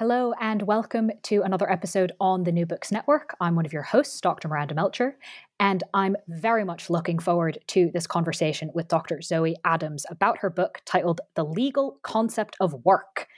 Hello, 0.00 0.32
and 0.40 0.62
welcome 0.62 1.10
to 1.24 1.42
another 1.42 1.70
episode 1.70 2.12
on 2.18 2.44
the 2.44 2.52
New 2.52 2.64
Books 2.64 2.90
Network. 2.90 3.36
I'm 3.38 3.54
one 3.54 3.66
of 3.66 3.72
your 3.74 3.82
hosts, 3.82 4.18
Dr. 4.22 4.48
Miranda 4.48 4.74
Melcher, 4.74 5.18
and 5.58 5.84
I'm 5.92 6.16
very 6.26 6.64
much 6.64 6.88
looking 6.88 7.18
forward 7.18 7.58
to 7.66 7.90
this 7.92 8.06
conversation 8.06 8.70
with 8.72 8.88
Dr. 8.88 9.20
Zoe 9.20 9.56
Adams 9.62 10.06
about 10.08 10.38
her 10.38 10.48
book 10.48 10.80
titled 10.86 11.20
The 11.34 11.44
Legal 11.44 11.98
Concept 12.02 12.56
of 12.60 12.72
Work, 12.82 13.28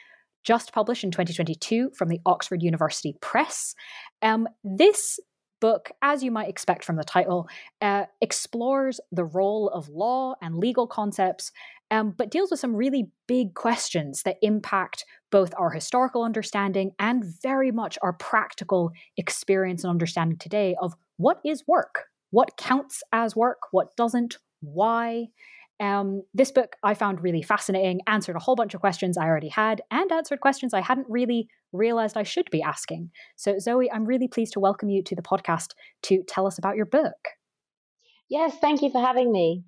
just 0.45 0.73
published 0.73 1.03
in 1.03 1.11
2022 1.11 1.91
from 1.97 2.09
the 2.09 2.21
Oxford 2.27 2.63
University 2.63 3.17
Press. 3.21 3.75
Um, 4.23 4.47
this 4.63 5.19
book, 5.61 5.91
as 6.01 6.23
you 6.23 6.31
might 6.31 6.49
expect 6.49 6.85
from 6.85 6.95
the 6.95 7.03
title, 7.03 7.49
uh, 7.81 8.05
explores 8.21 9.01
the 9.11 9.25
role 9.25 9.69
of 9.71 9.89
law 9.89 10.37
and 10.41 10.59
legal 10.59 10.87
concepts 10.87 11.51
um, 11.93 12.15
but 12.17 12.31
deals 12.31 12.51
with 12.51 12.59
some 12.59 12.75
really 12.75 13.11
big 13.29 13.55
questions 13.55 14.23
that 14.23 14.39
impact 14.41 15.05
both 15.33 15.53
our 15.59 15.71
historical 15.71 16.23
understanding 16.23 16.93
and 17.01 17.25
very 17.43 17.73
much 17.73 17.99
our 18.03 18.13
practical 18.13 18.93
experience 19.17 19.83
and 19.83 19.91
understanding 19.91 20.39
today 20.39 20.77
of 20.81 20.95
what 21.17 21.41
is 21.45 21.65
work, 21.67 22.05
what 22.31 22.57
counts 22.57 23.03
as 23.13 23.35
work, 23.35 23.59
what 23.73 23.97
doesn't, 23.97 24.37
why. 24.61 25.27
Um, 25.81 26.23
this 26.33 26.53
book 26.53 26.77
I 26.85 26.95
found 26.95 27.23
really 27.23 27.43
fascinating, 27.43 28.01
answered 28.07 28.37
a 28.37 28.41
whole 28.41 28.55
bunch 28.55 28.75
of 28.75 28.81
questions 28.81 29.19
I 29.19 29.25
already 29.25 29.49
had, 29.49 29.81
and 29.91 30.13
answered 30.13 30.41
questions 30.41 30.75
I 30.75 30.83
hadn't 30.83 31.09
really 31.09 31.49
realized 31.73 32.17
I 32.17 32.23
should 32.23 32.49
be 32.51 32.63
asking. 32.63 33.11
So, 33.35 33.59
Zoe, 33.59 33.91
I'm 33.91 34.05
really 34.05 34.29
pleased 34.29 34.53
to 34.53 34.61
welcome 34.61 34.91
you 34.91 35.03
to 35.03 35.17
the 35.17 35.23
podcast 35.23 35.71
to 36.03 36.23
tell 36.29 36.47
us 36.47 36.59
about 36.59 36.77
your 36.77 36.87
book. 36.87 37.17
Yes, 38.29 38.57
thank 38.61 38.83
you 38.83 38.91
for 38.91 39.01
having 39.01 39.33
me 39.33 39.65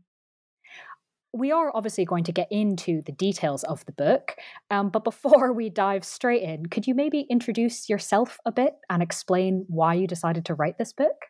we 1.35 1.51
are 1.51 1.71
obviously 1.75 2.05
going 2.05 2.25
to 2.25 2.33
get 2.33 2.49
into 2.51 3.03
the 3.03 3.13
details 3.13 3.65
of 3.65 3.85
the 3.87 3.93
book, 3.93 4.37
um, 4.71 4.89
but 4.89 5.05
before 5.05 5.53
we 5.53 5.69
dive 5.69 6.05
straight 6.05 6.43
in, 6.43 6.67
could 6.67 6.87
you 6.87 6.95
maybe 6.95 7.27
introduce 7.29 7.89
yourself 7.89 8.39
a 8.47 8.53
bit 8.53 8.75
and 8.89 9.03
explain 9.03 9.65
why 9.69 9.95
you 9.95 10.07
decided 10.07 10.45
to 10.47 10.55
write 10.55 10.79
this 10.79 10.93
book? 10.93 11.27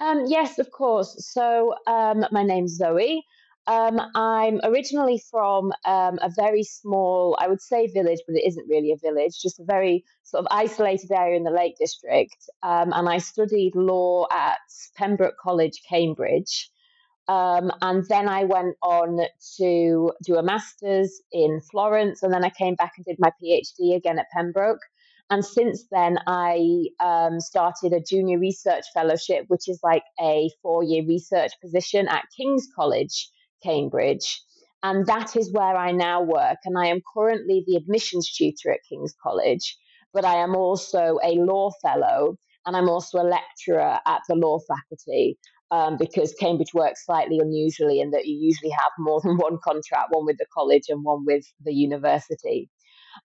Um, 0.00 0.24
yes, 0.26 0.58
of 0.58 0.70
course. 0.70 1.16
So, 1.32 1.74
um, 1.86 2.24
my 2.30 2.42
name's 2.42 2.76
Zoe. 2.76 3.24
Um, 3.68 4.00
I'm 4.14 4.60
originally 4.64 5.22
from 5.30 5.72
um, 5.84 6.18
a 6.22 6.30
very 6.34 6.62
small, 6.62 7.36
I 7.38 7.48
would 7.48 7.60
say 7.60 7.86
village, 7.86 8.20
but 8.26 8.36
it 8.36 8.46
isn't 8.46 8.66
really 8.68 8.92
a 8.92 8.96
village, 8.96 9.40
just 9.40 9.60
a 9.60 9.64
very 9.64 10.04
sort 10.22 10.40
of 10.40 10.48
isolated 10.50 11.12
area 11.12 11.36
in 11.36 11.44
the 11.44 11.50
Lake 11.50 11.76
District. 11.78 12.48
Um, 12.62 12.92
and 12.94 13.08
I 13.08 13.18
studied 13.18 13.74
law 13.74 14.26
at 14.32 14.58
Pembroke 14.96 15.36
College, 15.38 15.82
Cambridge. 15.88 16.70
Um, 17.28 17.70
and 17.82 18.06
then 18.08 18.26
I 18.26 18.44
went 18.44 18.76
on 18.82 19.20
to 19.58 20.12
do 20.24 20.36
a 20.36 20.42
master's 20.42 21.20
in 21.30 21.60
Florence, 21.70 22.22
and 22.22 22.32
then 22.32 22.42
I 22.42 22.50
came 22.50 22.74
back 22.74 22.92
and 22.96 23.04
did 23.04 23.16
my 23.18 23.30
PhD 23.42 23.94
again 23.94 24.18
at 24.18 24.30
Pembroke. 24.34 24.80
And 25.30 25.44
since 25.44 25.84
then, 25.90 26.18
I 26.26 26.86
um, 27.00 27.38
started 27.40 27.92
a 27.92 28.00
junior 28.00 28.38
research 28.38 28.86
fellowship, 28.94 29.44
which 29.48 29.68
is 29.68 29.78
like 29.82 30.04
a 30.18 30.50
four 30.62 30.82
year 30.82 31.04
research 31.06 31.52
position 31.60 32.08
at 32.08 32.24
King's 32.34 32.66
College, 32.74 33.30
Cambridge. 33.62 34.40
And 34.82 35.04
that 35.06 35.36
is 35.36 35.52
where 35.52 35.76
I 35.76 35.92
now 35.92 36.22
work. 36.22 36.58
And 36.64 36.78
I 36.78 36.86
am 36.86 37.02
currently 37.14 37.62
the 37.66 37.76
admissions 37.76 38.32
tutor 38.32 38.72
at 38.72 38.80
King's 38.88 39.14
College, 39.22 39.76
but 40.14 40.24
I 40.24 40.36
am 40.36 40.56
also 40.56 41.18
a 41.22 41.34
law 41.34 41.72
fellow 41.82 42.38
and 42.64 42.76
I'm 42.76 42.88
also 42.88 43.18
a 43.18 43.24
lecturer 43.24 43.98
at 44.06 44.20
the 44.28 44.34
law 44.34 44.58
faculty 44.60 45.38
um, 45.70 45.96
because 45.98 46.34
Cambridge 46.38 46.72
works 46.74 47.04
slightly 47.04 47.38
unusually 47.38 48.00
in 48.00 48.10
that 48.10 48.26
you 48.26 48.36
usually 48.40 48.70
have 48.70 48.90
more 48.98 49.20
than 49.24 49.36
one 49.36 49.58
contract, 49.62 50.08
one 50.10 50.26
with 50.26 50.38
the 50.38 50.46
college 50.52 50.84
and 50.88 51.04
one 51.04 51.24
with 51.26 51.44
the 51.64 51.72
university. 51.72 52.70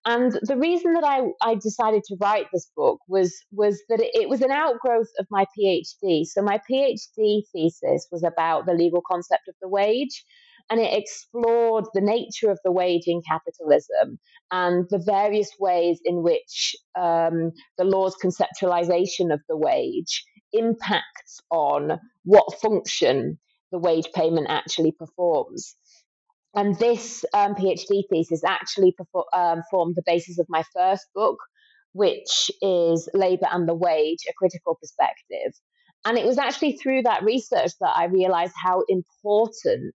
And 0.04 0.32
the 0.42 0.56
reason 0.56 0.94
that 0.94 1.04
I, 1.04 1.22
I 1.40 1.54
decided 1.54 2.02
to 2.04 2.16
write 2.20 2.46
this 2.52 2.70
book 2.76 2.98
was 3.08 3.34
was 3.52 3.80
that 3.88 4.00
it, 4.00 4.10
it 4.14 4.28
was 4.28 4.42
an 4.42 4.50
outgrowth 4.50 5.10
of 5.18 5.26
my 5.30 5.46
PhD. 5.56 6.24
So 6.24 6.42
my 6.42 6.60
PhD 6.70 7.42
thesis 7.52 8.08
was 8.10 8.24
about 8.24 8.66
the 8.66 8.74
legal 8.74 9.02
concept 9.08 9.48
of 9.48 9.54
the 9.62 9.68
wage, 9.68 10.24
and 10.68 10.80
it 10.80 10.92
explored 10.92 11.84
the 11.94 12.00
nature 12.00 12.50
of 12.50 12.58
the 12.64 12.72
wage 12.72 13.04
in 13.06 13.22
capitalism 13.28 14.18
and 14.50 14.86
the 14.90 15.02
various 15.04 15.50
ways 15.60 16.00
in 16.04 16.22
which 16.22 16.74
um, 16.98 17.52
the 17.78 17.84
law's 17.84 18.16
conceptualization 18.22 19.32
of 19.32 19.40
the 19.48 19.56
wage 19.56 20.24
impacts 20.54 21.40
on 21.50 22.00
what 22.24 22.60
function 22.60 23.38
the 23.72 23.78
wage 23.78 24.08
payment 24.14 24.46
actually 24.48 24.92
performs. 24.92 25.76
And 26.54 26.78
this 26.78 27.24
um, 27.34 27.54
PhD 27.54 28.04
thesis 28.08 28.44
actually 28.44 28.94
um, 29.32 29.62
formed 29.70 29.96
the 29.96 30.04
basis 30.06 30.38
of 30.38 30.46
my 30.48 30.62
first 30.74 31.06
book, 31.14 31.36
which 31.92 32.50
is 32.62 33.08
Labour 33.12 33.48
and 33.50 33.68
the 33.68 33.74
Wage, 33.74 34.20
a 34.28 34.32
critical 34.38 34.78
perspective. 34.80 35.52
And 36.04 36.16
it 36.16 36.24
was 36.24 36.38
actually 36.38 36.76
through 36.76 37.02
that 37.02 37.24
research 37.24 37.72
that 37.80 37.92
I 37.96 38.04
realized 38.04 38.52
how 38.62 38.84
important 38.88 39.94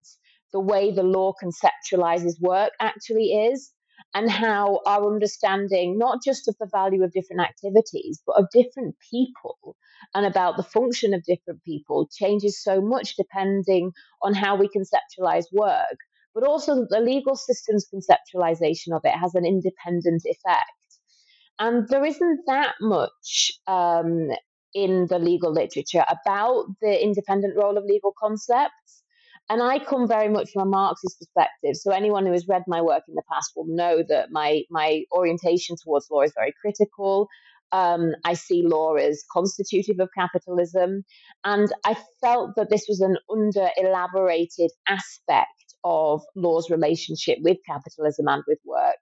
the 0.52 0.60
way 0.60 0.92
the 0.92 1.04
law 1.04 1.34
conceptualizes 1.42 2.42
work 2.42 2.72
actually 2.82 3.28
is 3.28 3.72
and 4.14 4.30
how 4.30 4.80
our 4.86 5.12
understanding, 5.12 5.98
not 5.98 6.20
just 6.24 6.48
of 6.48 6.56
the 6.60 6.70
value 6.72 7.04
of 7.04 7.12
different 7.12 7.42
activities, 7.42 8.22
but 8.26 8.38
of 8.38 8.48
different 8.52 8.96
people 9.12 9.76
and 10.14 10.26
about 10.26 10.58
the 10.58 10.64
function 10.64 11.14
of 11.14 11.24
different 11.24 11.64
people 11.64 12.10
changes 12.12 12.62
so 12.62 12.82
much 12.82 13.16
depending 13.16 13.92
on 14.24 14.34
how 14.34 14.56
we 14.56 14.68
conceptualize 14.68 15.46
work, 15.52 15.98
but 16.34 16.44
also 16.44 16.86
the 16.90 17.00
legal 17.00 17.36
system's 17.36 17.88
conceptualization 17.94 18.94
of 18.94 19.02
it 19.04 19.14
has 19.14 19.36
an 19.36 19.46
independent 19.46 20.24
effect. 20.26 20.72
And 21.60 21.88
there 21.90 22.06
isn't 22.06 22.42
that 22.48 22.76
much 22.80 23.52
um, 23.68 24.30
in 24.74 25.08
the 25.08 25.20
legal 25.20 25.52
literature 25.52 26.06
about 26.10 26.66
the 26.82 27.04
independent 27.04 27.56
role 27.58 27.78
of 27.78 27.84
legal 27.84 28.14
concepts. 28.18 29.04
And 29.50 29.64
I 29.64 29.80
come 29.80 30.08
very 30.08 30.30
much 30.30 30.52
from 30.52 30.62
a 30.62 30.70
Marxist 30.70 31.18
perspective. 31.20 31.76
So 31.76 31.92
anyone 31.92 32.26
who 32.26 32.34
has 32.34 32.48
read 32.48 32.64
my 32.68 32.82
work 32.82 33.04
in 33.08 33.16
the 33.16 33.24
past 33.32 33.52
will 33.56 33.66
know 33.68 34.04
that 34.08 34.32
my 34.32 34.62
my 34.70 35.04
orientation 35.12 35.76
towards 35.84 36.08
law 36.12 36.22
is 36.22 36.34
very 36.36 36.54
critical. 36.62 37.28
Um, 37.72 38.14
I 38.26 38.34
see 38.34 38.64
law 38.64 38.96
as 38.96 39.24
constitutive 39.32 40.00
of 40.00 40.10
capitalism, 40.16 41.04
and 41.44 41.72
I 41.84 41.96
felt 42.22 42.56
that 42.56 42.70
this 42.70 42.86
was 42.88 43.00
an 43.00 43.18
under 43.30 43.70
elaborated 43.78 44.72
aspect 44.88 45.76
of 45.84 46.22
law's 46.36 46.70
relationship 46.70 47.40
with 47.42 47.58
capitalism 47.66 48.28
and 48.28 48.44
with 48.48 48.60
work. 48.66 48.98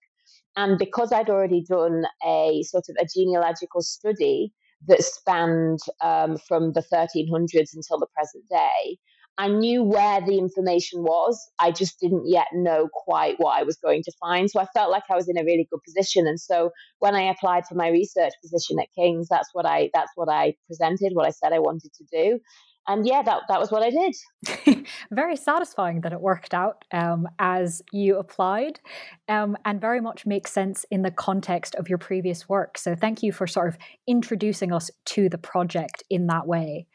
And 0.56 0.78
because 0.78 1.12
I'd 1.12 1.30
already 1.30 1.64
done 1.64 2.06
a 2.26 2.64
sort 2.64 2.86
of 2.90 2.96
a 3.00 3.06
genealogical 3.06 3.82
study 3.82 4.54
that 4.88 5.04
spanned 5.04 5.80
um, 6.02 6.38
from 6.48 6.74
the 6.74 6.84
1300s 6.94 7.76
until 7.76 8.00
the 8.00 8.08
present 8.16 8.44
day, 8.50 8.98
I 9.38 9.48
knew 9.50 9.84
where 9.84 10.20
the 10.22 10.38
information 10.38 11.04
was. 11.04 11.50
I 11.60 11.72
just 11.72 12.00
didn't 12.00 12.28
yet 12.28 12.48
know 12.54 12.90
quite 12.92 13.36
what 13.38 13.60
I 13.60 13.64
was 13.64 13.78
going 13.78 14.02
to 14.04 14.12
find. 14.20 14.50
So 14.50 14.60
I 14.60 14.66
felt 14.74 14.90
like 14.90 15.04
I 15.12 15.16
was 15.16 15.30
in 15.30 15.38
a 15.38 15.44
really 15.44 15.68
good 15.70 15.82
position. 15.84 16.26
And 16.26 16.40
so 16.40 16.72
when 17.00 17.14
I 17.14 17.30
applied 17.30 17.68
for 17.68 17.76
my 17.76 17.90
research 17.90 18.34
position 18.42 18.80
at 18.80 18.88
King's, 18.96 19.28
that's 19.30 19.50
what 19.54 19.66
I 19.66 19.92
that's 19.94 20.12
what 20.16 20.30
I 20.30 20.56
presented, 20.66 21.14
what 21.14 21.28
I 21.28 21.32
said 21.32 21.54
I 21.54 21.60
wanted 21.60 21.92
to 21.94 22.04
do. 22.12 22.40
And 22.88 23.06
yeah, 23.06 23.22
that 23.22 23.42
that 23.50 23.60
was 23.60 23.70
what 23.70 23.84
I 23.84 23.90
did. 23.90 24.88
very 25.12 25.36
satisfying 25.36 26.02
that 26.02 26.14
it 26.14 26.22
worked 26.22 26.54
out 26.54 26.86
um, 26.92 27.28
as 27.38 27.82
you 27.92 28.18
applied, 28.18 28.80
um, 29.28 29.58
and 29.66 29.82
very 29.82 30.00
much 30.00 30.26
makes 30.26 30.52
sense 30.54 30.86
in 30.90 31.02
the 31.02 31.12
context 31.12 31.76
of 31.76 31.90
your 31.90 31.98
previous 31.98 32.48
work. 32.48 32.78
So 32.78 32.96
thank 32.96 33.22
you 33.22 33.34
for 33.34 33.46
sort 33.46 33.68
of 33.68 33.78
introducing 34.08 34.72
us 34.72 34.90
to 35.08 35.28
the 35.28 35.38
project 35.38 36.02
in 36.10 36.28
that 36.28 36.48
way. 36.48 36.88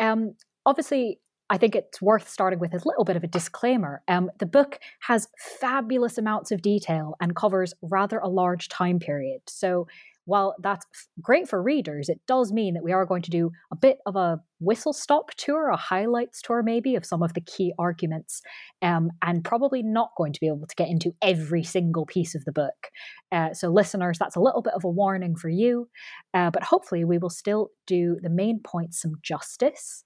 Um, 0.00 0.34
obviously, 0.64 1.20
I 1.50 1.58
think 1.58 1.76
it's 1.76 2.00
worth 2.00 2.28
starting 2.28 2.58
with 2.58 2.72
a 2.72 2.80
little 2.84 3.04
bit 3.04 3.16
of 3.16 3.24
a 3.24 3.28
disclaimer. 3.28 4.02
Um, 4.08 4.30
the 4.38 4.46
book 4.46 4.78
has 5.00 5.28
fabulous 5.60 6.16
amounts 6.16 6.50
of 6.50 6.62
detail 6.62 7.16
and 7.20 7.36
covers 7.36 7.74
rather 7.82 8.18
a 8.18 8.28
large 8.28 8.68
time 8.68 8.98
period. 8.98 9.42
So 9.46 9.86
while 10.26 10.54
that's 10.62 10.86
great 11.20 11.48
for 11.48 11.62
readers, 11.62 12.08
it 12.08 12.20
does 12.26 12.50
mean 12.50 12.74
that 12.74 12.82
we 12.82 12.92
are 12.92 13.04
going 13.04 13.20
to 13.22 13.30
do 13.30 13.50
a 13.70 13.76
bit 13.76 13.98
of 14.06 14.16
a 14.16 14.40
whistle 14.58 14.94
stop 14.94 15.30
tour, 15.36 15.68
a 15.68 15.76
highlights 15.76 16.40
tour 16.40 16.62
maybe 16.62 16.96
of 16.96 17.04
some 17.04 17.22
of 17.22 17.34
the 17.34 17.42
key 17.42 17.74
arguments, 17.78 18.40
um, 18.80 19.10
and 19.20 19.44
probably 19.44 19.82
not 19.82 20.12
going 20.16 20.32
to 20.32 20.40
be 20.40 20.46
able 20.46 20.66
to 20.66 20.76
get 20.76 20.88
into 20.88 21.12
every 21.20 21.62
single 21.62 22.06
piece 22.06 22.34
of 22.34 22.44
the 22.46 22.52
book. 22.52 22.88
Uh, 23.30 23.52
so, 23.52 23.68
listeners, 23.68 24.18
that's 24.18 24.36
a 24.36 24.40
little 24.40 24.62
bit 24.62 24.72
of 24.72 24.84
a 24.84 24.88
warning 24.88 25.36
for 25.36 25.50
you, 25.50 25.88
uh, 26.32 26.50
but 26.50 26.62
hopefully 26.62 27.04
we 27.04 27.18
will 27.18 27.28
still 27.28 27.68
do 27.86 28.16
the 28.22 28.30
main 28.30 28.60
points 28.60 29.02
some 29.02 29.12
justice. 29.22 30.04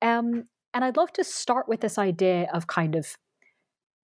Um, 0.00 0.44
and 0.78 0.84
I'd 0.84 0.96
love 0.96 1.12
to 1.14 1.24
start 1.24 1.66
with 1.68 1.80
this 1.80 1.98
idea 1.98 2.48
of 2.54 2.68
kind 2.68 2.94
of 2.94 3.16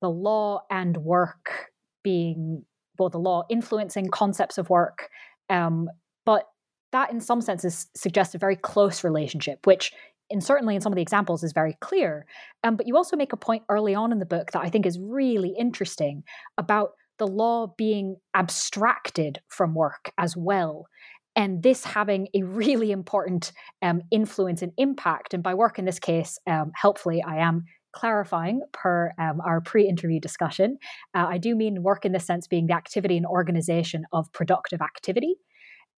the 0.03 0.11
law 0.11 0.62
and 0.73 0.97
work 0.97 1.71
being 2.03 2.65
both 2.97 3.12
the 3.12 3.21
law 3.21 3.44
influencing 3.49 4.09
concepts 4.09 4.59
of 4.59 4.71
work, 4.71 5.09
um, 5.49 5.88
but 6.26 6.49
that 6.91 7.12
in 7.12 7.21
some 7.21 7.41
senses 7.41 7.87
suggests 7.94 8.35
a 8.35 8.38
very 8.38 8.56
close 8.56 9.05
relationship, 9.05 9.69
which 9.69 9.93
in 10.31 10.41
certainly 10.41 10.75
in 10.75 10.81
some 10.81 10.91
of 10.91 10.97
the 10.97 11.03
examples 11.03 11.44
is 11.44 11.53
very 11.53 11.76
clear. 11.81 12.26
Um, 12.65 12.75
but 12.75 12.88
you 12.88 12.97
also 12.97 13.17
make 13.17 13.32
a 13.32 13.37
point 13.37 13.62
early 13.69 13.94
on 13.94 14.11
in 14.11 14.19
the 14.19 14.27
book 14.27 14.50
that 14.50 14.65
I 14.65 14.69
think 14.69 14.85
is 14.85 14.99
really 14.99 15.55
interesting 15.56 16.25
about 16.59 16.91
the 17.20 17.29
law 17.29 17.73
being 17.79 18.17
abstracted 18.35 19.38
from 19.47 19.77
work 19.77 20.11
as 20.19 20.37
well. 20.37 20.87
And 21.36 21.62
this 21.62 21.84
having 21.84 22.28
a 22.34 22.42
really 22.42 22.92
important 22.92 23.52
um, 23.82 24.02
influence 24.10 24.62
and 24.62 24.72
impact. 24.76 25.34
And 25.34 25.42
by 25.42 25.54
work 25.54 25.78
in 25.78 25.84
this 25.84 25.98
case, 25.98 26.38
um, 26.46 26.70
helpfully, 26.75 27.22
I 27.22 27.38
am 27.38 27.64
clarifying 27.92 28.60
per 28.72 29.12
um, 29.19 29.40
our 29.40 29.60
pre 29.60 29.88
interview 29.88 30.20
discussion. 30.20 30.78
Uh, 31.14 31.26
I 31.28 31.38
do 31.38 31.54
mean 31.54 31.82
work 31.82 32.04
in 32.04 32.12
this 32.12 32.26
sense 32.26 32.46
being 32.46 32.66
the 32.66 32.75
activity 32.75 33.16
and 33.16 33.26
organization 33.26 34.04
of 34.12 34.32
productive 34.32 34.81
activity. 34.81 35.36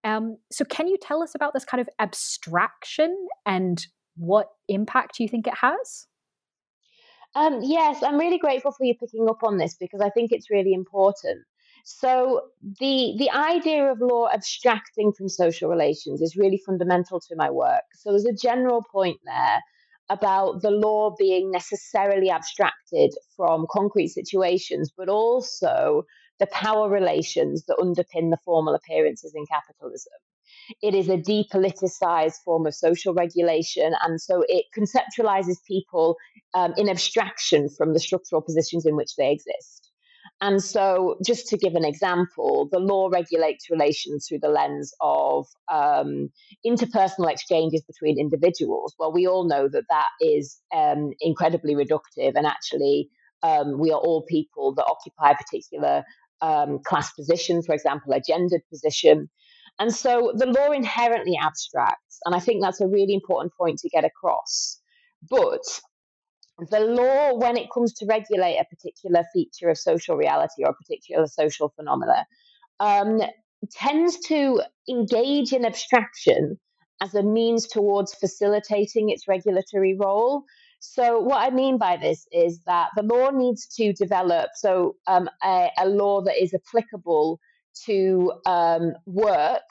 Um, 0.05 0.37
so, 0.53 0.65
can 0.65 0.89
you 0.89 0.97
tell 1.01 1.23
us 1.23 1.35
about 1.35 1.53
this 1.53 1.65
kind 1.65 1.81
of 1.81 1.89
abstraction 1.99 3.15
and 3.45 3.85
what 4.17 4.49
impact 4.69 5.19
you 5.19 5.29
think 5.29 5.47
it 5.47 5.55
has? 5.61 6.07
Um, 7.35 7.61
yes, 7.63 8.03
I'm 8.03 8.17
really 8.17 8.39
grateful 8.39 8.73
for 8.73 8.85
you 8.85 8.95
picking 8.95 9.29
up 9.29 9.43
on 9.43 9.59
this 9.59 9.77
because 9.79 10.01
I 10.01 10.09
think 10.11 10.33
it's 10.33 10.51
really 10.51 10.73
important. 10.73 11.45
So 11.89 12.49
the 12.81 13.15
the 13.17 13.31
idea 13.31 13.93
of 13.93 14.01
law 14.01 14.29
abstracting 14.29 15.13
from 15.13 15.29
social 15.29 15.71
relations 15.71 16.21
is 16.21 16.35
really 16.35 16.61
fundamental 16.67 17.21
to 17.21 17.37
my 17.37 17.49
work. 17.49 17.85
So 17.95 18.11
there's 18.11 18.27
a 18.27 18.33
general 18.33 18.83
point 18.91 19.21
there 19.25 19.61
about 20.09 20.63
the 20.63 20.73
law 20.73 21.15
being 21.17 21.53
necessarily 21.53 22.29
abstracted 22.29 23.13
from 23.37 23.67
concrete 23.71 24.09
situations, 24.09 24.91
but 24.97 25.09
also 25.09 26.03
the 26.41 26.49
power 26.49 26.91
relations 26.91 27.65
that 27.67 27.79
underpin 27.79 28.31
the 28.31 28.39
formal 28.45 28.75
appearances 28.75 29.33
in 29.37 29.47
capitalism. 29.47 30.15
It 30.83 30.97
is 30.97 31.09
a 31.09 31.17
depoliticized 31.17 32.43
form 32.45 32.67
of 32.67 32.75
social 32.75 33.15
regulation, 33.15 33.95
and 34.03 34.21
so 34.21 34.45
it 34.49 34.65
conceptualizes 34.77 35.65
people 35.65 36.17
um, 36.53 36.75
in 36.77 36.89
abstraction 36.89 37.69
from 37.69 37.93
the 37.93 38.01
structural 38.01 38.43
positions 38.43 38.87
in 38.87 38.97
which 38.97 39.15
they 39.15 39.31
exist. 39.31 39.93
And 40.43 40.63
so, 40.63 41.17
just 41.25 41.47
to 41.49 41.57
give 41.57 41.75
an 41.75 41.85
example, 41.85 42.69
the 42.71 42.79
law 42.79 43.09
regulates 43.09 43.71
relations 43.71 44.27
through 44.29 44.41
the 44.41 44.51
lens 44.51 44.93
of 45.01 45.47
um, 45.73 46.29
interpersonal 46.65 47.31
exchanges 47.31 47.83
between 47.87 48.19
individuals. 48.19 48.95
Well, 48.99 49.13
we 49.13 49.27
all 49.27 49.49
know 49.49 49.67
that 49.67 49.85
that 49.89 50.09
is 50.21 50.61
um, 50.75 51.13
incredibly 51.21 51.75
reductive, 51.75 52.35
and 52.35 52.47
actually, 52.47 53.09
um, 53.43 53.79
we 53.79 53.91
are 53.91 53.99
all 53.99 54.25
people 54.29 54.75
that 54.75 54.85
occupy 54.85 55.31
a 55.31 55.37
particular 55.37 56.05
um, 56.43 56.81
class 56.85 57.11
position, 57.15 57.63
for 57.63 57.75
example, 57.75 58.13
a 58.13 58.21
gendered 58.21 58.63
position. 58.71 59.31
And 59.79 59.95
so, 59.95 60.33
the 60.37 60.47
law 60.47 60.71
inherently 60.71 61.39
abstracts, 61.43 62.19
and 62.27 62.35
I 62.35 62.41
think 62.41 62.63
that's 62.63 62.83
a 62.83 62.87
really 62.87 63.15
important 63.15 63.55
point 63.59 63.79
to 63.79 63.89
get 63.89 64.05
across. 64.05 64.83
But 65.31 65.63
the 66.59 66.81
law, 66.81 67.35
when 67.35 67.57
it 67.57 67.69
comes 67.73 67.93
to 67.95 68.07
regulate 68.07 68.57
a 68.59 68.65
particular 68.65 69.25
feature 69.33 69.69
of 69.69 69.79
social 69.79 70.17
reality 70.17 70.65
or 70.65 70.71
a 70.71 70.75
particular 70.75 71.27
social 71.27 71.73
phenomena, 71.77 72.27
um, 72.81 73.21
tends 73.73 74.19
to 74.21 74.63
engage 74.89 75.53
in 75.53 75.65
abstraction 75.65 76.59
as 77.03 77.15
a 77.15 77.23
means 77.23 77.67
towards 77.67 78.15
facilitating 78.15 79.11
its 79.11 79.29
regulatory 79.29 79.95
role. 79.95 80.45
So, 80.81 81.21
what 81.21 81.39
I 81.39 81.55
mean 81.55 81.79
by 81.79 81.97
this 81.97 82.27
is 82.33 82.61
that 82.67 82.89
the 82.97 83.03
law 83.03 83.31
needs 83.31 83.67
to 83.77 83.93
develop 83.93 84.51
so 84.55 84.97
um, 85.07 85.29
a, 85.43 85.71
a, 85.79 85.89
law 85.89 86.23
that 86.23 86.43
is 86.43 86.55
applicable 86.55 87.41
to 87.87 88.33
um, 88.47 88.93
work 89.07 89.63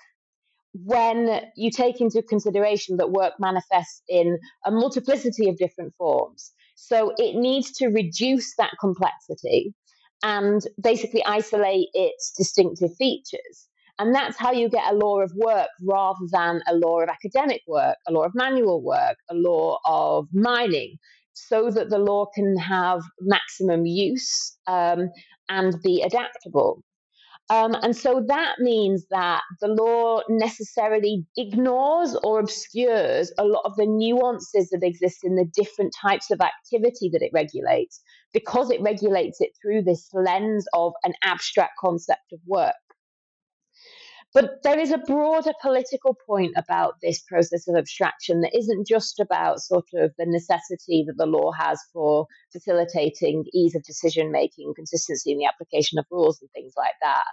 when 0.74 1.42
you 1.56 1.72
take 1.72 2.02
into 2.02 2.22
consideration 2.22 2.98
that 2.98 3.12
work 3.12 3.34
manifests 3.40 4.02
in 4.10 4.38
a 4.66 4.72
multiplicity 4.72 5.48
of 5.48 5.58
different 5.58 5.94
forms. 5.96 6.52
So 6.75 7.13
it 7.18 7.36
needs 7.36 7.72
to 7.74 7.88
reduce 7.88 8.56
that 8.57 8.74
complexity 8.80 9.74
and 10.24 10.62
basically 10.81 11.24
isolate 11.25 11.88
its 11.94 12.33
distinctive 12.38 12.95
features. 12.98 13.68
And 13.98 14.13
that's 14.13 14.38
how 14.38 14.51
you 14.51 14.69
get 14.69 14.92
a 14.92 14.95
law 14.95 15.22
of 15.22 15.31
work 15.36 15.69
rather 15.81 16.25
than 16.31 16.62
a 16.68 16.75
law 16.75 17.00
of 17.00 17.10
academic 17.10 17.62
work, 17.68 17.98
a 18.07 18.12
law 18.12 18.24
of 18.24 18.33
manual 18.36 18.83
work, 18.83 19.18
a 19.30 19.36
law 19.36 19.77
of 19.86 20.27
mining, 20.33 20.98
so 21.33 21.69
that 21.69 21.89
the 21.89 21.98
law 21.98 22.25
can 22.33 22.57
have 22.57 23.01
maximum 23.22 23.86
use 23.86 24.57
um, 24.68 25.10
and 25.50 25.75
be 25.81 26.01
adaptable. 26.01 26.83
Um, 27.50 27.75
and 27.75 27.95
so 27.95 28.24
that 28.27 28.56
means 28.59 29.06
that 29.12 29.42
the 29.62 29.68
law 29.68 30.21
necessarily 30.30 31.25
ignores 31.38 32.15
or 32.24 32.39
obscures 32.39 33.31
a 33.38 33.44
lot 33.44 33.62
of 33.65 33.75
the 33.75 33.86
nuances 33.86 34.69
that 34.71 34.81
exist 34.81 35.19
in 35.24 35.36
the 35.36 35.45
different 35.45 35.94
types 36.01 36.31
of 36.31 36.42
activity 36.42 37.09
that 37.13 37.21
it 37.21 37.31
regulates 37.33 38.01
because 38.33 38.71
it 38.71 38.81
regulates 38.81 39.42
it 39.42 39.51
through 39.62 39.83
this 39.83 40.09
lens 40.13 40.65
of 40.74 40.94
an 41.03 41.13
abstract 41.24 41.74
concept 41.80 42.33
of 42.33 42.39
work. 42.47 42.74
But 44.36 44.64
there 44.64 44.78
is 44.78 44.92
a 44.92 44.98
broader 44.98 45.54
political 45.62 46.14
point 46.28 46.56
about 46.58 46.96
this 47.02 47.22
process 47.22 47.70
of 47.70 47.78
abstraction 47.78 48.42
that 48.42 48.54
isn't 48.54 48.86
just 48.86 49.22
about 49.22 49.62
sort 49.62 49.86
of 49.94 50.12
the 50.18 50.26
necessity 50.26 51.06
that 51.08 51.16
the 51.18 51.26
law 51.26 51.54
has 51.54 51.80
for 51.94 52.28
facilitating 52.52 53.46
ease 53.54 53.76
of 53.76 53.84
decision 53.84 54.34
making, 54.34 54.74
consistency 54.76 55.32
in 55.32 55.38
the 55.38 55.46
application 55.46 56.00
of 56.00 56.06
rules, 56.12 56.42
and 56.42 56.50
things 56.52 56.74
like 56.76 56.96
that. 57.02 57.24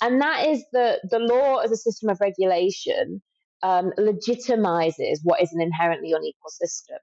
And 0.00 0.20
that 0.20 0.48
is 0.48 0.64
that 0.72 1.02
the 1.08 1.20
law 1.20 1.58
as 1.58 1.70
a 1.70 1.76
system 1.76 2.08
of 2.08 2.20
regulation 2.20 3.22
um, 3.62 3.92
legitimizes 3.96 5.20
what 5.22 5.40
is 5.40 5.52
an 5.52 5.62
inherently 5.62 6.10
unequal 6.10 6.50
system. 6.50 6.98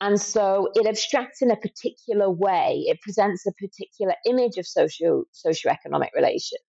And 0.00 0.20
so 0.20 0.68
it 0.76 0.86
abstracts 0.86 1.42
in 1.42 1.50
a 1.50 1.56
particular 1.56 2.30
way, 2.30 2.84
it 2.86 3.00
presents 3.00 3.44
a 3.44 3.52
particular 3.54 4.14
image 4.24 4.56
of 4.56 4.68
socio 4.68 5.24
socioeconomic 5.34 6.10
relations. 6.14 6.62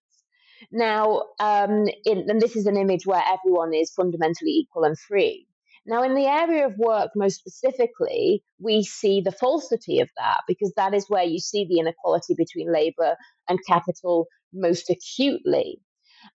Now, 0.72 1.22
um, 1.40 1.86
in, 2.04 2.28
and 2.28 2.40
this 2.40 2.56
is 2.56 2.66
an 2.66 2.76
image 2.76 3.06
where 3.06 3.22
everyone 3.26 3.74
is 3.74 3.92
fundamentally 3.92 4.52
equal 4.52 4.84
and 4.84 4.98
free. 4.98 5.46
Now, 5.86 6.02
in 6.02 6.14
the 6.14 6.26
area 6.26 6.66
of 6.66 6.78
work, 6.78 7.10
most 7.16 7.38
specifically, 7.38 8.44
we 8.60 8.84
see 8.84 9.20
the 9.20 9.32
falsity 9.32 10.00
of 10.00 10.10
that 10.16 10.38
because 10.46 10.72
that 10.76 10.94
is 10.94 11.08
where 11.08 11.24
you 11.24 11.38
see 11.38 11.66
the 11.68 11.80
inequality 11.80 12.34
between 12.36 12.72
labor 12.72 13.16
and 13.48 13.58
capital 13.66 14.26
most 14.52 14.90
acutely. 14.90 15.80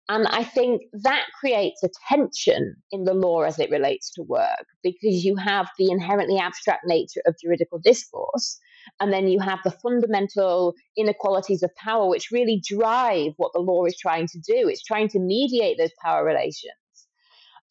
And 0.09 0.27
I 0.27 0.43
think 0.43 0.81
that 1.03 1.25
creates 1.39 1.83
a 1.83 1.89
tension 2.09 2.75
in 2.91 3.03
the 3.03 3.13
law 3.13 3.41
as 3.41 3.59
it 3.59 3.69
relates 3.69 4.11
to 4.13 4.23
work 4.23 4.65
because 4.83 5.23
you 5.23 5.35
have 5.35 5.69
the 5.77 5.91
inherently 5.91 6.37
abstract 6.39 6.83
nature 6.85 7.21
of 7.27 7.35
juridical 7.41 7.79
discourse, 7.79 8.59
and 8.99 9.11
then 9.11 9.27
you 9.27 9.39
have 9.39 9.59
the 9.63 9.71
fundamental 9.71 10.75
inequalities 10.97 11.63
of 11.63 11.75
power, 11.75 12.07
which 12.07 12.31
really 12.31 12.61
drive 12.67 13.33
what 13.37 13.53
the 13.53 13.59
law 13.59 13.85
is 13.85 13.97
trying 13.97 14.27
to 14.27 14.39
do. 14.39 14.67
It's 14.67 14.83
trying 14.83 15.09
to 15.09 15.19
mediate 15.19 15.77
those 15.77 15.91
power 16.01 16.25
relations. 16.25 16.73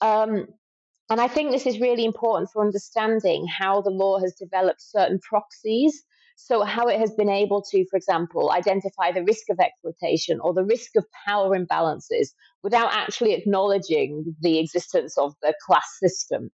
Um, 0.00 0.46
and 1.10 1.20
I 1.20 1.28
think 1.28 1.50
this 1.50 1.66
is 1.66 1.80
really 1.80 2.04
important 2.04 2.50
for 2.50 2.64
understanding 2.64 3.46
how 3.46 3.82
the 3.82 3.90
law 3.90 4.18
has 4.20 4.34
developed 4.34 4.80
certain 4.80 5.20
proxies. 5.20 6.02
So, 6.36 6.64
how 6.64 6.88
it 6.88 6.98
has 6.98 7.12
been 7.12 7.28
able 7.28 7.62
to, 7.70 7.86
for 7.88 7.96
example, 7.96 8.50
identify 8.50 9.12
the 9.12 9.22
risk 9.22 9.44
of 9.50 9.60
exploitation 9.60 10.40
or 10.40 10.52
the 10.52 10.64
risk 10.64 10.96
of 10.96 11.04
power 11.26 11.56
imbalances 11.56 12.30
without 12.64 12.92
actually 12.92 13.34
acknowledging 13.34 14.34
the 14.40 14.58
existence 14.58 15.16
of 15.16 15.34
the 15.42 15.54
class 15.64 15.86
system. 16.02 16.50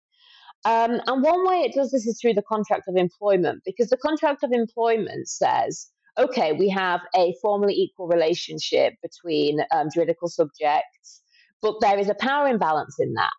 Um, 0.65 1.01
and 1.07 1.23
one 1.23 1.47
way 1.47 1.61
it 1.61 1.75
does 1.75 1.91
this 1.91 2.07
is 2.07 2.19
through 2.21 2.35
the 2.35 2.43
contract 2.43 2.89
of 2.89 2.97
employment, 2.97 3.63
because 3.67 3.91
the 3.91 3.99
contract 3.99 4.43
of 4.43 4.53
employment 4.53 5.29
says, 5.29 5.91
okay, 6.19 6.53
we 6.53 6.69
have 6.71 7.01
a 7.15 7.35
formally 7.43 7.75
equal 7.75 8.07
relationship 8.07 8.95
between 9.03 9.61
um, 9.73 9.89
juridical 9.93 10.29
subjects, 10.29 11.23
but 11.61 11.75
there 11.81 11.99
is 11.99 12.09
a 12.09 12.15
power 12.15 12.49
imbalance 12.49 12.97
in 12.99 13.13
that. 13.15 13.31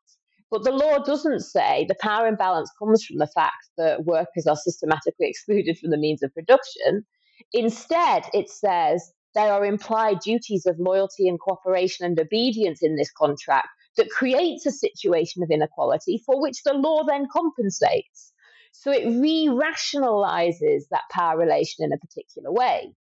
But 0.52 0.64
the 0.64 0.72
law 0.72 1.00
doesn't 1.00 1.42
say 1.42 1.86
the 1.88 1.96
power 2.00 2.28
imbalance 2.28 2.72
comes 2.78 3.04
from 3.04 3.18
the 3.18 3.28
fact 3.28 3.70
that 3.78 4.06
workers 4.06 4.46
are 4.48 4.56
systematically 4.56 5.28
excluded 5.30 5.80
from 5.80 5.90
the 5.90 5.98
means 5.98 6.22
of 6.22 6.34
production. 6.34 7.06
Instead, 7.54 8.26
it 8.34 8.50
says 8.50 9.12
there 9.34 9.52
are 9.52 9.66
implied 9.66 10.20
duties 10.20 10.66
of 10.66 10.80
loyalty 10.80 11.28
and 11.28 11.40
cooperation 11.40 12.06
and 12.06 12.20
obedience 12.20 12.82
in 12.82 12.96
this 12.96 13.12
contract 13.12 13.68
that 13.98 14.10
creates 14.10 14.66
a 14.66 14.72
situation 14.72 15.44
of 15.44 15.52
inequality 15.52 16.22
for 16.26 16.42
which 16.42 16.64
the 16.64 16.74
law 16.74 17.04
then 17.04 17.28
compensates. 17.32 18.34
So 18.72 18.92
it 18.92 19.06
re 19.06 19.50
rationalizes 19.50 20.84
that 20.92 21.04
power 21.12 21.38
relation 21.38 21.86
in 21.86 21.94
a 21.94 21.98
particular 21.98 22.52
way. 22.52 22.94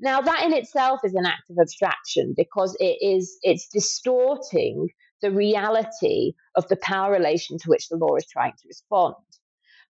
Now, 0.00 0.20
that 0.20 0.44
in 0.44 0.52
itself 0.52 1.00
is 1.04 1.14
an 1.14 1.26
act 1.26 1.50
of 1.50 1.58
abstraction 1.60 2.34
because 2.36 2.76
it 2.80 2.98
is 3.00 3.38
it's 3.42 3.68
distorting 3.68 4.88
the 5.20 5.30
reality 5.30 6.32
of 6.54 6.68
the 6.68 6.76
power 6.76 7.12
relation 7.12 7.58
to 7.58 7.70
which 7.70 7.88
the 7.88 7.96
law 7.96 8.16
is 8.16 8.26
trying 8.26 8.52
to 8.52 8.68
respond. 8.68 9.14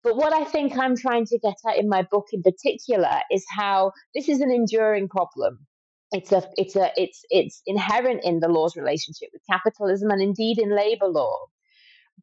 But 0.03 0.17
what 0.17 0.33
I 0.33 0.45
think 0.45 0.77
I'm 0.77 0.97
trying 0.97 1.27
to 1.27 1.39
get 1.39 1.55
at 1.69 1.79
in 1.79 1.89
my 1.89 2.03
book 2.03 2.27
in 2.33 2.43
particular 2.43 3.21
is 3.31 3.45
how 3.49 3.93
this 4.15 4.29
is 4.29 4.41
an 4.41 4.51
enduring 4.51 5.09
problem. 5.09 5.67
It's 6.13 6.31
a 6.33 6.43
it's 6.57 6.77
a 6.77 6.91
it's 6.97 7.25
it's 7.31 7.63
inherent 7.67 8.21
in 8.23 8.41
the 8.41 8.49
law's 8.49 8.77
relationship 8.77 9.31
with 9.33 9.43
capitalism 9.51 10.11
and 10.11 10.23
indeed 10.23 10.59
in 10.59 10.75
labor 10.75 11.09
law. 11.09 11.47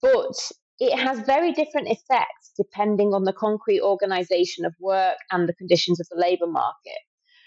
But 0.02 0.36
it 0.80 0.98
has 0.98 1.20
very 1.22 1.52
different 1.52 1.90
effects 1.90 2.52
depending 2.56 3.14
on 3.14 3.24
the 3.24 3.34
concrete 3.34 3.82
organization 3.82 4.66
of 4.66 4.74
work 4.80 5.18
and 5.32 5.48
the 5.48 5.56
conditions 5.56 6.00
of 6.00 6.08
the 6.10 6.20
labor 6.20 6.48
market. 6.48 7.00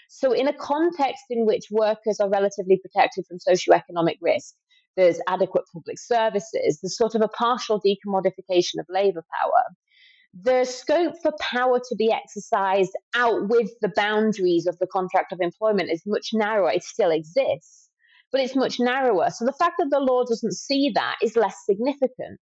So, 0.09 0.31
in 0.31 0.47
a 0.47 0.53
context 0.53 1.23
in 1.31 1.45
which 1.45 1.65
workers 1.71 2.19
are 2.19 2.29
relatively 2.29 2.79
protected 2.79 3.25
from 3.25 3.39
socioeconomic 3.39 4.17
risk, 4.21 4.53
there's 4.95 5.19
adequate 5.27 5.63
public 5.73 5.97
services, 5.97 6.79
there's 6.81 6.97
sort 6.97 7.15
of 7.15 7.21
a 7.21 7.27
partial 7.27 7.81
decommodification 7.81 8.79
of 8.79 8.85
labor 8.89 9.23
power. 9.41 9.63
The 10.41 10.65
scope 10.65 11.13
for 11.21 11.31
power 11.39 11.79
to 11.79 11.95
be 11.95 12.11
exercised 12.11 12.93
out 13.13 13.49
with 13.49 13.69
the 13.81 13.93
boundaries 13.95 14.65
of 14.65 14.79
the 14.79 14.87
contract 14.87 15.31
of 15.31 15.39
employment 15.41 15.91
is 15.91 16.01
much 16.07 16.29
narrower. 16.33 16.71
It 16.71 16.83
still 16.83 17.11
exists, 17.11 17.87
but 18.31 18.41
it's 18.41 18.55
much 18.55 18.79
narrower. 18.79 19.29
So 19.29 19.45
the 19.45 19.53
fact 19.53 19.75
that 19.77 19.89
the 19.91 19.99
law 19.99 20.23
doesn't 20.23 20.53
see 20.53 20.91
that 20.95 21.17
is 21.21 21.35
less 21.35 21.55
significant. 21.65 22.39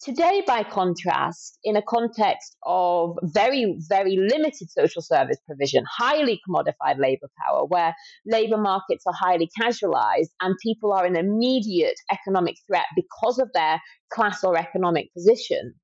Today, 0.00 0.42
by 0.44 0.64
contrast, 0.64 1.56
in 1.62 1.76
a 1.76 1.82
context 1.82 2.56
of 2.64 3.16
very, 3.22 3.78
very 3.88 4.16
limited 4.16 4.68
social 4.70 5.00
service 5.00 5.38
provision, 5.46 5.84
highly 5.88 6.40
commodified 6.46 6.98
labor 6.98 7.30
power, 7.48 7.64
where 7.64 7.94
labor 8.26 8.58
markets 8.58 9.04
are 9.06 9.14
highly 9.16 9.48
casualized 9.58 10.32
and 10.40 10.56
people 10.60 10.92
are 10.92 11.06
in 11.06 11.14
immediate 11.14 11.98
economic 12.10 12.56
threat 12.66 12.86
because 12.96 13.38
of 13.38 13.48
their 13.54 13.80
class 14.12 14.42
or 14.42 14.58
economic 14.58 15.12
position, 15.14 15.74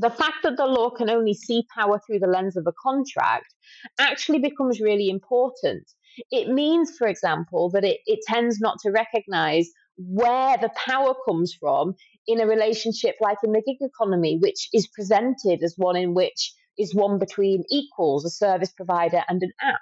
the 0.00 0.10
fact 0.10 0.38
that 0.42 0.56
the 0.56 0.66
law 0.66 0.90
can 0.90 1.10
only 1.10 1.34
see 1.34 1.66
power 1.74 2.00
through 2.06 2.20
the 2.20 2.26
lens 2.26 2.56
of 2.56 2.66
a 2.66 2.72
contract 2.82 3.54
actually 3.98 4.38
becomes 4.38 4.80
really 4.80 5.08
important. 5.08 5.88
It 6.30 6.48
means, 6.48 6.96
for 6.96 7.06
example, 7.06 7.70
that 7.70 7.84
it, 7.84 7.98
it 8.06 8.20
tends 8.26 8.60
not 8.60 8.78
to 8.82 8.90
recognize 8.90 9.68
where 9.96 10.56
the 10.56 10.70
power 10.86 11.14
comes 11.26 11.54
from 11.54 11.94
in 12.26 12.40
a 12.40 12.46
relationship 12.46 13.16
like 13.20 13.38
in 13.44 13.52
the 13.52 13.62
gig 13.66 13.76
economy, 13.80 14.38
which 14.40 14.68
is 14.72 14.88
presented 14.88 15.62
as 15.62 15.74
one 15.76 15.96
in 15.96 16.14
which 16.14 16.54
is 16.78 16.94
one 16.94 17.18
between 17.18 17.64
equals, 17.70 18.24
a 18.24 18.30
service 18.30 18.72
provider 18.72 19.22
and 19.28 19.42
an 19.42 19.52
app 19.60 19.80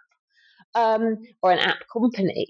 um, 0.75 1.19
or 1.43 1.53
an 1.53 1.59
app 1.59 1.79
company. 1.93 2.49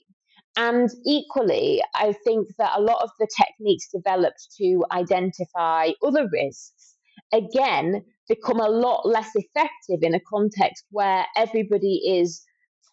And 0.57 0.91
equally, 1.05 1.83
I 1.95 2.15
think 2.25 2.49
that 2.59 2.73
a 2.75 2.81
lot 2.81 3.03
of 3.03 3.11
the 3.19 3.29
techniques 3.37 3.89
developed 3.95 4.49
to 4.57 4.85
identify 4.91 5.91
other 6.03 6.27
risks, 6.33 6.97
again, 7.33 8.05
become 8.29 8.61
a 8.61 8.69
lot 8.69 9.07
less 9.07 9.31
effective 9.35 10.01
in 10.03 10.15
a 10.15 10.21
context 10.21 10.85
where 10.91 11.27
everybody 11.37 12.21
is 12.21 12.43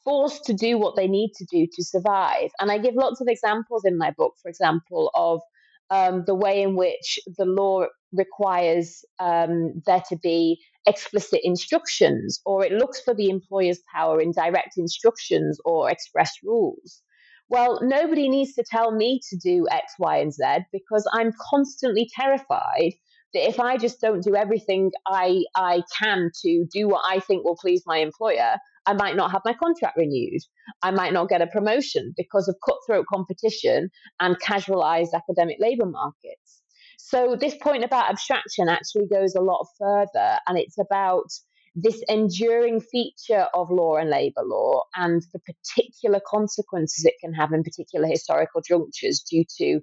forced 0.04 0.46
to 0.46 0.54
do 0.54 0.77
what 0.77 0.96
they 0.96 1.08
need 1.08 1.32
to 1.36 1.46
do 1.51 1.68
to 1.74 1.84
survive. 1.84 2.51
And 2.60 2.72
I 2.72 2.77
give 2.77 2.96
lots 2.96 3.22
of 3.22 3.27
examples 3.27 3.84
in 3.86 3.98
my 3.98 4.12
book, 4.18 4.34
for 4.42 4.50
example, 4.50 5.12
of 5.13 5.42
um, 5.89 6.24
the 6.25 6.36
way 6.36 6.62
in 6.62 6.75
which 6.75 7.20
the 7.38 7.46
law 7.46 7.86
requires 8.13 9.04
um, 9.20 9.82
there 9.86 10.04
to 10.10 10.18
be 10.18 10.60
explicit 10.88 11.42
instructions, 11.44 12.39
or 12.46 12.63
it 12.63 12.72
looks 12.72 13.01
for 13.01 13.13
the 13.13 13.30
employer's 13.30 13.80
power 13.94 14.22
in 14.22 14.32
direct 14.32 14.77
instructions 14.77 15.60
or 15.65 15.89
express 15.89 16.32
rules. 16.44 17.01
Well, 17.50 17.80
nobody 17.84 18.30
needs 18.30 18.54
to 18.56 18.63
tell 18.70 18.92
me 18.92 19.20
to 19.30 19.38
do 19.38 19.68
X, 19.70 19.94
Y, 20.00 20.18
and 20.18 20.34
Z 20.34 20.44
because 20.72 21.08
I'm 21.13 21.32
constantly 21.51 22.08
terrified 22.15 22.94
that 23.36 23.48
if 23.48 23.60
I 23.60 23.77
just 23.77 24.01
don't 24.01 24.24
do 24.24 24.36
everything 24.36 24.92
I, 25.06 25.44
I 25.56 25.84
can 26.01 26.32
to 26.42 26.65
do 26.72 26.88
what 26.88 27.04
I 27.06 27.20
think 27.20 27.44
will 27.44 27.58
please 27.58 27.84
my 27.86 27.98
employer, 27.98 28.56
I 28.86 28.94
might 28.94 29.15
not 29.15 29.32
have 29.32 29.42
my 29.44 29.54
contract 29.54 29.98
renewed. 29.98 30.42
I 30.82 30.92
might 30.92 31.12
not 31.12 31.30
get 31.30 31.42
a 31.42 31.48
promotion 31.48 32.13
because 32.18 32.48
of 32.48 32.56
cutthroat 32.65 33.06
competition 33.12 33.89
and 34.20 34.39
casualized 34.39 35.13
academic 35.13 35.58
labor 35.60 35.86
markets. 35.86 36.62
So, 36.98 37.36
this 37.39 37.56
point 37.62 37.84
about 37.84 38.10
abstraction 38.10 38.70
actually 38.70 39.08
goes 39.08 39.36
a 39.36 39.42
lot 39.42 39.68
further, 39.77 40.39
and 40.48 40.58
it's 40.58 40.77
about 40.80 41.27
this 41.75 42.01
enduring 42.08 42.80
feature 42.80 43.48
of 43.54 43.70
law 43.70 43.98
and 43.98 44.10
labor 44.10 44.44
law 44.44 44.82
and 44.96 45.22
the 45.34 45.39
particular 45.39 46.22
consequences 46.25 47.04
it 47.04 47.15
can 47.20 47.34
have 47.34 47.51
in 47.51 47.63
particular 47.63 48.08
historical 48.08 48.62
junctures 48.62 49.22
due 49.30 49.44
to 49.58 49.82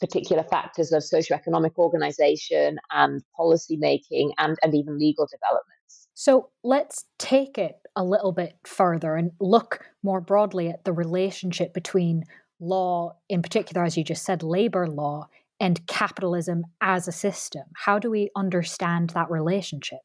particular 0.00 0.42
factors 0.44 0.92
of 0.92 1.02
socioeconomic 1.02 1.76
organization 1.78 2.78
and 2.90 3.22
policy 3.36 3.76
making 3.76 4.32
and, 4.38 4.56
and 4.62 4.74
even 4.74 4.98
legal 4.98 5.26
developments. 5.26 6.08
So 6.14 6.50
let's 6.62 7.04
take 7.18 7.58
it 7.58 7.76
a 7.96 8.04
little 8.04 8.32
bit 8.32 8.54
further 8.64 9.16
and 9.16 9.32
look 9.40 9.84
more 10.02 10.20
broadly 10.20 10.68
at 10.68 10.84
the 10.84 10.92
relationship 10.92 11.74
between 11.74 12.24
law, 12.60 13.16
in 13.28 13.42
particular, 13.42 13.84
as 13.84 13.96
you 13.96 14.04
just 14.04 14.24
said, 14.24 14.42
labor 14.42 14.86
law, 14.86 15.28
and 15.60 15.86
capitalism 15.86 16.64
as 16.80 17.08
a 17.08 17.12
system. 17.12 17.62
How 17.76 17.98
do 17.98 18.10
we 18.10 18.30
understand 18.36 19.10
that 19.10 19.30
relationship? 19.30 20.00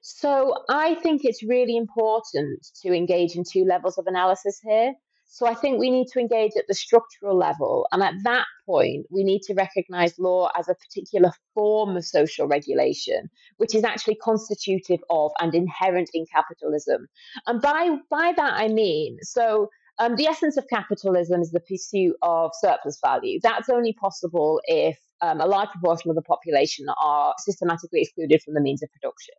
So 0.00 0.54
I 0.68 0.96
think 0.96 1.22
it's 1.24 1.44
really 1.44 1.76
important 1.76 2.66
to 2.82 2.92
engage 2.92 3.36
in 3.36 3.44
two 3.44 3.64
levels 3.64 3.98
of 3.98 4.06
analysis 4.06 4.60
here. 4.62 4.94
So 5.34 5.46
I 5.46 5.54
think 5.54 5.80
we 5.80 5.88
need 5.88 6.08
to 6.08 6.20
engage 6.20 6.52
at 6.58 6.66
the 6.68 6.74
structural 6.74 7.38
level. 7.38 7.86
And 7.90 8.02
at 8.02 8.12
that 8.24 8.44
point, 8.66 9.06
we 9.10 9.24
need 9.24 9.40
to 9.44 9.54
recognize 9.54 10.18
law 10.18 10.50
as 10.58 10.68
a 10.68 10.74
particular 10.74 11.32
form 11.54 11.96
of 11.96 12.04
social 12.04 12.46
regulation, 12.46 13.30
which 13.56 13.74
is 13.74 13.82
actually 13.82 14.18
constitutive 14.22 15.00
of 15.08 15.32
and 15.40 15.54
inherent 15.54 16.10
in 16.12 16.26
capitalism. 16.30 17.06
And 17.46 17.62
by, 17.62 17.96
by 18.10 18.34
that, 18.36 18.52
I 18.52 18.68
mean, 18.68 19.16
so 19.22 19.70
um, 19.98 20.16
the 20.16 20.26
essence 20.26 20.58
of 20.58 20.66
capitalism 20.68 21.40
is 21.40 21.50
the 21.50 21.60
pursuit 21.60 22.14
of 22.20 22.50
surplus 22.60 22.98
value. 23.02 23.40
That's 23.42 23.70
only 23.70 23.94
possible 23.94 24.60
if 24.66 24.98
um, 25.22 25.40
a 25.40 25.46
large 25.46 25.70
proportion 25.70 26.10
of 26.10 26.16
the 26.16 26.22
population 26.22 26.84
are 27.02 27.34
systematically 27.38 28.02
excluded 28.02 28.42
from 28.42 28.52
the 28.52 28.60
means 28.60 28.82
of 28.82 28.90
production. 28.92 29.34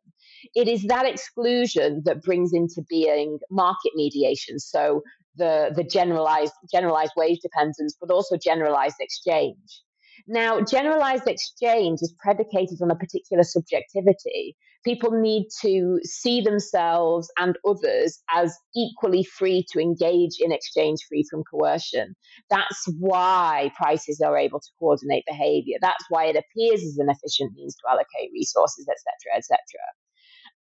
It 0.56 0.68
is 0.68 0.84
that 0.84 1.06
exclusion 1.06 2.02
that 2.06 2.24
brings 2.24 2.52
into 2.52 2.82
being 2.90 3.38
market 3.52 3.92
mediation. 3.96 4.58
So 4.58 5.04
the, 5.36 5.72
the 5.76 5.84
generalized, 5.84 6.54
generalized 6.72 7.14
wage 7.18 7.40
dependence, 7.42 7.96
but 8.00 8.12
also 8.12 8.38
generalized 8.38 8.98
exchange. 9.00 9.82
Now, 10.28 10.62
generalized 10.62 11.28
exchange 11.28 12.00
is 12.02 12.14
predicated 12.20 12.80
on 12.82 12.92
a 12.92 12.96
particular 12.96 13.44
subjectivity. 13.44 14.56
People 14.86 15.12
need 15.12 15.48
to 15.62 16.00
see 16.04 16.42
themselves 16.42 17.32
and 17.38 17.58
others 17.66 18.22
as 18.34 18.58
equally 18.76 19.24
free 19.24 19.66
to 19.72 19.80
engage 19.80 20.40
in 20.40 20.52
exchange 20.52 21.00
free 21.08 21.26
from 21.30 21.44
coercion. 21.50 22.16
That's 22.50 22.86
why 23.00 23.72
prices 23.76 24.22
are 24.22 24.38
able 24.38 24.60
to 24.60 24.70
coordinate 24.80 25.24
behavior. 25.26 25.78
That's 25.82 26.06
why 26.10 26.26
it 26.26 26.36
appears 26.36 26.84
as 26.84 26.98
an 27.00 27.10
efficient 27.10 27.54
means 27.56 27.76
to 27.76 27.90
allocate 27.90 28.32
resources, 28.34 28.88
etc., 28.90 29.38
etc. 29.38 29.58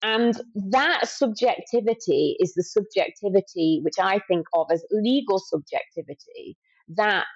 And 0.02 0.40
that 0.70 1.08
subjectivity 1.08 2.36
is 2.40 2.54
the 2.54 2.64
subjectivity 2.64 3.80
which 3.84 3.94
I 4.00 4.18
think 4.26 4.46
of 4.52 4.66
as 4.72 4.84
legal 4.90 5.38
subjectivity. 5.38 6.56
That 6.88 7.26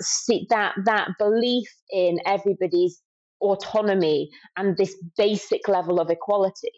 that 0.50 0.74
that 0.84 1.08
belief 1.18 1.72
in 1.90 2.18
everybody's 2.26 3.00
autonomy 3.40 4.30
and 4.56 4.76
this 4.76 4.96
basic 5.16 5.68
level 5.68 6.00
of 6.00 6.10
equality. 6.10 6.72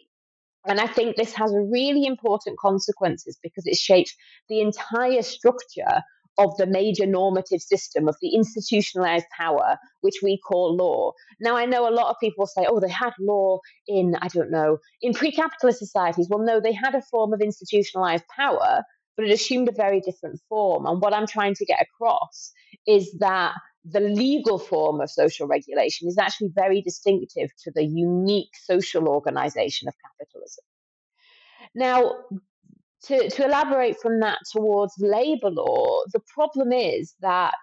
And 0.65 0.79
I 0.79 0.87
think 0.87 1.15
this 1.15 1.33
has 1.33 1.53
really 1.71 2.05
important 2.05 2.59
consequences 2.59 3.39
because 3.41 3.65
it 3.65 3.77
shapes 3.77 4.13
the 4.49 4.61
entire 4.61 5.23
structure 5.23 6.03
of 6.39 6.55
the 6.57 6.65
major 6.65 7.05
normative 7.05 7.61
system 7.61 8.07
of 8.07 8.15
the 8.21 8.33
institutionalized 8.33 9.25
power, 9.37 9.77
which 10.01 10.15
we 10.23 10.39
call 10.39 10.75
law. 10.75 11.11
Now, 11.39 11.57
I 11.57 11.65
know 11.65 11.87
a 11.87 11.91
lot 11.93 12.09
of 12.09 12.15
people 12.21 12.47
say, 12.47 12.65
oh, 12.67 12.79
they 12.79 12.89
had 12.89 13.11
law 13.19 13.59
in, 13.87 14.15
I 14.21 14.29
don't 14.29 14.49
know, 14.49 14.77
in 15.01 15.13
pre 15.13 15.31
capitalist 15.31 15.79
societies. 15.79 16.27
Well, 16.29 16.39
no, 16.43 16.61
they 16.61 16.73
had 16.73 16.95
a 16.95 17.01
form 17.01 17.33
of 17.33 17.41
institutionalized 17.41 18.23
power, 18.35 18.83
but 19.17 19.25
it 19.25 19.31
assumed 19.31 19.67
a 19.67 19.73
very 19.73 19.99
different 19.99 20.39
form. 20.47 20.85
And 20.85 21.01
what 21.01 21.13
I'm 21.13 21.27
trying 21.27 21.55
to 21.55 21.65
get 21.65 21.81
across 21.81 22.53
is 22.87 23.13
that 23.19 23.53
the 23.83 23.99
legal 23.99 24.59
form 24.59 25.01
of 25.01 25.09
social 25.09 25.47
regulation 25.47 26.07
is 26.07 26.17
actually 26.17 26.49
very 26.55 26.81
distinctive 26.81 27.49
to 27.63 27.71
the 27.75 27.83
unique 27.83 28.55
social 28.63 29.07
organization 29.07 29.87
of 29.89 29.93
capitalism. 30.05 30.63
Now, 31.75 32.15
to, 33.03 33.29
to 33.29 33.45
elaborate 33.45 33.97
from 34.01 34.19
that 34.19 34.39
towards 34.51 34.93
labor 34.99 35.49
law, 35.49 36.01
the 36.11 36.21
problem 36.33 36.71
is 36.73 37.15
that 37.21 37.53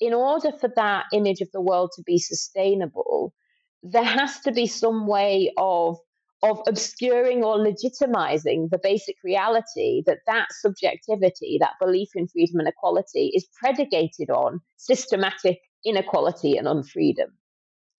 in 0.00 0.14
order 0.14 0.50
for 0.58 0.70
that 0.76 1.04
image 1.12 1.40
of 1.40 1.50
the 1.52 1.60
world 1.60 1.90
to 1.96 2.02
be 2.02 2.18
sustainable, 2.18 3.34
there 3.82 4.04
has 4.04 4.40
to 4.40 4.52
be 4.52 4.66
some 4.66 5.06
way 5.06 5.52
of 5.56 5.98
of 6.42 6.60
obscuring 6.68 7.42
or 7.42 7.56
legitimizing 7.56 8.68
the 8.70 8.78
basic 8.82 9.16
reality 9.24 10.02
that 10.06 10.18
that 10.26 10.46
subjectivity, 10.50 11.56
that 11.58 11.72
belief 11.80 12.08
in 12.14 12.28
freedom 12.28 12.60
and 12.60 12.68
equality, 12.68 13.32
is 13.34 13.48
predicated 13.58 14.30
on 14.30 14.60
systematic 14.76 15.58
inequality 15.84 16.56
and 16.56 16.66
unfreedom. 16.66 17.30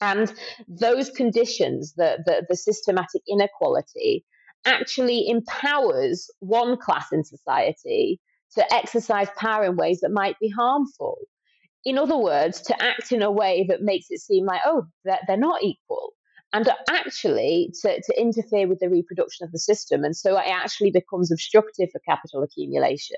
And 0.02 0.32
those 0.68 1.10
conditions, 1.10 1.94
the, 1.96 2.20
the, 2.26 2.46
the 2.48 2.56
systematic 2.56 3.24
inequality, 3.28 4.24
actually 4.68 5.28
empowers 5.30 6.30
one 6.40 6.78
class 6.78 7.08
in 7.12 7.24
society 7.24 8.20
to 8.56 8.74
exercise 8.74 9.28
power 9.38 9.66
in 9.66 9.76
ways 9.76 10.02
that 10.02 10.12
might 10.12 10.38
be 10.40 10.50
harmful. 10.50 11.18
In 11.86 11.98
other 11.98 12.18
words, 12.18 12.62
to 12.64 12.84
act 12.84 13.12
in 13.12 13.22
a 13.22 13.32
way 13.32 13.66
that 13.70 13.82
makes 13.82 14.08
it 14.10 14.20
seem 14.20 14.46
like, 14.46 14.62
oh, 14.66 14.86
they're, 15.06 15.20
they're 15.28 15.38
not 15.38 15.64
equal. 15.64 16.14
And 16.54 16.70
actually, 16.90 17.74
to, 17.82 18.02
to 18.02 18.20
interfere 18.20 18.68
with 18.68 18.80
the 18.80 18.90
reproduction 18.90 19.46
of 19.46 19.52
the 19.52 19.60
system. 19.60 20.04
And 20.04 20.16
so 20.16 20.38
it 20.38 20.48
actually 20.48 20.92
becomes 20.92 21.32
obstructive 21.32 21.90
for 21.92 22.00
capital 22.00 22.44
accumulation. 22.44 23.18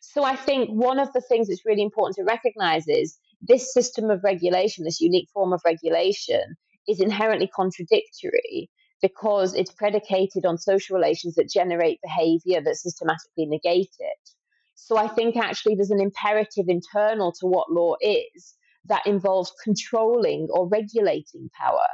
So 0.00 0.24
I 0.24 0.36
think 0.36 0.70
one 0.70 0.98
of 0.98 1.12
the 1.12 1.20
things 1.20 1.48
that's 1.48 1.64
really 1.64 1.82
important 1.82 2.16
to 2.16 2.24
recognize 2.24 2.86
is 2.86 3.18
this 3.40 3.72
system 3.72 4.10
of 4.10 4.24
regulation, 4.24 4.84
this 4.84 5.00
unique 5.00 5.28
form 5.32 5.52
of 5.52 5.62
regulation, 5.64 6.56
is 6.88 7.00
inherently 7.00 7.48
contradictory 7.48 8.70
because 9.02 9.54
it's 9.54 9.72
predicated 9.72 10.46
on 10.46 10.58
social 10.58 10.96
relations 10.96 11.34
that 11.34 11.50
generate 11.52 12.00
behavior 12.02 12.60
that 12.62 12.76
systematically 12.76 13.46
negate 13.46 13.94
it. 13.98 14.30
So 14.74 14.96
I 14.96 15.08
think 15.08 15.36
actually 15.36 15.74
there's 15.74 15.90
an 15.90 16.00
imperative 16.00 16.66
internal 16.68 17.32
to 17.40 17.46
what 17.46 17.70
law 17.70 17.96
is 18.00 18.56
that 18.86 19.06
involves 19.06 19.52
controlling 19.64 20.48
or 20.50 20.68
regulating 20.68 21.50
power. 21.58 21.86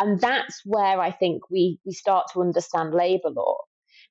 And 0.00 0.20
that's 0.20 0.62
where 0.64 1.00
I 1.00 1.12
think 1.12 1.50
we, 1.50 1.78
we 1.84 1.92
start 1.92 2.26
to 2.32 2.40
understand 2.40 2.94
labor 2.94 3.30
law. 3.30 3.56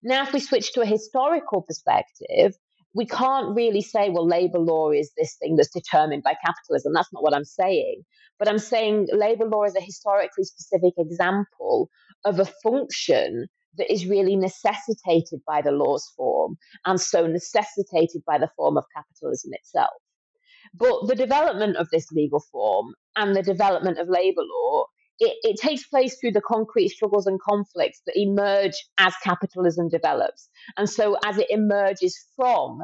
Now, 0.03 0.23
if 0.23 0.33
we 0.33 0.39
switch 0.39 0.73
to 0.73 0.81
a 0.81 0.85
historical 0.85 1.61
perspective, 1.61 2.55
we 2.93 3.05
can't 3.05 3.55
really 3.55 3.81
say, 3.81 4.09
well, 4.09 4.27
labor 4.27 4.59
law 4.59 4.91
is 4.91 5.11
this 5.17 5.35
thing 5.41 5.55
that's 5.55 5.73
determined 5.73 6.23
by 6.23 6.35
capitalism. 6.45 6.93
That's 6.93 7.11
not 7.11 7.23
what 7.23 7.33
I'm 7.33 7.45
saying. 7.45 8.03
But 8.37 8.47
I'm 8.47 8.59
saying 8.59 9.07
labor 9.11 9.45
law 9.45 9.63
is 9.63 9.75
a 9.75 9.81
historically 9.81 10.43
specific 10.43 10.93
example 10.97 11.89
of 12.25 12.39
a 12.39 12.45
function 12.63 13.47
that 13.77 13.91
is 13.91 14.05
really 14.05 14.35
necessitated 14.35 15.41
by 15.47 15.61
the 15.61 15.71
law's 15.71 16.07
form 16.15 16.57
and 16.85 16.99
so 16.99 17.25
necessitated 17.25 18.21
by 18.25 18.37
the 18.37 18.49
form 18.55 18.77
of 18.77 18.85
capitalism 18.95 19.51
itself. 19.53 19.89
But 20.73 21.07
the 21.07 21.15
development 21.15 21.77
of 21.77 21.89
this 21.89 22.11
legal 22.11 22.39
form 22.51 22.93
and 23.15 23.35
the 23.35 23.43
development 23.43 23.99
of 23.99 24.09
labor 24.09 24.41
law 24.41 24.85
it, 25.19 25.37
it, 25.43 25.57
takes 25.61 25.85
place 25.85 26.17
through 26.19 26.31
the 26.31 26.41
concrete 26.41 26.89
struggles 26.89 27.27
and 27.27 27.39
conflicts 27.39 28.01
that 28.07 28.19
emerge 28.19 28.73
as 28.97 29.13
capitalism 29.23 29.87
develops. 29.87 30.49
And 30.75 30.89
so, 30.89 31.17
as 31.23 31.37
it 31.37 31.51
emerges 31.51 32.17
from 32.35 32.81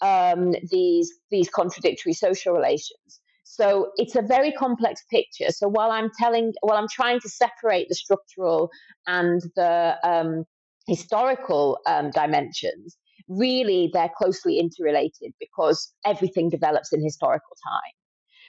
um, 0.00 0.54
these, 0.70 1.12
these 1.30 1.48
contradictory 1.48 2.12
social 2.12 2.54
relations. 2.54 3.20
So, 3.52 3.90
it's 3.96 4.16
a 4.16 4.22
very 4.22 4.50
complex 4.50 5.02
picture. 5.10 5.50
So, 5.50 5.68
while 5.68 5.90
I'm 5.90 6.10
telling, 6.18 6.54
while 6.62 6.78
I'm 6.78 6.88
trying 6.88 7.20
to 7.20 7.28
separate 7.28 7.90
the 7.90 7.94
structural 7.94 8.70
and 9.06 9.42
the 9.56 9.96
um, 10.02 10.44
historical 10.86 11.78
um, 11.86 12.10
dimensions, 12.10 12.96
really 13.28 13.90
they're 13.92 14.10
closely 14.16 14.58
interrelated 14.58 15.34
because 15.38 15.92
everything 16.06 16.48
develops 16.48 16.94
in 16.94 17.04
historical 17.04 17.54
time. 17.62 17.92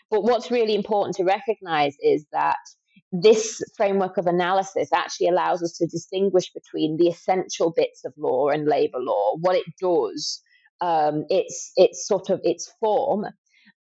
But 0.10 0.24
what's 0.24 0.50
really 0.50 0.74
important 0.74 1.18
to 1.18 1.26
recognize 1.26 1.98
is 2.02 2.26
that 2.32 2.64
this 3.12 3.62
framework 3.76 4.18
of 4.18 4.26
analysis 4.26 4.88
actually 4.94 5.28
allows 5.28 5.62
us 5.62 5.74
to 5.80 5.88
distinguish 5.88 6.50
between 6.54 6.96
the 6.96 7.10
essential 7.10 7.74
bits 7.76 8.06
of 8.06 8.14
law 8.18 8.48
and 8.48 8.68
labor 8.68 9.00
law, 9.00 9.36
what 9.42 9.58
it 9.58 9.66
does, 9.82 10.42
um, 10.80 11.26
its 11.30 11.74
its 11.76 12.08
sort 12.08 12.30
of 12.30 12.40
its 12.46 12.72
form, 12.80 13.26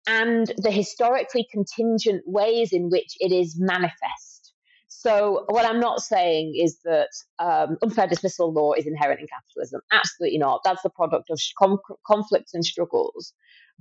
and 0.08 0.52
the 0.56 0.70
historically 0.70 1.46
contingent 1.52 2.22
ways 2.26 2.72
in 2.72 2.90
which 2.90 3.14
it 3.20 3.32
is 3.32 3.56
manifest. 3.58 4.52
So, 4.88 5.44
what 5.48 5.64
I'm 5.64 5.80
not 5.80 6.00
saying 6.00 6.54
is 6.56 6.78
that 6.84 7.10
um, 7.38 7.76
unfair 7.82 8.08
dismissal 8.08 8.52
law 8.52 8.72
is 8.72 8.86
inherent 8.86 9.20
in 9.20 9.26
capitalism. 9.28 9.80
Absolutely 9.92 10.38
not. 10.38 10.62
That's 10.64 10.82
the 10.82 10.90
product 10.90 11.30
of 11.30 11.38
com- 11.60 11.78
conflicts 12.06 12.54
and 12.54 12.64
struggles 12.64 13.32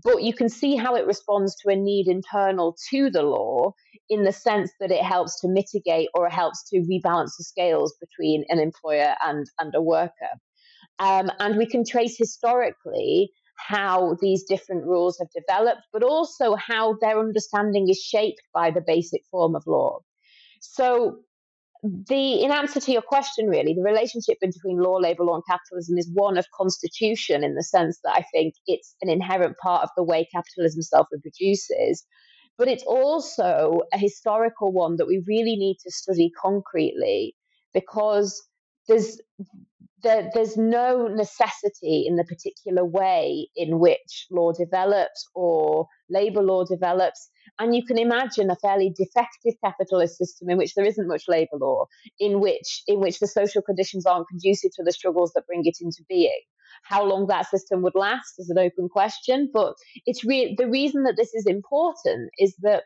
but 0.03 0.23
you 0.23 0.33
can 0.33 0.49
see 0.49 0.75
how 0.75 0.95
it 0.95 1.07
responds 1.07 1.55
to 1.55 1.69
a 1.69 1.75
need 1.75 2.07
internal 2.07 2.77
to 2.89 3.09
the 3.09 3.23
law 3.23 3.73
in 4.09 4.23
the 4.23 4.31
sense 4.31 4.71
that 4.79 4.91
it 4.91 5.03
helps 5.03 5.41
to 5.41 5.47
mitigate 5.47 6.09
or 6.13 6.29
helps 6.29 6.69
to 6.69 6.77
rebalance 6.81 7.31
the 7.37 7.43
scales 7.43 7.95
between 7.99 8.45
an 8.49 8.59
employer 8.59 9.15
and, 9.25 9.47
and 9.59 9.73
a 9.75 9.81
worker. 9.81 10.11
Um, 10.99 11.31
and 11.39 11.57
we 11.57 11.65
can 11.65 11.83
trace 11.85 12.15
historically 12.17 13.31
how 13.57 14.17
these 14.21 14.43
different 14.43 14.85
rules 14.85 15.17
have 15.19 15.29
developed, 15.31 15.81
but 15.91 16.03
also 16.03 16.55
how 16.55 16.95
their 17.01 17.19
understanding 17.19 17.89
is 17.89 17.99
shaped 17.99 18.41
by 18.53 18.71
the 18.71 18.81
basic 18.81 19.23
form 19.31 19.55
of 19.55 19.63
law. 19.67 19.99
So, 20.61 21.19
the 21.83 22.43
in 22.43 22.51
answer 22.51 22.79
to 22.79 22.91
your 22.91 23.03
question 23.03 23.47
really 23.47 23.73
the 23.73 23.83
relationship 23.83 24.37
between 24.41 24.81
law 24.81 24.95
labor 24.95 25.23
law 25.23 25.35
and 25.35 25.43
capitalism 25.47 25.95
is 25.97 26.09
one 26.11 26.35
of 26.35 26.45
constitution 26.51 27.43
in 27.43 27.53
the 27.53 27.63
sense 27.63 27.99
that 28.03 28.13
i 28.15 28.23
think 28.33 28.55
it's 28.65 28.95
an 29.03 29.09
inherent 29.09 29.55
part 29.59 29.83
of 29.83 29.89
the 29.95 30.03
way 30.03 30.27
capitalism 30.33 30.81
self 30.81 31.07
reproduces 31.11 32.03
but 32.57 32.67
it's 32.67 32.83
also 32.83 33.81
a 33.93 33.97
historical 33.97 34.71
one 34.71 34.97
that 34.97 35.07
we 35.07 35.23
really 35.27 35.55
need 35.55 35.77
to 35.83 35.91
study 35.91 36.31
concretely 36.41 37.35
because 37.73 38.41
there's 38.87 39.21
there, 40.07 40.29
there's 40.33 40.55
no 40.57 41.07
necessity 41.07 42.05
in 42.07 42.15
the 42.15 42.23
particular 42.23 42.85
way 42.85 43.49
in 43.55 43.79
which 43.79 44.27
law 44.31 44.51
develops 44.53 45.27
or 45.35 45.87
labor 46.09 46.41
law 46.41 46.63
develops 46.63 47.29
and 47.59 47.75
you 47.75 47.83
can 47.85 47.97
imagine 47.97 48.49
a 48.49 48.55
fairly 48.55 48.93
defective 48.95 49.53
capitalist 49.63 50.17
system 50.17 50.49
in 50.49 50.57
which 50.57 50.73
there 50.75 50.85
isn't 50.85 51.07
much 51.07 51.23
labor 51.27 51.57
law, 51.59 51.85
in 52.19 52.39
which 52.39 52.83
in 52.87 52.99
which 52.99 53.19
the 53.19 53.27
social 53.27 53.61
conditions 53.61 54.05
aren't 54.05 54.27
conducive 54.27 54.71
to 54.75 54.83
the 54.83 54.91
struggles 54.91 55.31
that 55.33 55.47
bring 55.47 55.61
it 55.63 55.77
into 55.81 56.03
being. 56.07 56.41
How 56.83 57.03
long 57.03 57.27
that 57.27 57.49
system 57.49 57.81
would 57.81 57.95
last 57.95 58.35
is 58.37 58.49
an 58.49 58.59
open 58.59 58.89
question, 58.89 59.49
but 59.51 59.73
it's 60.05 60.23
re- 60.23 60.55
the 60.57 60.67
reason 60.67 61.03
that 61.03 61.15
this 61.17 61.33
is 61.33 61.45
important 61.47 62.29
is 62.37 62.55
that 62.61 62.83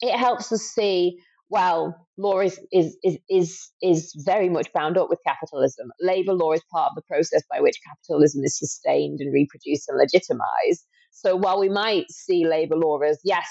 it 0.00 0.16
helps 0.16 0.52
us 0.52 0.62
see 0.62 1.18
well, 1.50 2.06
law 2.16 2.40
is, 2.40 2.60
is, 2.72 2.96
is, 3.02 3.18
is, 3.30 3.70
is 3.80 4.12
very 4.26 4.48
much 4.48 4.72
bound 4.72 4.98
up 4.98 5.08
with 5.08 5.18
capitalism. 5.26 5.90
Labor 6.00 6.34
law 6.34 6.52
is 6.52 6.62
part 6.70 6.90
of 6.90 6.94
the 6.94 7.02
process 7.02 7.42
by 7.50 7.60
which 7.60 7.80
capitalism 7.86 8.44
is 8.44 8.58
sustained 8.58 9.20
and 9.20 9.32
reproduced 9.32 9.88
and 9.88 9.98
legitimized. 9.98 10.84
So 11.10 11.36
while 11.36 11.58
we 11.58 11.68
might 11.68 12.10
see 12.10 12.46
labor 12.46 12.76
law 12.76 12.98
as, 12.98 13.18
yes, 13.24 13.46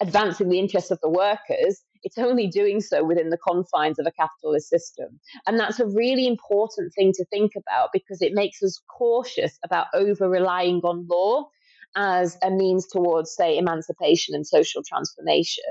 advancing 0.00 0.48
the 0.48 0.58
interests 0.58 0.90
of 0.90 0.98
the 1.02 1.10
workers, 1.10 1.82
it's 2.02 2.18
only 2.18 2.46
doing 2.46 2.80
so 2.80 3.04
within 3.04 3.30
the 3.30 3.38
confines 3.38 3.98
of 3.98 4.06
a 4.06 4.12
capitalist 4.12 4.68
system. 4.68 5.20
And 5.46 5.58
that's 5.58 5.80
a 5.80 5.86
really 5.86 6.26
important 6.26 6.92
thing 6.94 7.12
to 7.14 7.24
think 7.26 7.52
about 7.56 7.90
because 7.92 8.22
it 8.22 8.32
makes 8.32 8.62
us 8.62 8.80
cautious 8.98 9.58
about 9.64 9.86
over 9.94 10.28
relying 10.28 10.80
on 10.82 11.06
law 11.10 11.48
as 11.96 12.38
a 12.42 12.50
means 12.50 12.86
towards, 12.86 13.34
say, 13.34 13.58
emancipation 13.58 14.34
and 14.34 14.46
social 14.46 14.82
transformation. 14.86 15.64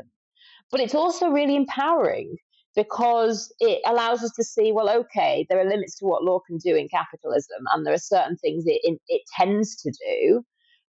But 0.71 0.81
it's 0.81 0.95
also 0.95 1.29
really 1.29 1.55
empowering 1.55 2.35
because 2.75 3.53
it 3.59 3.81
allows 3.85 4.23
us 4.23 4.31
to 4.35 4.43
see, 4.43 4.71
well, 4.71 4.89
okay, 4.89 5.45
there 5.49 5.59
are 5.59 5.69
limits 5.69 5.97
to 5.97 6.05
what 6.05 6.23
law 6.23 6.39
can 6.39 6.57
do 6.57 6.75
in 6.75 6.87
capitalism, 6.87 7.63
and 7.73 7.85
there 7.85 7.93
are 7.93 7.97
certain 7.97 8.37
things 8.37 8.63
it, 8.67 8.99
it 9.07 9.21
tends 9.35 9.75
to 9.81 9.91
do. 9.91 10.43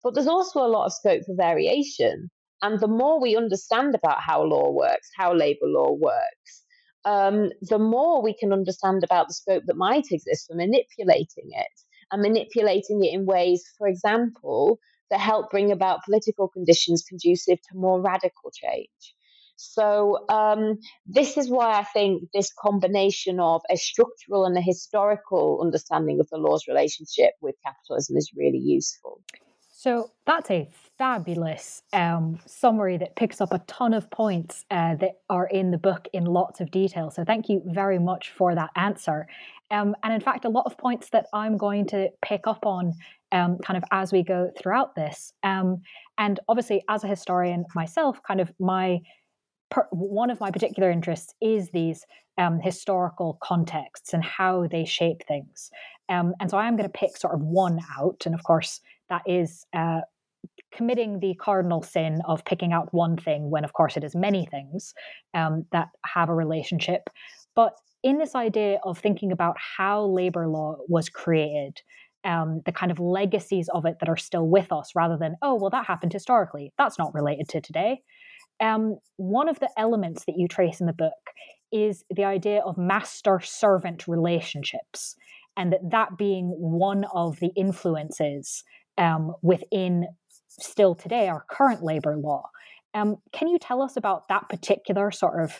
But 0.03 0.13
there's 0.13 0.27
also 0.27 0.59
a 0.59 0.67
lot 0.67 0.85
of 0.85 0.93
scope 0.93 1.23
for 1.25 1.35
variation. 1.35 2.29
And 2.61 2.79
the 2.79 2.87
more 2.87 3.21
we 3.21 3.35
understand 3.35 3.93
about 3.93 4.21
how 4.21 4.43
law 4.43 4.71
works, 4.71 5.09
how 5.15 5.33
labor 5.33 5.67
law 5.67 5.91
works, 5.91 6.63
um, 7.05 7.51
the 7.61 7.79
more 7.79 8.21
we 8.21 8.33
can 8.33 8.51
understand 8.51 9.03
about 9.03 9.27
the 9.27 9.33
scope 9.33 9.63
that 9.67 9.77
might 9.77 10.11
exist 10.11 10.47
for 10.47 10.55
manipulating 10.55 11.49
it 11.51 11.81
and 12.11 12.21
manipulating 12.21 13.03
it 13.03 13.13
in 13.13 13.25
ways, 13.25 13.63
for 13.77 13.87
example, 13.87 14.79
that 15.09 15.19
help 15.19 15.51
bring 15.51 15.71
about 15.71 16.03
political 16.03 16.47
conditions 16.47 17.03
conducive 17.07 17.59
to 17.61 17.75
more 17.75 18.01
radical 18.01 18.51
change. 18.51 19.15
So, 19.57 20.25
um, 20.29 20.77
this 21.05 21.35
is 21.35 21.49
why 21.49 21.79
I 21.79 21.83
think 21.83 22.29
this 22.33 22.53
combination 22.53 23.39
of 23.39 23.61
a 23.69 23.75
structural 23.75 24.45
and 24.45 24.57
a 24.57 24.61
historical 24.61 25.59
understanding 25.61 26.19
of 26.19 26.29
the 26.29 26.37
law's 26.37 26.67
relationship 26.67 27.31
with 27.41 27.55
capitalism 27.65 28.17
is 28.17 28.31
really 28.35 28.59
useful. 28.59 29.21
So 29.79 30.09
that's 30.25 30.49
a 30.49 30.67
fabulous 30.97 31.83
um, 31.93 32.39
summary 32.47 32.97
that 32.97 33.15
picks 33.15 33.39
up 33.41 33.53
a 33.53 33.59
ton 33.67 33.93
of 33.93 34.09
points 34.09 34.65
uh, 34.71 34.95
that 34.95 35.19
are 35.29 35.45
in 35.45 35.69
the 35.69 35.77
book 35.77 36.07
in 36.13 36.25
lots 36.25 36.61
of 36.61 36.71
detail. 36.71 37.11
So 37.11 37.23
thank 37.23 37.47
you 37.47 37.61
very 37.63 37.99
much 37.99 38.31
for 38.31 38.55
that 38.55 38.71
answer. 38.75 39.27
Um, 39.69 39.95
and 40.03 40.13
in 40.13 40.19
fact, 40.19 40.45
a 40.45 40.49
lot 40.49 40.65
of 40.65 40.79
points 40.79 41.09
that 41.11 41.27
I'm 41.31 41.57
going 41.57 41.85
to 41.89 42.09
pick 42.23 42.47
up 42.47 42.65
on 42.65 42.93
um, 43.31 43.59
kind 43.59 43.77
of 43.77 43.83
as 43.91 44.11
we 44.11 44.23
go 44.23 44.49
throughout 44.57 44.95
this. 44.95 45.31
Um, 45.43 45.83
and 46.17 46.39
obviously, 46.47 46.83
as 46.89 47.03
a 47.03 47.07
historian 47.07 47.63
myself, 47.75 48.19
kind 48.23 48.41
of 48.41 48.51
my 48.59 48.99
per, 49.69 49.87
one 49.91 50.29
of 50.29 50.39
my 50.39 50.51
particular 50.51 50.89
interests 50.91 51.33
is 51.41 51.69
these 51.69 52.05
um, 52.37 52.59
historical 52.59 53.37
contexts 53.41 54.13
and 54.13 54.23
how 54.23 54.67
they 54.67 54.85
shape 54.85 55.21
things. 55.27 55.71
Um, 56.09 56.33
and 56.39 56.49
so 56.49 56.57
I 56.57 56.67
am 56.67 56.75
going 56.75 56.89
to 56.89 56.99
pick 56.99 57.17
sort 57.17 57.33
of 57.33 57.41
one 57.41 57.79
out, 57.99 58.23
and 58.25 58.35
of 58.35 58.43
course, 58.43 58.81
that 59.09 59.23
is. 59.25 59.65
Uh, 59.73 60.01
committing 60.73 61.19
the 61.19 61.33
cardinal 61.35 61.81
sin 61.81 62.19
of 62.27 62.43
picking 62.43 62.73
out 62.73 62.93
one 62.93 63.15
thing 63.15 63.49
when, 63.49 63.63
of 63.63 63.71
course, 63.73 63.95
it 63.95 64.03
is 64.03 64.13
many 64.15 64.45
things 64.45 64.93
um, 65.33 65.65
that 65.71 65.87
have 66.05 66.29
a 66.29 66.35
relationship. 66.35 67.09
But 67.55 67.73
in 68.03 68.17
this 68.17 68.35
idea 68.35 68.79
of 68.83 68.99
thinking 68.99 69.31
about 69.31 69.55
how 69.57 70.05
labor 70.05 70.47
law 70.47 70.75
was 70.87 71.09
created, 71.09 71.81
um, 72.25 72.61
the 72.65 72.73
kind 72.73 72.91
of 72.91 72.99
legacies 72.99 73.69
of 73.69 73.85
it 73.85 73.97
that 73.99 74.09
are 74.09 74.17
still 74.17 74.47
with 74.47 74.71
us, 74.71 74.91
rather 74.93 75.17
than, 75.17 75.35
oh, 75.41 75.55
well, 75.55 75.69
that 75.69 75.85
happened 75.85 76.13
historically. 76.13 76.73
That's 76.77 76.99
not 76.99 77.13
related 77.13 77.47
to 77.49 77.61
today. 77.61 78.01
Um, 78.59 78.97
one 79.17 79.49
of 79.49 79.59
the 79.59 79.69
elements 79.77 80.25
that 80.25 80.35
you 80.37 80.47
trace 80.47 80.79
in 80.79 80.87
the 80.87 80.93
book 80.93 81.13
is 81.71 82.03
the 82.09 82.23
idea 82.23 82.61
of 82.61 82.77
master 82.77 83.39
servant 83.43 84.07
relationships, 84.07 85.15
and 85.55 85.73
that 85.73 85.89
that 85.91 86.17
being 86.17 86.47
one 86.57 87.05
of 87.13 87.39
the 87.39 87.51
influences 87.55 88.63
um, 88.97 89.33
within 89.41 90.07
still 90.47 90.95
today 90.95 91.27
our 91.27 91.45
current 91.49 91.83
labor 91.83 92.17
law. 92.17 92.43
Um, 92.93 93.17
can 93.31 93.47
you 93.47 93.59
tell 93.59 93.81
us 93.81 93.97
about 93.97 94.27
that 94.29 94.49
particular 94.49 95.11
sort 95.11 95.43
of 95.43 95.59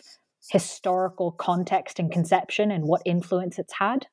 historical 0.50 1.32
context 1.32 1.98
and 1.98 2.10
conception 2.10 2.70
and 2.70 2.84
what 2.84 3.02
influence 3.04 3.58
it's 3.58 3.74
had? 3.78 4.06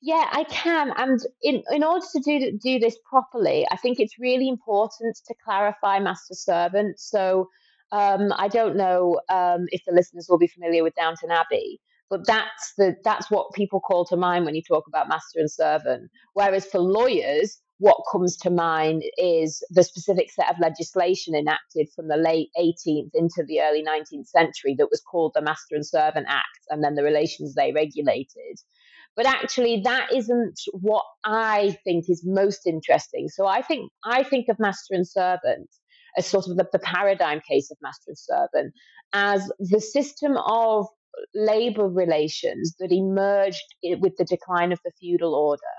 Yeah, 0.00 0.28
I 0.30 0.44
can. 0.44 0.92
And 0.96 1.20
in, 1.42 1.62
in 1.70 1.82
order 1.82 2.04
to 2.12 2.20
do, 2.20 2.58
do 2.58 2.78
this 2.78 2.96
properly, 3.08 3.66
I 3.70 3.76
think 3.76 3.98
it's 4.00 4.18
really 4.18 4.48
important 4.48 5.18
to 5.26 5.34
clarify 5.44 5.98
master 5.98 6.34
servant. 6.34 7.00
So 7.00 7.48
um, 7.92 8.32
I 8.36 8.48
don't 8.48 8.76
know 8.76 9.20
um, 9.28 9.66
if 9.68 9.82
the 9.86 9.94
listeners 9.94 10.26
will 10.28 10.38
be 10.38 10.46
familiar 10.46 10.82
with 10.82 10.94
Downton 10.94 11.30
Abbey, 11.30 11.80
but 12.10 12.26
that's 12.26 12.74
the 12.76 12.96
that's 13.04 13.30
what 13.30 13.52
people 13.54 13.80
call 13.80 14.04
to 14.06 14.16
mind 14.16 14.44
when 14.44 14.54
you 14.54 14.62
talk 14.62 14.84
about 14.88 15.08
master 15.08 15.40
and 15.40 15.50
servant. 15.50 16.10
Whereas 16.34 16.66
for 16.66 16.78
lawyers, 16.80 17.58
what 17.78 18.02
comes 18.10 18.36
to 18.38 18.50
mind 18.50 19.02
is 19.16 19.62
the 19.70 19.84
specific 19.84 20.30
set 20.30 20.50
of 20.50 20.58
legislation 20.60 21.34
enacted 21.34 21.88
from 21.94 22.08
the 22.08 22.16
late 22.16 22.48
18th 22.58 23.10
into 23.14 23.44
the 23.46 23.60
early 23.60 23.84
19th 23.84 24.26
century 24.26 24.74
that 24.78 24.90
was 24.90 25.00
called 25.00 25.32
the 25.34 25.42
Master 25.42 25.76
and 25.76 25.86
Servant 25.86 26.26
Act, 26.28 26.66
and 26.70 26.82
then 26.82 26.94
the 26.94 27.04
relations 27.04 27.54
they 27.54 27.72
regulated. 27.72 28.58
But 29.18 29.26
actually, 29.26 29.82
that 29.84 30.08
isn't 30.14 30.60
what 30.72 31.04
I 31.26 31.76
think 31.84 32.06
is 32.08 32.24
most 32.24 32.66
interesting. 32.66 33.28
So 33.28 33.46
I 33.46 33.62
think 33.62 33.92
I 34.04 34.22
think 34.22 34.48
of 34.48 34.58
master 34.60 34.94
and 34.94 35.06
servant 35.06 35.68
as 36.16 36.26
sort 36.26 36.48
of 36.48 36.56
the, 36.56 36.66
the 36.72 36.78
paradigm 36.80 37.42
case 37.46 37.70
of 37.70 37.78
master 37.82 38.08
and 38.08 38.18
servant 38.18 38.74
as 39.12 39.52
the 39.58 39.80
system 39.80 40.38
of 40.38 40.86
labor 41.34 41.88
relations 41.88 42.76
that 42.80 42.92
emerged 42.92 43.64
with 43.82 44.16
the 44.18 44.24
decline 44.24 44.72
of 44.72 44.80
the 44.84 44.92
feudal 45.00 45.34
order 45.34 45.74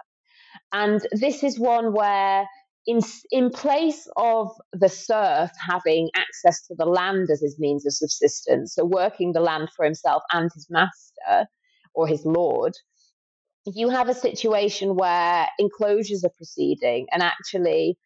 and 0.74 1.02
this 1.14 1.44
is 1.44 1.60
one 1.60 1.94
where, 1.94 2.48
in, 2.86 3.02
in 3.32 3.50
place 3.50 4.08
of 4.18 4.52
the 4.74 4.90
serf 4.90 5.52
having 5.68 6.10
access 6.16 6.68
to 6.68 6.76
the 6.78 6.86
land 6.86 7.30
as 7.32 7.42
his 7.42 7.60
means 7.60 7.86
of 7.86 7.94
subsistence, 7.94 8.76
so 8.76 8.86
working 8.86 9.34
the 9.34 9.42
land 9.42 9.70
for 9.76 9.86
himself 9.86 10.24
and 10.32 10.52
his 10.54 10.68
master 10.70 11.48
or 11.96 12.08
his 12.08 12.26
lord, 12.26 12.74
you 13.76 13.90
have 13.90 14.10
a 14.10 14.14
situation 14.14 14.96
where 14.96 15.48
enclosures 15.60 16.24
are 16.24 16.32
proceeding 16.38 17.08
and 17.12 17.24
actually 17.24 17.98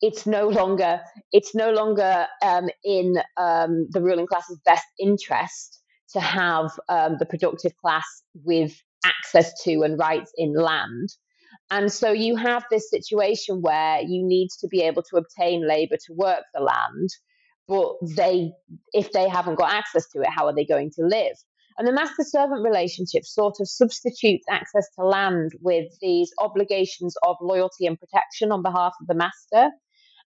it's 0.00 0.26
no 0.26 0.48
longer 0.48 1.00
it's 1.32 1.54
no 1.54 1.72
longer 1.72 2.26
um, 2.44 2.68
in 2.84 3.16
um, 3.36 3.88
the 3.90 4.02
ruling 4.02 4.26
class's 4.26 4.60
best 4.64 4.86
interest 4.98 5.80
to 6.12 6.20
have 6.20 6.70
um, 6.88 7.16
the 7.18 7.26
productive 7.26 7.72
class 7.76 8.06
with 8.44 8.80
access 9.04 9.52
to 9.62 9.82
and 9.82 9.98
rights 9.98 10.32
in 10.36 10.54
land 10.54 11.08
and 11.70 11.92
so 11.92 12.12
you 12.12 12.36
have 12.36 12.64
this 12.70 12.88
situation 12.90 13.60
where 13.60 14.00
you 14.00 14.24
need 14.26 14.48
to 14.60 14.68
be 14.68 14.82
able 14.82 15.02
to 15.04 15.16
obtain 15.16 15.66
labor 15.66 15.96
to 16.06 16.12
work 16.14 16.44
the 16.54 16.62
land, 16.62 17.10
but 17.66 17.96
they, 18.16 18.52
if 18.92 19.12
they 19.12 19.28
haven't 19.28 19.56
got 19.56 19.72
access 19.72 20.08
to 20.10 20.20
it, 20.20 20.28
how 20.30 20.46
are 20.46 20.54
they 20.54 20.64
going 20.64 20.90
to 20.92 21.02
live? 21.02 21.36
And 21.78 21.88
the 21.88 21.92
master 21.92 22.24
servant 22.24 22.64
relationship 22.64 23.24
sort 23.24 23.56
of 23.60 23.68
substitutes 23.68 24.44
access 24.50 24.88
to 24.98 25.06
land 25.06 25.52
with 25.62 25.86
these 26.02 26.32
obligations 26.38 27.16
of 27.24 27.36
loyalty 27.40 27.86
and 27.86 27.98
protection 27.98 28.52
on 28.52 28.62
behalf 28.62 28.94
of 29.00 29.06
the 29.06 29.14
master. 29.14 29.70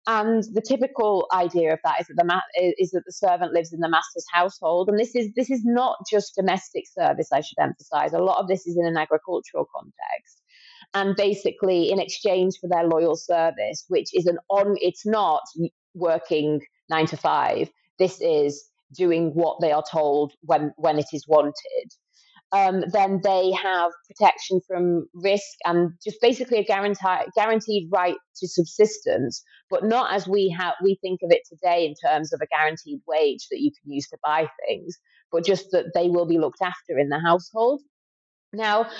And 0.06 0.44
the 0.54 0.62
typical 0.62 1.28
idea 1.32 1.72
of 1.74 1.80
that 1.84 2.00
is 2.00 2.08
that 2.08 2.16
the 2.16 2.24
ma- 2.24 2.40
is 2.78 2.90
that 2.92 3.04
the 3.06 3.12
servant 3.12 3.52
lives 3.54 3.72
in 3.72 3.80
the 3.80 3.88
master's 3.88 4.26
household, 4.32 4.88
and 4.88 4.98
this 4.98 5.14
is 5.14 5.32
this 5.36 5.50
is 5.50 5.62
not 5.64 5.98
just 6.10 6.34
domestic 6.36 6.84
service. 6.88 7.28
I 7.32 7.40
should 7.42 7.58
emphasize. 7.60 8.12
A 8.12 8.18
lot 8.18 8.40
of 8.40 8.48
this 8.48 8.66
is 8.66 8.76
in 8.78 8.86
an 8.86 8.96
agricultural 8.96 9.66
context, 9.74 10.42
and 10.94 11.16
basically 11.16 11.90
in 11.92 12.00
exchange 12.00 12.54
for 12.60 12.68
their 12.68 12.84
loyal 12.88 13.16
service, 13.16 13.84
which 13.88 14.08
is 14.14 14.26
an 14.26 14.38
on, 14.50 14.76
it's 14.80 15.06
not 15.06 15.42
working 15.94 16.60
nine 16.90 17.06
to 17.06 17.16
five. 17.16 17.70
This 17.98 18.20
is 18.20 18.69
doing 18.96 19.30
what 19.34 19.58
they 19.60 19.72
are 19.72 19.84
told 19.90 20.32
when 20.42 20.72
when 20.76 20.98
it 20.98 21.06
is 21.12 21.26
wanted. 21.28 21.54
Um, 22.52 22.82
then 22.92 23.20
they 23.22 23.52
have 23.52 23.92
protection 24.08 24.60
from 24.66 25.08
risk 25.14 25.56
and 25.64 25.92
just 26.02 26.20
basically 26.20 26.58
a 26.58 26.64
guaranteed 26.64 27.28
guaranteed 27.36 27.88
right 27.92 28.16
to 28.36 28.48
subsistence, 28.48 29.44
but 29.70 29.84
not 29.84 30.12
as 30.12 30.26
we 30.26 30.54
have 30.58 30.74
we 30.82 30.98
think 31.00 31.20
of 31.22 31.30
it 31.30 31.42
today 31.48 31.86
in 31.86 31.94
terms 31.94 32.32
of 32.32 32.40
a 32.42 32.46
guaranteed 32.46 33.00
wage 33.06 33.46
that 33.50 33.60
you 33.60 33.70
can 33.70 33.92
use 33.92 34.08
to 34.08 34.18
buy 34.24 34.48
things, 34.66 34.98
but 35.30 35.44
just 35.44 35.70
that 35.70 35.92
they 35.94 36.08
will 36.08 36.26
be 36.26 36.38
looked 36.38 36.62
after 36.62 36.98
in 36.98 37.08
the 37.08 37.20
household. 37.20 37.82
Now, 38.52 38.90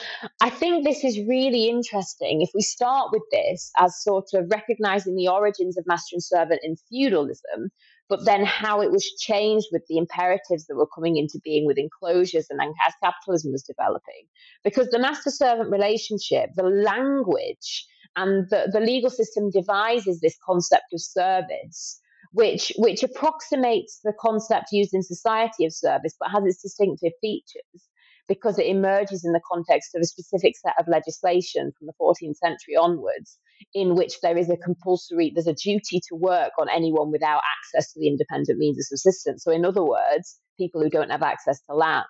I 0.40 0.48
think 0.48 0.84
this 0.84 1.02
is 1.02 1.18
really 1.26 1.68
interesting. 1.68 2.40
If 2.40 2.50
we 2.54 2.62
start 2.62 3.10
with 3.12 3.22
this 3.32 3.72
as 3.76 4.00
sort 4.00 4.28
of 4.34 4.46
recognizing 4.48 5.16
the 5.16 5.26
origins 5.26 5.76
of 5.76 5.88
master 5.88 6.14
and 6.14 6.22
servant 6.22 6.60
in 6.62 6.76
feudalism, 6.88 7.70
but 8.10 8.24
then 8.24 8.44
how 8.44 8.82
it 8.82 8.90
was 8.90 9.14
changed 9.18 9.68
with 9.70 9.82
the 9.88 9.96
imperatives 9.96 10.66
that 10.66 10.74
were 10.74 10.88
coming 10.94 11.16
into 11.16 11.40
being 11.44 11.64
with 11.64 11.78
enclosures 11.78 12.48
and 12.50 12.58
then 12.58 12.74
as 12.86 12.94
capitalism 13.02 13.52
was 13.52 13.62
developing. 13.62 14.26
Because 14.64 14.88
the 14.90 14.98
master 14.98 15.30
servant 15.30 15.70
relationship, 15.70 16.50
the 16.56 16.64
language, 16.64 17.86
and 18.16 18.50
the, 18.50 18.68
the 18.72 18.80
legal 18.80 19.10
system 19.10 19.48
devises 19.50 20.20
this 20.20 20.36
concept 20.44 20.92
of 20.92 21.00
service. 21.00 22.00
Which, 22.32 22.72
which 22.76 23.02
approximates 23.02 23.98
the 24.04 24.12
concept 24.20 24.66
used 24.70 24.94
in 24.94 25.02
society 25.02 25.64
of 25.64 25.72
service, 25.72 26.14
but 26.20 26.30
has 26.30 26.44
its 26.44 26.62
distinctive 26.62 27.12
features 27.20 27.88
because 28.30 28.60
it 28.60 28.66
emerges 28.66 29.24
in 29.24 29.32
the 29.32 29.40
context 29.52 29.92
of 29.96 30.00
a 30.00 30.06
specific 30.06 30.54
set 30.56 30.74
of 30.78 30.86
legislation 30.86 31.72
from 31.76 31.88
the 31.88 31.92
14th 32.00 32.36
century 32.36 32.76
onwards, 32.80 33.38
in 33.74 33.96
which 33.96 34.20
there 34.20 34.38
is 34.38 34.48
a 34.48 34.56
compulsory, 34.56 35.32
there's 35.34 35.48
a 35.48 35.52
duty 35.52 36.00
to 36.08 36.14
work 36.14 36.52
on 36.60 36.68
anyone 36.68 37.10
without 37.10 37.42
access 37.58 37.92
to 37.92 37.98
the 37.98 38.06
independent 38.06 38.56
means 38.56 38.78
of 38.78 38.84
subsistence. 38.84 39.42
So, 39.42 39.50
in 39.50 39.64
other 39.64 39.82
words, 39.82 40.38
people 40.56 40.80
who 40.80 40.88
don't 40.88 41.10
have 41.10 41.24
access 41.24 41.60
to 41.68 41.74
land. 41.74 42.06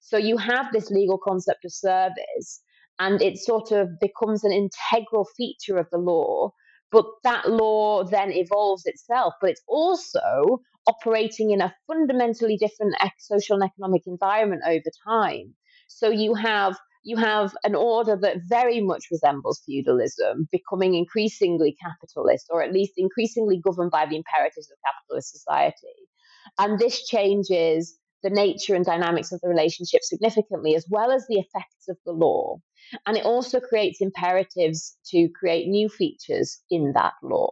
So, 0.00 0.16
you 0.16 0.38
have 0.38 0.72
this 0.72 0.90
legal 0.90 1.18
concept 1.18 1.66
of 1.66 1.74
service, 1.74 2.62
and 2.98 3.20
it 3.20 3.36
sort 3.36 3.70
of 3.70 4.00
becomes 4.00 4.44
an 4.44 4.52
integral 4.52 5.26
feature 5.36 5.76
of 5.76 5.88
the 5.92 5.98
law. 5.98 6.52
But 6.92 7.06
that 7.22 7.48
law 7.48 8.04
then 8.04 8.32
evolves 8.32 8.82
itself, 8.86 9.34
but 9.40 9.50
it's 9.50 9.62
also 9.68 10.60
operating 10.86 11.50
in 11.50 11.60
a 11.60 11.74
fundamentally 11.86 12.56
different 12.56 12.94
social 13.18 13.56
and 13.56 13.70
economic 13.70 14.02
environment 14.06 14.62
over 14.66 14.90
time. 15.06 15.54
So 15.88 16.10
you 16.10 16.34
have 16.34 16.76
you 17.02 17.16
have 17.16 17.54
an 17.64 17.74
order 17.74 18.14
that 18.20 18.42
very 18.46 18.80
much 18.80 19.04
resembles 19.10 19.62
feudalism, 19.64 20.48
becoming 20.52 20.94
increasingly 20.94 21.74
capitalist, 21.82 22.46
or 22.50 22.62
at 22.62 22.72
least 22.72 22.92
increasingly 22.98 23.58
governed 23.58 23.90
by 23.90 24.04
the 24.04 24.16
imperatives 24.16 24.70
of 24.70 24.76
capitalist 24.84 25.32
society. 25.32 25.96
And 26.58 26.78
this 26.78 27.06
changes 27.06 27.96
the 28.22 28.30
nature 28.30 28.74
and 28.74 28.84
dynamics 28.84 29.32
of 29.32 29.40
the 29.40 29.48
relationship 29.48 30.02
significantly, 30.02 30.74
as 30.74 30.86
well 30.88 31.10
as 31.10 31.26
the 31.28 31.38
effects 31.38 31.88
of 31.88 31.96
the 32.04 32.12
law. 32.12 32.58
And 33.06 33.16
it 33.16 33.24
also 33.24 33.60
creates 33.60 34.00
imperatives 34.00 34.96
to 35.06 35.28
create 35.28 35.68
new 35.68 35.88
features 35.88 36.60
in 36.70 36.92
that 36.94 37.14
law. 37.22 37.50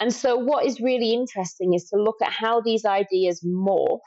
And 0.00 0.12
so, 0.12 0.36
what 0.36 0.66
is 0.66 0.80
really 0.80 1.12
interesting 1.12 1.74
is 1.74 1.88
to 1.90 1.96
look 1.96 2.16
at 2.22 2.32
how 2.32 2.60
these 2.60 2.84
ideas 2.84 3.44
morphed, 3.44 4.00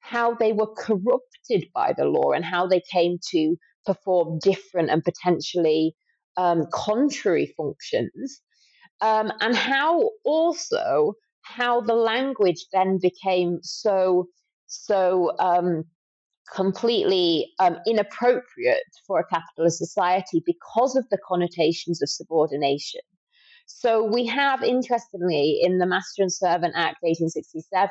how 0.00 0.34
they 0.34 0.52
were 0.52 0.72
corrupted 0.74 1.68
by 1.74 1.92
the 1.96 2.04
law, 2.04 2.32
and 2.32 2.44
how 2.44 2.66
they 2.66 2.80
came 2.80 3.18
to 3.30 3.56
perform 3.84 4.38
different 4.42 4.90
and 4.90 5.02
potentially 5.02 5.94
um, 6.36 6.66
contrary 6.72 7.52
functions, 7.56 8.40
um, 9.00 9.32
and 9.40 9.56
how 9.56 10.10
also 10.24 11.14
how 11.42 11.80
the 11.80 11.94
language 11.94 12.66
then 12.72 12.98
became 13.00 13.58
so 13.62 14.28
so 14.70 15.32
um, 15.40 15.84
completely 16.54 17.52
um, 17.58 17.76
inappropriate 17.86 18.84
for 19.06 19.18
a 19.18 19.26
capitalist 19.26 19.78
society 19.78 20.42
because 20.46 20.94
of 20.94 21.04
the 21.10 21.18
connotations 21.26 22.00
of 22.00 22.08
subordination. 22.08 23.00
So 23.66 24.04
we 24.04 24.26
have, 24.26 24.62
interestingly, 24.62 25.58
in 25.60 25.78
the 25.78 25.86
Master 25.86 26.22
and 26.22 26.32
Servant 26.32 26.74
Act 26.76 26.98
1867, 27.02 27.90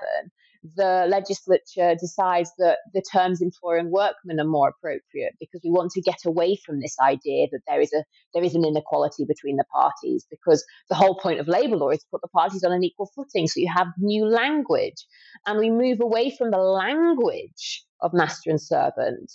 the 0.76 1.06
legislature 1.10 1.96
decides 2.00 2.52
that 2.58 2.80
the 2.94 3.02
terms 3.02 3.42
employer 3.42 3.78
and 3.78 3.92
workman 3.92 4.40
are 4.40 4.46
more 4.46 4.70
appropriate 4.70 5.34
because 5.40 5.62
we 5.64 5.72
want 5.72 5.92
to 5.92 6.02
get 6.02 6.18
away 6.26 6.58
from 6.66 6.82
this 6.82 6.98
idea 7.02 7.48
that 7.52 7.62
there 7.68 7.80
is 7.80 7.94
a 7.94 8.04
there 8.34 8.44
is 8.44 8.56
an 8.56 8.66
inequality 8.66 9.24
between 9.26 9.56
the 9.56 9.64
parties 9.72 10.26
because 10.30 10.66
the 10.90 10.96
whole 10.96 11.18
point 11.18 11.40
of 11.40 11.48
labor 11.48 11.78
law 11.78 11.90
is 11.90 12.00
to 12.00 12.08
put 12.12 12.22
the 12.22 12.28
parties 12.28 12.64
on 12.64 12.74
an 12.74 12.84
equal 12.84 13.10
footing. 13.16 13.48
So 13.48 13.62
you 13.62 13.72
have 13.74 13.88
new 13.98 14.26
language 14.26 15.06
and 15.46 15.60
we 15.60 15.70
move 15.70 16.02
away 16.02 16.36
from 16.38 16.52
the 16.52 16.58
language 16.58 17.86
of 18.02 18.14
master 18.14 18.50
and 18.50 18.62
servant. 18.62 19.32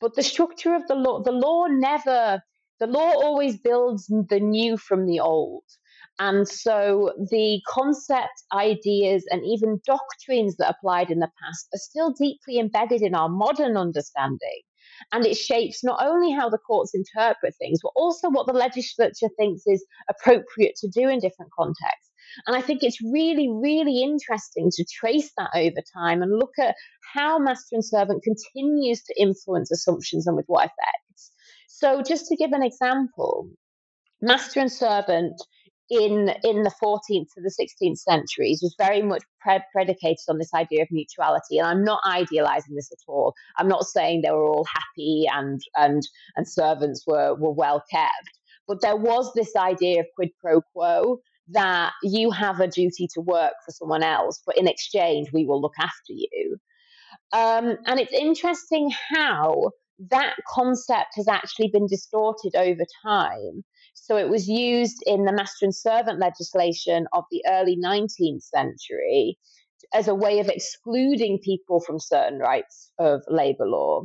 But 0.00 0.14
the 0.14 0.22
structure 0.22 0.74
of 0.74 0.86
the 0.88 0.94
law 0.94 1.22
the 1.22 1.32
law 1.32 1.66
never 1.66 2.42
the 2.80 2.86
law 2.86 3.12
always 3.12 3.58
builds 3.58 4.06
the 4.06 4.40
new 4.40 4.78
from 4.78 5.06
the 5.06 5.20
old 5.20 5.64
and 6.18 6.46
so 6.46 7.12
the 7.30 7.60
concept, 7.68 8.44
ideas, 8.52 9.24
and 9.30 9.42
even 9.44 9.80
doctrines 9.86 10.56
that 10.56 10.70
applied 10.70 11.10
in 11.10 11.20
the 11.20 11.30
past 11.42 11.68
are 11.74 11.78
still 11.78 12.12
deeply 12.12 12.58
embedded 12.58 13.02
in 13.02 13.14
our 13.14 13.28
modern 13.28 13.76
understanding. 13.76 14.60
And 15.12 15.26
it 15.26 15.36
shapes 15.36 15.82
not 15.82 16.04
only 16.04 16.30
how 16.32 16.48
the 16.48 16.58
courts 16.58 16.94
interpret 16.94 17.54
things, 17.56 17.80
but 17.82 17.92
also 17.96 18.30
what 18.30 18.46
the 18.46 18.52
legislature 18.52 19.28
thinks 19.36 19.62
is 19.66 19.84
appropriate 20.08 20.76
to 20.76 20.88
do 20.88 21.08
in 21.08 21.18
different 21.18 21.50
contexts. 21.52 22.10
And 22.46 22.56
I 22.56 22.60
think 22.60 22.82
it's 22.82 23.02
really, 23.02 23.48
really 23.50 24.02
interesting 24.02 24.70
to 24.72 24.84
trace 24.84 25.32
that 25.36 25.50
over 25.54 25.82
time 25.94 26.22
and 26.22 26.38
look 26.38 26.52
at 26.58 26.76
how 27.14 27.38
master 27.38 27.74
and 27.74 27.84
servant 27.84 28.22
continues 28.22 29.02
to 29.04 29.20
influence 29.20 29.70
assumptions 29.70 30.26
and 30.26 30.36
with 30.36 30.46
what 30.46 30.64
effects. 30.64 31.32
So, 31.68 32.02
just 32.02 32.26
to 32.28 32.36
give 32.36 32.52
an 32.52 32.62
example, 32.62 33.50
master 34.20 34.60
and 34.60 34.72
servant 34.72 35.42
in 35.90 36.32
in 36.42 36.62
the 36.62 36.72
14th 36.82 37.26
to 37.34 37.40
the 37.42 37.52
16th 37.60 37.98
centuries 37.98 38.60
was 38.62 38.74
very 38.78 39.02
much 39.02 39.22
pre- 39.40 39.60
predicated 39.72 40.24
on 40.28 40.38
this 40.38 40.54
idea 40.54 40.82
of 40.82 40.88
mutuality 40.90 41.58
and 41.58 41.66
i'm 41.66 41.84
not 41.84 42.00
idealizing 42.06 42.74
this 42.74 42.90
at 42.92 42.98
all. 43.08 43.34
I'm 43.58 43.68
not 43.68 43.84
saying 43.84 44.22
they 44.22 44.30
were 44.30 44.46
all 44.46 44.64
happy 44.64 45.26
and 45.32 45.60
and 45.76 46.02
and 46.36 46.48
servants 46.48 47.04
were 47.06 47.34
were 47.34 47.52
well 47.52 47.82
kept 47.90 48.38
but 48.66 48.80
there 48.80 48.96
was 48.96 49.32
this 49.34 49.54
idea 49.56 50.00
of 50.00 50.06
quid 50.14 50.30
pro 50.40 50.60
quo 50.72 51.18
that 51.48 51.92
you 52.02 52.30
have 52.30 52.60
a 52.60 52.68
duty 52.68 53.08
to 53.14 53.20
work 53.20 53.54
for 53.64 53.72
someone 53.72 54.02
else 54.02 54.40
but 54.46 54.56
in 54.56 54.68
exchange 54.68 55.28
we 55.32 55.44
will 55.44 55.60
look 55.60 55.74
after 55.80 56.12
you. 56.12 56.56
Um, 57.32 57.76
and 57.86 57.98
it's 57.98 58.12
interesting 58.12 58.90
how 59.10 59.72
that 60.10 60.34
concept 60.48 61.14
has 61.16 61.28
actually 61.28 61.68
been 61.68 61.86
distorted 61.86 62.54
over 62.56 62.84
time 63.04 63.64
so 63.94 64.16
it 64.16 64.28
was 64.28 64.48
used 64.48 65.02
in 65.06 65.24
the 65.24 65.32
master 65.32 65.64
and 65.64 65.74
servant 65.74 66.18
legislation 66.18 67.06
of 67.12 67.24
the 67.30 67.42
early 67.48 67.76
19th 67.76 68.42
century 68.42 69.38
as 69.94 70.08
a 70.08 70.14
way 70.14 70.40
of 70.40 70.48
excluding 70.48 71.38
people 71.42 71.80
from 71.80 71.98
certain 71.98 72.38
rights 72.38 72.90
of 72.98 73.22
labor 73.28 73.66
law. 73.66 74.04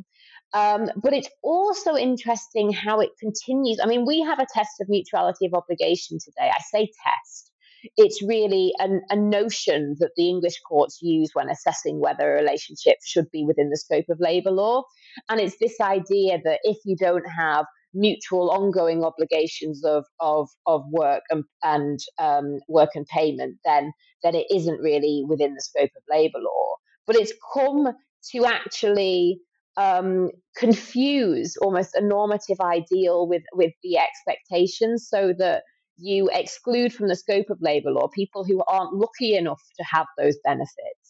Um, 0.54 0.90
but 0.96 1.14
it's 1.14 1.30
also 1.44 1.96
interesting 1.96 2.72
how 2.72 3.00
it 3.00 3.10
continues. 3.20 3.80
I 3.82 3.88
mean, 3.88 4.06
we 4.06 4.22
have 4.22 4.40
a 4.40 4.48
test 4.54 4.80
of 4.82 4.88
mutuality 4.90 5.46
of 5.46 5.54
obligation 5.54 6.18
today. 6.24 6.50
I 6.50 6.60
say 6.72 6.90
test. 7.06 7.52
It's 7.96 8.24
really 8.24 8.74
an, 8.80 9.02
a 9.10 9.16
notion 9.16 9.96
that 10.00 10.12
the 10.18 10.30
English 10.30 10.60
courts 10.68 11.00
use 11.02 11.30
when 11.34 11.50
assessing 11.50 12.00
whether 12.00 12.32
a 12.32 12.42
relationship 12.42 12.98
should 13.06 13.30
be 13.32 13.46
within 13.46 13.70
the 13.70 13.78
scope 13.78 14.06
of 14.10 14.20
labour 14.20 14.52
law. 14.52 14.84
And 15.30 15.40
it's 15.40 15.58
this 15.60 15.80
idea 15.80 16.40
that 16.44 16.60
if 16.64 16.78
you 16.86 16.96
don't 16.98 17.26
have 17.30 17.66
mutual 17.94 18.50
ongoing 18.52 19.04
obligations 19.04 19.84
of 19.84 20.06
of 20.20 20.50
of 20.66 20.84
work 20.92 21.24
and, 21.30 21.44
and 21.64 22.00
um, 22.20 22.60
work 22.68 22.90
and 22.96 23.06
payment, 23.08 23.58
then 23.66 23.92
then 24.24 24.36
it 24.36 24.48
isn't 24.50 24.80
really 24.80 25.24
within 25.28 25.54
the 25.54 25.62
scope 25.62 25.92
of 25.96 26.04
labour 26.10 26.40
law. 26.40 26.76
But 27.06 27.16
it's 27.16 27.34
come 27.54 27.94
to 28.32 28.46
actually 28.46 29.40
um, 29.78 30.32
confuse 30.58 31.56
almost 31.58 31.96
a 31.96 32.02
normative 32.02 32.60
ideal 32.62 33.28
with 33.28 33.44
with 33.54 33.74
the 33.84 33.98
expectations, 33.98 35.08
so 35.10 35.34
that 35.38 35.64
you 35.98 36.30
exclude 36.32 36.94
from 36.94 37.08
the 37.08 37.16
scope 37.16 37.50
of 37.50 37.58
labour 37.62 37.92
law 37.92 38.08
people 38.14 38.44
who 38.44 38.62
aren't 38.68 38.94
lucky 38.94 39.36
enough 39.36 39.62
to 39.78 39.84
have 39.92 40.06
those 40.18 40.38
benefits. 40.44 41.07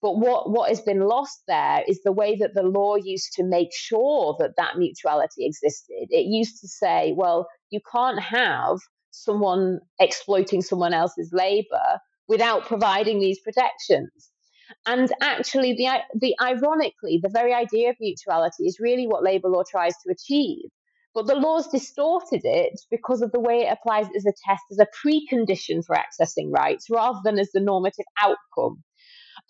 But 0.00 0.18
what, 0.18 0.50
what 0.50 0.68
has 0.68 0.80
been 0.80 1.00
lost 1.00 1.42
there 1.48 1.82
is 1.88 2.00
the 2.04 2.12
way 2.12 2.36
that 2.36 2.54
the 2.54 2.62
law 2.62 2.94
used 2.96 3.32
to 3.34 3.44
make 3.44 3.70
sure 3.74 4.36
that 4.38 4.54
that 4.56 4.78
mutuality 4.78 5.44
existed. 5.44 6.06
It 6.10 6.26
used 6.26 6.60
to 6.60 6.68
say, 6.68 7.14
well, 7.16 7.48
you 7.70 7.80
can't 7.92 8.20
have 8.20 8.78
someone 9.10 9.80
exploiting 9.98 10.62
someone 10.62 10.94
else's 10.94 11.30
labor 11.32 11.98
without 12.28 12.66
providing 12.66 13.18
these 13.18 13.40
protections. 13.40 14.30
And 14.86 15.10
actually, 15.20 15.72
the, 15.72 15.88
the 16.14 16.34
ironically, 16.40 17.18
the 17.22 17.30
very 17.32 17.52
idea 17.52 17.90
of 17.90 17.96
mutuality 18.00 18.66
is 18.66 18.78
really 18.78 19.06
what 19.06 19.24
labor 19.24 19.48
law 19.48 19.62
tries 19.68 19.94
to 20.04 20.12
achieve. 20.12 20.70
But 21.14 21.26
the 21.26 21.34
law's 21.34 21.68
distorted 21.68 22.42
it 22.44 22.78
because 22.90 23.22
of 23.22 23.32
the 23.32 23.40
way 23.40 23.62
it 23.66 23.72
applies 23.72 24.06
as 24.14 24.26
a 24.26 24.32
test 24.46 24.62
as 24.70 24.78
a 24.78 24.86
precondition 25.04 25.84
for 25.84 25.96
accessing 25.96 26.52
rights 26.52 26.86
rather 26.90 27.18
than 27.24 27.38
as 27.38 27.50
the 27.52 27.60
normative 27.60 28.04
outcome. 28.20 28.84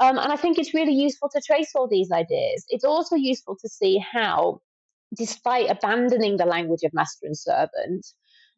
Um, 0.00 0.18
and 0.18 0.32
I 0.32 0.36
think 0.36 0.58
it's 0.58 0.74
really 0.74 0.94
useful 0.94 1.28
to 1.30 1.42
trace 1.44 1.72
all 1.74 1.88
these 1.88 2.10
ideas. 2.12 2.64
It's 2.68 2.84
also 2.84 3.16
useful 3.16 3.56
to 3.60 3.68
see 3.68 3.98
how, 3.98 4.60
despite 5.16 5.70
abandoning 5.70 6.36
the 6.36 6.46
language 6.46 6.82
of 6.84 6.94
master 6.94 7.26
and 7.26 7.36
servant, 7.36 8.06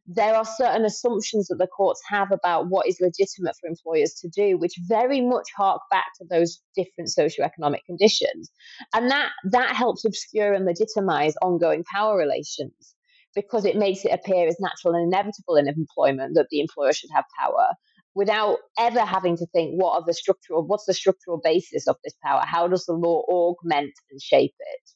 there 0.06 0.34
are 0.34 0.44
certain 0.44 0.84
assumptions 0.84 1.48
that 1.48 1.58
the 1.58 1.66
courts 1.66 2.00
have 2.08 2.32
about 2.32 2.68
what 2.68 2.88
is 2.88 3.00
legitimate 3.00 3.54
for 3.60 3.68
employers 3.68 4.14
to 4.14 4.28
do, 4.28 4.58
which 4.58 4.74
very 4.88 5.20
much 5.20 5.48
hark 5.56 5.80
back 5.90 6.06
to 6.18 6.26
those 6.28 6.60
different 6.74 7.10
socioeconomic 7.16 7.84
conditions. 7.86 8.50
And 8.92 9.10
that, 9.10 9.30
that 9.44 9.76
helps 9.76 10.04
obscure 10.04 10.52
and 10.52 10.64
legitimize 10.64 11.34
ongoing 11.42 11.84
power 11.84 12.18
relations 12.18 12.94
because 13.34 13.64
it 13.64 13.76
makes 13.76 14.04
it 14.04 14.12
appear 14.12 14.48
as 14.48 14.56
natural 14.58 14.94
and 14.94 15.12
inevitable 15.12 15.56
in 15.56 15.68
employment 15.68 16.34
that 16.34 16.48
the 16.50 16.60
employer 16.60 16.92
should 16.92 17.10
have 17.14 17.24
power 17.38 17.68
without 18.14 18.58
ever 18.78 19.00
having 19.00 19.36
to 19.36 19.46
think 19.46 19.72
what 19.72 19.94
are 19.94 20.04
the 20.06 20.14
structural 20.14 20.66
what's 20.66 20.86
the 20.86 20.94
structural 20.94 21.40
basis 21.42 21.86
of 21.86 21.96
this 22.04 22.14
power? 22.24 22.42
How 22.44 22.68
does 22.68 22.86
the 22.86 22.92
law 22.92 23.22
augment 23.28 23.92
and 24.10 24.20
shape 24.20 24.54
it? 24.58 24.90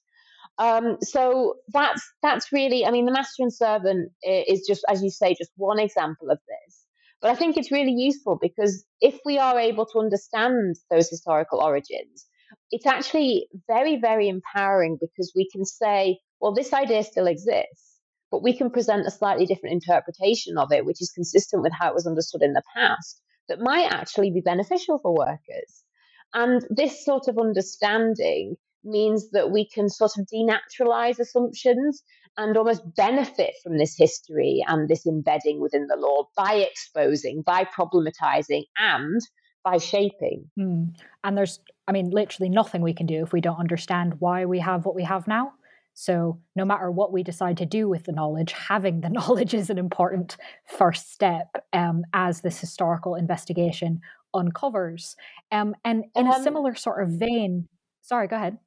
Um, 0.57 0.99
so 1.01 1.57
that's 1.73 2.03
that's 2.23 2.53
really 2.53 2.87
i 2.87 2.91
mean 2.91 3.07
the 3.07 3.13
master 3.13 3.43
and 3.43 3.53
servant 3.53 4.13
is 4.23 4.65
just 4.67 4.85
as 4.89 5.03
you 5.03 5.11
say 5.11 5.35
just 5.35 5.51
one 5.57 5.79
example 5.79 6.31
of 6.31 6.39
this. 6.49 6.85
But 7.21 7.31
i 7.31 7.35
think 7.35 7.57
it's 7.57 7.73
really 7.73 7.93
useful 7.93 8.39
because 8.41 8.85
if 9.01 9.19
we 9.25 9.39
are 9.39 9.59
able 9.59 9.87
to 9.87 9.99
understand 9.99 10.77
those 10.91 11.09
historical 11.09 11.61
origins 11.61 12.27
it's 12.71 12.87
actually 12.87 13.49
very 13.67 13.97
very 13.97 14.29
empowering 14.29 14.97
because 15.01 15.33
we 15.35 15.49
can 15.51 15.65
say 15.65 16.19
well 16.41 16.55
this 16.55 16.73
idea 16.73 17.03
still 17.03 17.27
exists 17.27 17.94
but 18.35 18.43
we 18.43 18.53
can 18.53 18.69
present 18.69 19.07
a 19.07 19.13
slightly 19.13 19.47
different 19.47 19.75
interpretation 19.75 20.59
of 20.59 20.73
it, 20.73 20.85
which 20.85 21.01
is 21.01 21.13
consistent 21.15 21.63
with 21.63 21.73
how 21.73 21.89
it 21.89 21.95
was 21.95 22.05
understood 22.05 22.43
in 22.43 22.53
the 22.53 22.65
past, 22.75 23.21
that 23.49 23.61
might 23.61 23.93
actually 23.93 24.33
be 24.33 24.41
beneficial 24.41 24.99
for 24.99 25.15
workers. 25.15 25.85
And 26.33 26.61
this 26.69 27.05
sort 27.05 27.29
of 27.29 27.39
understanding 27.39 28.57
means 28.83 29.31
that 29.31 29.53
we 29.53 29.69
can 29.69 29.89
sort 29.89 30.19
of 30.19 30.27
denaturalize 30.35 31.21
assumptions 31.21 32.03
and 32.37 32.57
almost 32.57 32.83
benefit 32.97 33.55
from 33.63 33.79
this 33.79 33.95
history 33.97 34.65
and 34.67 34.89
this 34.89 35.07
embedding 35.07 35.61
within 35.61 35.87
the 35.87 35.97
law 35.97 36.27
by 36.37 36.55
exposing, 36.55 37.43
by 37.43 37.65
problematizing, 37.65 38.65
and 38.79 39.21
by 39.63 39.79
shaping. 39.79 40.51
Mm. 40.59 40.93
And 41.23 41.39
there's, 41.39 41.61
I 41.87 41.93
mean, 41.93 42.11
literally 42.11 42.51
nothing 42.51 42.83
we 42.83 42.95
can 42.95 43.07
do 43.07 43.23
if 43.23 43.33
we 43.33 43.41
don't 43.41 43.61
understand 43.61 44.15
why 44.19 44.45
we 44.45 44.59
have 44.59 44.85
what 44.85 44.97
we 44.97 45.05
have 45.05 45.29
now. 45.29 45.53
So, 45.95 46.41
no 46.57 46.65
matter 46.65 46.91
what 46.91 47.13
we 47.13 47.23
decide 47.23 47.57
to 47.59 47.67
do 47.67 47.89
with 47.89 48.05
the 48.05 48.13
knowledge, 48.13 48.53
having 48.53 49.01
the 49.01 49.09
knowledge 49.11 49.55
is 49.55 49.71
an 49.71 49.79
important 49.79 50.37
first 50.67 51.13
step 51.13 51.65
um, 51.73 52.03
as 52.13 52.41
this 52.41 52.61
historical 52.61 53.15
investigation 53.15 54.01
uncovers. 54.35 55.17
Um, 55.53 55.75
and 55.85 56.05
in 56.17 56.27
um, 56.27 56.33
a 56.33 56.43
similar 56.43 56.75
sort 56.75 57.03
of 57.03 57.11
vein, 57.11 57.69
sorry, 58.03 58.27
go 58.27 58.37
ahead. 58.37 58.59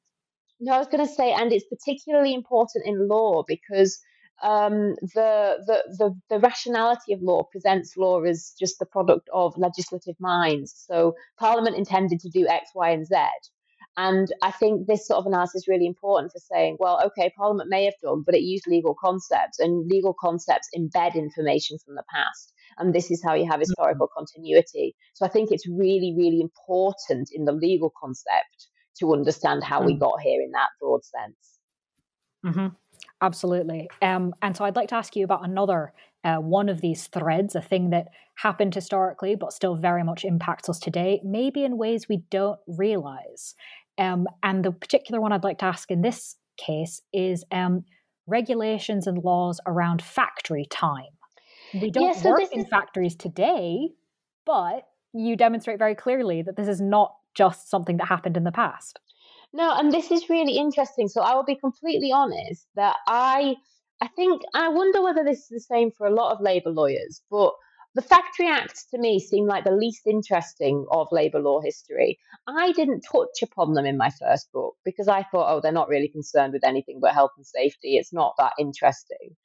No, 0.59 0.73
I 0.73 0.79
was 0.79 0.87
going 0.87 1.05
to 1.05 1.13
say, 1.13 1.33
and 1.33 1.51
it's 1.51 1.65
particularly 1.65 2.33
important 2.33 2.85
in 2.87 3.07
law 3.07 3.43
because 3.47 3.99
um, 4.41 4.95
the, 5.13 5.57
the, 5.65 5.83
the 5.97 6.21
the 6.29 6.39
rationality 6.39 7.13
of 7.13 7.21
law 7.21 7.43
presents 7.43 7.97
law 7.97 8.21
as 8.21 8.53
just 8.59 8.79
the 8.79 8.85
product 8.85 9.29
of 9.33 9.57
legislative 9.57 10.15
minds. 10.19 10.73
So 10.87 11.15
Parliament 11.39 11.75
intended 11.75 12.19
to 12.21 12.29
do 12.29 12.47
X, 12.47 12.71
Y, 12.75 12.89
and 12.89 13.05
Z, 13.05 13.15
and 13.97 14.31
I 14.43 14.51
think 14.51 14.85
this 14.85 15.07
sort 15.07 15.17
of 15.17 15.25
analysis 15.25 15.63
is 15.63 15.67
really 15.67 15.87
important 15.87 16.31
for 16.31 16.39
saying, 16.39 16.77
well, 16.79 17.01
okay, 17.07 17.33
Parliament 17.35 17.69
may 17.69 17.85
have 17.85 17.95
done, 18.01 18.21
but 18.23 18.35
it 18.35 18.41
used 18.41 18.67
legal 18.67 18.93
concepts, 18.93 19.57
and 19.59 19.87
legal 19.87 20.13
concepts 20.13 20.69
embed 20.77 21.15
information 21.15 21.79
from 21.83 21.95
the 21.95 22.03
past. 22.13 22.53
And 22.77 22.93
this 22.93 23.09
is 23.09 23.23
how 23.23 23.33
you 23.33 23.49
have 23.49 23.59
historical 23.59 24.07
mm-hmm. 24.07 24.19
continuity. 24.19 24.95
So 25.13 25.25
I 25.25 25.29
think 25.29 25.51
it's 25.51 25.67
really, 25.67 26.13
really 26.15 26.41
important 26.41 27.29
in 27.33 27.45
the 27.45 27.51
legal 27.51 27.91
concept 27.99 28.67
to 28.99 29.13
understand 29.13 29.63
how 29.63 29.81
mm. 29.81 29.87
we 29.87 29.95
got 29.95 30.21
here 30.21 30.41
in 30.41 30.51
that 30.51 30.69
broad 30.79 31.01
sense. 31.03 31.59
Mm-hmm. 32.45 32.67
Absolutely. 33.21 33.89
Um, 34.01 34.33
and 34.43 34.55
so 34.55 34.63
I'd 34.63 34.75
like 34.75 34.89
to 34.89 34.95
ask 34.95 35.15
you 35.15 35.23
about 35.23 35.43
another 35.43 35.93
uh, 36.23 36.37
one 36.37 36.69
of 36.69 36.81
these 36.81 37.07
threads, 37.07 37.55
a 37.55 37.61
thing 37.61 37.89
that 37.91 38.07
happened 38.35 38.75
historically 38.75 39.35
but 39.35 39.53
still 39.53 39.75
very 39.75 40.03
much 40.03 40.23
impacts 40.23 40.69
us 40.69 40.77
today, 40.77 41.19
maybe 41.23 41.63
in 41.63 41.77
ways 41.77 42.07
we 42.07 42.17
don't 42.29 42.59
realize. 42.67 43.55
Um, 43.97 44.27
and 44.43 44.63
the 44.63 44.71
particular 44.71 45.19
one 45.19 45.31
I'd 45.31 45.43
like 45.43 45.59
to 45.59 45.65
ask 45.65 45.89
in 45.89 46.01
this 46.01 46.35
case 46.57 47.01
is 47.13 47.43
um, 47.51 47.83
regulations 48.27 49.07
and 49.07 49.23
laws 49.23 49.59
around 49.65 50.01
factory 50.01 50.65
time. 50.69 51.05
We 51.73 51.91
don't 51.91 52.03
yeah, 52.03 52.11
so 52.13 52.29
work 52.29 52.51
in 52.51 52.61
is... 52.61 52.67
factories 52.69 53.15
today, 53.15 53.89
but 54.45 54.83
you 55.13 55.35
demonstrate 55.35 55.79
very 55.79 55.95
clearly 55.95 56.41
that 56.43 56.55
this 56.55 56.67
is 56.67 56.79
not 56.79 57.13
just 57.35 57.69
something 57.69 57.97
that 57.97 58.07
happened 58.07 58.37
in 58.37 58.43
the 58.43 58.51
past. 58.51 58.99
No, 59.53 59.73
and 59.75 59.91
this 59.91 60.11
is 60.11 60.29
really 60.29 60.57
interesting. 60.57 61.07
So 61.07 61.21
I 61.21 61.33
will 61.35 61.45
be 61.45 61.55
completely 61.55 62.11
honest 62.11 62.67
that 62.75 62.97
I 63.07 63.55
I 64.01 64.07
think 64.07 64.41
I 64.53 64.69
wonder 64.69 65.01
whether 65.01 65.23
this 65.23 65.39
is 65.39 65.47
the 65.49 65.59
same 65.59 65.91
for 65.91 66.05
a 66.05 66.13
lot 66.13 66.33
of 66.33 66.41
labour 66.41 66.69
lawyers, 66.69 67.21
but 67.31 67.53
the 67.97 68.03
Factory 68.03 68.47
Acts 68.47 68.85
to 68.91 68.99
me 68.99 69.19
seem 69.19 69.47
like 69.47 69.63
the 69.63 69.71
least 69.71 70.05
interesting 70.05 70.85
of 70.91 71.07
labour 71.11 71.39
law 71.39 71.59
history. 71.61 72.19
I 72.47 72.71
didn't 72.73 73.01
touch 73.01 73.41
upon 73.41 73.73
them 73.73 73.87
in 73.87 73.97
my 73.97 74.11
first 74.11 74.51
book 74.53 74.75
because 74.85 75.07
I 75.07 75.23
thought, 75.23 75.51
oh, 75.51 75.61
they're 75.61 75.71
not 75.71 75.89
really 75.89 76.07
concerned 76.07 76.53
with 76.53 76.63
anything 76.63 76.99
but 77.01 77.15
health 77.15 77.31
and 77.37 77.45
safety. 77.45 77.97
It's 77.97 78.13
not 78.13 78.35
that 78.37 78.53
interesting. 78.59 79.35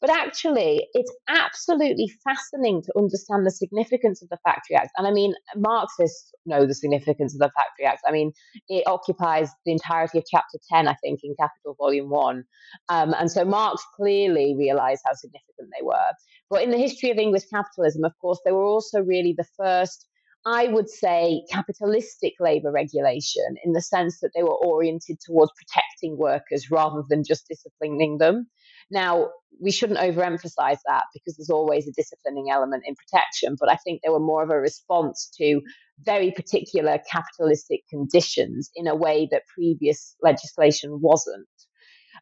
But 0.00 0.08
actually, 0.10 0.86
it's 0.94 1.14
absolutely 1.28 2.10
fascinating 2.24 2.82
to 2.82 2.92
understand 2.96 3.44
the 3.44 3.50
significance 3.50 4.22
of 4.22 4.30
the 4.30 4.38
Factory 4.42 4.76
Act. 4.76 4.92
And 4.96 5.06
I 5.06 5.10
mean, 5.10 5.34
Marxists 5.56 6.32
know 6.46 6.66
the 6.66 6.74
significance 6.74 7.34
of 7.34 7.40
the 7.40 7.50
Factory 7.54 7.84
Act. 7.84 8.02
I 8.06 8.12
mean, 8.12 8.32
it 8.68 8.86
occupies 8.86 9.50
the 9.66 9.72
entirety 9.72 10.18
of 10.18 10.24
Chapter 10.30 10.58
10, 10.72 10.88
I 10.88 10.94
think, 11.02 11.20
in 11.24 11.34
Capital 11.38 11.74
Volume 11.78 12.08
1. 12.08 12.44
Um, 12.88 13.14
and 13.18 13.30
so 13.30 13.44
Marx 13.44 13.84
clearly 13.96 14.54
realized 14.56 15.02
how 15.04 15.14
significant 15.14 15.68
they 15.76 15.84
were. 15.84 16.10
But 16.50 16.62
in 16.62 16.70
the 16.70 16.78
history 16.78 17.10
of 17.10 17.18
English 17.18 17.46
capitalism, 17.52 18.04
of 18.04 18.12
course, 18.20 18.40
they 18.44 18.52
were 18.52 18.64
also 18.64 19.00
really 19.00 19.34
the 19.36 19.46
first 19.56 20.06
I 20.46 20.68
would 20.68 20.88
say, 20.88 21.42
capitalistic 21.50 22.34
labour 22.40 22.70
regulation 22.70 23.56
in 23.64 23.72
the 23.72 23.82
sense 23.82 24.20
that 24.20 24.30
they 24.34 24.42
were 24.42 24.54
oriented 24.54 25.18
towards 25.20 25.52
protecting 25.52 26.16
workers 26.16 26.70
rather 26.70 27.02
than 27.08 27.24
just 27.24 27.48
disciplining 27.48 28.18
them. 28.18 28.46
Now, 28.90 29.30
we 29.60 29.70
shouldn't 29.70 29.98
overemphasize 29.98 30.78
that 30.86 31.04
because 31.12 31.36
there's 31.36 31.50
always 31.50 31.86
a 31.88 31.92
disciplining 31.92 32.50
element 32.50 32.84
in 32.86 32.94
protection, 32.94 33.56
but 33.58 33.70
I 33.70 33.76
think 33.76 34.00
they 34.00 34.10
were 34.10 34.20
more 34.20 34.42
of 34.42 34.50
a 34.50 34.58
response 34.58 35.30
to 35.38 35.60
very 36.00 36.30
particular 36.30 36.98
capitalistic 37.10 37.80
conditions 37.90 38.70
in 38.74 38.86
a 38.86 38.94
way 38.94 39.28
that 39.30 39.42
previous 39.52 40.14
legislation 40.22 41.00
wasn't. 41.02 41.48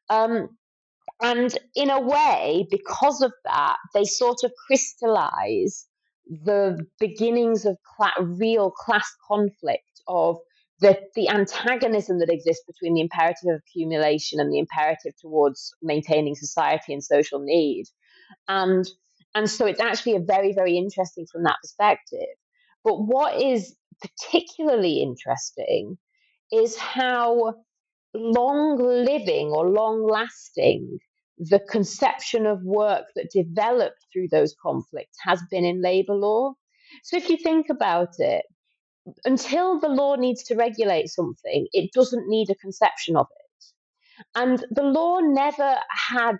Um, 0.09 0.49
and 1.23 1.57
in 1.75 1.91
a 1.91 2.01
way, 2.01 2.67
because 2.71 3.23
of 3.23 3.33
that, 3.45 3.77
they 3.95 4.05
sort 4.05 4.39
of 4.45 4.53
crystallize 4.67 5.87
the 6.29 6.85
beginnings 6.99 7.65
of 7.65 7.77
cl- 7.99 8.27
real 8.27 8.71
class 8.71 9.09
conflict 9.27 10.03
of 10.09 10.37
the, 10.81 10.99
the 11.15 11.29
antagonism 11.29 12.19
that 12.19 12.29
exists 12.29 12.65
between 12.67 12.95
the 12.95 13.01
imperative 13.01 13.49
of 13.49 13.61
accumulation 13.67 14.41
and 14.41 14.53
the 14.53 14.59
imperative 14.59 15.13
towards 15.19 15.75
maintaining 15.83 16.35
society 16.35 16.93
and 16.93 17.03
social 17.03 17.39
need. 17.39 17.87
And, 18.47 18.87
and 19.35 19.49
so 19.49 19.65
it's 19.65 19.81
actually 19.81 20.17
a 20.17 20.21
very, 20.21 20.53
very 20.53 20.77
interesting 20.77 21.27
from 21.33 21.45
that 21.45 21.57
perspective. 21.63 22.29
But 22.85 22.97
what 22.97 23.41
is 23.41 23.75
particularly 24.03 25.01
interesting 25.01 25.97
is 26.53 26.77
how 26.77 27.55
long 28.17 28.79
living 28.79 29.49
or 29.49 29.69
long 29.69 30.07
lasting 30.07 30.99
the 31.39 31.61
conception 31.61 32.47
of 32.47 32.63
work 32.63 33.05
that 33.15 33.31
developed 33.31 34.05
through 34.13 34.29
those 34.29 34.55
conflicts 34.61 35.19
has 35.23 35.43
been 35.51 35.65
in 35.65 35.83
labor 35.83 36.15
law. 36.15 36.55
So 37.03 37.17
if 37.17 37.29
you 37.29 37.37
think 37.37 37.69
about 37.69 38.15
it, 38.19 38.45
until 39.25 39.79
the 39.79 39.89
law 39.89 40.17
needs 40.17 40.43
to 40.45 40.57
regulate 40.57 41.09
something, 41.09 41.67
it 41.73 41.93
doesn't 41.93 42.29
need 42.29 42.51
a 42.51 42.55
conception 42.57 43.17
of 43.17 43.27
it. 43.31 43.47
And 44.35 44.65
the 44.71 44.83
law 44.83 45.21
never 45.21 45.77
had 46.09 46.37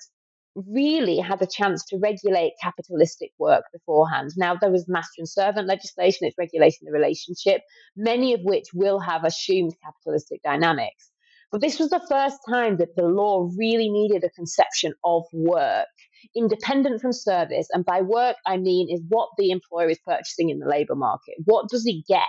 really 0.55 1.19
had 1.19 1.43
a 1.43 1.47
chance 1.47 1.85
to 1.85 1.99
regulate 1.99 2.55
capitalistic 2.63 3.31
work 3.39 3.65
beforehand. 3.73 4.33
Now, 4.37 4.55
there 4.55 4.71
was 4.71 4.89
master 4.89 5.19
and 5.19 5.29
servant 5.29 5.69
legislation, 5.69 6.27
it's 6.27 6.39
regulating 6.39 6.87
the 6.87 6.93
relationship, 6.93 7.61
many 7.95 8.33
of 8.33 8.41
which 8.43 8.69
will 8.73 8.99
have 8.99 9.25
assumed 9.25 9.75
capitalistic 9.85 10.43
dynamics. 10.43 11.11
But 11.53 11.61
this 11.61 11.79
was 11.79 11.91
the 11.91 12.05
first 12.09 12.39
time 12.49 12.77
that 12.79 12.97
the 12.97 13.05
law 13.05 13.49
really 13.57 13.89
needed 13.89 14.25
a 14.25 14.31
conception 14.31 14.95
of 15.05 15.25
work, 15.33 15.87
independent 16.35 17.01
from 17.01 17.13
service. 17.13 17.69
And 17.73 17.85
by 17.85 18.03
work, 18.03 18.37
I 18.47 18.57
mean 18.57 18.89
is 18.91 19.03
what 19.09 19.31
the 19.39 19.51
employer 19.51 19.89
is 19.89 20.01
purchasing 20.05 20.51
in 20.51 20.59
the 20.59 20.69
labor 20.69 20.97
market. 20.97 21.37
What 21.45 21.69
does 21.69 21.85
he 21.85 22.05
get 22.09 22.23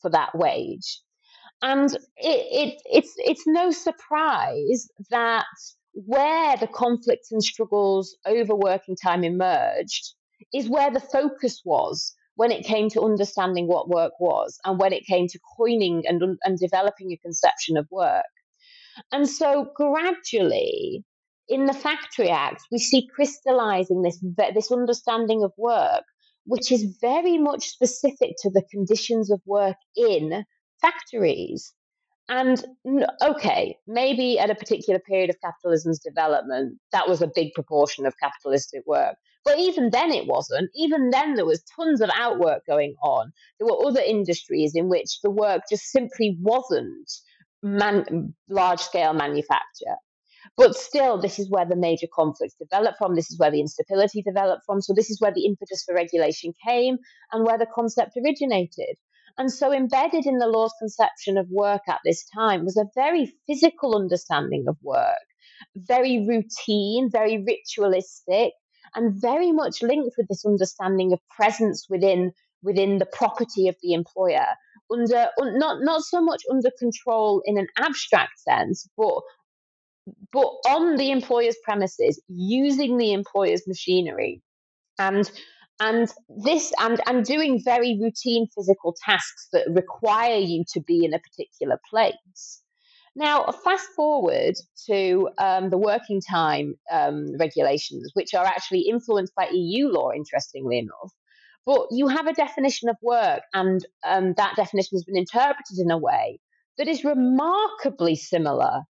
for 0.00 0.10
that 0.10 0.36
wage? 0.36 1.00
And 1.62 1.92
it, 1.94 2.00
it, 2.18 2.82
it's, 2.84 3.14
it's 3.16 3.46
no 3.46 3.70
surprise 3.70 4.88
that 5.10 5.46
where 5.94 6.56
the 6.58 6.66
conflicts 6.66 7.32
and 7.32 7.42
struggles 7.42 8.16
over 8.26 8.54
working 8.54 8.96
time 9.02 9.24
emerged 9.24 10.14
is 10.52 10.68
where 10.68 10.90
the 10.90 11.00
focus 11.00 11.62
was 11.64 12.14
when 12.36 12.52
it 12.52 12.66
came 12.66 12.90
to 12.90 13.00
understanding 13.00 13.66
what 13.66 13.88
work 13.88 14.12
was 14.20 14.58
and 14.64 14.78
when 14.78 14.92
it 14.92 15.06
came 15.06 15.26
to 15.26 15.38
coining 15.56 16.02
and, 16.06 16.22
and 16.44 16.58
developing 16.58 17.10
a 17.10 17.16
conception 17.16 17.78
of 17.78 17.86
work. 17.90 18.24
And 19.12 19.28
so 19.28 19.70
gradually, 19.74 21.04
in 21.48 21.66
the 21.66 21.72
Factory 21.72 22.28
Act, 22.28 22.62
we 22.70 22.78
see 22.78 23.08
crystallizing 23.14 24.02
this, 24.02 24.22
this 24.54 24.72
understanding 24.72 25.42
of 25.44 25.52
work, 25.56 26.04
which 26.44 26.72
is 26.72 26.96
very 27.00 27.38
much 27.38 27.68
specific 27.68 28.34
to 28.42 28.50
the 28.50 28.62
conditions 28.70 29.30
of 29.30 29.40
work 29.46 29.76
in 29.96 30.44
factories. 30.80 31.72
And 32.28 32.64
okay, 33.22 33.78
maybe 33.86 34.38
at 34.38 34.50
a 34.50 34.54
particular 34.56 34.98
period 34.98 35.30
of 35.30 35.40
capitalism's 35.40 36.00
development, 36.00 36.78
that 36.90 37.08
was 37.08 37.22
a 37.22 37.30
big 37.32 37.52
proportion 37.54 38.04
of 38.04 38.18
capitalistic 38.18 38.82
work. 38.86 39.16
But 39.44 39.60
even 39.60 39.90
then, 39.90 40.10
it 40.10 40.26
wasn't. 40.26 40.70
Even 40.74 41.10
then, 41.10 41.34
there 41.34 41.46
was 41.46 41.62
tons 41.76 42.00
of 42.00 42.10
outwork 42.16 42.66
going 42.66 42.96
on. 43.00 43.32
There 43.60 43.68
were 43.68 43.86
other 43.86 44.00
industries 44.00 44.74
in 44.74 44.88
which 44.88 45.20
the 45.22 45.30
work 45.30 45.62
just 45.70 45.84
simply 45.84 46.36
wasn't 46.40 47.12
man, 47.66 48.34
large 48.48 48.80
scale 48.80 49.12
manufacture. 49.12 49.96
But 50.56 50.76
still, 50.76 51.20
this 51.20 51.38
is 51.38 51.50
where 51.50 51.66
the 51.66 51.76
major 51.76 52.06
conflicts 52.14 52.54
developed 52.54 52.98
from. 52.98 53.14
This 53.16 53.30
is 53.30 53.38
where 53.38 53.50
the 53.50 53.60
instability 53.60 54.22
developed 54.22 54.62
from. 54.64 54.80
So, 54.80 54.94
this 54.94 55.10
is 55.10 55.20
where 55.20 55.32
the 55.32 55.44
impetus 55.44 55.82
for 55.84 55.94
regulation 55.94 56.52
came 56.66 56.98
and 57.32 57.44
where 57.44 57.58
the 57.58 57.66
concept 57.66 58.16
originated. 58.16 58.96
And 59.38 59.52
so, 59.52 59.72
embedded 59.72 60.24
in 60.24 60.38
the 60.38 60.46
law's 60.46 60.72
conception 60.78 61.36
of 61.36 61.50
work 61.50 61.82
at 61.88 62.00
this 62.04 62.24
time 62.30 62.64
was 62.64 62.76
a 62.76 62.88
very 62.94 63.34
physical 63.46 63.96
understanding 63.96 64.66
of 64.68 64.76
work, 64.82 65.26
very 65.74 66.26
routine, 66.26 67.10
very 67.10 67.44
ritualistic, 67.44 68.52
and 68.94 69.20
very 69.20 69.50
much 69.52 69.82
linked 69.82 70.14
with 70.16 70.28
this 70.28 70.46
understanding 70.46 71.12
of 71.12 71.20
presence 71.28 71.86
within 71.90 72.32
within 72.62 72.98
the 72.98 73.06
property 73.06 73.68
of 73.68 73.76
the 73.82 73.92
employer 73.92 74.46
under 74.92 75.28
not 75.38 75.78
not 75.82 76.02
so 76.02 76.20
much 76.20 76.42
under 76.50 76.70
control 76.78 77.42
in 77.44 77.58
an 77.58 77.66
abstract 77.78 78.38
sense 78.38 78.88
but 78.96 79.22
but 80.32 80.46
on 80.68 80.96
the 80.96 81.10
employer's 81.10 81.56
premises 81.64 82.20
using 82.28 82.96
the 82.96 83.12
employer's 83.12 83.66
machinery. 83.66 84.42
And 84.98 85.30
and 85.78 86.10
this 86.28 86.72
and 86.80 87.00
and 87.06 87.24
doing 87.24 87.62
very 87.62 87.98
routine 88.00 88.46
physical 88.54 88.96
tasks 89.04 89.48
that 89.52 89.66
require 89.68 90.38
you 90.38 90.64
to 90.72 90.80
be 90.80 91.04
in 91.04 91.12
a 91.12 91.18
particular 91.18 91.78
place. 91.90 92.62
Now 93.14 93.46
fast 93.64 93.88
forward 93.94 94.54
to 94.86 95.28
um, 95.38 95.70
the 95.70 95.78
working 95.78 96.20
time 96.20 96.76
um, 96.90 97.36
regulations 97.38 98.10
which 98.14 98.32
are 98.34 98.44
actually 98.44 98.88
influenced 98.88 99.34
by 99.34 99.48
eu 99.52 99.88
law 99.88 100.12
interestingly 100.12 100.78
enough 100.78 101.12
but 101.66 101.88
you 101.90 102.06
have 102.06 102.26
a 102.26 102.32
definition 102.32 102.88
of 102.88 102.96
work, 103.02 103.42
and 103.52 103.84
um, 104.06 104.34
that 104.36 104.56
definition 104.56 104.96
has 104.96 105.04
been 105.04 105.18
interpreted 105.18 105.78
in 105.78 105.90
a 105.90 105.98
way 105.98 106.38
that 106.78 106.88
is 106.88 107.04
remarkably 107.04 108.14
similar 108.14 108.82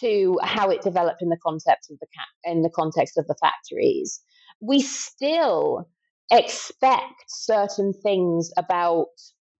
to 0.00 0.38
how 0.42 0.70
it 0.70 0.82
developed 0.82 1.20
in 1.20 1.28
the 1.28 1.38
context 1.44 1.90
of 1.90 1.98
the 2.00 2.06
in 2.44 2.62
the 2.62 2.70
context 2.70 3.18
of 3.18 3.26
the 3.26 3.36
factories. 3.40 4.20
We 4.60 4.80
still 4.80 5.88
expect 6.30 7.24
certain 7.28 7.92
things 7.92 8.50
about 8.56 9.08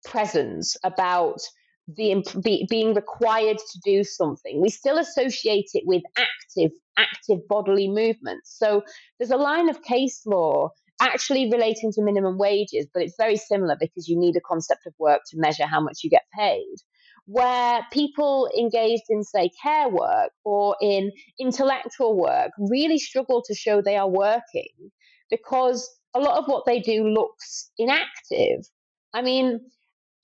presence, 0.04 0.76
about 0.82 1.40
the 1.88 2.24
be, 2.42 2.66
being 2.70 2.94
required 2.94 3.58
to 3.58 3.80
do 3.84 4.04
something. 4.04 4.60
We 4.62 4.70
still 4.70 4.98
associate 4.98 5.70
it 5.74 5.84
with 5.86 6.02
active 6.16 6.70
active 6.96 7.46
bodily 7.48 7.88
movements. 7.88 8.56
So 8.56 8.82
there's 9.18 9.30
a 9.30 9.36
line 9.36 9.68
of 9.68 9.82
case 9.82 10.22
law 10.24 10.70
actually 11.02 11.50
relating 11.50 11.92
to 11.92 12.02
minimum 12.02 12.38
wages, 12.38 12.86
but 12.92 13.02
it's 13.02 13.16
very 13.18 13.36
similar 13.36 13.76
because 13.78 14.08
you 14.08 14.18
need 14.18 14.36
a 14.36 14.40
concept 14.40 14.86
of 14.86 14.94
work 14.98 15.20
to 15.30 15.38
measure 15.38 15.66
how 15.66 15.80
much 15.80 16.00
you 16.02 16.10
get 16.10 16.22
paid, 16.36 16.76
where 17.26 17.80
people 17.92 18.48
engaged 18.56 19.02
in, 19.08 19.22
say, 19.24 19.50
care 19.62 19.88
work 19.88 20.30
or 20.44 20.76
in 20.80 21.10
intellectual 21.40 22.16
work 22.16 22.52
really 22.58 22.98
struggle 22.98 23.42
to 23.46 23.54
show 23.54 23.82
they 23.82 23.96
are 23.96 24.08
working 24.08 24.90
because 25.30 25.90
a 26.14 26.20
lot 26.20 26.38
of 26.38 26.46
what 26.46 26.64
they 26.66 26.80
do 26.80 27.08
looks 27.08 27.70
inactive. 27.78 28.60
I 29.14 29.22
mean, 29.22 29.60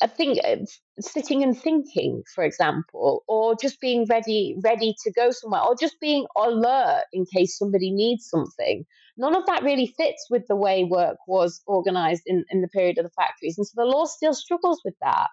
I 0.00 0.06
think 0.06 0.38
uh, 0.44 0.56
sitting 1.00 1.42
and 1.42 1.58
thinking, 1.58 2.22
for 2.34 2.44
example, 2.44 3.24
or 3.26 3.56
just 3.60 3.80
being 3.80 4.06
ready, 4.08 4.56
ready 4.62 4.94
to 5.04 5.12
go 5.12 5.30
somewhere, 5.32 5.62
or 5.62 5.74
just 5.78 6.00
being 6.00 6.26
alert 6.36 7.04
in 7.12 7.24
case 7.34 7.58
somebody 7.58 7.90
needs 7.90 8.28
something. 8.28 8.84
None 9.16 9.34
of 9.34 9.46
that 9.46 9.64
really 9.64 9.92
fits 9.96 10.26
with 10.30 10.46
the 10.46 10.54
way 10.54 10.84
work 10.84 11.16
was 11.26 11.60
organized 11.66 12.22
in, 12.26 12.44
in 12.50 12.60
the 12.60 12.68
period 12.68 12.98
of 12.98 13.04
the 13.04 13.10
factories. 13.10 13.58
And 13.58 13.66
so 13.66 13.72
the 13.76 13.90
law 13.90 14.04
still 14.04 14.34
struggles 14.34 14.80
with 14.84 14.94
that. 15.02 15.26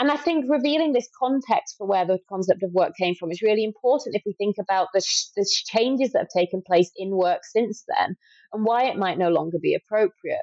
And 0.00 0.10
I 0.10 0.16
think 0.16 0.46
revealing 0.48 0.92
this 0.92 1.08
context 1.16 1.76
for 1.78 1.86
where 1.86 2.06
the 2.06 2.18
concept 2.28 2.64
of 2.64 2.72
work 2.72 2.96
came 2.96 3.14
from 3.14 3.30
is 3.30 3.42
really 3.42 3.64
important 3.64 4.16
if 4.16 4.22
we 4.26 4.32
think 4.32 4.56
about 4.58 4.88
the, 4.92 5.00
sh- 5.00 5.30
the 5.36 5.48
changes 5.66 6.12
that 6.12 6.20
have 6.20 6.28
taken 6.36 6.62
place 6.66 6.90
in 6.96 7.10
work 7.10 7.40
since 7.44 7.84
then 7.86 8.16
and 8.52 8.64
why 8.64 8.84
it 8.84 8.96
might 8.96 9.18
no 9.18 9.28
longer 9.28 9.58
be 9.60 9.74
appropriate. 9.74 10.40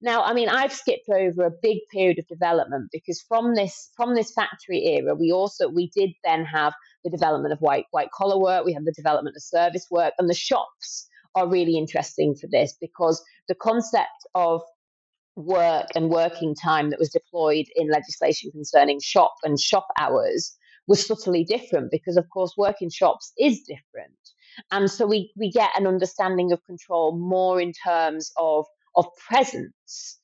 Now, 0.00 0.22
I 0.22 0.32
mean, 0.32 0.48
I've 0.48 0.72
skipped 0.72 1.08
over 1.08 1.44
a 1.44 1.50
big 1.62 1.78
period 1.92 2.18
of 2.18 2.26
development 2.28 2.90
because 2.92 3.20
from 3.20 3.54
this 3.54 3.90
from 3.96 4.14
this 4.14 4.32
factory 4.32 4.84
era, 4.84 5.14
we 5.14 5.32
also 5.32 5.68
we 5.68 5.90
did 5.94 6.10
then 6.24 6.44
have 6.44 6.74
the 7.04 7.10
development 7.10 7.52
of 7.52 7.60
white 7.60 7.86
white 7.90 8.10
collar 8.12 8.38
work. 8.38 8.64
We 8.64 8.72
had 8.72 8.84
the 8.84 8.92
development 8.92 9.36
of 9.36 9.42
service 9.42 9.86
work, 9.90 10.14
and 10.18 10.28
the 10.28 10.34
shops 10.34 11.08
are 11.34 11.48
really 11.48 11.76
interesting 11.76 12.34
for 12.34 12.48
this 12.50 12.74
because 12.80 13.22
the 13.48 13.54
concept 13.54 14.26
of 14.34 14.62
work 15.36 15.86
and 15.94 16.10
working 16.10 16.54
time 16.54 16.90
that 16.90 16.98
was 16.98 17.10
deployed 17.10 17.66
in 17.76 17.88
legislation 17.88 18.50
concerning 18.50 18.98
shop 19.00 19.34
and 19.44 19.60
shop 19.60 19.86
hours 19.98 20.56
was 20.88 21.06
subtly 21.06 21.44
different 21.44 21.90
because 21.92 22.16
of 22.16 22.28
course 22.30 22.54
work 22.56 22.76
in 22.80 22.90
shops 22.90 23.32
is 23.38 23.60
different 23.60 24.18
and 24.72 24.90
so 24.90 25.06
we 25.06 25.32
we 25.36 25.50
get 25.50 25.70
an 25.78 25.86
understanding 25.86 26.50
of 26.50 26.64
control 26.64 27.16
more 27.16 27.60
in 27.60 27.72
terms 27.72 28.32
of 28.36 28.66
of 28.98 29.06
presence 29.28 30.18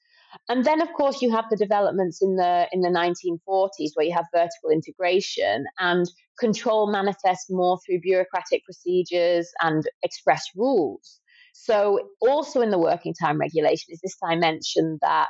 and 0.49 0.65
then 0.65 0.83
of 0.83 0.93
course 0.93 1.23
you 1.23 1.31
have 1.31 1.47
the 1.51 1.57
developments 1.57 2.21
in 2.21 2.37
the 2.37 2.69
in 2.73 2.81
the 2.83 2.89
1940s 2.89 3.91
where 3.95 4.07
you 4.07 4.13
have 4.13 4.27
vertical 4.35 4.71
integration 4.71 5.65
and 5.79 6.11
control 6.39 6.91
manifests 6.91 7.49
more 7.49 7.79
through 7.87 8.01
bureaucratic 8.01 8.63
procedures 8.65 9.49
and 9.63 9.85
express 10.03 10.45
rules 10.55 11.21
so, 11.55 12.11
also 12.21 12.61
in 12.63 12.71
the 12.71 12.79
working 12.81 13.15
time 13.15 13.39
regulation 13.39 13.95
is 13.95 14.01
this 14.03 14.17
dimension 14.21 14.99
that 15.03 15.29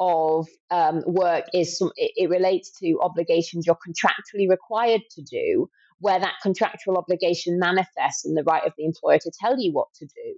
of 0.00 0.48
um, 0.70 1.04
work 1.06 1.44
is 1.54 1.78
some, 1.78 1.92
it, 1.94 2.10
it 2.16 2.30
relates 2.30 2.76
to 2.80 2.98
obligations 3.00 3.64
you're 3.64 3.76
contractually 3.76 4.50
required 4.50 5.02
to 5.12 5.22
do, 5.22 5.70
where 6.00 6.18
that 6.18 6.34
contractual 6.42 6.98
obligation 6.98 7.60
manifests 7.60 8.26
in 8.26 8.34
the 8.34 8.42
right 8.42 8.66
of 8.66 8.72
the 8.76 8.84
employer 8.84 9.18
to 9.18 9.30
tell 9.40 9.56
you 9.56 9.72
what 9.72 9.86
to 9.94 10.04
do. 10.04 10.36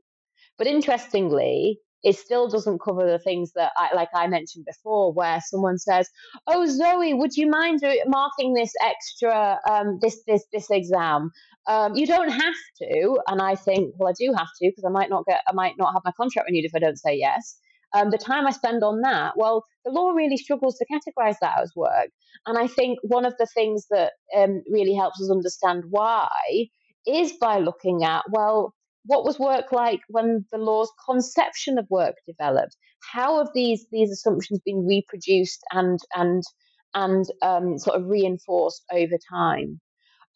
But 0.59 0.67
interestingly, 0.67 1.81
it 2.05 2.17
still 2.17 2.49
doesn't 2.49 2.81
cover 2.81 3.11
the 3.11 3.19
things 3.19 3.53
that 3.55 3.73
I, 3.77 3.95
like 3.95 4.11
I 4.15 4.27
mentioned 4.29 4.67
before, 4.67 5.13
where 5.13 5.41
someone 5.41 5.79
says, 5.79 6.09
"Oh, 6.47 6.67
Zoe, 6.67 7.15
would 7.15 7.37
you 7.37 7.49
mind 7.51 7.81
marking 8.07 8.55
this 8.55 8.73
extra 8.83 9.59
um, 9.69 9.99
this 10.01 10.23
this 10.27 10.45
this 10.53 10.71
exam?" 10.71 11.33
Um, 11.67 11.97
you 11.97 12.07
don't 12.07 12.29
have 12.29 12.55
to, 12.83 13.19
and 13.27 13.41
I 13.41 13.55
think, 13.55 13.95
well, 13.97 14.11
I 14.11 14.15
do 14.19 14.35
have 14.37 14.49
to 14.61 14.69
because 14.69 14.85
I 14.87 14.91
might 14.91 15.09
not 15.09 15.25
get, 15.27 15.41
I 15.49 15.53
might 15.55 15.75
not 15.79 15.95
have 15.95 16.03
my 16.05 16.13
contract 16.15 16.47
renewed 16.47 16.67
if 16.67 16.75
I 16.75 16.79
don't 16.79 16.99
say 16.99 17.17
yes. 17.17 17.59
Um, 17.95 18.11
the 18.11 18.19
time 18.19 18.47
I 18.47 18.51
spend 18.51 18.83
on 18.83 19.01
that, 19.03 19.35
well, 19.37 19.65
the 19.85 19.93
law 19.93 20.11
really 20.11 20.37
struggles 20.37 20.77
to 20.77 20.87
categorize 20.93 21.37
that 21.41 21.61
as 21.63 21.73
work. 21.77 22.11
And 22.47 22.59
I 22.59 22.67
think 22.67 22.99
one 23.03 23.25
of 23.25 23.35
the 23.39 23.47
things 23.47 23.87
that 23.91 24.13
um, 24.37 24.63
really 24.71 24.95
helps 24.95 25.23
us 25.23 25.31
understand 25.31 25.85
why 25.91 26.29
is 27.07 27.33
by 27.41 27.61
looking 27.61 28.03
at, 28.05 28.25
well, 28.31 28.75
what 29.07 29.25
was 29.25 29.39
work 29.39 29.73
like 29.73 30.01
when 30.09 30.47
the 30.51 30.59
law's 30.59 30.91
conception 31.07 31.79
of 31.79 31.87
work 31.91 32.17
developed? 32.27 32.77
How 33.13 33.39
have 33.39 33.49
these 33.55 33.87
these 33.93 34.11
assumptions 34.11 34.61
been 34.65 34.87
reproduced 34.87 35.63
and 35.73 35.99
and 36.15 36.43
and 36.95 37.27
um, 37.43 37.79
sort 37.79 38.01
of 38.01 38.09
reinforced 38.09 38.85
over 38.93 39.17
time? 39.31 39.81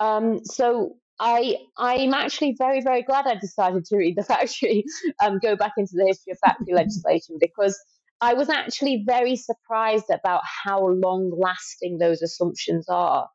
Um, 0.00 0.44
so 0.44 0.96
I 1.18 1.56
I'm 1.76 2.14
actually 2.14 2.54
very 2.58 2.80
very 2.82 3.02
glad 3.02 3.26
I 3.26 3.36
decided 3.36 3.84
to 3.86 3.96
read 3.96 4.16
the 4.16 4.22
factory, 4.34 4.84
um, 5.22 5.38
go 5.38 5.56
back 5.56 5.72
into 5.76 5.92
the 5.94 6.06
history 6.06 6.32
of 6.32 6.38
factory 6.44 6.72
legislation 6.74 7.36
because 7.40 7.78
I 8.20 8.34
was 8.34 8.48
actually 8.48 9.04
very 9.06 9.36
surprised 9.36 10.10
about 10.10 10.42
how 10.64 10.88
long 10.88 11.32
lasting 11.38 11.98
those 11.98 12.20
assumptions 12.20 12.86
are, 12.88 13.28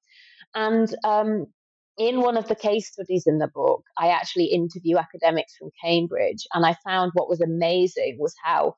and 0.54 0.94
um, 1.04 1.48
in 1.98 2.22
one 2.22 2.38
of 2.38 2.48
the 2.48 2.56
case 2.56 2.92
studies 2.92 3.24
in 3.28 3.38
the 3.38 3.48
book, 3.48 3.84
I 3.98 4.10
actually 4.10 4.46
interview 4.46 4.98
academics 4.98 5.56
from 5.58 5.70
Cambridge, 5.84 6.46
and 6.54 6.66
I 6.66 6.76
found 6.86 7.12
what 7.14 7.30
was 7.30 7.42
amazing 7.42 8.18
was 8.20 8.36
how 8.44 8.76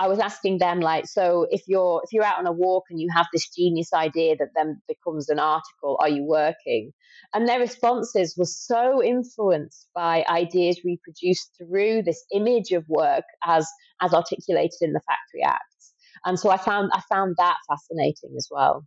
I 0.00 0.06
was 0.06 0.20
asking 0.20 0.58
them 0.58 0.78
like, 0.78 1.06
so 1.06 1.46
if 1.50 1.62
you're 1.66 2.00
if 2.04 2.12
you're 2.12 2.24
out 2.24 2.38
on 2.38 2.46
a 2.46 2.52
walk 2.52 2.84
and 2.88 3.00
you 3.00 3.08
have 3.12 3.26
this 3.32 3.48
genius 3.48 3.92
idea 3.92 4.36
that 4.36 4.50
then 4.54 4.80
becomes 4.86 5.28
an 5.28 5.40
article, 5.40 5.98
are 6.00 6.08
you 6.08 6.24
working? 6.24 6.92
And 7.34 7.48
their 7.48 7.58
responses 7.58 8.36
were 8.36 8.44
so 8.44 9.02
influenced 9.02 9.88
by 9.94 10.24
ideas 10.28 10.80
reproduced 10.84 11.50
through 11.58 12.02
this 12.02 12.24
image 12.32 12.70
of 12.70 12.84
work 12.88 13.24
as 13.44 13.68
as 14.00 14.14
articulated 14.14 14.78
in 14.82 14.92
the 14.92 15.00
Factory 15.00 15.42
Acts. 15.44 15.92
And 16.24 16.38
so 16.38 16.50
I 16.50 16.58
found 16.58 16.90
I 16.94 17.00
found 17.08 17.34
that 17.38 17.56
fascinating 17.68 18.34
as 18.36 18.46
well. 18.50 18.86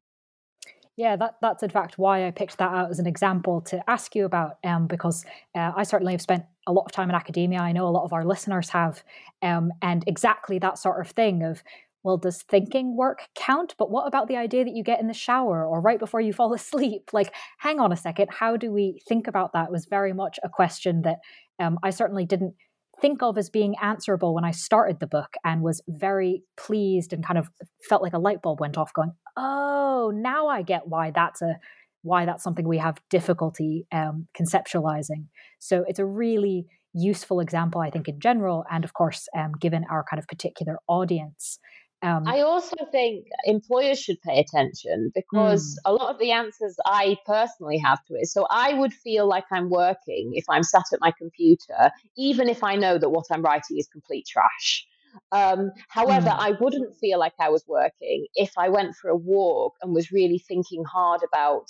Yeah, 0.98 1.16
that, 1.16 1.36
that's 1.42 1.64
in 1.64 1.70
fact 1.70 1.98
why 1.98 2.28
I 2.28 2.32
picked 2.32 2.58
that 2.58 2.72
out 2.72 2.92
as 2.92 3.00
an 3.00 3.08
example 3.08 3.62
to 3.62 3.89
ask 3.89 4.14
you 4.14 4.26
about, 4.26 4.58
um, 4.64 4.88
because 4.88 5.26
uh, 5.56 5.72
I 5.76 5.84
certainly 5.84 6.14
have 6.14 6.22
spent 6.22 6.44
a 6.68 6.74
lot 6.74 6.86
of 6.86 6.92
time 6.92 7.10
in 7.10 7.16
academia. 7.16 7.60
I 7.60 7.72
know 7.72 7.88
a 7.88 7.89
lot 7.89 8.04
of 8.04 8.14
our 8.14 8.26
listeners 8.26 8.70
have, 8.70 9.04
um, 9.42 9.72
and 9.82 10.04
exactly 10.06 10.60
that 10.60 10.78
sort 10.78 11.00
of 11.00 11.10
thing 11.12 11.44
of, 11.44 11.64
well, 12.04 12.18
does 12.18 12.42
thinking 12.44 12.98
work 12.98 13.30
count? 13.36 13.76
But 13.78 13.89
what 13.89 14.06
about 14.08 14.28
the 14.28 14.36
idea 14.38 14.66
that 14.66 14.76
you 14.76 14.84
get 14.84 15.00
in 15.00 15.08
the 15.08 15.14
shower 15.14 15.66
or 15.66 15.80
right 15.80 16.00
before 16.00 16.20
you 16.22 16.34
fall 16.39 16.54
asleep? 16.54 17.12
Like, 17.14 17.34
hang 17.58 17.80
on 17.80 17.92
a 17.92 17.98
second, 17.98 18.28
how 18.30 18.58
do 18.58 18.72
we 18.72 19.02
think 19.08 19.28
about 19.28 19.54
that? 19.54 19.72
Was 19.72 19.86
very 19.86 20.14
much 20.14 20.39
a 20.44 20.50
question 20.50 21.04
that 21.04 21.20
um, 21.60 21.80
I 21.84 21.92
certainly 21.92 22.26
didn't 22.26 22.56
think 23.02 23.24
of 23.24 23.38
as 23.38 23.49
being 23.49 23.76
answerable 23.82 24.34
when 24.34 24.45
I 24.45 24.52
started 24.52 24.99
the 24.99 25.08
book 25.08 25.34
and 25.43 25.62
was 25.62 25.82
very 25.88 26.43
pleased 26.56 27.12
and 27.12 27.26
kind 27.26 27.39
of 27.39 27.49
felt 27.89 28.04
like 28.04 28.14
a 28.14 28.20
light 28.20 28.41
bulb 28.41 28.60
went 28.60 28.78
off 28.78 28.93
going, 28.93 29.14
oh, 29.36 30.12
now 30.14 30.47
I 30.47 30.62
get 30.62 30.88
why 30.88 31.12
that's 31.12 31.41
a 31.41 31.58
why 32.04 32.26
that's 32.26 32.43
something 32.43 32.68
we 32.68 32.80
have 32.80 32.97
difficulty 33.10 33.86
um, 33.91 34.28
conceptualizing. 34.39 35.26
So 35.60 35.86
it's 35.88 35.99
a 35.99 36.06
really 36.06 36.66
useful 36.93 37.39
example, 37.39 37.82
I 37.82 37.89
think, 37.89 38.08
in 38.08 38.20
general, 38.20 38.66
and 38.72 38.84
of 38.84 38.93
course, 38.93 39.28
um, 39.38 39.52
given 39.60 39.86
our 39.89 40.04
kind 40.10 40.20
of 40.20 40.28
particular 40.28 40.80
audience. 40.88 41.60
Um, 42.04 42.28
I 42.28 42.41
also 42.41 42.76
think 42.91 43.28
employers 43.45 43.99
should 43.99 44.20
pay 44.22 44.39
attention 44.39 45.12
because 45.14 45.76
mm. 45.76 45.91
a 45.91 45.93
lot 45.93 46.12
of 46.12 46.20
the 46.20 46.32
answers 46.32 46.76
I 46.84 47.18
personally 47.28 47.78
have 47.78 48.04
to 48.06 48.16
it. 48.16 48.28
So 48.28 48.47
I 48.49 48.74
would 48.74 48.91
feel 48.91 49.28
like 49.28 49.45
I'm 49.52 49.70
working 49.70 50.32
if 50.34 50.45
I'm 50.49 50.64
sat 50.64 50.86
at 50.93 50.99
my 50.99 51.12
computer, 51.16 51.91
even 52.18 52.49
if 52.49 52.64
I 52.64 52.76
know 52.76 52.97
that 52.97 53.10
what 53.10 53.26
I'm 53.32 53.43
writing 53.43 53.78
is 53.78 53.88
complete 53.88 54.26
trash. 54.28 54.88
Um, 55.32 55.72
however, 55.89 56.30
mm. 56.30 56.39
I 56.39 56.52
wouldn't 56.60 56.95
feel 56.95 57.20
like 57.20 57.34
I 57.39 57.49
was 57.49 57.64
working 57.68 58.26
if 58.34 58.52
I 58.58 58.70
went 58.70 58.95
for 58.95 59.10
a 59.10 59.16
walk 59.16 59.76
and 59.82 59.93
was 59.93 60.12
really 60.12 60.39
thinking 60.39 60.84
hard 60.84 61.22
about 61.24 61.68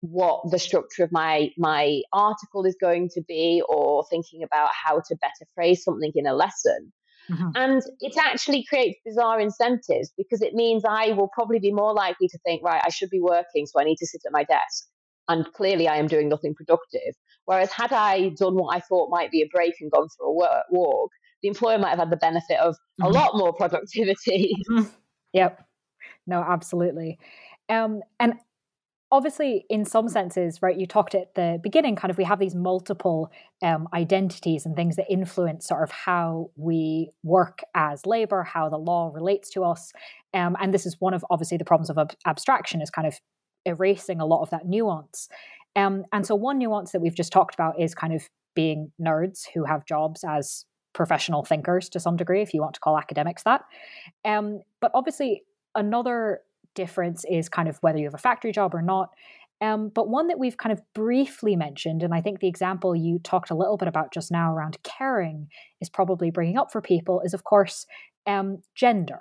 what 0.00 0.42
the 0.50 0.58
structure 0.58 1.02
of 1.02 1.10
my 1.12 1.50
my 1.56 2.02
article 2.12 2.64
is 2.66 2.76
going 2.78 3.08
to 3.08 3.22
be 3.22 3.62
or 3.68 4.04
thinking 4.10 4.42
about 4.42 4.70
how 4.72 5.00
to 5.00 5.16
better 5.16 5.50
phrase 5.54 5.82
something 5.82 6.12
in 6.14 6.26
a 6.26 6.34
lesson 6.34 6.92
mm-hmm. 7.30 7.50
and 7.54 7.82
it 8.00 8.16
actually 8.18 8.64
creates 8.68 8.98
bizarre 9.04 9.40
incentives 9.40 10.12
because 10.16 10.42
it 10.42 10.54
means 10.54 10.82
i 10.88 11.12
will 11.12 11.28
probably 11.34 11.58
be 11.58 11.72
more 11.72 11.92
likely 11.92 12.28
to 12.28 12.38
think 12.38 12.62
right 12.64 12.82
i 12.84 12.90
should 12.90 13.10
be 13.10 13.20
working 13.20 13.66
so 13.66 13.80
i 13.80 13.84
need 13.84 13.96
to 13.96 14.06
sit 14.06 14.20
at 14.26 14.32
my 14.32 14.44
desk 14.44 14.86
and 15.28 15.46
clearly 15.52 15.88
i 15.88 15.96
am 15.96 16.06
doing 16.06 16.28
nothing 16.28 16.54
productive 16.54 17.14
whereas 17.44 17.70
had 17.70 17.92
i 17.92 18.30
done 18.30 18.54
what 18.54 18.74
i 18.74 18.80
thought 18.80 19.10
might 19.10 19.30
be 19.30 19.42
a 19.42 19.48
break 19.52 19.74
and 19.80 19.90
gone 19.90 20.08
for 20.16 20.26
a 20.26 20.32
work, 20.32 20.64
walk 20.70 21.10
the 21.44 21.48
employer 21.48 21.78
might 21.78 21.90
have 21.90 21.98
had 21.98 22.10
the 22.10 22.16
benefit 22.16 22.58
of 22.58 22.74
mm-hmm. 22.74 23.04
a 23.04 23.08
lot 23.10 23.36
more 23.36 23.52
productivity. 23.56 24.56
Mm-hmm. 24.70 24.88
Yep. 25.34 25.66
No, 26.28 26.44
absolutely. 26.44 27.18
Um, 27.68 28.02
and 28.20 28.34
obviously, 29.14 29.64
in 29.70 29.84
some 29.84 30.08
senses, 30.08 30.60
right, 30.60 30.76
you 30.76 30.88
talked 30.88 31.14
at 31.14 31.36
the 31.36 31.60
beginning, 31.62 31.94
kind 31.94 32.10
of, 32.10 32.18
we 32.18 32.24
have 32.24 32.40
these 32.40 32.56
multiple 32.56 33.30
um, 33.62 33.86
identities 33.94 34.66
and 34.66 34.74
things 34.74 34.96
that 34.96 35.06
influence 35.08 35.68
sort 35.68 35.84
of 35.84 35.92
how 35.92 36.50
we 36.56 37.10
work 37.22 37.60
as 37.76 38.06
labor, 38.06 38.42
how 38.42 38.68
the 38.68 38.76
law 38.76 39.12
relates 39.14 39.50
to 39.50 39.62
us. 39.62 39.92
Um, 40.34 40.56
and 40.60 40.74
this 40.74 40.84
is 40.84 40.96
one 40.98 41.14
of 41.14 41.24
obviously 41.30 41.56
the 41.56 41.64
problems 41.64 41.90
of 41.90 41.96
ab- 41.96 42.16
abstraction 42.26 42.82
is 42.82 42.90
kind 42.90 43.06
of 43.06 43.20
erasing 43.64 44.20
a 44.20 44.26
lot 44.26 44.42
of 44.42 44.50
that 44.50 44.66
nuance. 44.66 45.28
Um, 45.76 46.04
and 46.12 46.26
so, 46.26 46.34
one 46.34 46.58
nuance 46.58 46.90
that 46.90 47.00
we've 47.00 47.14
just 47.14 47.32
talked 47.32 47.54
about 47.54 47.80
is 47.80 47.94
kind 47.94 48.14
of 48.14 48.28
being 48.56 48.90
nerds 49.00 49.44
who 49.54 49.64
have 49.64 49.86
jobs 49.86 50.24
as 50.26 50.64
professional 50.92 51.44
thinkers 51.44 51.88
to 51.90 52.00
some 52.00 52.16
degree, 52.16 52.42
if 52.42 52.52
you 52.52 52.60
want 52.60 52.74
to 52.74 52.80
call 52.80 52.98
academics 52.98 53.44
that. 53.44 53.62
Um, 54.24 54.60
but 54.80 54.90
obviously, 54.92 55.44
another 55.76 56.40
difference 56.74 57.24
is 57.30 57.48
kind 57.48 57.68
of 57.68 57.78
whether 57.78 57.98
you 57.98 58.04
have 58.04 58.14
a 58.14 58.18
factory 58.18 58.52
job 58.52 58.74
or 58.74 58.82
not. 58.82 59.10
Um, 59.60 59.90
but 59.94 60.08
one 60.08 60.28
that 60.28 60.38
we've 60.38 60.56
kind 60.56 60.72
of 60.72 60.82
briefly 60.94 61.56
mentioned, 61.56 62.02
and 62.02 62.12
I 62.12 62.20
think 62.20 62.40
the 62.40 62.48
example 62.48 62.94
you 62.94 63.18
talked 63.18 63.50
a 63.50 63.54
little 63.54 63.76
bit 63.76 63.88
about 63.88 64.12
just 64.12 64.30
now 64.30 64.52
around 64.52 64.78
caring 64.82 65.48
is 65.80 65.88
probably 65.88 66.30
bringing 66.30 66.58
up 66.58 66.72
for 66.72 66.82
people, 66.82 67.20
is 67.24 67.34
of 67.34 67.44
course 67.44 67.86
um, 68.26 68.62
gender 68.74 69.20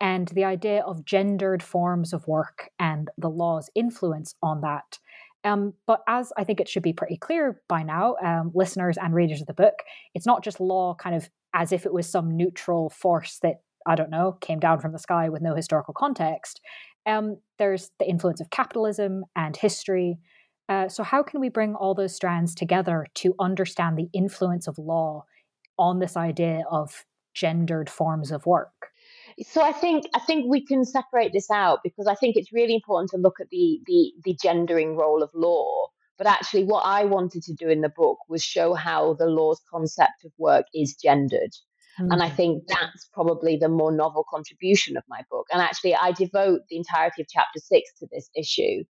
and 0.00 0.28
the 0.28 0.44
idea 0.44 0.82
of 0.82 1.04
gendered 1.04 1.62
forms 1.62 2.12
of 2.12 2.26
work 2.26 2.70
and 2.78 3.08
the 3.16 3.30
law's 3.30 3.70
influence 3.74 4.34
on 4.42 4.60
that. 4.60 4.98
Um, 5.44 5.74
but 5.86 6.00
as 6.08 6.32
I 6.36 6.44
think 6.44 6.60
it 6.60 6.68
should 6.68 6.82
be 6.82 6.92
pretty 6.92 7.16
clear 7.16 7.60
by 7.68 7.82
now, 7.82 8.16
um, 8.24 8.52
listeners 8.54 8.98
and 9.00 9.14
readers 9.14 9.40
of 9.40 9.46
the 9.46 9.54
book, 9.54 9.74
it's 10.14 10.26
not 10.26 10.44
just 10.44 10.60
law 10.60 10.94
kind 10.94 11.16
of 11.16 11.30
as 11.54 11.72
if 11.72 11.86
it 11.86 11.92
was 11.92 12.08
some 12.08 12.36
neutral 12.36 12.90
force 12.90 13.38
that, 13.42 13.60
I 13.86 13.94
don't 13.94 14.10
know, 14.10 14.38
came 14.40 14.60
down 14.60 14.80
from 14.80 14.92
the 14.92 14.98
sky 14.98 15.28
with 15.28 15.42
no 15.42 15.54
historical 15.54 15.94
context. 15.94 16.60
Um, 17.06 17.38
there's 17.58 17.90
the 17.98 18.08
influence 18.08 18.40
of 18.40 18.50
capitalism 18.50 19.24
and 19.34 19.56
history. 19.56 20.18
Uh, 20.68 20.88
so, 20.88 21.02
how 21.02 21.22
can 21.22 21.40
we 21.40 21.48
bring 21.48 21.74
all 21.74 21.94
those 21.94 22.14
strands 22.14 22.54
together 22.54 23.06
to 23.14 23.34
understand 23.40 23.98
the 23.98 24.08
influence 24.12 24.66
of 24.68 24.78
law 24.78 25.24
on 25.78 25.98
this 25.98 26.16
idea 26.16 26.62
of 26.70 27.04
gendered 27.34 27.90
forms 27.90 28.30
of 28.30 28.46
work? 28.46 28.92
So 29.40 29.62
I 29.62 29.72
think 29.72 30.04
I 30.14 30.18
think 30.20 30.46
we 30.48 30.64
can 30.64 30.84
separate 30.84 31.32
this 31.32 31.50
out 31.50 31.80
because 31.82 32.06
I 32.06 32.14
think 32.14 32.36
it's 32.36 32.52
really 32.52 32.74
important 32.74 33.10
to 33.10 33.16
look 33.16 33.40
at 33.40 33.48
the 33.50 33.80
the 33.86 34.12
the 34.24 34.36
gendering 34.40 34.96
role 34.96 35.22
of 35.22 35.30
law. 35.34 35.88
But 36.18 36.26
actually, 36.26 36.64
what 36.64 36.82
I 36.84 37.04
wanted 37.04 37.42
to 37.44 37.54
do 37.54 37.68
in 37.68 37.80
the 37.80 37.88
book 37.88 38.18
was 38.28 38.44
show 38.44 38.74
how 38.74 39.14
the 39.14 39.26
law's 39.26 39.60
concept 39.70 40.24
of 40.24 40.32
work 40.38 40.66
is 40.74 40.94
gendered. 40.94 41.50
Mm-hmm. 42.00 42.12
And 42.12 42.22
I 42.22 42.30
mm. 42.30 42.36
think 42.36 42.64
that's 42.68 43.08
probably 43.12 43.56
the 43.56 43.68
more 43.68 43.92
novel 43.92 44.24
contribution 44.28 44.96
of 44.96 45.04
my 45.08 45.20
book. 45.30 45.46
And 45.52 45.60
actually, 45.60 45.94
I 45.94 46.12
devote 46.12 46.62
the 46.68 46.76
entirety 46.76 47.22
of 47.22 47.28
chapter 47.28 47.58
six 47.58 47.90
to 47.98 48.06
this 48.10 48.30
issue 48.36 48.84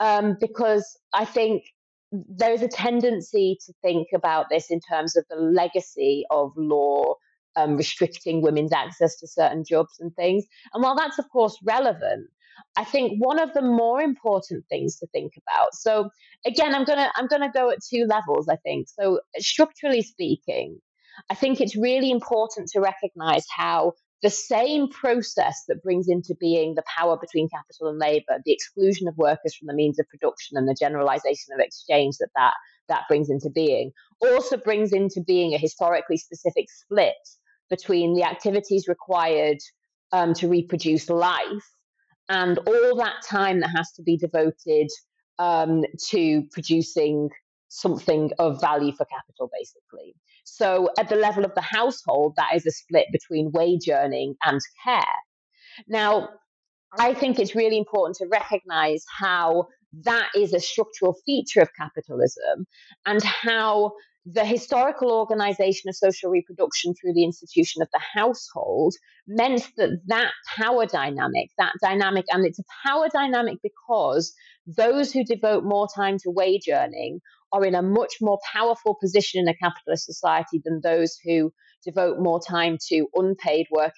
um, 0.00 0.36
because 0.40 0.98
I 1.12 1.24
think 1.24 1.64
there's 2.12 2.62
a 2.62 2.68
tendency 2.68 3.56
to 3.66 3.72
think 3.82 4.08
about 4.14 4.46
this 4.50 4.70
in 4.70 4.80
terms 4.80 5.16
of 5.16 5.24
the 5.30 5.36
legacy 5.36 6.24
of 6.30 6.52
law 6.56 7.14
um, 7.56 7.76
restricting 7.76 8.42
women's 8.42 8.72
access 8.72 9.16
to 9.18 9.28
certain 9.28 9.64
jobs 9.64 9.96
and 10.00 10.14
things. 10.16 10.44
And 10.74 10.82
while 10.82 10.96
that's, 10.96 11.18
of 11.18 11.28
course, 11.30 11.56
relevant, 11.64 12.28
I 12.76 12.84
think 12.84 13.22
one 13.22 13.38
of 13.38 13.52
the 13.54 13.62
more 13.62 14.00
important 14.00 14.64
things 14.68 14.96
to 14.98 15.06
think 15.08 15.32
about. 15.36 15.74
So 15.74 16.10
again, 16.46 16.74
I'm 16.74 16.84
gonna 16.84 17.10
I'm 17.14 17.26
gonna 17.26 17.50
go 17.52 17.70
at 17.70 17.78
two 17.82 18.06
levels. 18.08 18.48
I 18.48 18.56
think 18.56 18.88
so. 18.88 19.20
Structurally 19.38 20.02
speaking, 20.02 20.78
I 21.28 21.34
think 21.34 21.60
it's 21.60 21.76
really 21.76 22.10
important 22.10 22.68
to 22.70 22.80
recognize 22.80 23.44
how 23.54 23.94
the 24.22 24.30
same 24.30 24.88
process 24.88 25.64
that 25.68 25.82
brings 25.82 26.08
into 26.08 26.34
being 26.38 26.74
the 26.74 26.82
power 26.96 27.16
between 27.16 27.48
capital 27.48 27.88
and 27.88 27.98
labor, 27.98 28.38
the 28.44 28.52
exclusion 28.52 29.08
of 29.08 29.16
workers 29.16 29.54
from 29.56 29.66
the 29.66 29.74
means 29.74 29.98
of 29.98 30.08
production, 30.08 30.56
and 30.56 30.68
the 30.68 30.76
generalization 30.78 31.54
of 31.54 31.60
exchange 31.60 32.16
that 32.18 32.28
that, 32.36 32.54
that 32.88 33.04
brings 33.08 33.30
into 33.30 33.50
being, 33.50 33.92
also 34.20 34.56
brings 34.56 34.92
into 34.92 35.22
being 35.26 35.54
a 35.54 35.58
historically 35.58 36.18
specific 36.18 36.66
split 36.70 37.14
between 37.70 38.14
the 38.14 38.24
activities 38.24 38.88
required 38.88 39.58
um, 40.12 40.34
to 40.34 40.48
reproduce 40.48 41.08
life 41.08 41.70
and 42.28 42.58
all 42.58 42.96
that 42.96 43.22
time 43.28 43.60
that 43.60 43.70
has 43.74 43.90
to 43.92 44.02
be 44.02 44.16
devoted 44.16 44.88
um, 45.38 45.84
to 46.08 46.42
producing 46.52 47.28
something 47.68 48.30
of 48.38 48.60
value 48.60 48.92
for 48.92 49.06
capital, 49.06 49.50
basically. 49.52 50.14
So, 50.44 50.90
at 50.98 51.08
the 51.08 51.16
level 51.16 51.44
of 51.44 51.54
the 51.54 51.60
household, 51.60 52.34
that 52.36 52.54
is 52.54 52.66
a 52.66 52.70
split 52.70 53.06
between 53.12 53.52
wage 53.52 53.88
earning 53.88 54.34
and 54.44 54.60
care. 54.84 55.04
Now, 55.88 56.30
I 56.98 57.14
think 57.14 57.38
it's 57.38 57.54
really 57.54 57.78
important 57.78 58.16
to 58.16 58.26
recognize 58.26 59.04
how 59.18 59.68
that 60.04 60.28
is 60.36 60.52
a 60.52 60.60
structural 60.60 61.16
feature 61.24 61.60
of 61.60 61.68
capitalism 61.76 62.66
and 63.06 63.22
how 63.22 63.92
the 64.26 64.44
historical 64.44 65.10
organization 65.12 65.88
of 65.88 65.96
social 65.96 66.30
reproduction 66.30 66.94
through 66.94 67.14
the 67.14 67.24
institution 67.24 67.80
of 67.80 67.88
the 67.92 68.00
household 68.00 68.94
meant 69.26 69.68
that 69.76 69.90
that 70.06 70.32
power 70.56 70.84
dynamic, 70.86 71.48
that 71.58 71.72
dynamic, 71.82 72.26
and 72.30 72.44
it's 72.44 72.58
a 72.58 72.64
power 72.86 73.08
dynamic 73.12 73.58
because 73.62 74.34
those 74.66 75.12
who 75.12 75.24
devote 75.24 75.64
more 75.64 75.88
time 75.94 76.18
to 76.18 76.30
wage 76.30 76.68
earning 76.70 77.20
are 77.52 77.64
in 77.64 77.74
a 77.74 77.82
much 77.82 78.14
more 78.20 78.38
powerful 78.52 78.96
position 79.00 79.40
in 79.40 79.48
a 79.48 79.56
capitalist 79.56 80.06
society 80.06 80.60
than 80.64 80.80
those 80.82 81.18
who 81.24 81.52
devote 81.84 82.18
more 82.18 82.40
time 82.40 82.76
to 82.88 83.06
unpaid 83.14 83.66
work 83.70 83.92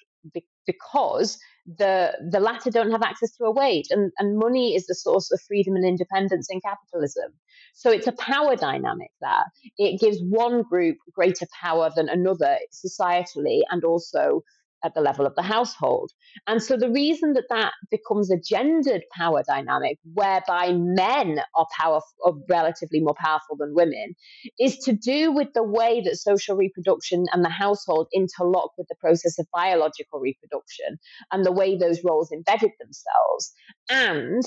because 0.65 1.37
the 1.65 2.11
the 2.29 2.39
latter 2.39 2.69
don't 2.69 2.91
have 2.91 3.01
access 3.01 3.31
to 3.37 3.45
a 3.45 3.51
wage 3.51 3.85
and, 3.89 4.11
and 4.19 4.37
money 4.37 4.75
is 4.75 4.85
the 4.87 4.95
source 4.95 5.31
of 5.31 5.39
freedom 5.47 5.75
and 5.75 5.85
independence 5.85 6.47
in 6.49 6.59
capitalism. 6.61 7.31
So 7.73 7.89
it's 7.89 8.07
a 8.07 8.13
power 8.13 8.55
dynamic 8.55 9.11
there. 9.21 9.45
It 9.77 9.99
gives 9.99 10.19
one 10.21 10.63
group 10.63 10.97
greater 11.13 11.47
power 11.61 11.89
than 11.95 12.09
another 12.09 12.57
societally 12.71 13.61
and 13.69 13.83
also 13.83 14.43
at 14.83 14.93
the 14.93 15.01
level 15.01 15.25
of 15.25 15.35
the 15.35 15.41
household. 15.41 16.11
And 16.47 16.61
so 16.61 16.77
the 16.77 16.91
reason 16.91 17.33
that 17.33 17.45
that 17.49 17.73
becomes 17.89 18.29
a 18.29 18.37
gendered 18.37 19.03
power 19.15 19.43
dynamic, 19.47 19.97
whereby 20.13 20.73
men 20.73 21.39
are 21.55 21.67
powerful, 21.79 22.09
are 22.25 22.33
relatively 22.49 22.99
more 22.99 23.15
powerful 23.17 23.55
than 23.57 23.73
women, 23.73 24.13
is 24.59 24.77
to 24.79 24.93
do 24.93 25.31
with 25.31 25.49
the 25.53 25.63
way 25.63 26.01
that 26.01 26.17
social 26.17 26.55
reproduction 26.55 27.25
and 27.31 27.43
the 27.43 27.49
household 27.49 28.07
interlock 28.13 28.71
with 28.77 28.87
the 28.89 28.95
process 28.99 29.39
of 29.39 29.47
biological 29.53 30.19
reproduction 30.19 30.97
and 31.31 31.45
the 31.45 31.51
way 31.51 31.77
those 31.77 32.03
roles 32.03 32.31
embedded 32.31 32.71
themselves. 32.79 33.53
And 33.89 34.43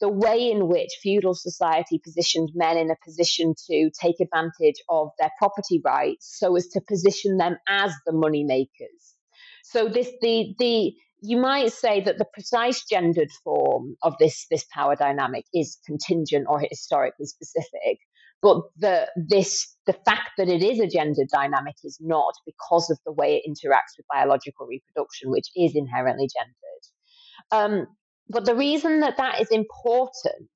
the 0.00 0.08
way 0.08 0.50
in 0.50 0.68
which 0.68 0.98
feudal 1.02 1.34
society 1.34 2.00
positioned 2.02 2.50
men 2.54 2.78
in 2.78 2.90
a 2.90 2.96
position 3.04 3.54
to 3.66 3.90
take 4.00 4.16
advantage 4.18 4.82
of 4.88 5.10
their 5.18 5.30
property 5.38 5.80
rights 5.84 6.38
so 6.38 6.56
as 6.56 6.68
to 6.68 6.80
position 6.80 7.36
them 7.36 7.56
as 7.68 7.92
the 8.06 8.12
money 8.12 8.42
makers 8.42 9.14
so 9.70 9.88
this 9.88 10.10
the 10.20 10.54
the 10.58 10.94
you 11.22 11.36
might 11.36 11.72
say 11.72 12.00
that 12.00 12.18
the 12.18 12.24
precise 12.32 12.84
gendered 12.84 13.30
form 13.44 13.96
of 14.02 14.14
this 14.18 14.46
this 14.50 14.64
power 14.74 14.96
dynamic 14.96 15.44
is 15.54 15.78
contingent 15.86 16.46
or 16.48 16.60
historically 16.60 17.26
specific, 17.26 17.98
but 18.42 18.62
the 18.78 19.06
this 19.16 19.76
the 19.86 19.92
fact 19.92 20.30
that 20.38 20.48
it 20.48 20.64
is 20.64 20.80
a 20.80 20.88
gendered 20.88 21.28
dynamic 21.32 21.76
is 21.84 21.98
not 22.00 22.34
because 22.46 22.90
of 22.90 22.98
the 23.06 23.12
way 23.12 23.36
it 23.36 23.48
interacts 23.48 23.96
with 23.96 24.06
biological 24.12 24.66
reproduction, 24.66 25.30
which 25.30 25.46
is 25.54 25.76
inherently 25.76 26.28
gendered. 26.36 26.84
Um, 27.52 27.86
but 28.28 28.46
the 28.46 28.56
reason 28.56 29.00
that 29.00 29.18
that 29.18 29.40
is 29.40 29.50
important 29.50 30.50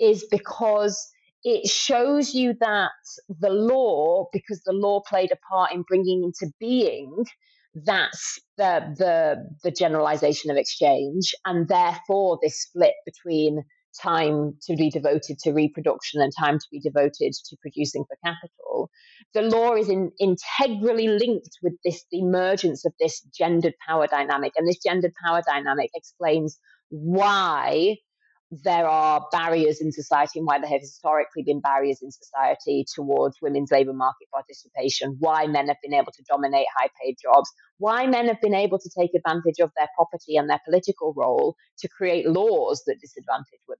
is 0.00 0.26
because 0.30 1.10
it 1.44 1.68
shows 1.70 2.34
you 2.34 2.54
that 2.60 2.90
the 3.28 3.50
law, 3.50 4.26
because 4.32 4.62
the 4.64 4.72
law 4.72 5.00
played 5.08 5.30
a 5.30 5.38
part 5.48 5.72
in 5.72 5.82
bringing 5.82 6.24
into 6.24 6.52
being 6.58 7.24
that's 7.74 8.38
the, 8.56 8.94
the, 8.96 9.36
the 9.62 9.70
generalization 9.70 10.50
of 10.50 10.56
exchange, 10.56 11.34
and 11.44 11.68
therefore 11.68 12.38
this 12.42 12.62
split 12.62 12.94
between 13.04 13.62
time 14.00 14.54
to 14.62 14.76
be 14.76 14.90
devoted 14.90 15.38
to 15.40 15.52
reproduction 15.52 16.20
and 16.20 16.32
time 16.38 16.58
to 16.58 16.66
be 16.70 16.80
devoted 16.80 17.32
to 17.32 17.56
producing 17.60 18.04
for 18.04 18.16
capital. 18.24 18.90
The 19.34 19.42
law 19.42 19.74
is 19.74 19.88
in, 19.88 20.10
integrally 20.20 21.08
linked 21.08 21.58
with 21.62 21.74
this 21.84 22.04
emergence 22.12 22.84
of 22.84 22.92
this 23.00 23.20
gendered 23.36 23.74
power 23.86 24.06
dynamic, 24.06 24.52
and 24.56 24.68
this 24.68 24.78
gendered 24.84 25.12
power 25.24 25.42
dynamic 25.46 25.90
explains 25.94 26.58
why 26.90 27.96
there 28.50 28.86
are 28.86 29.26
barriers 29.30 29.80
in 29.80 29.92
society 29.92 30.38
and 30.38 30.46
why 30.46 30.58
there 30.58 30.70
have 30.70 30.80
historically 30.80 31.42
been 31.42 31.60
barriers 31.60 31.98
in 32.02 32.10
society 32.10 32.84
towards 32.94 33.36
women's 33.42 33.70
labour 33.70 33.92
market 33.92 34.28
participation, 34.32 35.16
why 35.18 35.46
men 35.46 35.68
have 35.68 35.76
been 35.82 35.92
able 35.92 36.12
to 36.12 36.22
dominate 36.28 36.66
high 36.76 36.88
paid 37.02 37.16
jobs, 37.22 37.50
why 37.76 38.06
men 38.06 38.26
have 38.26 38.40
been 38.40 38.54
able 38.54 38.78
to 38.78 38.90
take 38.98 39.10
advantage 39.14 39.60
of 39.60 39.70
their 39.76 39.88
property 39.94 40.36
and 40.36 40.48
their 40.48 40.60
political 40.64 41.12
role 41.14 41.56
to 41.78 41.88
create 41.88 42.26
laws 42.26 42.82
that 42.86 42.96
disadvantage 43.00 43.60
women. 43.68 43.78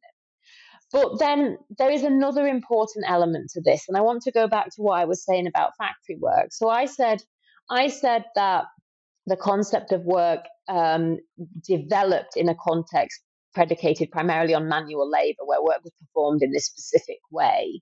But 0.93 1.19
then 1.19 1.59
there 1.79 1.91
is 1.91 2.03
another 2.03 2.47
important 2.47 3.07
element 3.09 3.51
to 3.55 3.63
this, 3.63 3.85
and 3.89 3.97
I 3.97 4.03
want 4.03 4.23
to 4.23 4.33
go 4.33 4.49
back 4.49 4.67
to 4.67 4.83
what 4.83 4.99
I 4.99 5.05
was 5.07 5.25
saying 5.25 5.47
about 5.47 5.73
factory 5.79 6.17
work. 6.21 6.49
So 6.51 6.69
I 6.69 6.87
said, 6.87 7.23
I 7.71 7.89
said 7.89 8.25
that 8.35 8.65
the 9.27 9.37
concept 9.37 9.93
of 9.93 10.03
work 10.03 10.45
um, 10.69 11.19
developed 11.67 12.37
in 12.37 12.49
a 12.49 12.55
context 12.55 13.21
predicated 13.55 14.11
primarily 14.11 14.55
on 14.55 14.69
manual 14.69 15.11
labor, 15.11 15.45
where 15.45 15.63
work 15.63 15.83
was 15.83 15.93
performed 16.01 16.43
in 16.43 16.53
this 16.53 16.67
specific 16.67 17.19
way. 17.31 17.81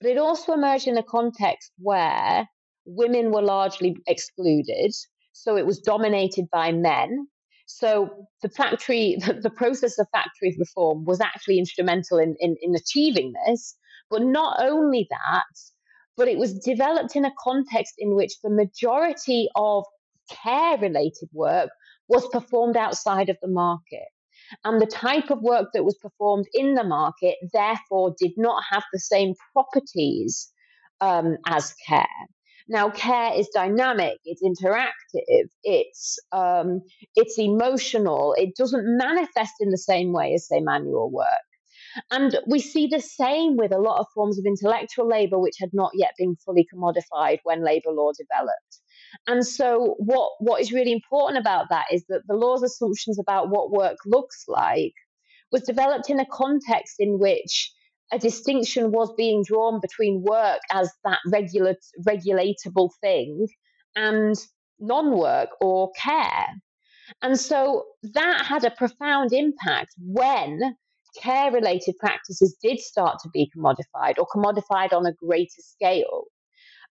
But 0.00 0.10
it 0.10 0.18
also 0.18 0.52
emerged 0.52 0.88
in 0.88 0.98
a 0.98 1.02
context 1.02 1.72
where 1.78 2.48
women 2.84 3.30
were 3.30 3.42
largely 3.42 3.96
excluded. 4.06 4.92
So 5.32 5.56
it 5.56 5.66
was 5.66 5.78
dominated 5.78 6.46
by 6.50 6.72
men. 6.72 7.28
So 7.66 8.26
the 8.42 8.48
factory, 8.48 9.16
the, 9.42 9.50
process 9.50 9.98
of 9.98 10.08
factory 10.12 10.56
reform 10.58 11.04
was 11.04 11.20
actually 11.20 11.58
instrumental 11.58 12.18
in, 12.18 12.34
in, 12.40 12.56
in 12.60 12.74
achieving 12.74 13.32
this. 13.46 13.76
But 14.10 14.22
not 14.22 14.56
only 14.60 15.06
that, 15.10 15.44
but 16.16 16.28
it 16.28 16.38
was 16.38 16.58
developed 16.58 17.16
in 17.16 17.24
a 17.24 17.32
context 17.42 17.94
in 17.98 18.14
which 18.14 18.40
the 18.42 18.50
majority 18.50 19.48
of 19.54 19.84
care 20.30 20.76
related 20.78 21.28
work 21.32 21.70
was 22.08 22.26
performed 22.28 22.76
outside 22.76 23.28
of 23.28 23.38
the 23.40 23.48
market. 23.48 24.08
And 24.64 24.80
the 24.80 24.86
type 24.86 25.30
of 25.30 25.42
work 25.42 25.68
that 25.74 25.84
was 25.84 25.96
performed 25.96 26.46
in 26.54 26.74
the 26.74 26.84
market, 26.84 27.36
therefore, 27.52 28.14
did 28.18 28.32
not 28.36 28.62
have 28.70 28.84
the 28.92 29.00
same 29.00 29.34
properties 29.52 30.52
um, 31.00 31.36
as 31.46 31.74
care. 31.86 32.06
Now, 32.68 32.90
care 32.90 33.32
is 33.34 33.48
dynamic, 33.48 34.18
it's 34.24 34.42
interactive, 34.42 35.48
it's 35.64 36.18
um, 36.30 36.82
it's 37.16 37.38
emotional. 37.38 38.34
It 38.38 38.54
doesn't 38.56 38.96
manifest 38.96 39.54
in 39.60 39.70
the 39.70 39.78
same 39.78 40.12
way 40.12 40.34
as 40.34 40.48
say 40.48 40.60
manual 40.60 41.10
work. 41.10 41.26
And 42.10 42.38
we 42.46 42.60
see 42.60 42.86
the 42.86 43.00
same 43.00 43.56
with 43.56 43.72
a 43.72 43.78
lot 43.78 43.98
of 44.00 44.06
forms 44.14 44.38
of 44.38 44.46
intellectual 44.46 45.08
labor, 45.08 45.38
which 45.38 45.56
had 45.58 45.70
not 45.74 45.90
yet 45.94 46.14
been 46.16 46.36
fully 46.36 46.66
commodified 46.72 47.38
when 47.44 47.64
labor 47.64 47.90
law 47.90 48.12
developed. 48.16 48.81
And 49.26 49.46
so, 49.46 49.96
what, 49.98 50.30
what 50.40 50.60
is 50.60 50.72
really 50.72 50.92
important 50.92 51.38
about 51.38 51.66
that 51.70 51.86
is 51.92 52.04
that 52.08 52.22
the 52.26 52.34
law's 52.34 52.62
assumptions 52.62 53.18
about 53.18 53.50
what 53.50 53.70
work 53.70 53.96
looks 54.06 54.44
like 54.48 54.94
was 55.50 55.62
developed 55.62 56.10
in 56.10 56.18
a 56.18 56.26
context 56.26 56.96
in 56.98 57.18
which 57.18 57.72
a 58.12 58.18
distinction 58.18 58.92
was 58.92 59.12
being 59.16 59.42
drawn 59.46 59.80
between 59.80 60.22
work 60.22 60.60
as 60.70 60.90
that 61.04 61.18
regular, 61.30 61.76
regulatable 62.06 62.90
thing 63.00 63.46
and 63.96 64.36
non 64.78 65.16
work 65.16 65.50
or 65.60 65.90
care. 65.98 66.46
And 67.22 67.38
so 67.38 67.84
that 68.14 68.46
had 68.46 68.64
a 68.64 68.70
profound 68.70 69.32
impact 69.32 69.94
when 69.98 70.76
care 71.20 71.50
related 71.52 71.94
practices 71.98 72.56
did 72.62 72.80
start 72.80 73.18
to 73.22 73.28
be 73.32 73.50
commodified 73.56 74.14
or 74.18 74.26
commodified 74.34 74.92
on 74.92 75.06
a 75.06 75.12
greater 75.12 75.60
scale 75.60 76.24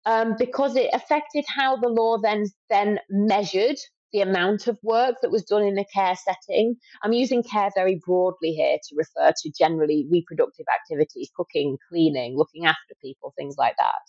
um, 0.06 0.36
because 0.38 0.76
it 0.76 0.90
affected 0.94 1.46
how 1.48 1.78
the 1.78 1.88
law 1.90 2.18
then 2.18 2.46
then 2.70 3.00
measured 3.10 3.78
the 4.14 4.22
amount 4.22 4.68
of 4.68 4.78
work 4.84 5.16
that 5.22 5.32
was 5.32 5.44
done 5.44 5.64
in 5.64 5.78
a 5.78 5.86
care 5.86 6.16
setting. 6.16 6.76
I'm 7.02 7.14
using 7.14 7.44
care 7.44 7.70
very 7.74 8.02
broadly 8.06 8.52
here 8.52 8.78
to 8.78 8.96
refer 8.96 9.32
to 9.32 9.52
generally 9.58 10.06
reproductive 10.12 10.66
activities, 10.74 11.32
cooking, 11.36 11.78
cleaning, 11.90 12.38
looking 12.38 12.66
after 12.66 12.94
people, 13.02 13.34
things 13.38 13.56
like 13.58 13.76
that. 13.78 14.02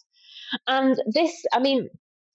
And 0.66 1.00
this, 1.06 1.44
I 1.52 1.60
mean, 1.60 1.88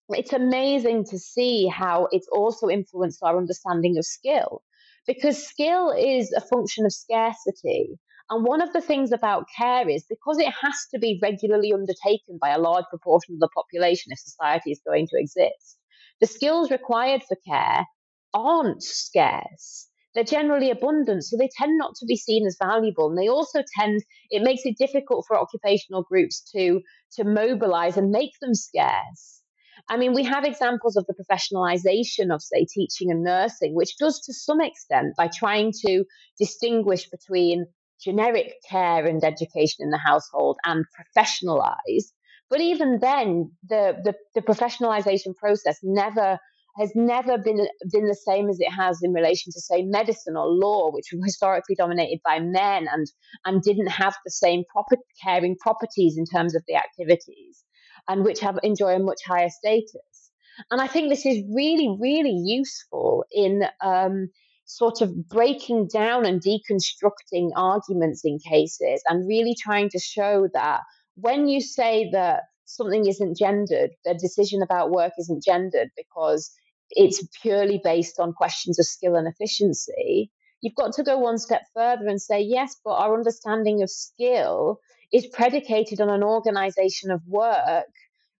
it's 0.09 0.33
amazing 0.33 1.05
to 1.09 1.19
see 1.19 1.67
how 1.67 2.07
it's 2.11 2.27
also 2.31 2.69
influenced 2.69 3.21
our 3.21 3.37
understanding 3.37 3.97
of 3.97 4.05
skill 4.05 4.61
because 5.05 5.45
skill 5.45 5.91
is 5.91 6.31
a 6.33 6.41
function 6.41 6.85
of 6.85 6.93
scarcity. 6.93 7.99
And 8.29 8.45
one 8.45 8.61
of 8.61 8.73
the 8.73 8.81
things 8.81 9.11
about 9.13 9.45
care 9.55 9.87
is 9.87 10.03
because 10.09 10.37
it 10.37 10.51
has 10.61 10.85
to 10.93 10.99
be 10.99 11.19
regularly 11.21 11.71
undertaken 11.71 12.37
by 12.41 12.49
a 12.49 12.59
large 12.59 12.85
proportion 12.89 13.35
of 13.35 13.39
the 13.39 13.49
population 13.55 14.11
if 14.11 14.19
society 14.19 14.71
is 14.71 14.81
going 14.85 15.07
to 15.07 15.17
exist, 15.17 15.77
the 16.19 16.27
skills 16.27 16.69
required 16.69 17.23
for 17.23 17.37
care 17.47 17.85
aren't 18.33 18.83
scarce. 18.83 19.87
They're 20.13 20.23
generally 20.23 20.71
abundant, 20.71 21.23
so 21.23 21.37
they 21.37 21.49
tend 21.57 21.77
not 21.77 21.95
to 21.95 22.05
be 22.05 22.17
seen 22.17 22.45
as 22.47 22.57
valuable. 22.59 23.09
And 23.09 23.17
they 23.17 23.29
also 23.29 23.61
tend, 23.77 24.03
it 24.29 24.41
makes 24.41 24.65
it 24.65 24.77
difficult 24.77 25.25
for 25.27 25.39
occupational 25.39 26.03
groups 26.03 26.41
to, 26.53 26.81
to 27.13 27.23
mobilize 27.23 27.97
and 27.97 28.09
make 28.09 28.31
them 28.41 28.55
scarce. 28.55 29.41
I 29.87 29.95
mean, 29.95 30.13
we 30.13 30.23
have 30.23 30.43
examples 30.43 30.97
of 30.97 31.05
the 31.05 31.13
professionalization 31.13 32.33
of, 32.33 32.41
say, 32.41 32.65
teaching 32.65 33.11
and 33.11 33.23
nursing, 33.23 33.73
which 33.73 33.95
does 33.97 34.19
to 34.21 34.33
some 34.33 34.59
extent 34.59 35.15
by 35.15 35.29
trying 35.33 35.71
to 35.85 36.03
distinguish 36.37 37.09
between 37.09 37.67
generic 38.03 38.53
care 38.69 39.05
and 39.05 39.23
education 39.23 39.79
in 39.79 39.89
the 39.89 39.97
household 39.97 40.57
and 40.65 40.85
professionalize. 40.97 42.11
But 42.49 42.61
even 42.61 42.99
then, 42.99 43.51
the, 43.67 43.97
the, 44.03 44.13
the 44.35 44.41
professionalization 44.41 45.35
process 45.35 45.79
never 45.83 46.39
has 46.77 46.91
never 46.93 47.37
been 47.37 47.67
been 47.91 48.07
the 48.07 48.15
same 48.15 48.49
as 48.49 48.59
it 48.59 48.71
has 48.71 48.99
in 49.01 49.11
relation 49.11 49.51
to 49.51 49.59
say 49.59 49.81
medicine 49.81 50.37
or 50.37 50.47
law, 50.47 50.91
which 50.91 51.07
were 51.11 51.25
historically 51.25 51.75
dominated 51.75 52.19
by 52.23 52.39
men 52.39 52.87
and 52.91 53.07
and 53.45 53.63
didn't 53.63 53.87
have 53.87 54.15
the 54.23 54.31
same 54.31 54.63
proper 54.71 54.95
caring 55.23 55.55
properties 55.57 56.17
in 56.17 56.25
terms 56.25 56.55
of 56.55 56.63
the 56.67 56.75
activities, 56.75 57.63
and 58.07 58.23
which 58.23 58.39
have 58.41 58.59
enjoy 58.63 58.95
a 58.95 58.99
much 58.99 59.21
higher 59.25 59.49
status. 59.49 60.31
And 60.71 60.79
I 60.79 60.87
think 60.87 61.09
this 61.09 61.25
is 61.25 61.43
really 61.53 61.97
really 61.99 62.37
useful 62.45 63.25
in 63.31 63.63
um, 63.83 64.29
sort 64.67 65.01
of 65.01 65.27
breaking 65.29 65.87
down 65.87 66.25
and 66.25 66.41
deconstructing 66.41 67.49
arguments 67.55 68.21
in 68.23 68.37
cases 68.37 69.01
and 69.07 69.27
really 69.27 69.55
trying 69.59 69.89
to 69.89 69.99
show 69.99 70.47
that 70.53 70.81
when 71.15 71.47
you 71.47 71.61
say 71.61 72.09
that 72.11 72.43
something 72.65 73.07
isn't 73.07 73.37
gendered, 73.37 73.91
the 74.03 74.13
decision 74.13 74.61
about 74.61 74.91
work 74.91 75.13
isn't 75.17 75.43
gendered 75.43 75.89
because 75.95 76.51
it's 76.91 77.25
purely 77.41 77.79
based 77.83 78.19
on 78.19 78.33
questions 78.33 78.77
of 78.77 78.85
skill 78.85 79.15
and 79.15 79.27
efficiency, 79.27 80.29
you've 80.61 80.75
got 80.75 80.93
to 80.93 81.03
go 81.03 81.17
one 81.17 81.37
step 81.37 81.63
further 81.73 82.07
and 82.07 82.21
say, 82.21 82.41
yes, 82.41 82.75
but 82.83 82.91
our 82.91 83.13
understanding 83.13 83.81
of 83.81 83.89
skill 83.89 84.79
is 85.13 85.25
predicated 85.27 86.01
on 86.01 86.09
an 86.09 86.23
organization 86.23 87.09
of 87.09 87.21
work 87.25 87.85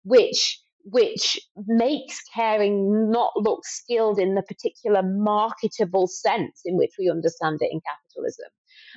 which 0.04 0.62
which 0.90 1.38
makes 1.68 2.22
caring 2.34 3.12
not 3.12 3.34
look 3.36 3.66
skilled 3.66 4.20
in 4.20 4.36
the 4.36 4.42
particular 4.42 5.02
marketable 5.04 6.08
sense 6.08 6.62
in 6.64 6.78
which 6.78 6.92
we 6.98 7.10
understand 7.10 7.58
it 7.62 7.70
in 7.72 7.82
capitalism. 7.82 8.48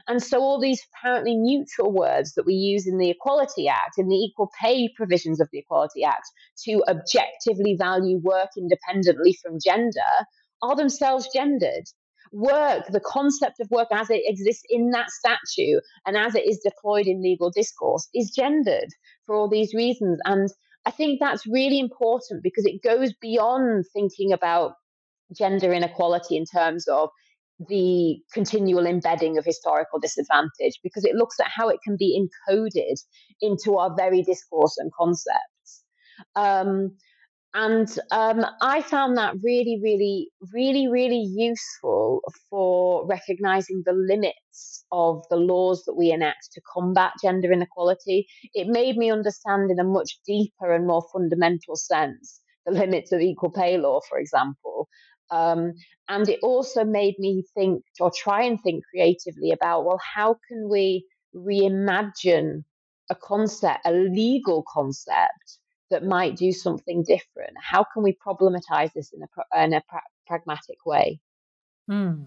And 0.06 0.22
so, 0.22 0.40
all 0.40 0.60
these 0.60 0.80
apparently 0.94 1.36
neutral 1.36 1.92
words 1.92 2.34
that 2.34 2.46
we 2.46 2.54
use 2.54 2.86
in 2.86 2.98
the 2.98 3.10
Equality 3.10 3.68
Act, 3.68 3.98
in 3.98 4.08
the 4.08 4.16
equal 4.16 4.50
pay 4.60 4.88
provisions 4.96 5.40
of 5.40 5.48
the 5.52 5.58
Equality 5.58 6.04
Act, 6.04 6.26
to 6.64 6.82
objectively 6.88 7.76
value 7.76 8.18
work 8.18 8.50
independently 8.56 9.36
from 9.42 9.58
gender, 9.62 10.12
are 10.62 10.76
themselves 10.76 11.28
gendered. 11.34 11.84
Work, 12.32 12.86
the 12.86 13.00
concept 13.00 13.58
of 13.58 13.70
work 13.72 13.88
as 13.90 14.10
it 14.10 14.22
exists 14.24 14.62
in 14.70 14.90
that 14.90 15.10
statute 15.10 15.82
and 16.06 16.16
as 16.16 16.36
it 16.36 16.46
is 16.46 16.60
deployed 16.64 17.06
in 17.06 17.20
legal 17.20 17.50
discourse, 17.50 18.08
is 18.14 18.30
gendered 18.30 18.90
for 19.26 19.34
all 19.34 19.48
these 19.48 19.74
reasons. 19.74 20.20
And 20.24 20.48
I 20.86 20.90
think 20.90 21.20
that's 21.20 21.46
really 21.46 21.78
important 21.78 22.42
because 22.42 22.64
it 22.64 22.82
goes 22.82 23.12
beyond 23.20 23.84
thinking 23.92 24.32
about 24.32 24.74
gender 25.36 25.72
inequality 25.72 26.36
in 26.36 26.44
terms 26.44 26.88
of 26.88 27.10
the 27.68 28.18
continual 28.32 28.86
embedding 28.86 29.36
of 29.36 29.44
historical 29.44 29.98
disadvantage 30.00 30.80
because 30.82 31.04
it 31.04 31.14
looks 31.14 31.38
at 31.38 31.46
how 31.54 31.68
it 31.68 31.78
can 31.84 31.96
be 31.98 32.26
encoded 32.48 32.98
into 33.42 33.76
our 33.76 33.94
very 33.94 34.22
discourse 34.22 34.76
and 34.78 34.90
concepts. 34.98 35.84
Um, 36.36 36.96
and 37.52 37.88
um, 38.12 38.46
I 38.60 38.80
found 38.80 39.16
that 39.16 39.34
really, 39.42 39.80
really, 39.82 40.28
really, 40.52 40.86
really 40.88 41.24
useful 41.28 42.22
for 42.48 43.06
recognizing 43.06 43.82
the 43.84 43.92
limits 43.92 44.84
of 44.92 45.24
the 45.30 45.36
laws 45.36 45.82
that 45.86 45.94
we 45.94 46.12
enact 46.12 46.52
to 46.52 46.60
combat 46.72 47.12
gender 47.22 47.52
inequality. 47.52 48.26
It 48.54 48.68
made 48.68 48.96
me 48.96 49.10
understand 49.10 49.70
in 49.70 49.80
a 49.80 49.84
much 49.84 50.20
deeper 50.24 50.72
and 50.72 50.86
more 50.86 51.04
fundamental 51.12 51.74
sense 51.74 52.40
the 52.66 52.72
limits 52.72 53.10
of 53.10 53.20
equal 53.20 53.50
pay 53.50 53.78
law, 53.78 54.00
for 54.08 54.18
example. 54.18 54.88
Um, 55.30 55.74
and 56.08 56.28
it 56.28 56.40
also 56.42 56.84
made 56.84 57.14
me 57.18 57.44
think 57.54 57.82
or 58.00 58.12
try 58.16 58.42
and 58.42 58.60
think 58.62 58.84
creatively 58.90 59.50
about 59.52 59.84
well, 59.84 60.00
how 60.14 60.36
can 60.48 60.68
we 60.68 61.06
reimagine 61.34 62.64
a 63.10 63.14
concept, 63.14 63.80
a 63.84 63.92
legal 63.92 64.64
concept? 64.72 65.58
That 65.90 66.04
might 66.04 66.36
do 66.36 66.52
something 66.52 67.02
different? 67.02 67.56
How 67.60 67.84
can 67.84 68.02
we 68.02 68.16
problematize 68.26 68.92
this 68.92 69.12
in 69.12 69.22
a, 69.22 69.64
in 69.64 69.74
a 69.74 69.82
pra- 69.88 70.02
pragmatic 70.26 70.84
way? 70.86 71.20
Hmm. 71.88 72.24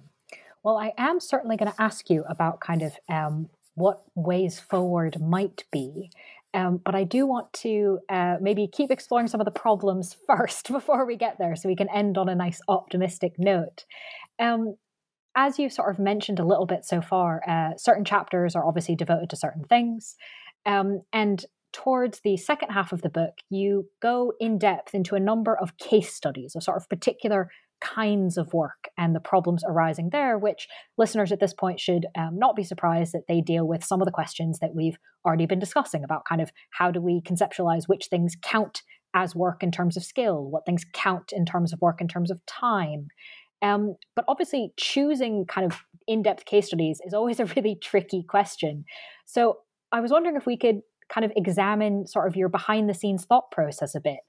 Well, 0.63 0.77
I 0.77 0.93
am 0.97 1.19
certainly 1.19 1.57
going 1.57 1.71
to 1.71 1.81
ask 1.81 2.09
you 2.09 2.23
about 2.29 2.61
kind 2.61 2.81
of 2.81 2.93
um, 3.09 3.49
what 3.75 4.03
ways 4.15 4.59
forward 4.59 5.19
might 5.19 5.63
be. 5.71 6.09
Um, 6.53 6.79
but 6.83 6.93
I 6.93 7.03
do 7.03 7.25
want 7.25 7.51
to 7.53 7.99
uh, 8.09 8.35
maybe 8.39 8.67
keep 8.67 8.91
exploring 8.91 9.27
some 9.27 9.41
of 9.41 9.45
the 9.45 9.51
problems 9.51 10.15
first 10.27 10.71
before 10.71 11.05
we 11.05 11.15
get 11.15 11.37
there 11.39 11.55
so 11.55 11.67
we 11.67 11.75
can 11.75 11.89
end 11.89 12.17
on 12.17 12.29
a 12.29 12.35
nice 12.35 12.61
optimistic 12.67 13.33
note. 13.37 13.85
Um, 14.39 14.75
as 15.35 15.57
you 15.57 15.69
sort 15.69 15.89
of 15.89 15.99
mentioned 15.99 16.39
a 16.39 16.45
little 16.45 16.67
bit 16.67 16.85
so 16.85 17.01
far, 17.01 17.41
uh, 17.47 17.75
certain 17.75 18.05
chapters 18.05 18.55
are 18.55 18.65
obviously 18.65 18.95
devoted 18.95 19.31
to 19.31 19.35
certain 19.35 19.63
things. 19.63 20.15
Um, 20.65 21.01
and 21.11 21.43
towards 21.73 22.21
the 22.21 22.37
second 22.37 22.69
half 22.69 22.91
of 22.91 23.01
the 23.01 23.09
book, 23.09 23.33
you 23.49 23.89
go 24.01 24.33
in 24.39 24.57
depth 24.57 24.93
into 24.93 25.15
a 25.15 25.19
number 25.19 25.57
of 25.57 25.77
case 25.77 26.13
studies 26.13 26.55
of 26.55 26.63
sort 26.63 26.77
of 26.77 26.87
particular 26.87 27.49
kinds 27.81 28.37
of 28.37 28.53
work 28.53 28.87
and 28.97 29.13
the 29.13 29.19
problems 29.19 29.63
arising 29.67 30.09
there, 30.11 30.37
which 30.37 30.67
listeners 30.97 31.31
at 31.31 31.39
this 31.39 31.53
point 31.53 31.79
should 31.79 32.05
um, 32.17 32.37
not 32.37 32.55
be 32.55 32.63
surprised 32.63 33.11
that 33.13 33.27
they 33.27 33.41
deal 33.41 33.67
with 33.67 33.83
some 33.83 34.01
of 34.01 34.05
the 34.05 34.11
questions 34.11 34.59
that 34.59 34.73
we've 34.73 34.97
already 35.25 35.45
been 35.45 35.59
discussing 35.59 36.03
about 36.03 36.23
kind 36.27 36.41
of 36.41 36.51
how 36.71 36.91
do 36.91 37.01
we 37.01 37.21
conceptualize 37.21 37.83
which 37.87 38.05
things 38.05 38.37
count 38.41 38.83
as 39.13 39.35
work 39.35 39.61
in 39.61 39.71
terms 39.71 39.97
of 39.97 40.03
skill, 40.03 40.49
what 40.49 40.65
things 40.65 40.85
count 40.93 41.31
in 41.33 41.45
terms 41.45 41.73
of 41.73 41.81
work 41.81 41.99
in 41.99 42.07
terms 42.07 42.31
of 42.31 42.43
time. 42.45 43.07
Um, 43.61 43.95
but 44.15 44.25
obviously, 44.27 44.73
choosing 44.77 45.45
kind 45.45 45.69
of 45.69 45.79
in 46.07 46.21
depth 46.21 46.45
case 46.45 46.67
studies 46.67 46.99
is 47.05 47.13
always 47.13 47.39
a 47.41 47.45
really 47.45 47.77
tricky 47.81 48.23
question. 48.23 48.85
So 49.25 49.57
I 49.91 49.99
was 49.99 50.11
wondering 50.11 50.35
if 50.35 50.45
we 50.45 50.57
could 50.57 50.81
kind 51.13 51.25
of 51.25 51.31
examine 51.35 52.07
sort 52.07 52.27
of 52.27 52.35
your 52.35 52.49
behind 52.49 52.89
the 52.89 52.93
scenes 52.93 53.25
thought 53.25 53.51
process 53.51 53.95
a 53.95 53.99
bit. 53.99 54.19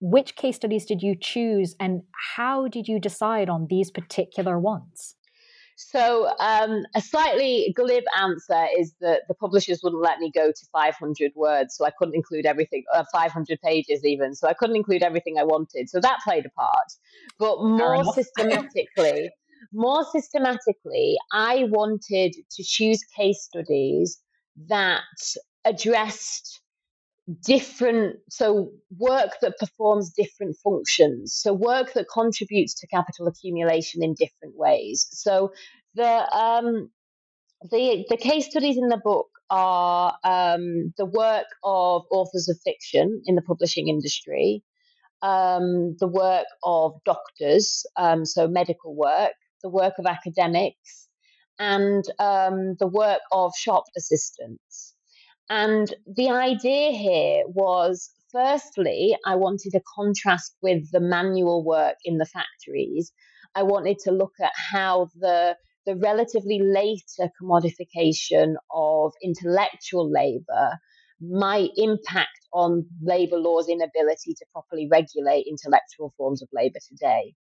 Which 0.00 0.34
case 0.34 0.56
studies 0.56 0.84
did 0.84 1.02
you 1.02 1.14
choose 1.20 1.76
and 1.78 2.02
how 2.34 2.68
did 2.68 2.88
you 2.88 2.98
decide 2.98 3.48
on 3.48 3.66
these 3.68 3.90
particular 3.90 4.58
ones? 4.58 5.14
So, 5.76 6.30
um, 6.38 6.84
a 6.94 7.00
slightly 7.00 7.72
glib 7.74 8.04
answer 8.18 8.66
is 8.78 8.94
that 9.00 9.22
the 9.28 9.34
publishers 9.34 9.80
wouldn't 9.82 10.02
let 10.02 10.18
me 10.18 10.30
go 10.34 10.50
to 10.50 10.66
500 10.72 11.32
words, 11.34 11.76
so 11.76 11.84
I 11.84 11.90
couldn't 11.90 12.14
include 12.14 12.46
everything, 12.46 12.84
uh, 12.94 13.04
500 13.12 13.60
pages 13.62 14.04
even, 14.04 14.34
so 14.34 14.48
I 14.48 14.52
couldn't 14.52 14.76
include 14.76 15.02
everything 15.02 15.38
I 15.38 15.44
wanted. 15.44 15.88
So 15.88 15.98
that 16.00 16.18
played 16.24 16.46
a 16.46 16.50
part. 16.50 16.92
But 17.38 17.62
more 17.62 18.04
systematically, 18.12 19.30
more 19.72 20.04
systematically, 20.12 21.16
I 21.32 21.64
wanted 21.70 22.34
to 22.50 22.62
choose 22.62 23.02
case 23.16 23.42
studies 23.42 24.20
that 24.68 25.02
addressed 25.64 26.60
different 27.44 28.16
so 28.28 28.70
work 28.98 29.30
that 29.42 29.56
performs 29.58 30.12
different 30.12 30.56
functions 30.62 31.32
so 31.32 31.52
work 31.52 31.92
that 31.92 32.06
contributes 32.12 32.74
to 32.74 32.86
capital 32.88 33.28
accumulation 33.28 34.02
in 34.02 34.14
different 34.14 34.56
ways. 34.56 35.06
So 35.12 35.52
the 35.94 36.36
um 36.36 36.90
the 37.70 38.04
the 38.08 38.16
case 38.16 38.46
studies 38.50 38.76
in 38.76 38.88
the 38.88 39.00
book 39.02 39.28
are 39.50 40.16
um, 40.24 40.94
the 40.96 41.04
work 41.04 41.46
of 41.62 42.02
authors 42.10 42.48
of 42.48 42.58
fiction 42.64 43.22
in 43.26 43.34
the 43.34 43.42
publishing 43.42 43.88
industry 43.88 44.62
um, 45.22 45.96
the 46.00 46.08
work 46.08 46.46
of 46.64 46.92
doctors 47.04 47.84
um, 47.96 48.24
so 48.24 48.48
medical 48.48 48.94
work 48.96 49.32
the 49.62 49.68
work 49.68 49.94
of 49.98 50.06
academics 50.06 51.08
and 51.58 52.04
um, 52.18 52.74
the 52.80 52.86
work 52.86 53.20
of 53.30 53.52
shop 53.56 53.84
assistants 53.96 54.91
and 55.52 55.94
the 56.06 56.30
idea 56.30 56.92
here 56.92 57.42
was 57.46 58.08
firstly, 58.30 59.14
I 59.26 59.36
wanted 59.36 59.74
a 59.74 59.82
contrast 59.94 60.56
with 60.62 60.90
the 60.90 61.00
manual 61.00 61.62
work 61.62 61.96
in 62.06 62.16
the 62.16 62.24
factories. 62.24 63.12
I 63.54 63.62
wanted 63.62 63.98
to 64.04 64.12
look 64.12 64.32
at 64.40 64.52
how 64.54 65.10
the 65.14 65.56
the 65.84 65.96
relatively 65.96 66.58
later 66.62 67.30
commodification 67.38 68.54
of 68.70 69.12
intellectual 69.22 70.10
labor 70.10 70.78
might 71.20 71.70
impact 71.76 72.46
on 72.54 72.86
labor 73.02 73.36
law's 73.36 73.68
inability 73.68 74.32
to 74.32 74.46
properly 74.52 74.88
regulate 74.90 75.44
intellectual 75.46 76.14
forms 76.16 76.40
of 76.40 76.48
labor 76.54 76.78
today. 76.88 77.34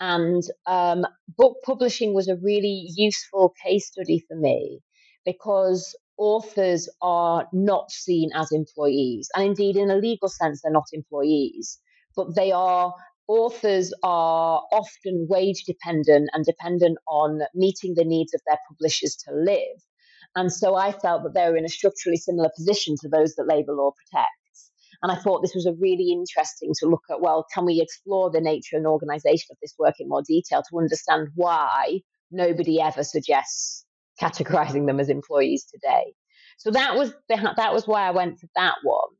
And 0.00 0.42
um, 0.66 1.04
book 1.36 1.58
publishing 1.66 2.14
was 2.14 2.28
a 2.28 2.36
really 2.36 2.86
useful 2.96 3.52
case 3.62 3.88
study 3.88 4.24
for 4.26 4.36
me 4.36 4.80
because 5.26 5.94
authors 6.22 6.88
are 7.02 7.48
not 7.52 7.90
seen 7.90 8.30
as 8.32 8.52
employees. 8.52 9.28
And 9.34 9.44
indeed, 9.44 9.76
in 9.76 9.90
a 9.90 9.96
legal 9.96 10.28
sense, 10.28 10.62
they're 10.62 10.70
not 10.70 10.86
employees, 10.92 11.80
but 12.14 12.36
they 12.36 12.52
are. 12.52 12.94
Authors 13.26 13.92
are 14.04 14.62
often 14.72 15.26
wage 15.28 15.64
dependent 15.64 16.30
and 16.32 16.44
dependent 16.44 16.98
on 17.08 17.40
meeting 17.54 17.94
the 17.96 18.04
needs 18.04 18.34
of 18.34 18.40
their 18.46 18.58
publishers 18.68 19.16
to 19.24 19.34
live. 19.34 19.78
And 20.36 20.52
so 20.52 20.76
I 20.76 20.92
felt 20.92 21.24
that 21.24 21.34
they 21.34 21.48
were 21.50 21.56
in 21.56 21.64
a 21.64 21.68
structurally 21.68 22.18
similar 22.18 22.50
position 22.56 22.94
to 23.02 23.08
those 23.08 23.34
that 23.34 23.48
labour 23.48 23.74
law 23.74 23.90
protects. 23.90 24.70
And 25.02 25.10
I 25.10 25.16
thought 25.16 25.42
this 25.42 25.56
was 25.56 25.66
a 25.66 25.74
really 25.74 26.12
interesting 26.12 26.72
to 26.78 26.86
look 26.86 27.02
at 27.10 27.20
well, 27.20 27.46
can 27.52 27.66
we 27.66 27.80
explore 27.80 28.30
the 28.30 28.40
nature 28.40 28.76
and 28.76 28.86
organisation 28.86 29.48
of 29.50 29.56
this 29.60 29.74
work 29.76 29.96
in 29.98 30.08
more 30.08 30.22
detail 30.22 30.62
to 30.70 30.78
understand 30.78 31.28
why 31.34 32.00
nobody 32.30 32.80
ever 32.80 33.02
suggests 33.02 33.84
categorizing 34.22 34.86
them 34.86 35.00
as 35.00 35.08
employees 35.08 35.64
today. 35.64 36.14
So 36.58 36.70
that 36.70 36.94
was 36.96 37.12
that 37.28 37.72
was 37.72 37.86
why 37.86 38.06
I 38.06 38.10
went 38.10 38.38
for 38.38 38.48
that 38.56 38.76
one. 38.82 39.10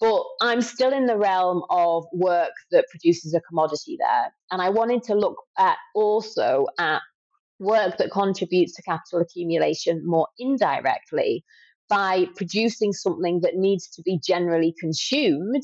But 0.00 0.22
I'm 0.42 0.60
still 0.60 0.92
in 0.92 1.06
the 1.06 1.16
realm 1.16 1.62
of 1.70 2.04
work 2.12 2.52
that 2.72 2.86
produces 2.90 3.32
a 3.34 3.40
commodity 3.40 3.96
there, 3.98 4.32
and 4.50 4.60
I 4.60 4.68
wanted 4.70 5.02
to 5.04 5.14
look 5.14 5.36
at 5.58 5.76
also 5.94 6.66
at 6.78 7.00
work 7.58 7.96
that 7.98 8.10
contributes 8.10 8.74
to 8.74 8.82
capital 8.82 9.20
accumulation 9.20 10.02
more 10.04 10.28
indirectly 10.38 11.44
by 11.88 12.26
producing 12.36 12.92
something 12.92 13.40
that 13.42 13.54
needs 13.56 13.88
to 13.90 14.02
be 14.02 14.18
generally 14.26 14.74
consumed 14.80 15.62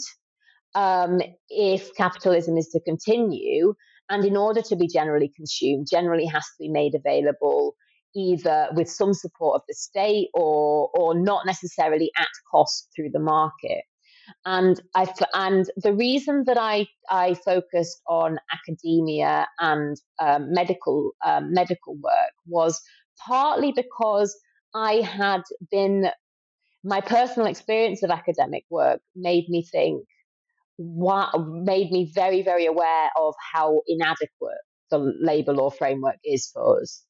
um, 0.75 1.21
if 1.49 1.95
capitalism 1.97 2.57
is 2.57 2.69
to 2.69 2.81
continue. 2.81 3.75
And 4.09 4.25
in 4.25 4.37
order 4.37 4.61
to 4.63 4.77
be 4.77 4.89
generally 4.89 5.33
consumed, 5.35 5.87
generally 5.91 6.27
has 6.27 6.43
to 6.43 6.55
be 6.59 6.69
made 6.69 6.95
available 6.95 7.75
either 8.15 8.69
with 8.75 8.89
some 8.89 9.15
support 9.15 9.57
of 9.57 9.63
the 9.69 9.75
state 9.75 10.29
or 10.35 10.91
or 10.95 11.15
not 11.15 11.47
necessarily 11.47 12.11
at 12.19 12.29
cost 12.51 12.89
through 12.95 13.11
the 13.13 13.21
market. 13.21 13.83
And 14.45 14.81
I 14.95 15.13
and 15.35 15.67
the 15.77 15.93
reason 15.93 16.45
that 16.47 16.59
I 16.59 16.87
I 17.09 17.35
focused 17.35 18.01
on 18.07 18.39
academia 18.53 19.49
and 19.59 19.97
um, 20.21 20.53
medical 20.53 21.13
um, 21.25 21.53
medical 21.53 21.95
work 21.97 22.33
was 22.47 22.81
partly 23.27 23.73
because 23.73 24.37
I 24.75 24.95
had 24.95 25.43
been 25.71 26.11
my 26.85 27.01
personal 27.01 27.49
experience 27.49 28.03
of 28.03 28.11
academic 28.11 28.65
work 28.71 29.01
made 29.15 29.49
me 29.49 29.67
think 29.71 30.05
what 30.77 31.31
made 31.39 31.91
me 31.91 32.11
very 32.15 32.43
very 32.43 32.67
aware 32.67 33.11
of 33.17 33.35
how 33.53 33.81
inadequate 33.87 34.63
the 34.91 34.99
labor 35.21 35.53
law 35.53 35.71
framework 35.71 36.17
is 36.25 36.49
for 36.53 36.81
us 36.81 37.05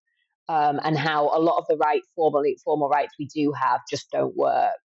um, 0.51 0.81
and 0.83 0.99
how 0.99 1.29
a 1.29 1.39
lot 1.39 1.59
of 1.59 1.67
the 1.69 1.77
right 1.77 2.03
formal 2.17 2.43
formal 2.65 2.89
rights 2.89 3.15
we 3.19 3.27
do 3.27 3.53
have 3.53 3.81
just 3.89 4.11
don't 4.11 4.37
work. 4.37 4.81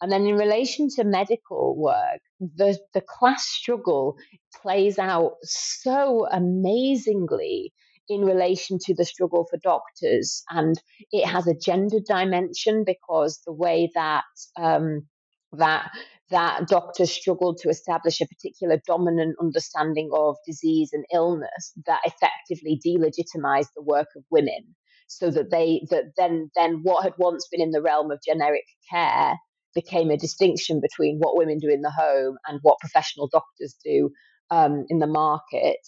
And 0.00 0.10
then 0.10 0.24
in 0.24 0.36
relation 0.36 0.88
to 0.96 1.04
medical 1.04 1.76
work, 1.76 2.20
the 2.38 2.78
the 2.94 3.00
class 3.00 3.44
struggle 3.44 4.16
plays 4.62 4.98
out 4.98 5.32
so 5.42 6.28
amazingly 6.30 7.72
in 8.08 8.20
relation 8.20 8.78
to 8.86 8.94
the 8.94 9.04
struggle 9.04 9.46
for 9.50 9.58
doctors, 9.58 10.44
and 10.50 10.80
it 11.10 11.26
has 11.26 11.48
a 11.48 11.54
gender 11.54 11.98
dimension 12.06 12.84
because 12.86 13.40
the 13.44 13.52
way 13.52 13.90
that 13.96 14.24
um, 14.56 15.08
that 15.52 15.90
that 16.30 16.68
doctors 16.68 17.10
struggled 17.10 17.58
to 17.58 17.68
establish 17.68 18.20
a 18.20 18.28
particular 18.28 18.80
dominant 18.86 19.34
understanding 19.40 20.08
of 20.14 20.36
disease 20.46 20.90
and 20.92 21.04
illness 21.12 21.72
that 21.86 22.00
effectively 22.04 22.80
delegitimized 22.86 23.72
the 23.74 23.82
work 23.82 24.06
of 24.16 24.22
women 24.30 24.76
so 25.10 25.28
that 25.28 25.50
they 25.50 25.82
that 25.90 26.12
then 26.16 26.50
then 26.54 26.80
what 26.84 27.02
had 27.02 27.14
once 27.18 27.46
been 27.50 27.60
in 27.60 27.72
the 27.72 27.82
realm 27.82 28.12
of 28.12 28.20
generic 28.24 28.64
care 28.88 29.34
became 29.74 30.10
a 30.10 30.16
distinction 30.16 30.80
between 30.80 31.18
what 31.18 31.36
women 31.36 31.58
do 31.58 31.68
in 31.68 31.82
the 31.82 31.90
home 31.90 32.36
and 32.46 32.60
what 32.62 32.78
professional 32.80 33.28
doctors 33.30 33.76
do 33.84 34.10
um, 34.50 34.84
in 34.88 34.98
the 35.00 35.06
market. 35.06 35.78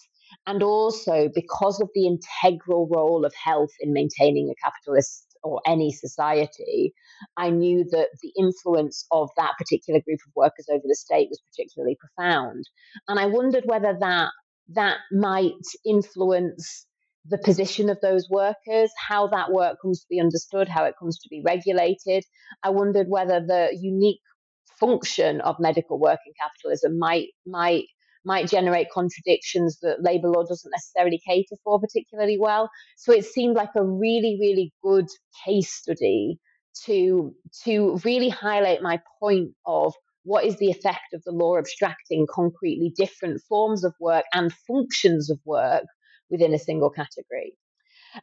And 0.47 0.63
also 0.63 1.29
because 1.35 1.81
of 1.81 1.89
the 1.95 2.07
integral 2.07 2.89
role 2.91 3.25
of 3.25 3.33
health 3.35 3.71
in 3.81 3.93
maintaining 3.93 4.51
a 4.51 4.65
capitalist 4.65 5.27
or 5.45 5.61
any 5.67 5.93
society, 5.93 6.93
I 7.37 7.51
knew 7.51 7.85
that 7.91 8.09
the 8.23 8.33
influence 8.39 9.05
of 9.11 9.31
that 9.37 9.53
particular 9.59 10.01
group 10.01 10.21
of 10.27 10.33
workers 10.35 10.67
over 10.71 10.85
the 10.85 10.97
state 10.97 11.29
was 11.29 11.41
particularly 11.51 11.97
profound. 11.99 12.65
And 13.09 13.19
I 13.19 13.27
wondered 13.27 13.65
whether 13.67 13.97
that 14.01 14.31
that 14.75 14.99
might 15.11 15.53
influence 15.85 16.87
the 17.27 17.39
position 17.39 17.89
of 17.89 17.99
those 18.01 18.29
workers, 18.29 18.91
how 19.09 19.29
that 19.29 19.53
work 19.53 19.79
comes 19.81 20.01
to 20.01 20.07
be 20.11 20.21
understood, 20.21 20.69
how 20.69 20.85
it 20.85 20.95
comes 20.99 21.19
to 21.21 21.29
be 21.29 21.43
regulated. 21.45 22.25
I 22.63 22.71
wondered 22.71 23.07
whether 23.09 23.41
the 23.41 23.77
unique 23.81 24.21
function 24.81 25.41
of 25.43 25.57
medical 25.61 25.99
work 25.99 26.19
in 26.27 26.33
capitalism 26.41 26.99
might 26.99 27.29
might 27.47 27.85
might 28.25 28.49
generate 28.49 28.89
contradictions 28.93 29.79
that 29.83 30.03
labor 30.03 30.29
law 30.29 30.45
doesn't 30.45 30.71
necessarily 30.71 31.21
cater 31.27 31.57
for 31.65 31.81
particularly 31.81 32.39
well. 32.39 32.71
So 32.97 33.13
it 33.13 33.25
seemed 33.25 33.57
like 33.57 33.71
a 33.77 33.85
really, 33.85 34.39
really 34.41 34.73
good 34.83 35.07
case 35.45 35.73
study 35.73 36.39
to 36.87 37.35
to 37.65 37.99
really 38.05 38.29
highlight 38.29 38.83
my 38.83 39.01
point 39.21 39.51
of 39.67 39.95
what 40.25 40.45
is 40.45 40.57
the 40.57 40.71
effect 40.71 41.13
of 41.15 41.23
the 41.25 41.33
law 41.33 41.59
abstracting 41.59 42.27
concretely 42.33 42.93
different 42.97 43.41
forms 43.49 43.85
of 43.85 43.93
work 44.01 44.25
and 44.33 44.53
functions 44.69 45.31
of 45.31 45.39
work 45.45 45.85
within 46.31 46.55
a 46.55 46.59
single 46.59 46.91
category. 46.91 47.55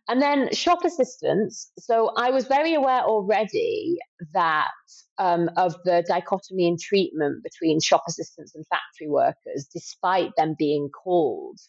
And 0.08 0.22
then 0.22 0.54
shop 0.54 0.86
assistants. 0.86 1.72
So 1.80 2.12
I 2.16 2.30
was 2.30 2.46
very 2.46 2.76
aware 2.76 3.02
already 3.02 3.98
that 4.34 4.70
um, 5.18 5.50
of 5.58 5.76
the 5.84 6.04
dichotomy 6.08 6.68
in 6.68 6.78
treatment 6.80 7.44
between 7.44 7.80
shop 7.82 8.04
assistants 8.08 8.54
and 8.54 8.66
factory 8.68 9.10
workers, 9.10 9.68
despite 9.74 10.32
them 10.38 10.56
being 10.58 10.90
called 10.90 11.60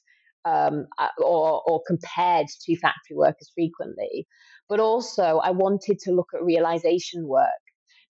um, 0.44 0.86
uh, 0.98 1.08
or, 1.18 1.62
or 1.66 1.82
compared 1.86 2.46
to 2.64 2.76
factory 2.76 3.16
workers 3.16 3.50
frequently. 3.54 4.26
But 4.68 4.80
also, 4.80 5.38
I 5.38 5.50
wanted 5.50 5.98
to 6.00 6.12
look 6.12 6.28
at 6.34 6.42
realization 6.42 7.26
work 7.26 7.48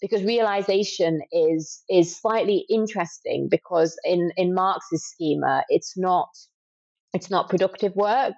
because 0.00 0.22
realization 0.24 1.20
is 1.32 1.82
is 1.88 2.16
slightly 2.16 2.64
interesting 2.68 3.48
because 3.50 3.98
in 4.04 4.30
in 4.36 4.54
Marx's 4.54 5.04
schema, 5.04 5.64
it's 5.68 5.96
not 5.96 6.28
it's 7.12 7.30
not 7.30 7.48
productive 7.48 7.94
work, 7.94 8.34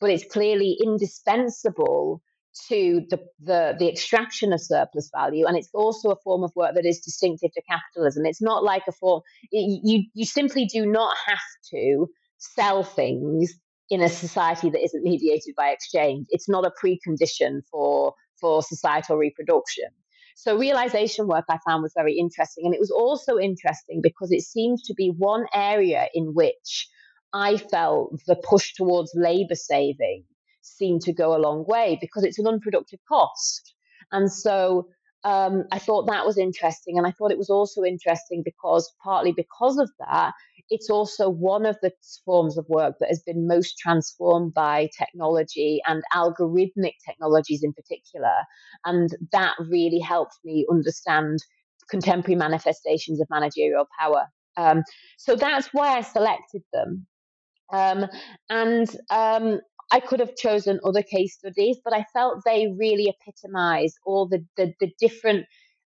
but 0.00 0.10
it's 0.10 0.24
clearly 0.30 0.76
indispensable 0.82 2.22
to 2.68 3.02
the, 3.10 3.18
the, 3.40 3.76
the 3.78 3.88
extraction 3.88 4.52
of 4.52 4.60
surplus 4.62 5.10
value 5.14 5.44
and 5.46 5.58
it's 5.58 5.68
also 5.74 6.10
a 6.10 6.16
form 6.24 6.42
of 6.42 6.50
work 6.56 6.74
that 6.74 6.86
is 6.86 7.00
distinctive 7.00 7.52
to 7.52 7.60
capitalism 7.68 8.24
it's 8.24 8.40
not 8.40 8.64
like 8.64 8.82
a 8.88 8.92
form 8.92 9.20
you 9.52 10.04
you 10.14 10.24
simply 10.24 10.64
do 10.64 10.86
not 10.86 11.14
have 11.26 11.38
to 11.70 12.06
sell 12.38 12.82
things 12.82 13.52
in 13.90 14.00
a 14.00 14.08
society 14.08 14.70
that 14.70 14.82
isn't 14.82 15.04
mediated 15.04 15.54
by 15.56 15.68
exchange. 15.68 16.26
It's 16.30 16.48
not 16.48 16.66
a 16.66 16.72
precondition 16.82 17.60
for 17.70 18.14
for 18.40 18.62
societal 18.62 19.16
reproduction. 19.16 19.86
So 20.34 20.58
realization 20.58 21.26
work 21.26 21.46
I 21.48 21.58
found 21.66 21.82
was 21.82 21.94
very 21.96 22.18
interesting. 22.18 22.66
And 22.66 22.74
it 22.74 22.80
was 22.80 22.90
also 22.90 23.38
interesting 23.38 24.00
because 24.02 24.30
it 24.30 24.42
seemed 24.42 24.80
to 24.84 24.94
be 24.94 25.14
one 25.16 25.46
area 25.54 26.08
in 26.12 26.34
which 26.34 26.88
I 27.32 27.56
felt 27.56 28.12
the 28.26 28.36
push 28.36 28.74
towards 28.74 29.12
labor 29.14 29.54
saving 29.54 30.24
seemed 30.62 31.02
to 31.02 31.12
go 31.12 31.36
a 31.36 31.38
long 31.38 31.64
way 31.66 31.98
because 32.00 32.24
it's 32.24 32.38
an 32.38 32.46
unproductive 32.46 33.00
cost. 33.08 33.74
And 34.12 34.32
so 34.32 34.88
um, 35.24 35.64
I 35.72 35.78
thought 35.78 36.06
that 36.06 36.24
was 36.24 36.38
interesting. 36.38 36.98
And 36.98 37.06
I 37.06 37.10
thought 37.10 37.32
it 37.32 37.38
was 37.38 37.50
also 37.50 37.82
interesting 37.82 38.42
because, 38.44 38.92
partly 39.02 39.32
because 39.32 39.76
of 39.78 39.90
that, 39.98 40.32
it's 40.70 40.88
also 40.88 41.28
one 41.28 41.66
of 41.66 41.76
the 41.82 41.92
forms 42.24 42.56
of 42.56 42.66
work 42.68 42.96
that 43.00 43.08
has 43.08 43.22
been 43.24 43.46
most 43.46 43.76
transformed 43.78 44.54
by 44.54 44.88
technology 44.96 45.80
and 45.86 46.02
algorithmic 46.14 46.94
technologies 47.04 47.62
in 47.62 47.72
particular. 47.72 48.34
And 48.84 49.10
that 49.32 49.54
really 49.68 50.00
helped 50.00 50.38
me 50.44 50.64
understand 50.70 51.38
contemporary 51.90 52.36
manifestations 52.36 53.20
of 53.20 53.28
managerial 53.30 53.86
power. 53.98 54.26
Um, 54.56 54.82
so 55.18 55.36
that's 55.36 55.68
why 55.72 55.96
I 55.96 56.00
selected 56.00 56.62
them. 56.72 57.06
Um, 57.72 58.06
and 58.48 58.88
um, 59.10 59.60
I 59.92 60.00
could 60.00 60.20
have 60.20 60.36
chosen 60.36 60.80
other 60.84 61.02
case 61.02 61.34
studies, 61.34 61.78
but 61.84 61.94
I 61.94 62.04
felt 62.12 62.42
they 62.44 62.74
really 62.78 63.08
epitomize 63.08 63.94
all 64.04 64.28
the, 64.28 64.44
the, 64.56 64.72
the 64.80 64.90
different. 64.98 65.46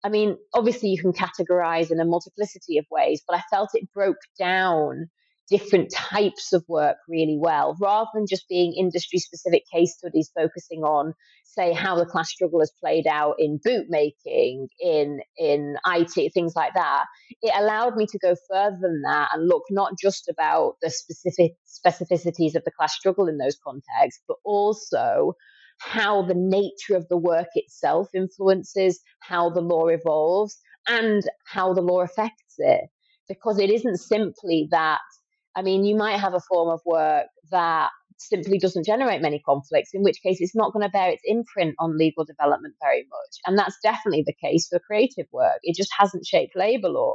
I 0.04 0.08
mean, 0.08 0.36
obviously, 0.54 0.90
you 0.90 1.00
can 1.00 1.12
categorize 1.12 1.90
in 1.90 2.00
a 2.00 2.04
multiplicity 2.04 2.78
of 2.78 2.86
ways, 2.90 3.22
but 3.26 3.36
I 3.36 3.42
felt 3.50 3.70
it 3.74 3.92
broke 3.92 4.16
down 4.38 5.08
different 5.48 5.92
types 5.92 6.52
of 6.52 6.64
work 6.68 6.96
really 7.08 7.38
well, 7.38 7.76
rather 7.80 8.08
than 8.14 8.26
just 8.28 8.48
being 8.48 8.74
industry 8.74 9.18
specific 9.18 9.62
case 9.72 9.96
studies 9.96 10.30
focusing 10.34 10.82
on, 10.82 11.14
say, 11.44 11.72
how 11.72 11.96
the 11.96 12.06
class 12.06 12.30
struggle 12.30 12.60
has 12.60 12.72
played 12.80 13.06
out 13.06 13.34
in 13.38 13.60
boot 13.62 13.86
making, 13.88 14.68
in 14.80 15.20
in 15.36 15.76
IT, 15.86 16.32
things 16.32 16.54
like 16.56 16.72
that. 16.74 17.04
It 17.42 17.52
allowed 17.56 17.96
me 17.96 18.06
to 18.06 18.18
go 18.18 18.34
further 18.50 18.78
than 18.80 19.02
that 19.02 19.30
and 19.34 19.48
look 19.48 19.64
not 19.70 19.92
just 20.00 20.28
about 20.28 20.74
the 20.80 20.90
specific 20.90 21.52
specificities 21.66 22.54
of 22.54 22.64
the 22.64 22.72
class 22.76 22.94
struggle 22.94 23.28
in 23.28 23.38
those 23.38 23.58
contexts, 23.64 24.22
but 24.26 24.36
also 24.44 25.34
how 25.78 26.22
the 26.22 26.34
nature 26.34 26.96
of 26.96 27.08
the 27.08 27.18
work 27.18 27.48
itself 27.54 28.08
influences 28.14 29.00
how 29.20 29.50
the 29.50 29.60
law 29.60 29.88
evolves 29.88 30.58
and 30.88 31.24
how 31.46 31.72
the 31.74 31.82
law 31.82 32.00
affects 32.00 32.54
it. 32.58 32.84
Because 33.28 33.58
it 33.58 33.70
isn't 33.70 33.98
simply 33.98 34.68
that 34.70 35.00
I 35.54 35.62
mean, 35.62 35.84
you 35.84 35.96
might 35.96 36.18
have 36.18 36.34
a 36.34 36.40
form 36.40 36.70
of 36.70 36.80
work 36.86 37.26
that 37.50 37.90
simply 38.18 38.58
doesn't 38.58 38.86
generate 38.86 39.20
many 39.20 39.40
conflicts, 39.40 39.90
in 39.92 40.02
which 40.02 40.22
case 40.22 40.38
it's 40.40 40.54
not 40.54 40.72
going 40.72 40.84
to 40.84 40.90
bear 40.90 41.10
its 41.10 41.22
imprint 41.24 41.74
on 41.78 41.98
legal 41.98 42.24
development 42.24 42.74
very 42.80 43.02
much. 43.10 43.38
And 43.46 43.58
that's 43.58 43.76
definitely 43.82 44.24
the 44.26 44.34
case 44.34 44.68
for 44.68 44.78
creative 44.78 45.26
work. 45.32 45.58
It 45.62 45.76
just 45.76 45.90
hasn't 45.98 46.26
shaped 46.26 46.56
labor 46.56 46.88
law. 46.88 47.14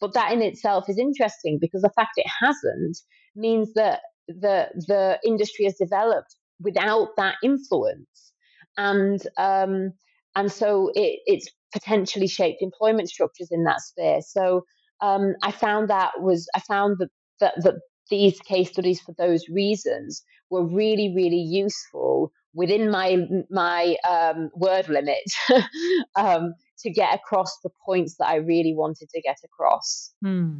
But 0.00 0.14
that 0.14 0.32
in 0.32 0.42
itself 0.42 0.88
is 0.88 0.98
interesting 0.98 1.58
because 1.60 1.82
the 1.82 1.92
fact 1.94 2.12
it 2.16 2.26
hasn't 2.40 2.98
means 3.36 3.72
that 3.74 4.00
the 4.26 4.68
the 4.74 5.18
industry 5.24 5.64
has 5.64 5.76
developed 5.76 6.34
without 6.60 7.10
that 7.16 7.36
influence. 7.42 8.32
And 8.76 9.20
um, 9.38 9.92
and 10.34 10.50
so 10.50 10.90
it, 10.94 11.20
it's 11.26 11.48
potentially 11.72 12.26
shaped 12.26 12.62
employment 12.62 13.08
structures 13.08 13.48
in 13.50 13.64
that 13.64 13.80
sphere. 13.80 14.20
So 14.26 14.62
um, 15.00 15.34
I 15.42 15.52
found 15.52 15.90
that 15.90 16.20
was 16.20 16.48
I 16.54 16.60
found 16.60 16.96
that 16.98 17.08
that, 17.40 17.54
that 17.62 17.74
these 18.10 18.38
case 18.40 18.70
studies 18.70 19.00
for 19.00 19.14
those 19.18 19.48
reasons 19.48 20.22
were 20.50 20.64
really, 20.64 21.12
really 21.14 21.40
useful 21.40 22.32
within 22.54 22.90
my 22.90 23.16
my 23.50 23.96
um, 24.08 24.50
word 24.54 24.88
limit 24.88 25.24
um, 26.16 26.54
to 26.78 26.90
get 26.90 27.14
across 27.14 27.58
the 27.64 27.70
points 27.84 28.16
that 28.18 28.26
I 28.26 28.36
really 28.36 28.74
wanted 28.74 29.08
to 29.10 29.20
get 29.22 29.38
across. 29.44 30.12
Hmm. 30.22 30.58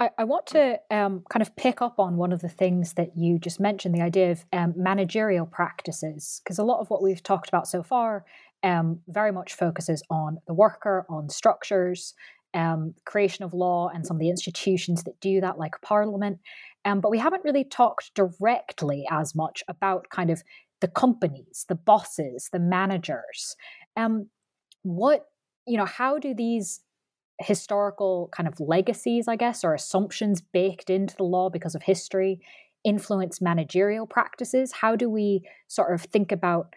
I, 0.00 0.10
I, 0.18 0.24
want 0.24 0.46
to 0.46 0.80
um, 0.90 1.22
kind 1.30 1.40
of 1.40 1.54
pick 1.54 1.80
up 1.80 2.00
on 2.00 2.16
one 2.16 2.32
of 2.32 2.40
the 2.40 2.48
things 2.48 2.94
that 2.94 3.16
you 3.16 3.38
just 3.38 3.60
mentioned 3.60 3.94
the 3.94 4.02
idea 4.02 4.32
of 4.32 4.44
um, 4.52 4.74
managerial 4.76 5.46
practices, 5.46 6.40
because 6.42 6.58
a 6.58 6.64
lot 6.64 6.80
of 6.80 6.90
what 6.90 7.02
we've 7.02 7.22
talked 7.22 7.48
about 7.48 7.68
so 7.68 7.80
far 7.80 8.24
um, 8.64 9.00
very 9.06 9.30
much 9.30 9.54
focuses 9.54 10.02
on 10.10 10.38
the 10.48 10.54
worker, 10.54 11.06
on 11.08 11.28
structures, 11.28 12.14
um, 12.54 12.94
creation 13.04 13.44
of 13.44 13.52
law 13.52 13.90
and 13.92 14.06
some 14.06 14.16
of 14.16 14.20
the 14.20 14.30
institutions 14.30 15.02
that 15.04 15.20
do 15.20 15.40
that, 15.40 15.58
like 15.58 15.80
Parliament. 15.82 16.38
Um, 16.84 17.00
but 17.00 17.10
we 17.10 17.18
haven't 17.18 17.44
really 17.44 17.64
talked 17.64 18.14
directly 18.14 19.06
as 19.10 19.34
much 19.34 19.62
about 19.68 20.08
kind 20.10 20.30
of 20.30 20.42
the 20.80 20.88
companies, 20.88 21.64
the 21.68 21.74
bosses, 21.74 22.48
the 22.52 22.58
managers. 22.58 23.56
Um, 23.96 24.28
what, 24.82 25.26
you 25.66 25.76
know, 25.76 25.86
how 25.86 26.18
do 26.18 26.34
these 26.34 26.80
historical 27.40 28.28
kind 28.32 28.46
of 28.46 28.60
legacies, 28.60 29.26
I 29.26 29.36
guess, 29.36 29.64
or 29.64 29.74
assumptions 29.74 30.40
baked 30.40 30.90
into 30.90 31.16
the 31.16 31.24
law 31.24 31.50
because 31.50 31.74
of 31.74 31.82
history 31.82 32.40
influence 32.84 33.40
managerial 33.40 34.06
practices? 34.06 34.72
How 34.72 34.94
do 34.94 35.08
we 35.08 35.48
sort 35.68 35.94
of 35.94 36.02
think 36.02 36.30
about 36.30 36.74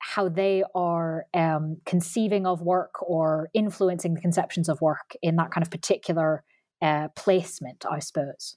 how 0.00 0.28
they 0.28 0.64
are 0.74 1.26
um, 1.34 1.76
conceiving 1.84 2.46
of 2.46 2.62
work 2.62 2.94
or 3.02 3.50
influencing 3.54 4.14
the 4.14 4.20
conceptions 4.20 4.68
of 4.68 4.80
work 4.80 5.14
in 5.22 5.36
that 5.36 5.50
kind 5.50 5.62
of 5.62 5.70
particular 5.70 6.42
uh, 6.82 7.08
placement, 7.14 7.84
I 7.88 7.98
suppose? 7.98 8.56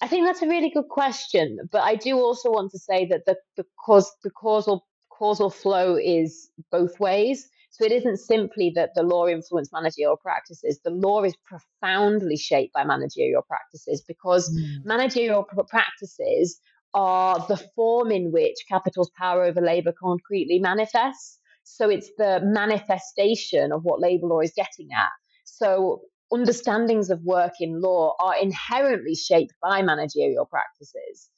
I 0.00 0.06
think 0.06 0.26
that's 0.26 0.42
a 0.42 0.48
really 0.48 0.70
good 0.70 0.88
question, 0.88 1.58
but 1.70 1.82
I 1.82 1.94
do 1.94 2.16
also 2.18 2.50
want 2.50 2.70
to 2.72 2.78
say 2.78 3.06
that 3.06 3.26
the 3.26 3.36
the 3.56 3.66
cause 3.84 4.10
the 4.22 4.30
causal 4.30 4.86
causal 5.10 5.50
flow 5.50 5.96
is 5.96 6.50
both 6.70 6.98
ways. 7.00 7.48
So 7.70 7.84
it 7.84 7.92
isn't 7.92 8.16
simply 8.18 8.72
that 8.74 8.90
the 8.94 9.02
law 9.02 9.28
influenced 9.28 9.72
managerial 9.72 10.16
practices. 10.16 10.80
The 10.82 10.90
law 10.90 11.22
is 11.22 11.36
profoundly 11.44 12.36
shaped 12.36 12.72
by 12.72 12.84
managerial 12.84 13.42
practices 13.42 14.02
because 14.02 14.50
mm. 14.50 14.84
managerial 14.84 15.44
practices 15.68 16.60
are 16.94 17.44
the 17.48 17.56
form 17.74 18.10
in 18.10 18.32
which 18.32 18.56
capital's 18.68 19.10
power 19.16 19.44
over 19.44 19.60
labor 19.60 19.92
concretely 19.98 20.58
manifests. 20.58 21.38
So 21.64 21.88
it's 21.88 22.10
the 22.18 22.40
manifestation 22.42 23.72
of 23.72 23.82
what 23.84 24.00
labor 24.00 24.26
law 24.26 24.40
is 24.40 24.52
getting 24.56 24.88
at. 24.96 25.10
So 25.44 26.02
understandings 26.32 27.10
of 27.10 27.22
work 27.22 27.52
in 27.60 27.80
law 27.80 28.14
are 28.20 28.36
inherently 28.40 29.14
shaped 29.14 29.54
by 29.62 29.82
managerial 29.82 30.46
practices. 30.46 31.28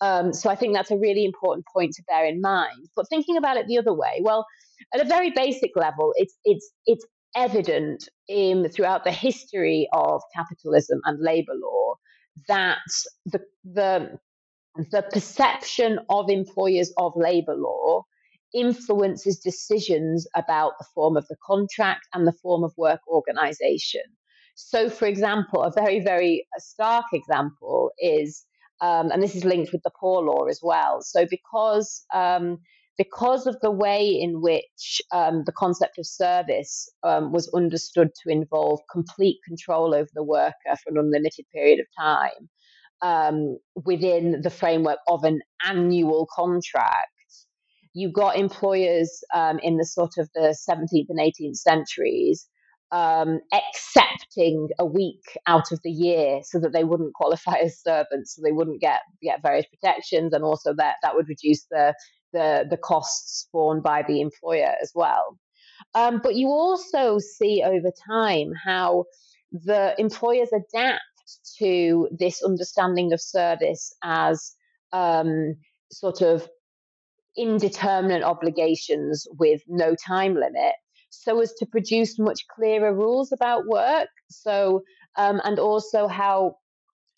Um, 0.00 0.32
so 0.32 0.50
I 0.50 0.56
think 0.56 0.74
that's 0.74 0.90
a 0.90 0.98
really 0.98 1.24
important 1.24 1.64
point 1.72 1.92
to 1.94 2.02
bear 2.08 2.26
in 2.26 2.40
mind. 2.40 2.88
But 2.96 3.08
thinking 3.08 3.36
about 3.36 3.56
it 3.56 3.66
the 3.66 3.78
other 3.78 3.94
way, 3.94 4.20
well, 4.22 4.46
at 4.94 5.00
a 5.00 5.04
very 5.04 5.30
basic 5.30 5.70
level, 5.76 6.12
it's 6.16 6.34
it's 6.44 6.70
it's 6.86 7.06
evident 7.36 8.08
in 8.28 8.68
throughout 8.68 9.04
the 9.04 9.12
history 9.12 9.88
of 9.92 10.20
capitalism 10.34 11.00
and 11.04 11.22
labor 11.22 11.54
law 11.54 11.94
that 12.48 12.78
the 13.26 13.40
the 13.64 14.18
the 14.76 15.02
perception 15.12 15.98
of 16.08 16.30
employers 16.30 16.92
of 16.96 17.12
labor 17.16 17.54
law 17.54 18.04
influences 18.54 19.38
decisions 19.38 20.26
about 20.34 20.72
the 20.78 20.86
form 20.94 21.16
of 21.16 21.26
the 21.28 21.36
contract 21.44 22.06
and 22.12 22.26
the 22.26 22.32
form 22.42 22.64
of 22.64 22.72
work 22.76 23.00
organization. 23.08 24.02
So, 24.54 24.90
for 24.90 25.06
example, 25.06 25.62
a 25.62 25.72
very, 25.72 26.00
very 26.00 26.46
stark 26.58 27.06
example 27.12 27.90
is, 27.98 28.44
um, 28.80 29.10
and 29.10 29.22
this 29.22 29.34
is 29.34 29.44
linked 29.44 29.72
with 29.72 29.82
the 29.82 29.90
poor 29.98 30.22
law 30.22 30.44
as 30.44 30.60
well. 30.62 31.00
So, 31.00 31.26
because 31.28 32.04
um, 32.12 32.58
because 32.98 33.46
of 33.46 33.56
the 33.62 33.70
way 33.70 34.06
in 34.06 34.42
which 34.42 35.00
um, 35.12 35.44
the 35.46 35.52
concept 35.52 35.98
of 35.98 36.06
service 36.06 36.90
um, 37.02 37.32
was 37.32 37.50
understood 37.54 38.10
to 38.22 38.30
involve 38.30 38.80
complete 38.90 39.38
control 39.48 39.94
over 39.94 40.10
the 40.14 40.22
worker 40.22 40.76
for 40.82 40.90
an 40.90 40.98
unlimited 40.98 41.46
period 41.52 41.80
of 41.80 41.86
time, 41.98 42.50
um, 43.02 43.58
within 43.84 44.40
the 44.42 44.50
framework 44.50 44.98
of 45.08 45.24
an 45.24 45.40
annual 45.66 46.26
contract. 46.34 47.08
You 47.94 48.10
got 48.10 48.36
employers 48.36 49.22
um, 49.34 49.58
in 49.58 49.76
the 49.76 49.84
sort 49.84 50.12
of 50.18 50.30
the 50.34 50.56
17th 50.68 51.06
and 51.10 51.18
18th 51.18 51.56
centuries 51.56 52.48
um, 52.92 53.40
accepting 53.52 54.68
a 54.78 54.84
week 54.84 55.24
out 55.46 55.72
of 55.72 55.80
the 55.82 55.90
year 55.90 56.40
so 56.44 56.60
that 56.60 56.72
they 56.72 56.84
wouldn't 56.84 57.14
qualify 57.14 57.56
as 57.56 57.80
servants, 57.80 58.36
so 58.36 58.42
they 58.44 58.52
wouldn't 58.52 58.80
get 58.80 59.00
get 59.22 59.42
various 59.42 59.66
protections, 59.66 60.32
and 60.34 60.44
also 60.44 60.74
that 60.74 60.96
that 61.02 61.14
would 61.14 61.28
reduce 61.28 61.64
the 61.70 61.94
the, 62.32 62.66
the 62.68 62.78
costs 62.78 63.48
borne 63.52 63.82
by 63.82 64.02
the 64.06 64.20
employer 64.20 64.74
as 64.80 64.92
well. 64.94 65.38
Um, 65.94 66.20
but 66.22 66.34
you 66.34 66.48
also 66.48 67.18
see 67.18 67.62
over 67.64 67.90
time 68.08 68.52
how 68.64 69.04
the 69.52 69.94
employers 69.98 70.48
adapt 70.52 71.02
to 71.58 72.08
this 72.10 72.42
understanding 72.42 73.12
of 73.12 73.20
service 73.20 73.94
as 74.02 74.54
um, 74.92 75.54
sort 75.90 76.22
of 76.22 76.48
indeterminate 77.36 78.22
obligations 78.22 79.26
with 79.38 79.62
no 79.66 79.94
time 79.94 80.34
limit 80.34 80.74
so 81.08 81.40
as 81.40 81.52
to 81.54 81.66
produce 81.66 82.18
much 82.18 82.40
clearer 82.54 82.94
rules 82.94 83.32
about 83.32 83.66
work 83.66 84.08
so 84.28 84.82
um, 85.16 85.40
and 85.44 85.58
also 85.58 86.06
how 86.08 86.54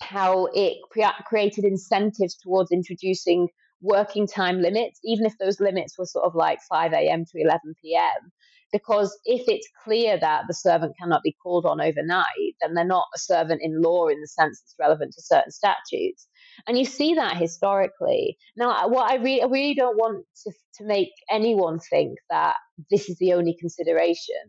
how 0.00 0.48
it 0.54 0.76
created 1.24 1.64
incentives 1.64 2.36
towards 2.36 2.70
introducing 2.70 3.48
working 3.80 4.26
time 4.26 4.60
limits, 4.60 4.98
even 5.04 5.26
if 5.26 5.36
those 5.38 5.60
limits 5.60 5.96
were 5.98 6.06
sort 6.06 6.24
of 6.24 6.34
like 6.34 6.58
5 6.68 6.92
a.m. 6.92 7.24
to 7.26 7.40
11 7.40 7.74
p.m. 7.80 8.32
Because 8.74 9.16
if 9.24 9.44
it's 9.48 9.68
clear 9.84 10.18
that 10.18 10.42
the 10.48 10.54
servant 10.54 10.94
cannot 11.00 11.22
be 11.22 11.36
called 11.42 11.64
on 11.64 11.80
overnight, 11.80 12.56
then 12.60 12.74
they're 12.74 12.84
not 12.84 13.06
a 13.14 13.20
servant 13.20 13.62
in 13.62 13.80
law 13.80 14.08
in 14.08 14.20
the 14.20 14.28
sense 14.28 14.60
that's 14.60 14.74
relevant 14.80 15.14
to 15.14 15.22
certain 15.22 15.52
statutes. 15.52 16.26
And 16.66 16.76
you 16.76 16.84
see 16.84 17.14
that 17.14 17.38
historically. 17.38 18.36
Now, 18.56 18.88
what 18.88 19.10
I, 19.10 19.16
re- 19.16 19.42
I 19.42 19.46
really 19.46 19.76
don't 19.76 19.96
want 19.96 20.26
to, 20.44 20.52
to 20.78 20.84
make 20.84 21.12
anyone 21.30 21.78
think 21.78 22.18
that 22.30 22.56
this 22.90 23.08
is 23.08 23.18
the 23.18 23.34
only 23.34 23.56
consideration 23.60 24.42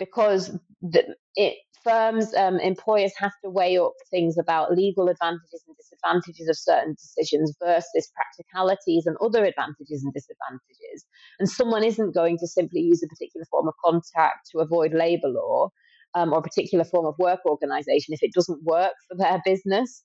because 0.00 0.58
the, 0.82 1.14
it, 1.36 1.54
firms, 1.84 2.34
um, 2.34 2.58
employers 2.58 3.12
have 3.18 3.32
to 3.44 3.50
weigh 3.50 3.78
up 3.78 3.92
things 4.10 4.36
about 4.38 4.72
legal 4.72 5.08
advantages 5.08 5.62
and 5.66 5.76
disadvantages 5.76 6.48
of 6.48 6.56
certain 6.56 6.94
decisions 6.94 7.54
versus 7.62 8.10
practicalities 8.14 9.06
and 9.06 9.16
other 9.20 9.44
advantages 9.44 10.02
and 10.02 10.12
disadvantages. 10.12 11.04
And 11.38 11.48
someone 11.48 11.84
isn't 11.84 12.14
going 12.14 12.38
to 12.38 12.46
simply 12.46 12.80
use 12.80 13.02
a 13.02 13.08
particular 13.08 13.44
form 13.50 13.68
of 13.68 13.74
contract 13.84 14.50
to 14.52 14.58
avoid 14.58 14.92
labour 14.94 15.28
law 15.28 15.68
um, 16.14 16.32
or 16.32 16.38
a 16.38 16.42
particular 16.42 16.84
form 16.84 17.06
of 17.06 17.14
work 17.18 17.40
organisation 17.46 18.14
if 18.14 18.22
it 18.22 18.32
doesn't 18.32 18.62
work 18.64 18.94
for 19.08 19.16
their 19.16 19.40
business. 19.44 20.02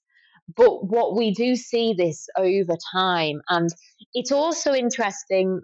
But 0.56 0.88
what 0.88 1.16
we 1.16 1.32
do 1.32 1.56
see 1.56 1.94
this 1.94 2.28
over 2.38 2.76
time, 2.92 3.42
and 3.50 3.70
it's 4.14 4.32
also 4.32 4.74
interesting. 4.74 5.62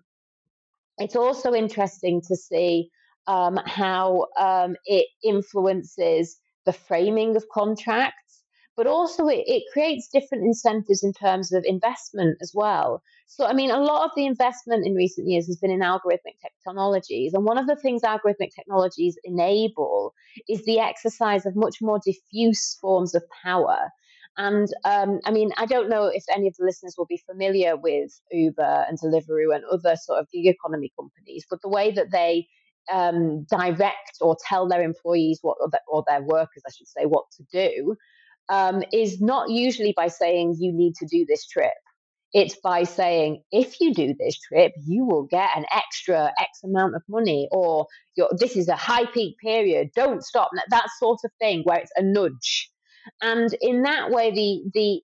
It's 0.98 1.16
also 1.16 1.54
interesting 1.54 2.22
to 2.28 2.36
see 2.36 2.90
um, 3.28 3.60
how 3.66 4.28
um, 4.40 4.76
it 4.86 5.08
influences 5.24 6.38
the 6.66 6.74
framing 6.74 7.36
of 7.36 7.48
contracts, 7.50 8.44
but 8.76 8.88
also 8.88 9.28
it, 9.28 9.44
it 9.48 9.64
creates 9.72 10.10
different 10.12 10.44
incentives 10.44 11.04
in 11.04 11.14
terms 11.14 11.54
of 11.54 11.64
investment 11.66 12.38
as 12.42 12.52
well. 12.54 13.02
So, 13.28 13.46
I 13.46 13.54
mean, 13.54 13.72
a 13.72 13.80
lot 13.80 14.06
of 14.06 14.12
the 14.16 14.26
investment 14.26 14.86
in 14.86 14.94
recent 14.94 15.28
years 15.28 15.48
has 15.48 15.58
been 15.58 15.72
in 15.72 15.80
algorithmic 15.80 16.38
technologies. 16.64 17.34
And 17.34 17.46
one 17.46 17.58
of 17.58 17.68
the 17.68 17.76
things 17.76 18.02
algorithmic 18.04 18.54
technologies 18.56 19.18
enable 19.24 20.14
is 20.48 20.64
the 20.66 20.80
exercise 20.80 21.46
of 21.46 21.56
much 21.56 21.78
more 21.82 22.00
diffuse 22.06 22.78
forms 22.80 23.16
of 23.16 23.24
power. 23.44 23.90
And 24.38 24.68
um, 24.84 25.20
I 25.26 25.32
mean, 25.32 25.52
I 25.58 25.66
don't 25.66 25.90
know 25.90 26.08
if 26.08 26.26
any 26.30 26.48
of 26.48 26.56
the 26.58 26.66
listeners 26.66 26.96
will 26.98 27.06
be 27.06 27.24
familiar 27.26 27.78
with 27.78 28.12
Uber 28.32 28.86
and 28.88 29.00
Deliveroo 29.00 29.56
and 29.56 29.64
other 29.72 29.96
sort 29.96 30.20
of 30.20 30.30
gig 30.32 30.46
economy 30.46 30.92
companies, 31.00 31.46
but 31.50 31.62
the 31.62 31.70
way 31.70 31.92
that 31.92 32.12
they 32.12 32.48
um, 32.92 33.46
direct 33.50 34.18
or 34.22 34.38
tell 34.48 34.68
their 34.68 34.82
employees 34.82 35.40
what 35.42 35.58
or 35.88 36.04
their 36.08 36.22
workers, 36.22 36.64
I 36.68 36.72
should 36.72 36.88
say, 36.88 37.06
what 37.06 37.26
to 37.38 37.44
do, 37.52 37.96
um, 38.50 38.84
is 38.94 39.22
not 39.22 39.50
usually 39.50 39.94
by 39.96 40.08
saying 40.08 40.56
you 40.60 40.72
need 40.72 40.96
to 40.96 41.08
do 41.08 41.26
this 41.28 41.48
trip. 41.48 41.74
It's 42.34 42.58
by 42.62 42.84
saying 42.84 43.44
if 43.52 43.80
you 43.80 43.94
do 43.94 44.14
this 44.20 44.38
trip, 44.38 44.74
you 44.86 45.06
will 45.06 45.24
get 45.24 45.50
an 45.56 45.66
extra 45.74 46.32
X 46.38 46.64
amount 46.64 46.96
of 46.96 47.02
money, 47.08 47.48
or 47.52 47.88
this 48.38 48.58
is 48.58 48.68
a 48.68 48.76
high 48.76 49.06
peak 49.06 49.38
period. 49.42 49.90
Don't 49.96 50.22
stop. 50.22 50.50
That 50.70 50.88
sort 51.00 51.20
of 51.24 51.32
thing, 51.40 51.62
where 51.64 51.78
it's 51.80 51.92
a 51.96 52.04
nudge. 52.04 52.70
And 53.22 53.56
in 53.62 53.84
that 53.84 54.12
way, 54.12 54.32
the 54.32 54.64
the 54.74 55.02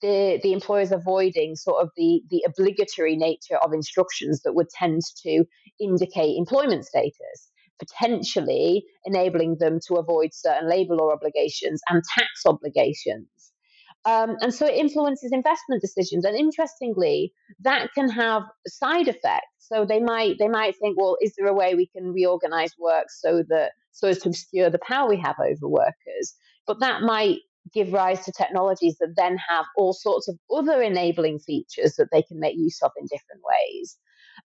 the, 0.00 0.40
the 0.42 0.52
employers 0.52 0.92
avoiding 0.92 1.56
sort 1.56 1.82
of 1.82 1.90
the, 1.96 2.22
the 2.30 2.44
obligatory 2.46 3.16
nature 3.16 3.56
of 3.62 3.72
instructions 3.72 4.42
that 4.42 4.54
would 4.54 4.68
tend 4.70 5.00
to 5.22 5.44
indicate 5.80 6.36
employment 6.36 6.84
status, 6.84 7.50
potentially 7.78 8.84
enabling 9.04 9.56
them 9.58 9.78
to 9.88 9.94
avoid 9.94 10.30
certain 10.32 10.68
labor 10.68 10.94
law 10.94 11.12
obligations 11.12 11.80
and 11.88 12.02
tax 12.16 12.28
obligations. 12.46 13.28
Um, 14.06 14.36
and 14.40 14.52
so 14.52 14.66
it 14.66 14.74
influences 14.74 15.32
investment 15.32 15.80
decisions. 15.80 16.24
And 16.24 16.36
interestingly, 16.36 17.32
that 17.60 17.92
can 17.94 18.08
have 18.10 18.42
side 18.66 19.08
effects. 19.08 19.48
So 19.58 19.86
they 19.86 20.00
might 20.00 20.36
they 20.38 20.48
might 20.48 20.76
think, 20.78 20.98
well, 20.98 21.16
is 21.22 21.34
there 21.36 21.46
a 21.46 21.54
way 21.54 21.74
we 21.74 21.86
can 21.86 22.12
reorganize 22.12 22.72
work 22.78 23.06
so 23.08 23.42
that 23.48 23.72
so 23.92 24.08
as 24.08 24.18
to 24.18 24.28
obscure 24.28 24.68
the 24.68 24.78
power 24.86 25.08
we 25.08 25.16
have 25.20 25.36
over 25.38 25.66
workers? 25.66 26.34
But 26.66 26.80
that 26.80 27.00
might 27.00 27.38
give 27.72 27.92
rise 27.92 28.24
to 28.24 28.32
technologies 28.32 28.96
that 28.98 29.14
then 29.16 29.36
have 29.48 29.64
all 29.76 29.92
sorts 29.92 30.28
of 30.28 30.38
other 30.54 30.82
enabling 30.82 31.38
features 31.38 31.94
that 31.96 32.08
they 32.12 32.22
can 32.22 32.38
make 32.38 32.56
use 32.56 32.80
of 32.82 32.90
in 32.98 33.06
different 33.06 33.42
ways. 33.42 33.96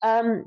Um, 0.01 0.45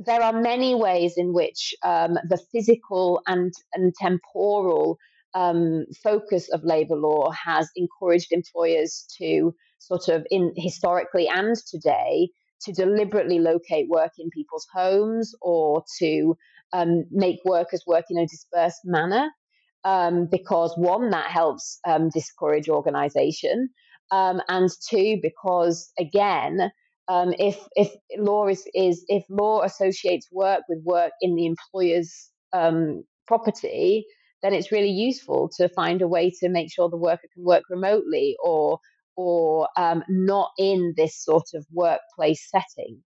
there 0.00 0.22
are 0.22 0.32
many 0.32 0.74
ways 0.74 1.14
in 1.16 1.32
which 1.32 1.74
um, 1.82 2.18
the 2.28 2.40
physical 2.52 3.20
and, 3.26 3.52
and 3.74 3.92
temporal 3.94 4.98
um, 5.34 5.84
focus 6.02 6.48
of 6.52 6.64
labor 6.64 6.96
law 6.96 7.30
has 7.30 7.68
encouraged 7.76 8.28
employers 8.30 9.06
to 9.18 9.54
sort 9.78 10.08
of 10.08 10.26
in 10.30 10.52
historically 10.56 11.28
and 11.28 11.56
today 11.70 12.28
to 12.62 12.72
deliberately 12.72 13.38
locate 13.38 13.88
work 13.88 14.12
in 14.18 14.30
people's 14.30 14.66
homes 14.72 15.34
or 15.40 15.84
to 15.98 16.36
um, 16.72 17.04
make 17.10 17.38
workers 17.44 17.84
work 17.86 18.06
in 18.10 18.18
a 18.18 18.26
dispersed 18.26 18.80
manner 18.84 19.30
um, 19.84 20.26
because 20.30 20.74
one, 20.76 21.10
that 21.10 21.30
helps 21.30 21.78
um, 21.86 22.10
discourage 22.10 22.68
organization, 22.68 23.68
um, 24.10 24.40
and 24.48 24.70
two, 24.88 25.18
because 25.22 25.92
again, 25.98 26.70
um, 27.08 27.32
if 27.38 27.58
if 27.74 27.90
law 28.18 28.48
is, 28.48 28.64
is 28.74 29.04
if 29.08 29.24
law 29.28 29.62
associates 29.62 30.28
work 30.30 30.62
with 30.68 30.82
work 30.84 31.12
in 31.20 31.34
the 31.36 31.46
employer's 31.46 32.30
um, 32.52 33.04
property, 33.26 34.04
then 34.42 34.54
it's 34.54 34.72
really 34.72 34.90
useful 34.90 35.50
to 35.56 35.68
find 35.68 36.02
a 36.02 36.08
way 36.08 36.30
to 36.40 36.48
make 36.48 36.72
sure 36.72 36.88
the 36.88 36.96
worker 36.96 37.28
can 37.34 37.44
work 37.44 37.64
remotely 37.70 38.36
or 38.42 38.78
or 39.16 39.68
um, 39.76 40.04
not 40.08 40.50
in 40.58 40.94
this 40.96 41.22
sort 41.24 41.48
of 41.54 41.66
workplace 41.72 42.48
setting. 42.50 43.02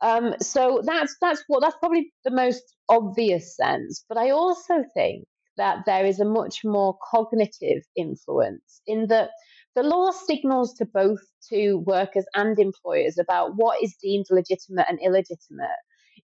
Um, 0.00 0.34
so 0.40 0.82
that's 0.84 1.16
that's 1.20 1.42
what 1.48 1.60
that's 1.60 1.76
probably 1.78 2.12
the 2.24 2.30
most 2.30 2.62
obvious 2.88 3.56
sense. 3.56 4.04
But 4.08 4.18
I 4.18 4.30
also 4.30 4.84
think 4.94 5.26
that 5.58 5.84
there 5.84 6.06
is 6.06 6.18
a 6.18 6.24
much 6.24 6.64
more 6.64 6.96
cognitive 7.10 7.82
influence 7.96 8.80
in 8.86 9.06
that 9.08 9.30
the 9.74 9.82
law 9.82 10.10
signals 10.10 10.74
to 10.74 10.84
both 10.86 11.20
to 11.50 11.76
workers 11.86 12.24
and 12.34 12.58
employers 12.58 13.18
about 13.18 13.52
what 13.54 13.82
is 13.82 13.94
deemed 14.02 14.26
legitimate 14.30 14.86
and 14.88 14.98
illegitimate. 15.04 15.68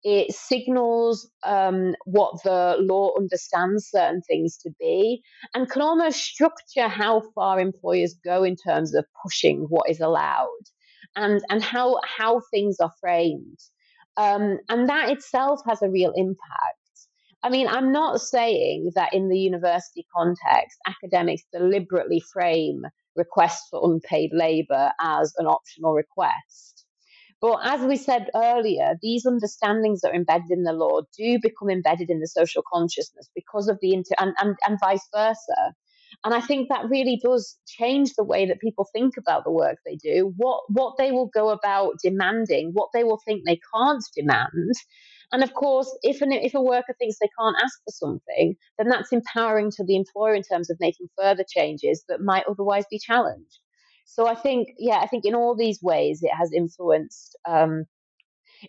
It 0.03 0.33
signals 0.33 1.29
um, 1.43 1.95
what 2.05 2.43
the 2.43 2.77
law 2.79 3.11
understands 3.17 3.89
certain 3.89 4.21
things 4.21 4.57
to 4.57 4.71
be 4.79 5.21
and 5.53 5.69
can 5.69 5.81
almost 5.81 6.19
structure 6.19 6.87
how 6.87 7.23
far 7.33 7.59
employers 7.59 8.15
go 8.23 8.43
in 8.43 8.55
terms 8.55 8.93
of 8.93 9.05
pushing 9.23 9.65
what 9.69 9.89
is 9.89 9.99
allowed 9.99 10.47
and, 11.15 11.41
and 11.49 11.63
how, 11.63 11.99
how 12.05 12.41
things 12.51 12.77
are 12.79 12.93
framed. 13.01 13.57
Um, 14.15 14.59
and 14.69 14.89
that 14.89 15.09
itself 15.09 15.61
has 15.67 15.81
a 15.81 15.89
real 15.89 16.13
impact. 16.15 16.78
I 17.41 17.49
mean, 17.49 17.67
I'm 17.67 17.91
not 17.91 18.21
saying 18.21 18.91
that 18.95 19.13
in 19.13 19.29
the 19.29 19.37
university 19.37 20.05
context, 20.15 20.77
academics 20.85 21.43
deliberately 21.53 22.21
frame 22.33 22.83
requests 23.15 23.67
for 23.69 23.81
unpaid 23.83 24.31
labour 24.33 24.91
as 24.99 25.33
an 25.37 25.47
optional 25.47 25.93
request. 25.93 26.85
But 27.41 27.59
as 27.63 27.81
we 27.81 27.95
said 27.95 28.29
earlier, 28.35 28.97
these 29.01 29.25
understandings 29.25 30.01
that 30.01 30.11
are 30.11 30.15
embedded 30.15 30.51
in 30.51 30.63
the 30.63 30.73
law 30.73 31.01
do 31.17 31.39
become 31.41 31.69
embedded 31.69 32.09
in 32.09 32.19
the 32.19 32.27
social 32.27 32.63
consciousness 32.71 33.29
because 33.33 33.69
of 33.69 33.79
the 33.81 33.93
inter 33.93 34.15
and, 34.19 34.33
and, 34.41 34.57
and 34.67 34.77
vice 34.79 35.07
versa. 35.15 35.73
And 36.25 36.33
I 36.33 36.41
think 36.41 36.67
that 36.67 36.89
really 36.89 37.17
does 37.23 37.57
change 37.65 38.15
the 38.15 38.25
way 38.25 38.45
that 38.47 38.59
people 38.59 38.85
think 38.91 39.15
about 39.17 39.45
the 39.45 39.51
work 39.51 39.77
they 39.85 39.95
do, 39.95 40.33
what 40.35 40.61
what 40.67 40.97
they 40.97 41.11
will 41.11 41.27
go 41.33 41.49
about 41.49 41.99
demanding, 42.03 42.71
what 42.73 42.89
they 42.93 43.05
will 43.05 43.21
think 43.25 43.43
they 43.45 43.59
can't 43.73 44.03
demand, 44.15 44.73
and 45.31 45.43
of 45.43 45.53
course, 45.53 45.95
if 46.01 46.21
an, 46.21 46.31
if 46.31 46.53
a 46.53 46.61
worker 46.61 46.95
thinks 46.97 47.17
they 47.19 47.29
can't 47.39 47.55
ask 47.61 47.79
for 47.85 47.91
something, 47.91 48.55
then 48.77 48.89
that's 48.89 49.11
empowering 49.11 49.71
to 49.71 49.83
the 49.83 49.95
employer 49.95 50.33
in 50.33 50.43
terms 50.43 50.69
of 50.69 50.77
making 50.79 51.07
further 51.17 51.45
changes 51.47 52.03
that 52.09 52.21
might 52.21 52.45
otherwise 52.49 52.85
be 52.89 52.99
challenged. 52.99 53.59
So 54.05 54.27
I 54.27 54.33
think, 54.33 54.69
yeah, 54.79 54.97
I 54.97 55.07
think 55.07 55.25
in 55.25 55.35
all 55.35 55.55
these 55.55 55.79
ways 55.83 56.23
it 56.23 56.31
has 56.35 56.51
influenced 56.51 57.37
um, 57.47 57.85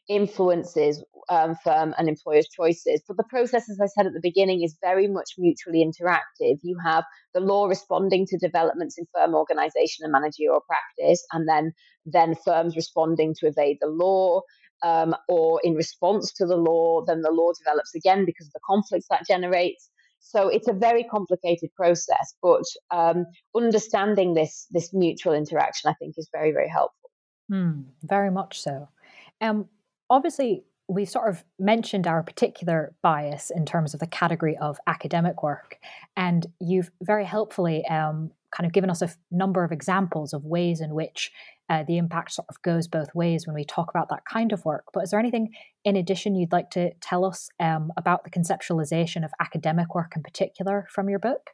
influences 0.09 1.03
um, 1.29 1.57
firm 1.65 1.95
and 1.97 2.09
employers' 2.09 2.49
choices. 2.49 3.03
But 3.07 3.17
the 3.17 3.25
process, 3.25 3.69
as 3.71 3.81
I 3.81 3.87
said 3.87 4.07
at 4.07 4.13
the 4.13 4.21
beginning, 4.23 4.63
is 4.63 4.77
very 4.83 5.09
much 5.09 5.31
mutually 5.39 5.85
interactive. 5.85 6.59
You 6.63 6.77
have 6.85 7.05
the 7.35 7.41
law 7.41 7.67
responding 7.67 8.27
to 8.27 8.39
developments 8.39 8.99
in 8.99 9.07
firm 9.15 9.35
organization 9.35 10.05
and 10.05 10.13
managerial 10.13 10.61
practice, 10.67 11.25
and 11.33 11.49
then 11.49 11.73
then 12.07 12.35
firms 12.45 12.77
responding 12.77 13.35
to 13.39 13.47
evade 13.47 13.79
the 13.81 13.89
law 13.89 14.43
um, 14.83 15.15
or 15.29 15.61
in 15.63 15.75
response 15.75 16.33
to 16.35 16.47
the 16.47 16.57
law, 16.57 17.05
then 17.07 17.23
the 17.23 17.31
law 17.31 17.53
develops 17.59 17.95
again 17.95 18.25
because 18.25 18.47
of 18.47 18.53
the 18.53 18.61
conflicts 18.67 19.07
that 19.11 19.27
generates. 19.27 19.91
So 20.21 20.49
it's 20.49 20.69
a 20.69 20.73
very 20.73 21.05
complicated 21.05 21.71
process, 21.75 22.35
but 22.43 22.65
um, 22.91 23.27
understanding 23.57 24.35
this 24.35 24.67
this 24.71 24.93
mutual 24.93 25.33
interaction, 25.33 25.91
I 25.91 25.95
think, 25.95 26.15
is 26.19 26.29
very 26.33 26.53
very 26.53 26.69
helpful. 26.69 27.11
Mm, 27.51 27.85
very 28.03 28.31
much 28.31 28.61
so. 28.61 28.89
Um, 29.41 29.67
obviously, 30.09 30.65
we 30.89 31.05
sort 31.05 31.29
of 31.29 31.45
mentioned 31.59 32.07
our 32.07 32.23
particular 32.23 32.95
bias 33.03 33.51
in 33.55 33.65
terms 33.65 33.95
of 33.95 34.01
the 34.01 34.07
category 34.07 34.57
of 34.59 34.79
academic 34.87 35.43
work, 35.43 35.79
and 36.17 36.47
you've 36.61 36.91
very 37.01 37.25
helpfully 37.25 37.87
um, 37.87 38.31
kind 38.51 38.67
of 38.67 38.73
given 38.73 38.91
us 38.91 39.01
a 39.01 39.07
f- 39.07 39.17
number 39.31 39.65
of 39.65 39.73
examples 39.73 40.33
of 40.33 40.45
ways 40.45 40.81
in 40.81 40.95
which 40.95 41.33
uh, 41.71 41.85
the 41.87 41.99
impact 41.99 42.33
sort 42.33 42.49
of 42.49 42.61
goes 42.63 42.89
both 42.89 43.15
ways 43.15 43.47
when 43.47 43.55
we 43.55 43.65
talk 43.65 43.89
about 43.91 44.09
that 44.09 44.25
kind 44.31 44.53
of 44.53 44.65
work. 44.65 44.87
But 44.93 45.05
is 45.05 45.11
there 45.11 45.21
anything 45.21 45.53
in 45.85 45.95
addition 45.95 46.35
you'd 46.35 46.53
like 46.53 46.71
to 46.71 46.91
tell 47.01 47.25
us 47.25 47.49
um, 47.61 47.93
about 47.97 48.25
the 48.25 48.31
conceptualization 48.31 49.25
of 49.25 49.31
academic 49.41 49.95
work 49.95 50.15
in 50.17 50.23
particular 50.23 50.89
from 50.91 51.09
your 51.09 51.21
book? 51.21 51.51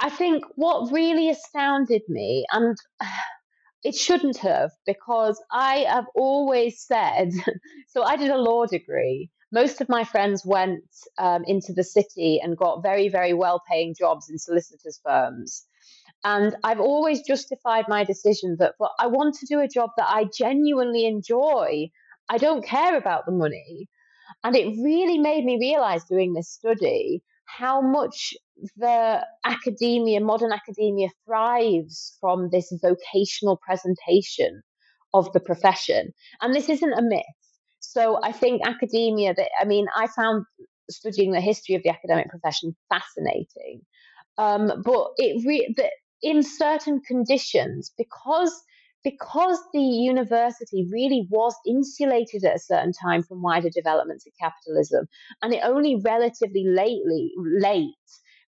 I 0.00 0.10
think 0.10 0.44
what 0.56 0.92
really 0.92 1.30
astounded 1.30 2.02
me, 2.08 2.44
and 2.52 2.76
it 3.84 3.94
shouldn't 3.94 4.38
have, 4.38 4.72
because 4.84 5.40
I 5.52 5.86
have 5.88 6.06
always 6.16 6.82
said 6.82 7.30
so 7.88 8.02
I 8.02 8.16
did 8.16 8.30
a 8.30 8.36
law 8.36 8.66
degree. 8.66 9.30
Most 9.52 9.80
of 9.80 9.88
my 9.88 10.02
friends 10.02 10.44
went 10.44 10.82
um, 11.18 11.44
into 11.46 11.72
the 11.72 11.84
city 11.84 12.40
and 12.42 12.56
got 12.56 12.82
very, 12.82 13.08
very 13.08 13.32
well 13.32 13.62
paying 13.70 13.94
jobs 13.96 14.28
in 14.28 14.38
solicitors' 14.38 15.00
firms. 15.04 15.64
And 16.24 16.56
I've 16.64 16.80
always 16.80 17.22
justified 17.22 17.86
my 17.88 18.04
decision 18.04 18.56
that 18.58 18.74
well, 18.78 18.94
I 18.98 19.06
want 19.06 19.34
to 19.36 19.46
do 19.46 19.60
a 19.60 19.68
job 19.68 19.90
that 19.96 20.08
I 20.08 20.26
genuinely 20.36 21.06
enjoy. 21.06 21.88
I 22.28 22.38
don't 22.38 22.64
care 22.64 22.96
about 22.96 23.26
the 23.26 23.32
money. 23.32 23.88
And 24.42 24.56
it 24.56 24.66
really 24.82 25.18
made 25.18 25.44
me 25.44 25.58
realize 25.60 26.04
doing 26.04 26.32
this 26.32 26.50
study 26.50 27.22
how 27.46 27.80
much 27.80 28.34
the 28.76 29.24
academia, 29.44 30.20
modern 30.20 30.52
academia, 30.52 31.08
thrives 31.24 32.16
from 32.20 32.48
this 32.50 32.72
vocational 32.82 33.60
presentation 33.64 34.62
of 35.14 35.32
the 35.32 35.40
profession. 35.40 36.12
And 36.40 36.54
this 36.54 36.68
isn't 36.68 36.92
a 36.92 37.02
myth. 37.02 37.24
So 37.80 38.18
I 38.22 38.32
think 38.32 38.62
academia, 38.66 39.34
that 39.34 39.48
I 39.60 39.64
mean, 39.64 39.86
I 39.96 40.08
found 40.08 40.44
studying 40.90 41.32
the 41.32 41.40
history 41.40 41.74
of 41.74 41.82
the 41.82 41.90
academic 41.90 42.28
profession 42.28 42.74
fascinating. 42.88 43.82
Um, 44.38 44.82
but 44.84 45.08
it 45.16 45.44
re- 45.46 45.72
the, 45.76 45.90
in 46.22 46.42
certain 46.42 47.00
conditions, 47.00 47.92
because 47.96 48.62
because 49.04 49.60
the 49.72 49.80
university 49.80 50.84
really 50.90 51.28
was 51.30 51.54
insulated 51.64 52.44
at 52.44 52.56
a 52.56 52.58
certain 52.58 52.92
time 52.92 53.22
from 53.22 53.40
wider 53.40 53.70
developments 53.70 54.26
in 54.26 54.32
capitalism, 54.40 55.06
and 55.42 55.54
it 55.54 55.60
only 55.62 55.94
relatively 56.04 56.64
lately 56.66 57.30
late 57.36 57.94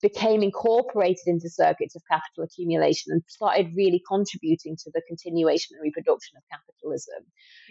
became 0.05 0.43
incorporated 0.43 1.27
into 1.27 1.49
circuits 1.49 1.97
of 1.97 2.03
capital 2.11 2.45
accumulation 2.45 3.11
and 3.11 3.23
started 3.27 3.73
really 3.75 4.03
contributing 4.07 4.77
to 4.77 4.91
the 4.93 5.01
continuation 5.09 5.75
and 5.75 5.83
reproduction 5.83 6.37
of 6.37 6.43
capitalism, 6.53 7.25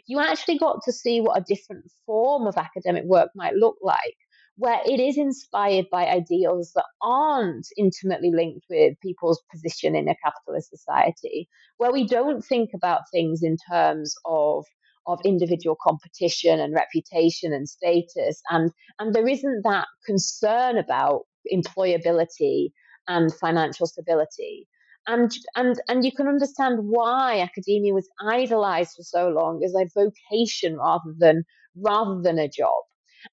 you 0.07 0.19
actually 0.19 0.57
got 0.57 0.79
to 0.83 0.91
see 0.91 1.21
what 1.21 1.39
a 1.39 1.45
different 1.47 1.85
form 2.05 2.47
of 2.47 2.57
academic 2.57 3.03
work 3.05 3.29
might 3.35 3.53
look 3.53 3.77
like 3.83 4.17
where 4.57 4.81
it 4.85 4.99
is 4.99 5.17
inspired 5.17 5.85
by 5.91 6.05
ideals 6.05 6.71
that 6.75 6.85
aren't 7.01 7.67
intimately 7.77 8.31
linked 8.31 8.65
with 8.69 8.99
people's 9.01 9.41
position 9.51 9.95
in 9.95 10.07
a 10.07 10.15
capitalist 10.23 10.69
society, 10.69 11.47
where 11.77 11.91
we 11.91 12.05
don't 12.07 12.43
think 12.43 12.69
about 12.75 13.09
things 13.11 13.41
in 13.43 13.57
terms 13.69 14.15
of 14.25 14.65
of 15.05 15.19
individual 15.25 15.75
competition 15.85 16.61
and 16.61 16.73
reputation 16.73 17.51
and 17.51 17.67
status 17.67 18.41
and 18.49 18.71
and 18.99 19.13
there 19.13 19.27
isn't 19.27 19.61
that 19.63 19.87
concern 20.05 20.77
about 20.77 21.23
employability 21.51 22.69
and 23.07 23.33
financial 23.33 23.87
stability. 23.87 24.67
And 25.07 25.31
and 25.55 25.81
and 25.89 26.05
you 26.05 26.11
can 26.13 26.27
understand 26.27 26.79
why 26.81 27.41
academia 27.41 27.93
was 27.93 28.09
idolized 28.21 28.95
for 28.95 29.03
so 29.03 29.27
long 29.27 29.61
as 29.63 29.73
a 29.75 29.89
vocation 29.93 30.77
rather 30.77 31.13
than 31.17 31.43
rather 31.75 32.21
than 32.21 32.39
a 32.39 32.47
job 32.47 32.83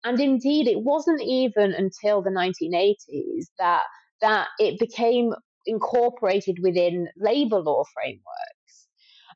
and 0.05 0.21
indeed, 0.21 0.69
it 0.69 0.83
wasn't 0.83 1.23
even 1.23 1.73
until 1.73 2.23
the 2.23 2.31
1980s 2.31 3.47
that 3.59 3.83
that 4.21 4.49
it 4.59 4.79
became 4.79 5.33
incorporated 5.67 6.59
within 6.63 7.09
labor 7.17 7.61
law 7.61 7.85
frameworks. 7.95 8.89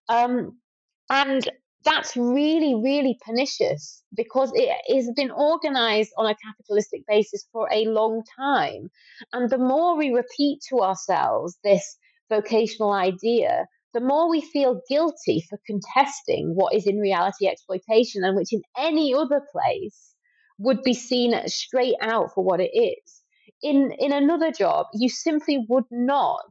Um, 0.08 0.58
and 1.10 1.48
that's 1.84 2.16
really, 2.16 2.74
really 2.74 3.18
pernicious 3.24 4.02
because 4.14 4.50
it 4.54 4.70
has 4.94 5.10
been 5.16 5.30
organized 5.30 6.10
on 6.16 6.26
a 6.26 6.36
capitalistic 6.36 7.02
basis 7.06 7.46
for 7.52 7.68
a 7.70 7.84
long 7.84 8.22
time. 8.38 8.90
And 9.32 9.50
the 9.50 9.58
more 9.58 9.96
we 9.96 10.10
repeat 10.10 10.60
to 10.70 10.80
ourselves 10.80 11.58
this 11.62 11.96
vocational 12.30 12.92
idea, 12.92 13.66
the 13.92 14.00
more 14.00 14.28
we 14.28 14.40
feel 14.40 14.80
guilty 14.88 15.44
for 15.48 15.58
contesting 15.66 16.54
what 16.54 16.74
is 16.74 16.86
in 16.86 16.98
reality 16.98 17.46
exploitation 17.46 18.24
and 18.24 18.36
which 18.36 18.52
in 18.52 18.62
any 18.76 19.14
other 19.14 19.42
place 19.52 20.13
would 20.58 20.82
be 20.82 20.94
seen 20.94 21.34
straight 21.48 21.96
out 22.00 22.32
for 22.34 22.44
what 22.44 22.60
it 22.60 22.70
is. 22.74 23.22
In 23.62 23.92
in 23.98 24.12
another 24.12 24.52
job, 24.52 24.86
you 24.94 25.08
simply 25.08 25.64
would 25.68 25.84
not 25.90 26.44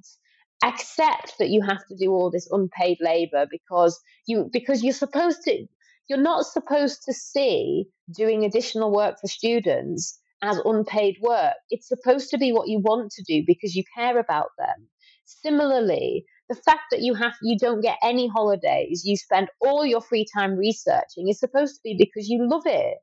accept 0.64 1.38
that 1.40 1.50
you 1.50 1.62
have 1.62 1.86
to 1.88 1.96
do 1.98 2.12
all 2.12 2.32
this 2.32 2.50
unpaid 2.52 2.98
labor 3.02 3.46
because 3.50 4.00
you 4.28 4.50
because 4.52 4.84
you're 4.84 4.94
supposed 4.94 5.42
to 5.44 5.68
you're 6.10 6.22
not 6.22 6.46
supposed 6.46 7.04
to 7.06 7.14
see 7.14 7.86
doing 8.16 8.44
additional 8.44 8.92
work 8.92 9.18
for 9.20 9.28
students 9.28 10.20
as 10.42 10.60
unpaid 10.66 11.16
work. 11.22 11.54
It's 11.70 11.88
supposed 11.88 12.30
to 12.32 12.38
be 12.38 12.52
what 12.52 12.68
you 12.68 12.80
want 12.80 13.12
to 13.14 13.24
do 13.24 13.44
because 13.48 13.76
you 13.76 13.84
care 13.96 14.20
about 14.20 14.50
them. 14.58 14.90
Similarly, 15.26 16.26
the 16.50 16.56
fact 16.56 16.82
that 16.92 17.02
you 17.02 17.14
have 17.14 17.34
you 17.42 17.58
don't 17.58 17.82
get 17.82 17.98
any 18.04 18.28
holidays, 18.28 19.04
you 19.06 19.16
spend 19.16 19.50
all 19.62 19.86
your 19.86 20.02
free 20.02 20.26
time 20.38 20.56
researching 20.58 21.30
is 21.30 21.40
supposed 21.40 21.76
to 21.76 21.82
be 21.84 21.96
because 21.98 22.28
you 22.30 22.48
love 22.50 22.64
it. 22.66 22.98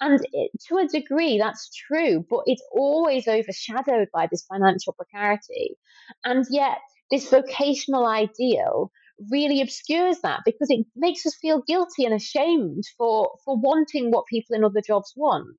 And 0.00 0.20
it, 0.32 0.50
to 0.68 0.78
a 0.78 0.86
degree, 0.86 1.38
that's 1.38 1.70
true, 1.74 2.24
but 2.28 2.42
it's 2.46 2.62
always 2.72 3.28
overshadowed 3.28 4.08
by 4.12 4.26
this 4.30 4.44
financial 4.46 4.92
precarity. 4.92 5.76
And 6.24 6.44
yet, 6.50 6.78
this 7.10 7.28
vocational 7.30 8.06
ideal 8.06 8.90
really 9.30 9.60
obscures 9.60 10.18
that 10.22 10.40
because 10.44 10.70
it 10.70 10.86
makes 10.96 11.24
us 11.26 11.36
feel 11.36 11.62
guilty 11.62 12.04
and 12.04 12.14
ashamed 12.14 12.84
for, 12.96 13.30
for 13.44 13.56
wanting 13.56 14.10
what 14.10 14.26
people 14.26 14.56
in 14.56 14.64
other 14.64 14.80
jobs 14.80 15.12
want. 15.16 15.56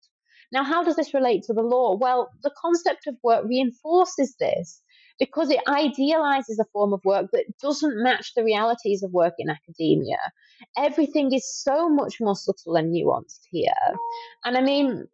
Now, 0.51 0.63
how 0.63 0.83
does 0.83 0.95
this 0.95 1.13
relate 1.13 1.43
to 1.43 1.53
the 1.53 1.61
law? 1.61 1.95
Well, 1.95 2.29
the 2.43 2.53
concept 2.61 3.07
of 3.07 3.17
work 3.23 3.45
reinforces 3.47 4.35
this 4.39 4.81
because 5.19 5.49
it 5.49 5.59
idealizes 5.67 6.59
a 6.59 6.65
form 6.73 6.93
of 6.93 7.01
work 7.05 7.29
that 7.33 7.45
doesn't 7.61 8.01
match 8.01 8.33
the 8.35 8.43
realities 8.43 9.03
of 9.03 9.11
work 9.11 9.33
in 9.37 9.49
academia. 9.49 10.17
Everything 10.77 11.33
is 11.33 11.47
so 11.61 11.89
much 11.89 12.19
more 12.19 12.35
subtle 12.35 12.75
and 12.75 12.93
nuanced 12.93 13.41
here. 13.51 13.71
And 14.43 14.57
I 14.57 14.61
mean, 14.61 15.07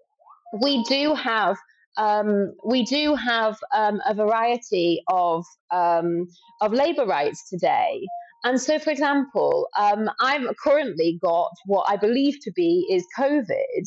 we 0.61 0.83
do 0.83 1.13
have 1.15 1.57
um, 1.97 2.53
we 2.65 2.85
do 2.85 3.15
have 3.15 3.57
um, 3.75 3.99
a 4.07 4.13
variety 4.13 5.01
of 5.09 5.43
um, 5.71 6.27
of 6.61 6.71
labour 6.71 7.05
rights 7.05 7.49
today. 7.49 8.07
And 8.45 8.61
so, 8.61 8.79
for 8.79 8.89
example, 8.89 9.67
um, 9.77 10.09
I've 10.21 10.47
currently 10.63 11.19
got 11.21 11.51
what 11.65 11.89
I 11.89 11.97
believe 11.97 12.35
to 12.43 12.51
be 12.55 12.87
is 12.89 13.05
COVID, 13.17 13.83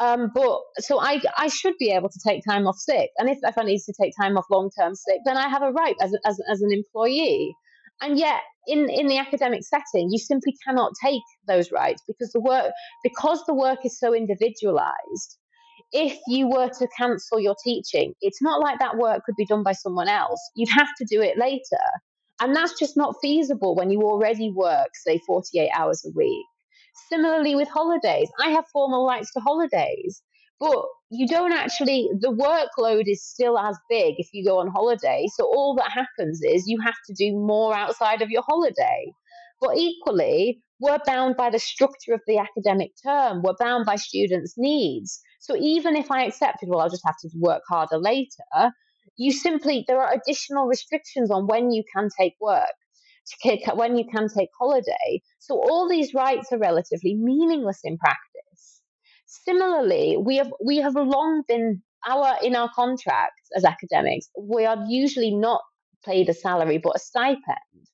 um, 0.00 0.30
but 0.32 0.60
so 0.78 1.00
I, 1.00 1.20
I 1.36 1.48
should 1.48 1.74
be 1.78 1.90
able 1.90 2.08
to 2.08 2.20
take 2.24 2.44
time 2.44 2.66
off 2.66 2.76
sick. 2.78 3.10
And 3.18 3.28
if, 3.28 3.38
if 3.42 3.58
I 3.58 3.64
need 3.64 3.80
to 3.80 3.92
take 4.00 4.12
time 4.20 4.36
off 4.36 4.44
long 4.50 4.70
term 4.78 4.94
sick, 4.94 5.18
then 5.24 5.36
I 5.36 5.48
have 5.48 5.62
a 5.62 5.72
right 5.72 5.96
as, 6.00 6.12
as, 6.24 6.38
as 6.50 6.60
an 6.60 6.72
employee. 6.72 7.54
And 8.00 8.16
yet, 8.16 8.42
in, 8.68 8.88
in 8.90 9.08
the 9.08 9.18
academic 9.18 9.62
setting, 9.64 10.08
you 10.10 10.18
simply 10.18 10.54
cannot 10.64 10.92
take 11.02 11.22
those 11.48 11.72
rights 11.72 12.02
because 12.06 12.30
the 12.30 12.40
work 12.40 12.70
because 13.02 13.42
the 13.46 13.54
work 13.54 13.80
is 13.84 13.98
so 13.98 14.14
individualized. 14.14 15.36
If 15.90 16.18
you 16.28 16.48
were 16.48 16.68
to 16.68 16.88
cancel 16.96 17.40
your 17.40 17.56
teaching, 17.64 18.12
it's 18.20 18.42
not 18.42 18.60
like 18.60 18.78
that 18.78 18.98
work 18.98 19.24
could 19.24 19.36
be 19.36 19.46
done 19.46 19.62
by 19.62 19.72
someone 19.72 20.08
else. 20.08 20.40
You'd 20.54 20.68
have 20.76 20.88
to 20.98 21.06
do 21.10 21.22
it 21.22 21.38
later. 21.38 21.84
And 22.40 22.54
that's 22.54 22.78
just 22.78 22.96
not 22.96 23.16
feasible 23.20 23.74
when 23.74 23.90
you 23.90 24.02
already 24.02 24.52
work, 24.54 24.90
say, 24.94 25.18
48 25.26 25.70
hours 25.74 26.04
a 26.06 26.10
week. 26.14 26.44
Similarly 27.08 27.54
with 27.54 27.68
holidays, 27.68 28.30
I 28.42 28.50
have 28.50 28.66
formal 28.72 29.06
rights 29.06 29.32
to 29.32 29.40
holidays, 29.40 30.22
but 30.60 30.84
you 31.10 31.26
don't 31.26 31.52
actually, 31.52 32.08
the 32.20 32.32
workload 32.32 33.04
is 33.06 33.24
still 33.24 33.58
as 33.58 33.78
big 33.88 34.16
if 34.18 34.28
you 34.32 34.44
go 34.44 34.58
on 34.58 34.68
holiday. 34.68 35.26
So 35.34 35.44
all 35.44 35.74
that 35.76 35.90
happens 35.90 36.40
is 36.42 36.66
you 36.66 36.80
have 36.84 36.96
to 37.06 37.14
do 37.14 37.32
more 37.32 37.74
outside 37.74 38.20
of 38.20 38.30
your 38.30 38.42
holiday. 38.42 39.12
But 39.60 39.76
equally, 39.76 40.60
we're 40.80 40.98
bound 41.06 41.36
by 41.36 41.50
the 41.50 41.58
structure 41.58 42.12
of 42.12 42.20
the 42.26 42.38
academic 42.38 42.92
term, 43.02 43.42
we're 43.42 43.54
bound 43.58 43.86
by 43.86 43.96
students' 43.96 44.54
needs. 44.56 45.20
So 45.40 45.56
even 45.56 45.96
if 45.96 46.10
I 46.10 46.24
accepted, 46.24 46.68
well, 46.68 46.80
I'll 46.80 46.90
just 46.90 47.06
have 47.06 47.18
to 47.22 47.30
work 47.36 47.62
harder 47.68 47.98
later, 47.98 48.72
you 49.16 49.32
simply, 49.32 49.84
there 49.88 50.00
are 50.00 50.12
additional 50.12 50.66
restrictions 50.66 51.30
on 51.30 51.46
when 51.46 51.72
you 51.72 51.82
can 51.92 52.08
take 52.16 52.34
work 52.40 52.74
when 53.74 53.96
you 53.96 54.04
can 54.12 54.28
take 54.28 54.48
holiday. 54.58 55.22
So 55.38 55.54
all 55.56 55.88
these 55.88 56.14
rights 56.14 56.52
are 56.52 56.58
relatively 56.58 57.14
meaningless 57.14 57.80
in 57.84 57.98
practice. 57.98 58.80
Similarly, 59.26 60.16
we 60.18 60.36
have 60.36 60.52
we 60.64 60.78
have 60.78 60.94
long 60.94 61.42
been 61.46 61.82
our 62.06 62.36
in 62.42 62.54
our 62.54 62.70
contracts 62.74 63.48
as 63.56 63.64
academics, 63.64 64.28
we 64.38 64.64
are 64.64 64.84
usually 64.88 65.34
not 65.34 65.60
paid 66.04 66.28
a 66.28 66.34
salary 66.34 66.78
but 66.78 66.96
a 66.96 66.98
stipend, 66.98 67.86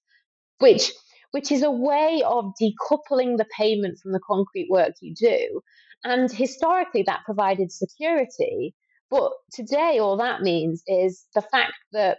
which 0.58 0.92
which 1.30 1.50
is 1.50 1.62
a 1.62 1.70
way 1.70 2.22
of 2.24 2.52
decoupling 2.60 3.36
the 3.36 3.46
payment 3.56 3.98
from 3.98 4.12
the 4.12 4.20
concrete 4.24 4.68
work 4.70 4.92
you 5.00 5.14
do. 5.14 5.60
And 6.04 6.30
historically, 6.30 7.02
that 7.04 7.24
provided 7.24 7.72
security. 7.72 8.74
But 9.10 9.32
today, 9.52 9.98
all 9.98 10.16
that 10.18 10.42
means 10.42 10.82
is 10.86 11.24
the 11.34 11.42
fact 11.42 11.74
that 11.92 12.18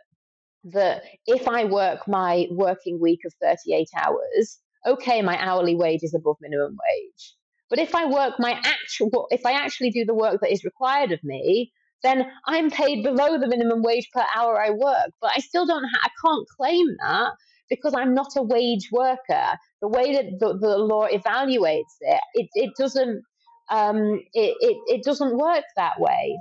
that 0.65 1.03
if 1.25 1.47
I 1.47 1.65
work 1.65 2.07
my 2.07 2.47
working 2.51 2.99
week 2.99 3.21
of 3.25 3.33
38 3.41 3.87
hours, 3.97 4.59
okay, 4.85 5.21
my 5.21 5.37
hourly 5.39 5.75
wage 5.75 6.01
is 6.03 6.13
above 6.13 6.37
minimum 6.41 6.77
wage. 6.89 7.35
But 7.69 7.79
if 7.79 7.95
I 7.95 8.05
work 8.05 8.35
my 8.39 8.51
actual, 8.51 9.27
if 9.31 9.45
I 9.45 9.53
actually 9.53 9.91
do 9.91 10.05
the 10.05 10.13
work 10.13 10.41
that 10.41 10.51
is 10.51 10.63
required 10.63 11.11
of 11.11 11.23
me, 11.23 11.71
then 12.03 12.25
I'm 12.45 12.69
paid 12.69 13.03
below 13.03 13.39
the 13.39 13.47
minimum 13.47 13.81
wage 13.81 14.09
per 14.13 14.23
hour 14.35 14.61
I 14.61 14.71
work. 14.71 15.11
But 15.21 15.31
I 15.35 15.39
still 15.39 15.65
don't, 15.65 15.83
ha- 15.83 16.01
I 16.03 16.09
can't 16.23 16.47
claim 16.57 16.85
that 17.01 17.31
because 17.69 17.93
I'm 17.95 18.13
not 18.13 18.29
a 18.35 18.43
wage 18.43 18.89
worker. 18.91 19.57
The 19.81 19.87
way 19.87 20.13
that 20.13 20.25
the, 20.39 20.57
the 20.57 20.77
law 20.77 21.07
evaluates 21.07 21.95
it, 22.01 22.21
it, 22.35 22.49
it 22.53 22.71
doesn't, 22.77 23.23
um, 23.71 24.21
it, 24.33 24.55
it, 24.59 24.77
it 24.87 25.03
doesn't 25.03 25.35
work 25.35 25.63
that 25.75 25.99
way. 25.99 26.37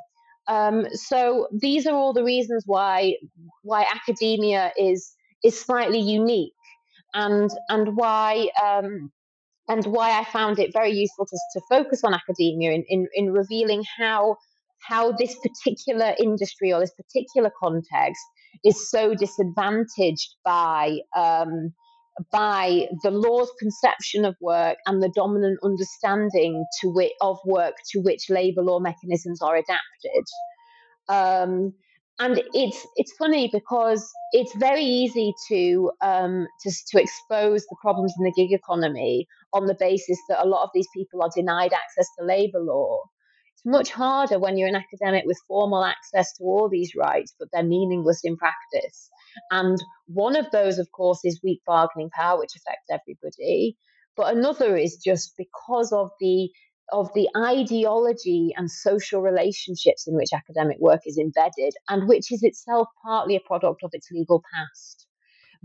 Um, 0.47 0.87
so 0.93 1.49
these 1.53 1.87
are 1.87 1.95
all 1.95 2.13
the 2.13 2.25
reasons 2.25 2.65
why 2.67 3.17
why 3.63 3.87
academia 3.95 4.73
is 4.79 5.15
is 5.43 5.59
slightly 5.61 6.01
unique, 6.01 6.53
and 7.15 7.51
and 7.69 7.97
why 7.97 8.49
um, 8.63 9.11
and 9.69 9.87
why 9.87 10.19
I 10.19 10.25
found 10.25 10.59
it 10.59 10.73
very 10.73 10.91
useful 10.91 11.27
to, 11.27 11.39
to 11.55 11.61
focus 11.69 12.05
on 12.05 12.15
academia 12.15 12.73
in, 12.73 12.85
in, 12.89 13.09
in 13.15 13.33
revealing 13.33 13.85
how 13.99 14.37
how 14.87 15.13
this 15.13 15.35
particular 15.39 16.15
industry 16.19 16.73
or 16.73 16.81
this 16.81 16.93
particular 16.93 17.51
context 17.59 18.23
is 18.65 18.91
so 18.91 19.15
disadvantaged 19.15 20.37
by 20.45 20.99
um, 21.17 21.73
by 22.31 22.87
the 23.03 23.11
law's 23.11 23.51
conception 23.59 24.25
of 24.25 24.37
work 24.41 24.77
and 24.87 25.03
the 25.03 25.13
dominant 25.15 25.59
understanding 25.63 26.65
to 26.81 26.89
which, 26.89 27.13
of 27.21 27.39
work 27.45 27.75
to 27.93 28.01
which 28.01 28.31
labour 28.31 28.63
law 28.63 28.79
mechanisms 28.79 29.43
are 29.43 29.57
adapted. 29.57 30.25
Um, 31.09 31.75
and 32.21 32.41
it's 32.53 32.87
it's 32.95 33.13
funny 33.17 33.51
because 33.53 34.09
it's 34.31 34.55
very 34.57 34.85
easy 34.85 35.35
to 35.49 35.91
um, 36.01 36.47
to 36.63 36.71
to 36.93 37.03
expose 37.03 37.63
the 37.63 37.77
problems 37.83 38.15
in 38.17 38.25
the 38.25 38.33
gig 38.37 38.53
economy 38.53 39.27
on 39.53 39.67
the 39.67 39.77
basis 39.79 40.19
that 40.29 40.45
a 40.45 40.47
lot 40.47 40.63
of 40.63 40.71
these 40.73 40.87
people 40.95 41.23
are 41.23 41.31
denied 41.35 41.73
access 41.73 42.07
to 42.19 42.25
labour 42.25 42.61
law. 42.61 43.01
Much 43.65 43.91
harder 43.91 44.39
when 44.39 44.59
you're 44.59 44.69
an 44.69 44.77
academic 44.77 45.25
with 45.27 45.41
formal 45.49 45.85
access 45.85 46.37
to 46.37 46.45
all 46.45 46.69
these 46.69 46.95
rights, 46.95 47.35
but 47.39 47.49
they're 47.53 47.63
meaningless 47.63 48.21
in 48.23 48.37
practice. 48.37 49.09
And 49.51 49.79
one 50.07 50.37
of 50.37 50.51
those, 50.51 50.79
of 50.79 50.91
course, 50.93 51.21
is 51.25 51.41
weak 51.43 51.63
bargaining 51.67 52.11
power, 52.11 52.39
which 52.39 52.55
affects 52.57 52.91
everybody. 52.91 53.77
But 54.17 54.37
another 54.37 54.77
is 54.77 54.99
just 55.03 55.35
because 55.37 55.93
of 55.93 56.11
the 56.21 56.51
of 56.93 57.11
the 57.15 57.29
ideology 57.35 58.53
and 58.57 58.71
social 58.71 59.23
relationships 59.23 60.07
in 60.07 60.15
which 60.15 60.35
academic 60.35 60.77
work 60.79 61.01
is 61.07 61.17
embedded, 61.17 61.73
and 61.89 62.07
which 62.07 62.31
is 62.31 62.43
itself 62.43 62.89
partly 63.03 63.37
a 63.37 63.41
product 63.41 63.83
of 63.83 63.91
its 63.95 64.11
legal 64.13 64.43
past. 64.55 65.04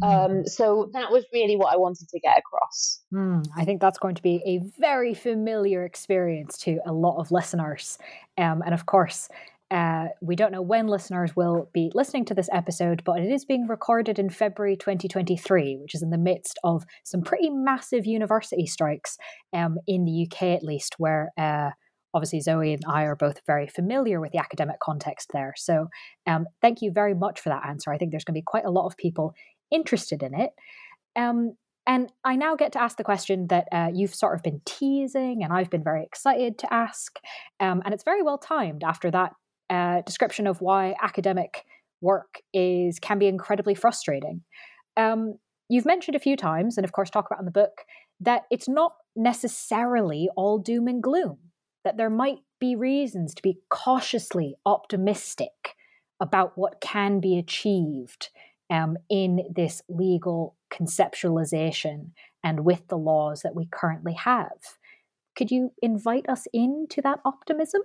Um, 0.01 0.11
mm. 0.11 0.47
so 0.47 0.89
that 0.93 1.11
was 1.11 1.25
really 1.33 1.55
what 1.55 1.73
I 1.73 1.77
wanted 1.77 2.07
to 2.09 2.19
get 2.19 2.37
across. 2.37 3.01
Mm, 3.13 3.45
I 3.55 3.65
think 3.65 3.81
that's 3.81 3.99
going 3.99 4.15
to 4.15 4.21
be 4.21 4.41
a 4.45 4.59
very 4.79 5.13
familiar 5.13 5.85
experience 5.85 6.57
to 6.59 6.79
a 6.85 6.93
lot 6.93 7.19
of 7.19 7.31
listeners. 7.31 7.97
Um, 8.37 8.61
and 8.65 8.73
of 8.73 8.85
course, 8.85 9.29
uh, 9.71 10.07
we 10.21 10.35
don't 10.35 10.51
know 10.51 10.61
when 10.61 10.87
listeners 10.87 11.35
will 11.35 11.69
be 11.73 11.91
listening 11.93 12.25
to 12.25 12.33
this 12.33 12.49
episode, 12.51 13.03
but 13.03 13.19
it 13.19 13.31
is 13.31 13.45
being 13.45 13.67
recorded 13.67 14.17
in 14.17 14.29
February 14.29 14.75
2023, 14.75 15.77
which 15.81 15.93
is 15.93 16.01
in 16.01 16.09
the 16.09 16.17
midst 16.17 16.57
of 16.63 16.85
some 17.03 17.21
pretty 17.21 17.49
massive 17.51 18.05
university 18.07 18.65
strikes 18.65 19.17
um, 19.53 19.77
in 19.85 20.05
the 20.05 20.25
UK, 20.25 20.43
at 20.43 20.63
least, 20.63 20.95
where 20.97 21.29
uh, 21.37 21.69
obviously 22.15 22.41
Zoe 22.41 22.73
and 22.73 22.81
I 22.87 23.03
are 23.03 23.15
both 23.15 23.41
very 23.45 23.67
familiar 23.67 24.19
with 24.19 24.31
the 24.31 24.39
academic 24.39 24.79
context 24.79 25.29
there. 25.33 25.53
So 25.55 25.87
um, 26.25 26.47
thank 26.61 26.81
you 26.81 26.91
very 26.91 27.13
much 27.13 27.39
for 27.39 27.49
that 27.49 27.67
answer. 27.67 27.91
I 27.91 27.97
think 27.97 28.09
there's 28.11 28.23
going 28.23 28.33
to 28.33 28.39
be 28.39 28.45
quite 28.45 28.65
a 28.65 28.71
lot 28.71 28.87
of 28.87 28.97
people 28.97 29.33
interested 29.71 30.23
in 30.23 30.33
it. 30.33 30.51
Um, 31.15 31.53
and 31.87 32.11
I 32.23 32.35
now 32.35 32.55
get 32.55 32.73
to 32.73 32.81
ask 32.81 32.97
the 32.97 33.03
question 33.03 33.47
that 33.47 33.67
uh, 33.71 33.89
you've 33.91 34.13
sort 34.13 34.35
of 34.35 34.43
been 34.43 34.61
teasing, 34.63 35.43
and 35.43 35.51
I've 35.51 35.71
been 35.71 35.83
very 35.83 36.03
excited 36.03 36.59
to 36.59 36.71
ask. 36.71 37.17
Um, 37.59 37.81
and 37.83 37.93
it's 37.93 38.03
very 38.03 38.21
well 38.21 38.37
timed 38.37 38.83
after 38.83 39.09
that 39.09 39.33
uh, 39.69 40.01
description 40.01 40.45
of 40.45 40.61
why 40.61 40.95
academic 41.01 41.65
work 42.01 42.41
is 42.53 42.99
can 42.99 43.17
be 43.17 43.27
incredibly 43.27 43.73
frustrating. 43.75 44.43
Um, 44.97 45.39
you've 45.67 45.85
mentioned 45.85 46.15
a 46.15 46.19
few 46.19 46.37
times, 46.37 46.77
and 46.77 46.85
of 46.85 46.91
course 46.91 47.09
talk 47.09 47.25
about 47.25 47.39
in 47.39 47.45
the 47.45 47.51
book, 47.51 47.85
that 48.19 48.43
it's 48.51 48.69
not 48.69 48.93
necessarily 49.15 50.29
all 50.35 50.59
doom 50.59 50.87
and 50.87 51.01
gloom. 51.01 51.37
That 51.83 51.97
there 51.97 52.09
might 52.09 52.39
be 52.59 52.75
reasons 52.75 53.33
to 53.33 53.41
be 53.41 53.59
cautiously 53.69 54.53
optimistic 54.65 55.75
about 56.19 56.57
what 56.57 56.81
can 56.81 57.19
be 57.19 57.37
achieved 57.37 58.29
um, 58.69 58.97
in 59.09 59.41
this 59.53 59.81
legal 59.89 60.55
conceptualization 60.71 62.11
and 62.43 62.65
with 62.65 62.87
the 62.87 62.97
laws 62.97 63.41
that 63.41 63.55
we 63.55 63.67
currently 63.71 64.13
have. 64.13 64.77
Could 65.35 65.51
you 65.51 65.71
invite 65.81 66.27
us 66.29 66.47
into 66.53 67.01
that 67.01 67.19
optimism? 67.25 67.81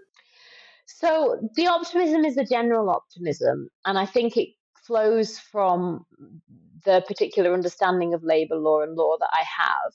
So 0.86 1.48
the 1.56 1.66
optimism 1.66 2.24
is 2.24 2.36
a 2.36 2.44
general 2.44 2.90
optimism, 2.90 3.68
and 3.86 3.98
I 3.98 4.06
think 4.06 4.36
it 4.36 4.48
flows 4.86 5.38
from 5.38 6.04
the 6.84 7.02
particular 7.08 7.54
understanding 7.54 8.12
of 8.12 8.22
labour 8.22 8.56
law 8.56 8.82
and 8.82 8.94
law 8.94 9.16
that 9.18 9.30
I 9.32 9.44
have. 9.58 9.94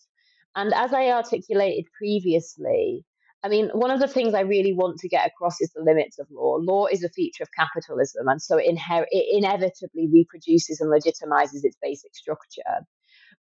And 0.56 0.74
as 0.74 0.94
I 0.94 1.12
articulated 1.12 1.86
previously, 1.96 3.06
I 3.42 3.48
mean, 3.48 3.70
one 3.74 3.92
of 3.92 4.02
the 4.02 4.08
things 4.08 4.34
I 4.34 4.42
really 4.42 4.74
want 4.74 4.98
to 5.00 5.08
get 5.08 5.26
across 5.26 5.62
is 5.62 5.72
the 5.72 5.82
limits 5.82 6.20
of 6.20 6.28
law. 6.30 6.58
Law 6.60 6.88
is 6.88 7.04
a 7.04 7.10
feature 7.10 7.44
of 7.44 7.50
capitalism, 7.58 8.28
and 8.28 8.42
so 8.42 8.58
it, 8.58 8.76
inher- 8.76 9.06
it 9.12 9.28
inevitably 9.32 10.10
reproduces 10.12 10.82
and 10.82 10.92
legitimizes 10.92 11.64
its 11.64 11.78
basic 11.82 12.16
structure. 12.16 12.86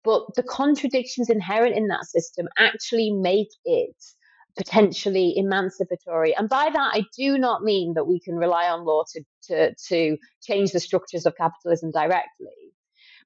But 0.04 0.22
the 0.36 0.44
contradictions 0.44 1.28
inherent 1.28 1.76
in 1.76 1.88
that 1.88 2.04
system 2.04 2.46
actually 2.56 3.10
make 3.10 3.48
it 3.64 3.96
potentially 4.56 5.34
emancipatory. 5.36 6.34
And 6.36 6.48
by 6.48 6.68
that, 6.72 6.90
I 6.94 7.02
do 7.16 7.36
not 7.36 7.62
mean 7.62 7.94
that 7.94 8.06
we 8.06 8.20
can 8.20 8.36
rely 8.36 8.68
on 8.68 8.84
law 8.84 9.04
to, 9.12 9.24
to, 9.44 9.74
to 9.88 10.16
change 10.42 10.72
the 10.72 10.80
structures 10.80 11.26
of 11.26 11.36
capitalism 11.36 11.90
directly. 11.90 12.67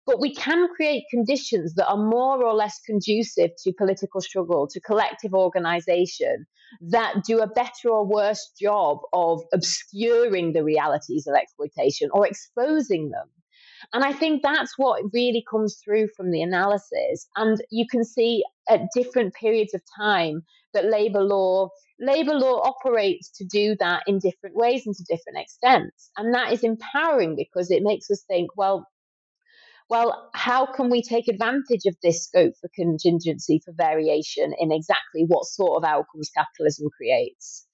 But 0.06 0.20
we 0.20 0.34
can 0.34 0.68
create 0.74 1.04
conditions 1.10 1.74
that 1.74 1.88
are 1.88 1.96
more 1.96 2.44
or 2.44 2.54
less 2.54 2.80
conducive 2.84 3.50
to 3.62 3.72
political 3.72 4.20
struggle, 4.20 4.66
to 4.68 4.80
collective 4.80 5.32
organization, 5.32 6.46
that 6.80 7.22
do 7.24 7.40
a 7.40 7.46
better 7.46 7.88
or 7.90 8.04
worse 8.04 8.50
job 8.58 8.98
of 9.12 9.42
obscuring 9.52 10.52
the 10.52 10.64
realities 10.64 11.26
of 11.26 11.34
exploitation 11.34 12.08
or 12.12 12.26
exposing 12.26 13.10
them. 13.10 13.28
And 13.92 14.04
I 14.04 14.12
think 14.12 14.42
that's 14.42 14.74
what 14.76 15.02
really 15.12 15.44
comes 15.48 15.80
through 15.84 16.08
from 16.16 16.30
the 16.30 16.42
analysis. 16.42 17.26
And 17.36 17.62
you 17.70 17.86
can 17.88 18.04
see 18.04 18.44
at 18.68 18.88
different 18.94 19.34
periods 19.34 19.74
of 19.74 19.82
time 19.96 20.42
that 20.72 20.86
labor 20.86 21.22
law 21.22 21.68
labor 22.00 22.34
law 22.34 22.60
operates 22.62 23.30
to 23.30 23.44
do 23.44 23.76
that 23.78 24.02
in 24.06 24.18
different 24.18 24.56
ways 24.56 24.82
and 24.86 24.94
to 24.94 25.04
different 25.04 25.38
extents. 25.38 26.10
And 26.16 26.34
that 26.34 26.52
is 26.52 26.64
empowering 26.64 27.36
because 27.36 27.70
it 27.70 27.82
makes 27.82 28.10
us 28.10 28.24
think, 28.26 28.50
well, 28.56 28.88
well, 29.90 30.30
how 30.34 30.66
can 30.66 30.90
we 30.90 31.02
take 31.02 31.28
advantage 31.28 31.86
of 31.86 31.96
this 32.02 32.24
scope 32.24 32.54
for 32.60 32.70
contingency 32.74 33.60
for 33.64 33.72
variation 33.72 34.52
in 34.58 34.72
exactly 34.72 35.24
what 35.26 35.44
sort 35.44 35.82
of 35.82 35.88
outcomes 35.88 36.30
capitalism 36.34 36.88
creates? 36.96 37.66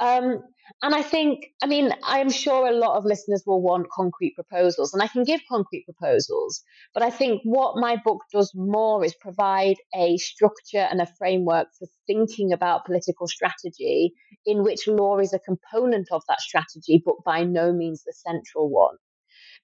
Um, 0.00 0.42
and 0.82 0.94
I 0.94 1.02
think, 1.02 1.46
I 1.62 1.66
mean, 1.66 1.92
I'm 2.02 2.30
sure 2.30 2.66
a 2.66 2.72
lot 2.72 2.96
of 2.96 3.04
listeners 3.04 3.42
will 3.44 3.60
want 3.60 3.90
concrete 3.90 4.34
proposals, 4.34 4.94
and 4.94 5.02
I 5.02 5.08
can 5.08 5.24
give 5.24 5.40
concrete 5.46 5.84
proposals. 5.84 6.62
But 6.94 7.02
I 7.02 7.10
think 7.10 7.42
what 7.44 7.76
my 7.76 7.96
book 8.02 8.22
does 8.32 8.52
more 8.54 9.04
is 9.04 9.14
provide 9.14 9.76
a 9.94 10.16
structure 10.16 10.86
and 10.90 11.02
a 11.02 11.12
framework 11.18 11.68
for 11.78 11.86
thinking 12.06 12.52
about 12.52 12.86
political 12.86 13.26
strategy 13.26 14.14
in 14.46 14.62
which 14.62 14.88
law 14.88 15.18
is 15.18 15.34
a 15.34 15.38
component 15.38 16.08
of 16.12 16.22
that 16.28 16.40
strategy, 16.40 17.02
but 17.04 17.16
by 17.24 17.44
no 17.44 17.72
means 17.72 18.02
the 18.04 18.14
central 18.14 18.70
one. 18.70 18.96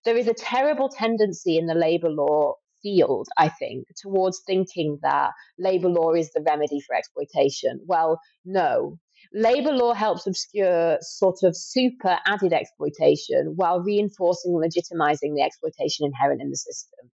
There 0.07 0.17
is 0.17 0.27
a 0.27 0.35
terrible 0.35 0.89
tendency 0.89 1.59
in 1.59 1.67
the 1.67 1.75
labour 1.75 2.09
law 2.09 2.55
field, 2.83 3.29
I 3.37 3.51
think, 3.51 3.89
towards 4.01 4.41
thinking 4.47 4.99
that 5.03 5.33
labour 5.59 5.91
law 5.91 6.13
is 6.13 6.31
the 6.33 6.41
remedy 6.41 6.81
for 6.81 6.97
exploitation. 6.97 7.81
Well, 7.85 8.21
no, 8.45 8.99
Labour 9.33 9.73
law 9.73 9.93
helps 9.93 10.27
obscure 10.27 10.99
sort 11.01 11.43
of 11.43 11.57
super 11.57 12.19
added 12.27 12.53
exploitation 12.53 13.55
while 13.57 13.81
reinforcing 13.81 14.55
and 14.55 14.63
legitimizing 14.63 15.35
the 15.35 15.43
exploitation 15.43 16.07
inherent 16.07 16.41
in 16.41 16.51
the 16.51 16.57
system. 16.57 17.11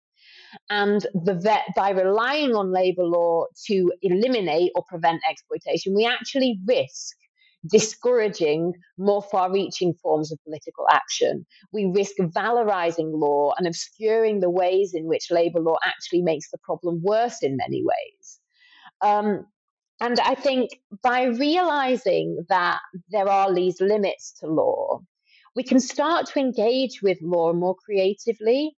And 0.70 1.08
the 1.14 1.36
vet, 1.36 1.64
by 1.76 1.92
relying 1.92 2.56
on 2.56 2.74
labour 2.74 3.06
law 3.06 3.46
to 3.68 3.92
eliminate 4.02 4.72
or 4.76 4.84
prevent 4.84 5.22
exploitation, 5.30 5.96
we 5.96 6.06
actually 6.06 6.60
risk 6.68 7.16
discouraging 7.70 8.74
more 8.98 9.22
far 9.22 9.52
reaching 9.52 9.94
forms 9.94 10.32
of 10.32 10.44
political 10.44 10.86
action. 10.90 11.46
We 11.72 11.86
risk 11.86 12.16
valorizing 12.18 13.12
law 13.14 13.54
and 13.58 13.68
obscuring 13.68 14.40
the 14.40 14.50
ways 14.50 14.94
in 14.94 15.06
which 15.06 15.32
labour 15.32 15.60
law 15.60 15.78
actually 15.86 16.24
makes 16.24 16.50
the 16.50 16.58
problem 16.60 17.02
worse 17.04 17.44
in 17.44 17.58
many 17.58 17.84
ways. 17.84 18.40
Um, 19.02 19.46
and 20.00 20.20
I 20.20 20.34
think 20.34 20.80
by 21.04 21.26
realizing 21.26 22.46
that 22.50 22.80
there 23.12 23.30
are 23.30 23.54
these 23.54 23.80
limits 23.80 24.34
to 24.40 24.48
law, 24.48 25.02
we 25.56 25.64
can 25.64 25.80
start 25.80 26.28
to 26.28 26.40
engage 26.40 27.02
with 27.04 27.20
law 27.22 27.54
more 27.54 27.76
creatively. 27.76 28.76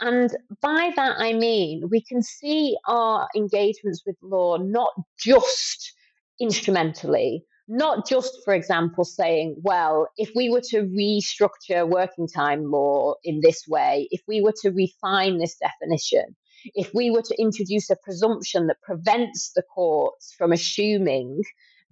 And 0.00 0.30
by 0.60 0.92
that, 0.94 1.16
I 1.18 1.32
mean 1.32 1.88
we 1.90 2.02
can 2.02 2.22
see 2.22 2.76
our 2.86 3.28
engagements 3.34 4.02
with 4.06 4.16
law 4.22 4.56
not 4.56 4.92
just 5.18 5.92
instrumentally, 6.40 7.44
not 7.72 8.06
just, 8.06 8.38
for 8.44 8.52
example, 8.52 9.02
saying, 9.02 9.56
well, 9.62 10.08
if 10.18 10.30
we 10.36 10.50
were 10.50 10.60
to 10.68 10.82
restructure 10.82 11.88
working 11.88 12.28
time 12.28 12.66
more 12.66 13.16
in 13.24 13.40
this 13.42 13.64
way, 13.66 14.08
if 14.10 14.20
we 14.28 14.42
were 14.42 14.52
to 14.60 14.70
refine 14.70 15.38
this 15.38 15.56
definition, 15.56 16.36
if 16.74 16.92
we 16.92 17.10
were 17.10 17.22
to 17.22 17.34
introduce 17.40 17.88
a 17.88 17.96
presumption 17.96 18.66
that 18.66 18.76
prevents 18.82 19.52
the 19.56 19.62
courts 19.62 20.34
from 20.36 20.52
assuming 20.52 21.40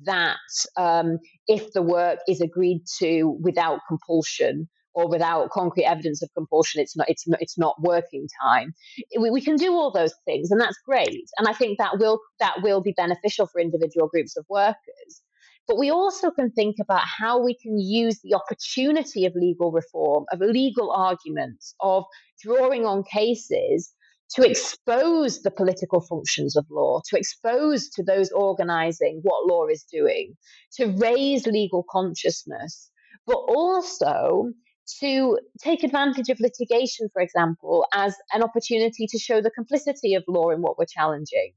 that 0.05 0.37
um, 0.77 1.19
if 1.49 1.73
the 1.73 1.83
work 1.83 2.19
is 2.29 2.43
agreed 2.43 2.83
to 2.99 3.39
without 3.41 3.81
compulsion 3.89 4.69
or 4.93 5.09
without 5.09 5.49
concrete 5.49 5.87
evidence 5.87 6.23
of 6.23 6.29
compulsion, 6.37 6.83
it's 6.83 6.95
not 6.95 7.09
it's 7.09 7.27
not, 7.27 7.41
it's 7.41 7.57
not 7.57 7.81
working 7.81 8.27
time. 8.43 8.75
We, 9.19 9.31
we 9.31 9.41
can 9.41 9.57
do 9.57 9.73
all 9.73 9.91
those 9.91 10.15
things, 10.27 10.51
and 10.51 10.61
that's 10.61 10.79
great. 10.85 11.25
And 11.39 11.49
I 11.49 11.55
think 11.55 11.79
that 11.79 11.99
will 11.99 12.21
that 12.39 12.57
will 12.63 12.83
be 12.83 12.93
beneficial 12.93 13.47
for 13.47 13.63
individual 13.63 14.09
groups 14.09 14.37
of 14.37 14.45
workers. 14.51 15.23
But 15.71 15.79
we 15.79 15.89
also 15.89 16.33
can 16.33 16.51
think 16.51 16.79
about 16.81 17.05
how 17.07 17.39
we 17.39 17.55
can 17.55 17.79
use 17.79 18.19
the 18.25 18.35
opportunity 18.35 19.25
of 19.25 19.37
legal 19.37 19.71
reform, 19.71 20.25
of 20.33 20.41
legal 20.41 20.91
arguments, 20.91 21.77
of 21.79 22.03
drawing 22.43 22.87
on 22.87 23.05
cases 23.05 23.95
to 24.31 24.43
expose 24.43 25.43
the 25.43 25.51
political 25.53 26.01
functions 26.01 26.57
of 26.57 26.67
law, 26.73 27.03
to 27.11 27.17
expose 27.17 27.89
to 27.91 28.03
those 28.03 28.33
organizing 28.33 29.21
what 29.23 29.47
law 29.47 29.69
is 29.69 29.85
doing, 29.85 30.37
to 30.73 30.89
raise 30.97 31.47
legal 31.47 31.85
consciousness, 31.89 32.91
but 33.25 33.39
also 33.39 34.53
to 34.99 35.39
take 35.63 35.85
advantage 35.85 36.31
of 36.31 36.41
litigation, 36.41 37.09
for 37.13 37.23
example, 37.23 37.87
as 37.95 38.17
an 38.33 38.43
opportunity 38.43 39.07
to 39.07 39.21
show 39.21 39.41
the 39.41 39.53
complicity 39.53 40.15
of 40.15 40.25
law 40.27 40.51
in 40.51 40.63
what 40.63 40.77
we're 40.77 40.85
challenging, 40.85 41.53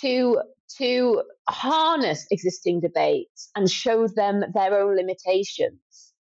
to 0.00 0.40
to 0.78 1.22
harness 1.48 2.26
existing 2.30 2.80
debates 2.80 3.50
and 3.54 3.70
show 3.70 4.08
them 4.08 4.42
their 4.54 4.78
own 4.80 4.96
limitations. 4.96 6.12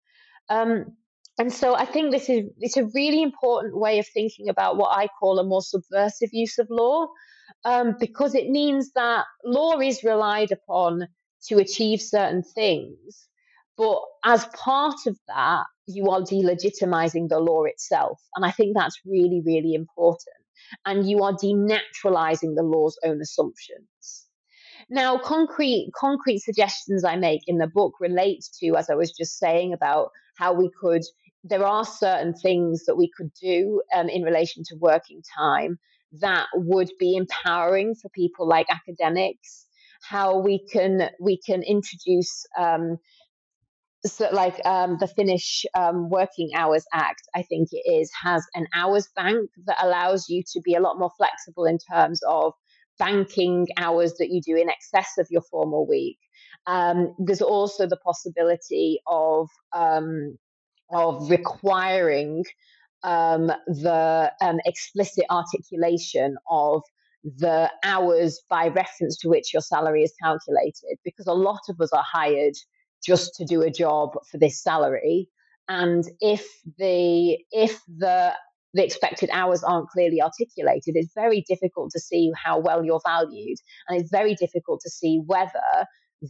Um, 0.50 0.96
and 1.40 1.52
so 1.52 1.74
I 1.76 1.86
think 1.86 2.12
this 2.12 2.30
is 2.30 2.46
it's 2.60 2.78
a 2.78 2.90
really 2.94 3.24
important 3.24 3.78
way 3.78 4.00
of 4.00 4.08
thinking 4.08 4.50
about 4.50 4.78
what 4.78 4.96
I 4.96 5.08
call 5.20 5.40
a 5.40 5.44
more 5.44 5.62
subversive 5.62 6.30
use 6.32 6.60
of 6.60 6.68
law, 6.70 7.08
um, 7.66 7.96
because 8.00 8.36
it 8.36 8.50
means 8.50 8.92
that 8.94 9.26
law 9.44 9.80
is 9.80 10.04
relied 10.04 10.52
upon 10.52 11.08
to 11.48 11.58
achieve 11.58 12.02
certain 12.02 12.44
things, 12.44 13.28
but 13.78 14.00
as 14.24 14.46
part 14.46 15.08
of 15.08 15.18
that, 15.28 15.66
you 15.88 16.10
are 16.10 16.22
delegitimizing 16.22 17.28
the 17.30 17.40
law 17.40 17.64
itself, 17.64 18.22
and 18.36 18.46
I 18.46 18.52
think 18.52 18.76
that's 18.76 19.00
really 19.06 19.42
really 19.44 19.74
important. 19.74 20.43
And 20.86 21.10
you 21.10 21.24
are 21.24 21.34
denaturalizing 21.34 22.56
the 22.56 22.64
law's 22.64 22.98
own 23.04 23.22
assumptions. 23.22 24.28
Now, 24.90 25.18
concrete 25.18 25.92
concrete 25.96 26.40
suggestions 26.40 27.04
I 27.04 27.16
make 27.16 27.42
in 27.48 27.58
the 27.58 27.68
book 27.68 27.94
relate 28.00 28.44
to, 28.60 28.76
as 28.76 28.90
I 28.90 28.96
was 28.96 29.12
just 29.12 29.38
saying, 29.38 29.74
about 29.74 30.10
how 30.38 30.54
we 30.54 30.70
could 30.80 31.04
there 31.46 31.66
are 31.66 31.84
certain 31.84 32.34
things 32.34 32.86
that 32.86 32.96
we 32.96 33.10
could 33.18 33.30
do 33.42 33.82
um, 33.94 34.08
in 34.08 34.24
relation 34.24 34.64
to 34.64 34.76
working 34.80 35.22
time 35.38 35.78
that 36.22 36.48
would 36.54 36.90
be 37.00 37.18
empowering 37.18 37.96
for 37.96 38.08
people 38.10 38.48
like 38.48 38.68
academics 38.70 39.66
how 40.04 40.38
we 40.38 40.60
can 40.72 41.10
we 41.20 41.40
can 41.46 41.64
introduce 41.64 42.46
um, 42.58 42.98
so 44.06 44.30
like 44.32 44.60
um, 44.66 44.98
the 45.00 45.08
Finnish 45.08 45.66
um, 45.76 46.10
Working 46.10 46.52
Hours 46.56 46.86
Act, 46.94 47.24
I 47.36 47.44
think 47.44 47.70
it 47.72 47.90
is, 47.90 48.12
has 48.22 48.46
an 48.54 48.68
hours 48.76 49.08
bank 49.16 49.50
that 49.66 49.78
allows 49.82 50.28
you 50.30 50.44
to 50.54 50.62
be 50.62 50.76
a 50.76 50.82
lot 50.82 51.00
more 51.00 51.12
flexible 51.18 51.66
in 51.66 51.78
terms 51.92 52.22
of 52.28 52.54
banking 53.00 53.68
hours 53.78 54.16
that 54.20 54.30
you 54.30 54.42
do 54.46 54.56
in 54.56 54.70
excess 54.70 55.14
of 55.18 55.28
your 55.30 55.42
formal 55.50 55.88
week. 55.88 56.18
Um, 56.68 57.16
there's 57.18 57.42
also 57.42 57.88
the 57.88 57.98
possibility 57.98 59.00
of 59.08 59.50
um, 59.74 60.38
of 60.92 61.30
requiring 61.30 62.44
um, 63.04 63.48
the 63.68 64.32
um, 64.42 64.60
explicit 64.66 65.26
articulation 65.30 66.36
of 66.50 66.82
the 67.24 67.72
hours 67.84 68.42
by 68.50 68.68
reference 68.68 69.18
to 69.20 69.30
which 69.30 69.54
your 69.54 69.62
salary 69.62 70.04
is 70.04 70.14
calculated, 70.22 70.98
because 71.04 71.28
a 71.28 71.34
lot 71.34 71.62
of 71.70 71.80
us 71.82 71.92
are 71.94 72.06
hired 72.06 72.56
just 73.06 73.36
to 73.36 73.46
do 73.46 73.62
a 73.62 73.72
job 73.72 74.12
for 74.30 74.38
this 74.38 74.62
salary, 74.62 75.30
and 75.68 76.04
if 76.20 76.46
the 76.78 77.38
if 77.52 77.80
the 77.88 78.34
the 78.74 78.84
expected 78.84 79.30
hours 79.32 79.64
aren't 79.64 79.90
clearly 79.90 80.22
articulated, 80.22 80.96
it's 80.96 81.14
very 81.14 81.44
difficult 81.48 81.92
to 81.92 82.00
see 82.00 82.32
how 82.44 82.60
well 82.60 82.84
you're 82.84 83.02
valued, 83.06 83.58
and 83.88 84.00
it's 84.00 84.12
very 84.12 84.36
difficult 84.36 84.82
to 84.84 84.90
see 84.90 85.22
whether 85.26 85.86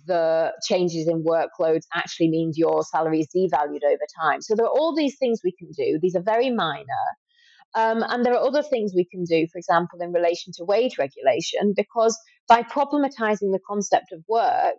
the 0.08 0.52
changes 0.68 1.08
in 1.08 1.24
workloads 1.24 1.84
actually 1.94 2.30
means 2.30 2.58
your 2.58 2.84
salary 2.84 3.20
is 3.20 3.28
devalued 3.36 3.84
over 3.86 4.08
time. 4.22 4.41
So 4.41 4.56
there 4.56 4.66
are 4.66 4.70
all 4.70 4.95
these 4.95 5.18
things 5.20 5.41
we 5.44 5.54
can 5.58 5.70
do. 5.78 6.00
These 6.02 6.16
are 6.16 6.24
very 6.24 6.50
minor. 6.50 7.06
Um, 7.76 8.04
and 8.08 8.24
there 8.24 8.34
are 8.34 8.45
other 8.45 8.62
things 8.64 8.94
we 8.95 9.06
can 9.06 9.24
do, 9.24 9.48
for 9.52 9.58
example, 9.58 10.00
in 10.02 10.12
relation 10.12 10.54
to 10.58 10.66
wage 10.66 10.98
regulation, 11.00 11.74
because 11.76 12.18
by 12.48 12.62
problematizing 12.64 13.52
the 13.52 13.60
concept 13.68 14.12
of 14.12 14.24
work, 14.28 14.76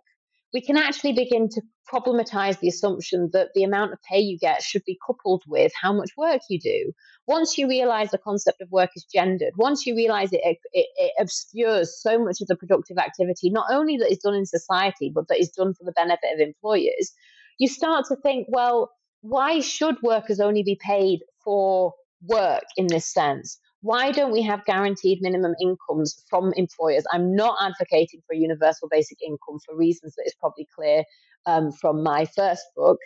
we 0.53 0.61
can 0.61 0.77
actually 0.77 1.13
begin 1.13 1.49
to 1.49 1.61
problematize 1.91 2.59
the 2.59 2.67
assumption 2.67 3.29
that 3.33 3.49
the 3.53 3.63
amount 3.63 3.93
of 3.93 3.99
pay 4.09 4.19
you 4.19 4.37
get 4.39 4.61
should 4.61 4.83
be 4.85 4.97
coupled 5.05 5.43
with 5.47 5.71
how 5.79 5.93
much 5.93 6.11
work 6.17 6.41
you 6.49 6.59
do. 6.59 6.91
Once 7.27 7.57
you 7.57 7.67
realize 7.67 8.09
the 8.11 8.17
concept 8.17 8.61
of 8.61 8.71
work 8.71 8.89
is 8.95 9.05
gendered, 9.05 9.53
once 9.57 9.85
you 9.85 9.95
realize 9.95 10.29
it, 10.31 10.41
it, 10.43 10.87
it 10.95 11.11
obscures 11.19 12.01
so 12.01 12.23
much 12.23 12.41
of 12.41 12.47
the 12.47 12.55
productive 12.55 12.97
activity, 12.97 13.49
not 13.49 13.67
only 13.69 13.97
that 13.97 14.11
is 14.11 14.19
done 14.19 14.33
in 14.33 14.45
society, 14.45 15.11
but 15.13 15.27
that 15.27 15.39
is 15.39 15.49
done 15.49 15.73
for 15.73 15.83
the 15.83 15.91
benefit 15.91 16.33
of 16.33 16.39
employers, 16.39 17.11
you 17.59 17.67
start 17.67 18.05
to 18.07 18.15
think, 18.15 18.47
well, 18.49 18.91
why 19.21 19.59
should 19.59 20.01
workers 20.01 20.39
only 20.39 20.63
be 20.63 20.77
paid 20.79 21.19
for 21.43 21.93
work 22.21 22.63
in 22.77 22.87
this 22.87 23.11
sense? 23.11 23.59
Why 23.85 24.11
don't 24.11 24.31
we 24.31 24.41
have 24.41 24.65
guaranteed 24.65 25.19
minimum 25.21 25.53
incomes 25.61 26.23
from 26.27 26.53
employers? 26.55 27.03
I'm 27.13 27.35
not 27.35 27.55
advocating 27.61 28.21
for 28.25 28.33
universal 28.33 28.87
basic 28.89 29.19
income 29.21 29.59
for 29.63 29.77
reasons 29.77 30.15
that 30.15 30.25
is 30.25 30.33
probably 30.39 30.67
clear 30.75 31.03
um, 31.45 31.71
from 31.71 32.01
my 32.01 32.25
first 32.25 32.63
book. 32.75 32.97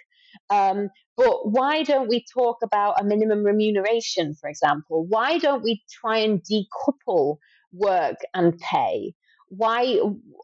Um, 0.49 0.89
but 1.17 1.51
why 1.51 1.83
don't 1.83 2.07
we 2.07 2.23
talk 2.33 2.59
about 2.63 3.01
a 3.01 3.03
minimum 3.03 3.43
remuneration, 3.43 4.35
for 4.39 4.49
example? 4.49 5.05
Why 5.09 5.37
don't 5.37 5.63
we 5.63 5.83
try 5.91 6.19
and 6.19 6.41
decouple 6.41 7.39
work 7.73 8.19
and 8.33 8.57
pay? 8.59 9.13
Why 9.49 9.99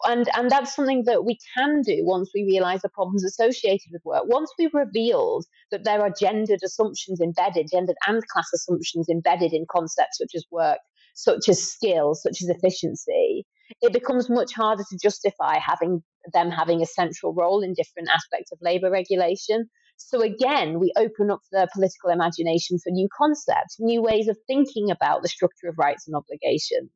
and 0.06 0.27
and 0.36 0.49
that's 0.49 0.76
something 0.76 1.03
that 1.06 1.26
we 1.26 1.38
can 1.56 1.82
do 1.82 2.02
once 2.03 2.32
we 2.34 2.44
realize 2.44 2.82
the 2.82 2.90
problems 2.90 3.23
associated 3.23 3.88
with 3.91 4.02
work 4.03 4.23
once 4.26 4.52
we've 4.57 4.73
revealed 4.73 5.45
that 5.72 5.84
there 5.84 6.02
are 6.02 6.11
gendered 6.19 6.60
assumptions 6.64 7.22
embedded 7.22 7.68
gendered 7.72 7.95
and 8.07 8.27
class 8.27 8.48
assumptions 8.53 9.07
embedded 9.10 9.53
in 9.53 9.65
concepts 9.72 10.18
such 10.18 10.32
as 10.36 10.45
work 10.52 10.80
such 11.14 11.48
as 11.48 11.61
skills 11.61 12.22
such 12.22 12.41
as 12.41 12.49
efficiency 12.49 13.45
it 13.82 13.94
becomes 13.94 14.30
much 14.30 14.53
harder 14.53 14.84
to 14.90 14.98
justify 15.02 15.57
having 15.60 16.03
them 16.34 16.49
having 16.49 16.82
a 16.82 16.86
central 16.86 17.34
role 17.34 17.61
in 17.61 17.73
different 17.73 18.10
aspects 18.10 18.52
of 18.52 18.57
labor 18.61 18.90
regulation 18.90 19.69
so 19.98 20.22
again, 20.22 20.80
we 20.80 20.91
open 20.98 21.32
up 21.32 21.40
the 21.53 21.69
political 21.73 22.10
imagination 22.10 22.77
for 22.80 22.90
new 22.90 23.07
concepts, 23.18 23.77
new 23.80 24.02
ways 24.02 24.27
of 24.27 24.38
thinking 24.45 24.91
about 24.91 25.22
the 25.22 25.30
structure 25.30 25.69
of 25.69 25.77
rights 25.77 26.06
and 26.06 26.18
obligations. 26.18 26.91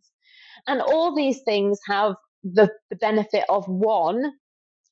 And 0.68 0.82
all 0.82 1.16
these 1.16 1.42
things 1.44 1.80
have 1.88 2.16
the, 2.44 2.70
the 2.90 2.96
benefit 2.96 3.46
of 3.50 3.66
one, 3.68 4.24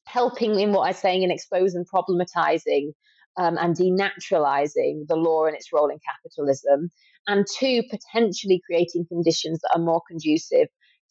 helping 0.06 0.60
in 0.60 0.72
what 0.72 0.88
I'm 0.88 0.94
saying 0.94 1.24
in 1.24 1.32
exposing, 1.32 1.86
problematizing, 1.86 2.92
um, 3.38 3.58
and 3.58 3.76
denaturalizing 3.76 5.08
the 5.08 5.16
law 5.16 5.46
and 5.46 5.56
its 5.56 5.72
role 5.72 5.90
in 5.90 6.00
capitalism, 6.00 6.90
and 7.28 7.46
two, 7.60 7.84
potentially 7.90 8.62
creating 8.66 9.06
conditions 9.08 9.60
that 9.62 9.72
are 9.76 9.84
more 9.84 10.02
conducive 10.10 10.68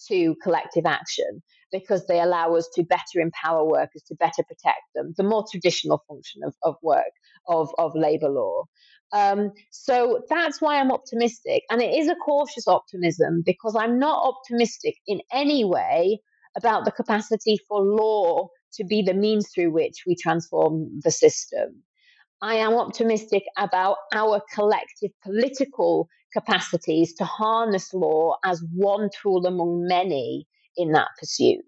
to 0.08 0.34
collective 0.42 0.84
action 0.86 1.42
because 1.72 2.06
they 2.06 2.20
allow 2.20 2.54
us 2.54 2.68
to 2.74 2.82
better 2.84 3.20
empower 3.20 3.64
workers, 3.64 4.02
to 4.06 4.14
better 4.16 4.42
protect 4.46 4.82
them, 4.94 5.14
the 5.16 5.22
more 5.22 5.44
traditional 5.50 6.02
function 6.08 6.42
of, 6.44 6.54
of 6.62 6.76
work, 6.82 7.04
of, 7.48 7.70
of 7.78 7.92
labor 7.94 8.28
law. 8.28 8.64
Um, 9.12 9.52
so 9.70 10.22
that's 10.28 10.60
why 10.60 10.80
I'm 10.80 10.92
optimistic. 10.92 11.62
And 11.70 11.80
it 11.80 11.94
is 11.94 12.08
a 12.08 12.16
cautious 12.16 12.66
optimism 12.66 13.42
because 13.44 13.76
I'm 13.76 13.98
not 13.98 14.22
optimistic 14.26 14.96
in 15.06 15.20
any 15.32 15.64
way 15.64 16.20
about 16.56 16.84
the 16.84 16.90
capacity 16.90 17.58
for 17.68 17.82
law 17.82 18.48
to 18.74 18.84
be 18.84 19.02
the 19.02 19.14
means 19.14 19.48
through 19.54 19.70
which 19.72 20.04
we 20.06 20.16
transform 20.16 21.00
the 21.02 21.10
system. 21.10 21.82
I 22.42 22.56
am 22.56 22.74
optimistic 22.74 23.44
about 23.56 23.96
our 24.14 24.42
collective 24.52 25.10
political 25.22 26.08
capacities 26.32 27.14
to 27.14 27.24
harness 27.24 27.94
law 27.94 28.36
as 28.44 28.62
one 28.74 29.08
tool 29.22 29.46
among 29.46 29.86
many 29.86 30.46
in 30.76 30.92
that 30.92 31.08
pursuit. 31.18 31.64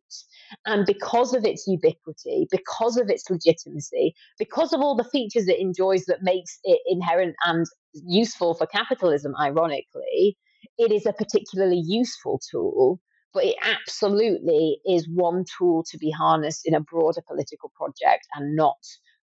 And 0.66 0.87
because 0.87 1.35
of 1.35 1.45
its 1.45 1.66
ubiquity, 1.66 2.47
because 2.51 2.97
of 2.97 3.11
its 3.11 3.29
legitimacy, 3.29 4.15
because 4.39 4.73
of 4.73 4.81
all 4.81 4.97
the 4.97 5.05
features 5.05 5.49
it 5.49 5.61
enjoys 5.61 6.05
that 6.07 6.23
makes 6.23 6.59
it 6.65 6.81
inherent 6.87 7.37
and 7.45 7.66
useful 7.93 8.55
for 8.55 8.66
capitalism, 8.66 9.35
ironically, 9.41 10.37
it 10.79 10.93
is 10.93 11.07
a 11.07 11.12
particularly 11.12 11.83
useful 11.85 12.41
tool. 12.51 13.01
But 13.35 13.45
it 13.45 13.57
absolutely 13.62 14.81
is 14.87 15.07
one 15.12 15.45
tool 15.59 15.85
to 15.91 15.99
be 15.99 16.11
harnessed 16.11 16.62
in 16.65 16.75
a 16.75 16.81
broader 16.81 17.20
political 17.27 17.70
project 17.77 18.27
and 18.35 18.57
not 18.57 18.79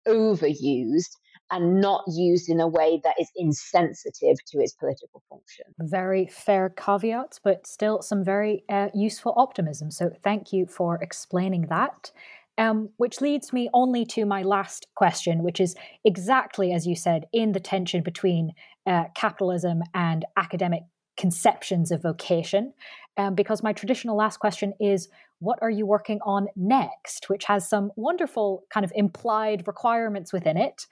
overused 0.08 1.10
and 1.52 1.82
not 1.82 2.04
used 2.08 2.50
in 2.50 2.60
a 2.60 2.68
way 2.68 3.02
that 3.04 3.16
is 3.20 3.30
insensitive 3.36 4.38
to 4.46 4.60
its 4.60 4.74
political 4.74 5.24
function. 5.30 5.66
Very 5.80 6.28
fair 6.28 6.70
caveats, 6.70 7.40
but 7.44 7.66
still 7.66 8.02
some 8.02 8.24
very 8.24 8.64
uh, 8.70 8.90
useful 8.94 9.34
optimism. 9.38 9.92
So 9.92 10.12
thank 10.24 10.54
you 10.54 10.66
for 10.66 11.00
explaining 11.02 11.68
that. 11.70 12.12
Um, 12.58 12.90
which 12.98 13.22
leads 13.22 13.54
me 13.54 13.70
only 13.74 14.06
to 14.08 14.26
my 14.26 14.42
last 14.42 14.88
question, 14.96 15.44
which 15.44 15.62
is 15.62 15.76
exactly 16.04 16.74
as 16.74 16.86
you 16.86 16.94
said, 16.94 17.26
in 17.32 17.54
the 17.54 17.60
tension 17.62 18.04
between 18.04 18.52
uh, 18.86 19.06
capitalism 19.16 19.82
and 19.94 20.26
academic 20.36 20.84
conceptions 21.16 21.90
of 21.92 22.02
vocation. 22.02 22.74
Um, 23.18 23.36
because 23.36 23.62
my 23.64 23.74
traditional 23.74 24.16
last 24.16 24.38
question 24.38 24.74
is 24.80 25.10
what 25.40 25.60
are 25.62 25.70
you 25.70 25.86
working 25.86 26.20
on 26.26 26.48
next, 26.56 27.30
which 27.30 27.46
has 27.46 27.68
some 27.68 27.92
wonderful 27.96 28.64
kind 28.74 28.86
of 28.86 28.92
implied 28.96 29.68
requirements 29.68 30.32
within 30.32 30.58
it. 30.58 30.86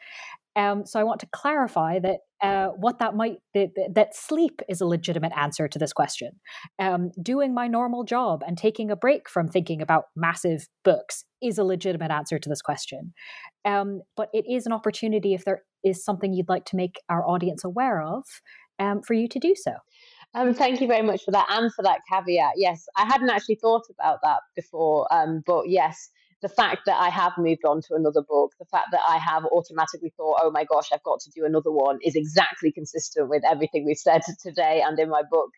Um, 0.58 0.88
so 0.88 1.00
I 1.00 1.04
want 1.04 1.20
to 1.20 1.28
clarify 1.28 2.00
that 2.00 2.18
uh, 2.42 2.70
what 2.70 2.98
that 2.98 3.16
might 3.16 3.38
that, 3.54 3.70
that, 3.94 4.16
sleep 4.16 4.62
is 4.68 4.82
a 4.82 4.88
legitimate 4.88 5.32
answer 5.38 5.68
to 5.68 5.78
this 5.78 5.94
question. 5.94 6.32
Um, 6.80 7.12
doing 7.22 7.54
my 7.54 7.68
normal 7.68 8.04
job 8.04 8.44
and 8.46 8.58
taking 8.58 8.90
a 8.90 8.96
break 8.96 9.30
from 9.30 9.48
thinking 9.48 9.82
about 9.82 10.06
massive 10.16 10.68
books 10.84 11.26
is 11.42 11.60
a 11.60 11.64
legitimate 11.64 12.12
answer 12.12 12.40
to 12.40 12.50
this 12.50 12.62
question. 12.62 13.14
Um, 13.66 14.02
but 14.16 14.30
it 14.34 14.46
is 14.50 14.66
an 14.66 14.74
opportunity 14.74 15.36
if 15.36 15.46
there 15.46 15.62
is 15.84 16.04
something 16.04 16.34
you'd 16.34 16.50
like 16.50 16.66
to 16.66 16.76
make 16.76 17.00
our 17.08 17.28
audience 17.28 17.64
aware 17.64 18.02
of 18.02 18.24
um, 18.80 19.02
for 19.04 19.14
you 19.14 19.28
to 19.28 19.40
do 19.40 19.54
so. 19.56 19.74
Um, 20.34 20.54
thank 20.54 20.82
you 20.82 20.88
very 20.88 21.04
much 21.04 21.24
for 21.24 21.32
that 21.32 21.48
and 21.50 21.72
for 21.74 21.84
that 21.84 22.00
caveat. 22.12 22.54
Yes, 22.58 22.86
I 22.96 23.06
hadn't 23.06 23.30
actually 23.30 23.56
thought 23.56 23.84
about 24.00 24.20
that 24.24 24.40
before, 24.56 25.08
um, 25.12 25.44
but 25.46 25.70
yes, 25.70 26.10
the 26.42 26.50
fact 26.50 26.82
that 26.86 26.96
I 26.96 27.10
have 27.10 27.34
moved 27.38 27.66
on 27.66 27.82
to 27.88 27.96
another 27.96 28.22
book, 28.22 28.54
the 28.60 28.66
fact 28.66 28.88
that 28.92 29.02
I 29.08 29.18
have 29.18 29.46
automatically 29.46 30.14
thought, 30.16 30.40
oh 30.42 30.52
my 30.52 30.66
gosh, 30.66 30.90
I've 30.94 31.04
got 31.04 31.20
to 31.22 31.32
do 31.32 31.46
another 31.46 31.72
one, 31.72 31.98
is 32.04 32.16
exactly 32.16 32.72
consistent 32.72 33.30
with 33.30 33.44
everything 33.50 33.86
we've 33.86 33.98
said 33.98 34.22
today 34.42 34.84
and 34.86 35.00
in 35.00 35.10
my 35.10 35.24
book. 35.30 35.50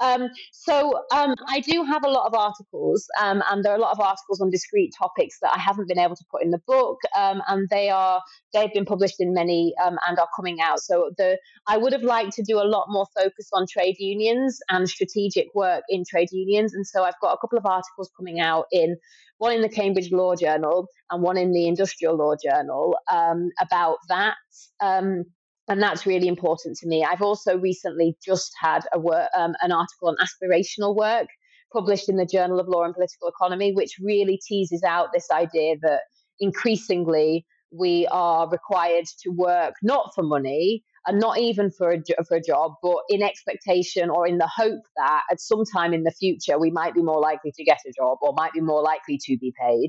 Um, 0.00 0.28
so 0.52 1.04
um, 1.14 1.34
I 1.48 1.60
do 1.60 1.84
have 1.84 2.04
a 2.04 2.08
lot 2.08 2.26
of 2.26 2.34
articles, 2.34 3.06
um, 3.20 3.42
and 3.50 3.64
there 3.64 3.72
are 3.72 3.76
a 3.76 3.80
lot 3.80 3.92
of 3.92 4.00
articles 4.00 4.40
on 4.40 4.50
discrete 4.50 4.94
topics 4.98 5.38
that 5.42 5.52
I 5.54 5.58
haven't 5.60 5.88
been 5.88 5.98
able 5.98 6.16
to 6.16 6.24
put 6.30 6.42
in 6.42 6.50
the 6.50 6.60
book, 6.66 6.98
um, 7.16 7.40
and 7.46 7.68
they 7.68 7.90
are 7.90 8.20
they've 8.52 8.72
been 8.72 8.84
published 8.84 9.20
in 9.20 9.32
many 9.32 9.74
um, 9.84 9.96
and 10.08 10.18
are 10.18 10.28
coming 10.34 10.60
out. 10.60 10.80
So 10.80 11.10
the 11.16 11.38
I 11.68 11.76
would 11.76 11.92
have 11.92 12.02
liked 12.02 12.32
to 12.32 12.42
do 12.42 12.58
a 12.58 12.66
lot 12.66 12.86
more 12.88 13.06
focus 13.16 13.48
on 13.52 13.66
trade 13.70 13.96
unions 13.98 14.58
and 14.70 14.88
strategic 14.88 15.54
work 15.54 15.84
in 15.88 16.04
trade 16.08 16.28
unions, 16.32 16.74
and 16.74 16.84
so 16.84 17.04
I've 17.04 17.20
got 17.20 17.32
a 17.32 17.38
couple 17.38 17.58
of 17.58 17.66
articles 17.66 18.10
coming 18.16 18.40
out 18.40 18.66
in 18.72 18.96
one 19.38 19.52
in 19.52 19.62
the 19.62 19.68
Cambridge 19.68 20.10
Law 20.12 20.34
Journal 20.34 20.86
and 21.10 21.22
one 21.22 21.36
in 21.36 21.52
the 21.52 21.66
Industrial 21.66 22.16
Law 22.16 22.34
Journal 22.42 22.96
um, 23.10 23.50
about 23.60 23.98
that. 24.08 24.36
Um, 24.80 25.24
and 25.68 25.82
that's 25.82 26.06
really 26.06 26.28
important 26.28 26.76
to 26.78 26.88
me. 26.88 27.04
I've 27.04 27.22
also 27.22 27.58
recently 27.58 28.16
just 28.24 28.52
had 28.60 28.82
a 28.92 29.00
work, 29.00 29.28
um, 29.36 29.54
an 29.62 29.72
article 29.72 30.08
on 30.08 30.16
aspirational 30.16 30.94
work 30.94 31.26
published 31.72 32.08
in 32.08 32.16
the 32.16 32.26
Journal 32.26 32.60
of 32.60 32.68
Law 32.68 32.84
and 32.84 32.94
Political 32.94 33.28
Economy, 33.28 33.72
which 33.72 33.96
really 34.00 34.40
teases 34.46 34.82
out 34.84 35.08
this 35.12 35.28
idea 35.30 35.74
that 35.82 36.02
increasingly 36.38 37.44
we 37.72 38.06
are 38.10 38.48
required 38.48 39.06
to 39.22 39.30
work 39.30 39.74
not 39.82 40.12
for 40.14 40.22
money 40.22 40.84
and 41.06 41.20
not 41.20 41.38
even 41.38 41.70
for 41.70 41.92
a, 41.92 42.02
for 42.26 42.36
a 42.36 42.42
job, 42.42 42.72
but 42.82 42.98
in 43.08 43.22
expectation 43.22 44.10
or 44.10 44.26
in 44.26 44.38
the 44.38 44.50
hope 44.54 44.82
that 44.96 45.22
at 45.30 45.40
some 45.40 45.64
time 45.64 45.94
in 45.94 46.02
the 46.02 46.10
future 46.10 46.58
we 46.58 46.70
might 46.70 46.94
be 46.94 47.02
more 47.02 47.20
likely 47.20 47.52
to 47.52 47.64
get 47.64 47.78
a 47.86 47.92
job 47.92 48.18
or 48.22 48.32
might 48.36 48.52
be 48.52 48.60
more 48.60 48.82
likely 48.82 49.18
to 49.22 49.36
be 49.38 49.52
paid. 49.60 49.88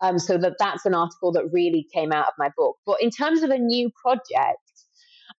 Um, 0.00 0.18
so 0.18 0.38
that 0.38 0.54
that's 0.58 0.86
an 0.86 0.94
article 0.94 1.32
that 1.32 1.46
really 1.52 1.86
came 1.92 2.12
out 2.12 2.28
of 2.28 2.34
my 2.38 2.50
book. 2.56 2.76
But 2.86 3.02
in 3.02 3.10
terms 3.10 3.42
of 3.42 3.50
a 3.50 3.58
new 3.58 3.90
project, 4.02 4.58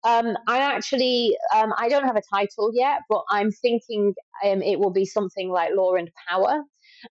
um, 0.03 0.35
I 0.47 0.59
actually 0.59 1.37
um, 1.55 1.73
I 1.77 1.87
don't 1.87 2.05
have 2.05 2.17
a 2.17 2.21
title 2.33 2.71
yet, 2.73 3.01
but 3.09 3.23
I'm 3.29 3.51
thinking 3.51 4.13
um, 4.45 4.61
it 4.61 4.79
will 4.79 4.91
be 4.91 5.05
something 5.05 5.49
like 5.49 5.71
Law 5.73 5.95
and 5.95 6.11
Power, 6.27 6.63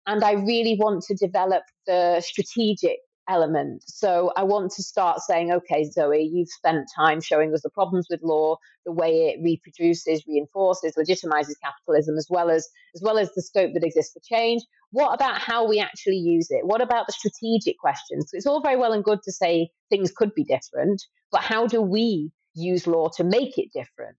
and 0.06 0.22
I 0.22 0.32
really 0.32 0.76
want 0.78 1.02
to 1.04 1.14
develop 1.14 1.62
the 1.86 2.20
strategic 2.20 2.98
element. 3.28 3.82
So 3.86 4.32
I 4.36 4.42
want 4.42 4.72
to 4.72 4.82
start 4.82 5.20
saying, 5.20 5.52
okay, 5.52 5.84
Zoe, 5.84 6.28
you've 6.32 6.48
spent 6.48 6.88
time 6.94 7.20
showing 7.20 7.52
us 7.54 7.62
the 7.62 7.70
problems 7.70 8.06
with 8.10 8.20
law, 8.22 8.56
the 8.84 8.92
way 8.92 9.28
it 9.28 9.42
reproduces, 9.42 10.26
reinforces, 10.26 10.94
legitimizes 10.96 11.54
capitalism, 11.62 12.16
as 12.16 12.26
well 12.28 12.50
as 12.50 12.68
as 12.94 13.02
well 13.02 13.18
as 13.18 13.32
the 13.34 13.42
scope 13.42 13.72
that 13.74 13.84
exists 13.84 14.12
for 14.12 14.20
change. 14.20 14.62
What 14.90 15.14
about 15.14 15.38
how 15.38 15.68
we 15.68 15.78
actually 15.80 16.16
use 16.16 16.48
it? 16.50 16.66
What 16.66 16.82
about 16.82 17.06
the 17.06 17.12
strategic 17.12 17.78
questions? 17.78 18.30
So 18.30 18.36
it's 18.36 18.46
all 18.46 18.60
very 18.60 18.76
well 18.76 18.92
and 18.92 19.04
good 19.04 19.22
to 19.24 19.32
say 19.32 19.70
things 19.88 20.10
could 20.10 20.34
be 20.34 20.44
different, 20.44 21.02
but 21.30 21.40
how 21.42 21.66
do 21.66 21.80
we 21.80 22.30
use 22.54 22.86
law 22.86 23.08
to 23.16 23.24
make 23.24 23.56
it 23.56 23.68
different? 23.72 24.16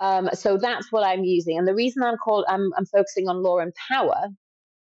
Um, 0.00 0.30
so 0.32 0.58
that's 0.58 0.92
what 0.92 1.04
I'm 1.04 1.24
using, 1.24 1.58
and 1.58 1.66
the 1.66 1.74
reason 1.74 2.02
I'm 2.02 2.18
called 2.18 2.44
I'm, 2.48 2.70
I'm 2.76 2.86
focusing 2.86 3.28
on 3.28 3.42
law 3.42 3.58
and 3.58 3.72
power 3.90 4.28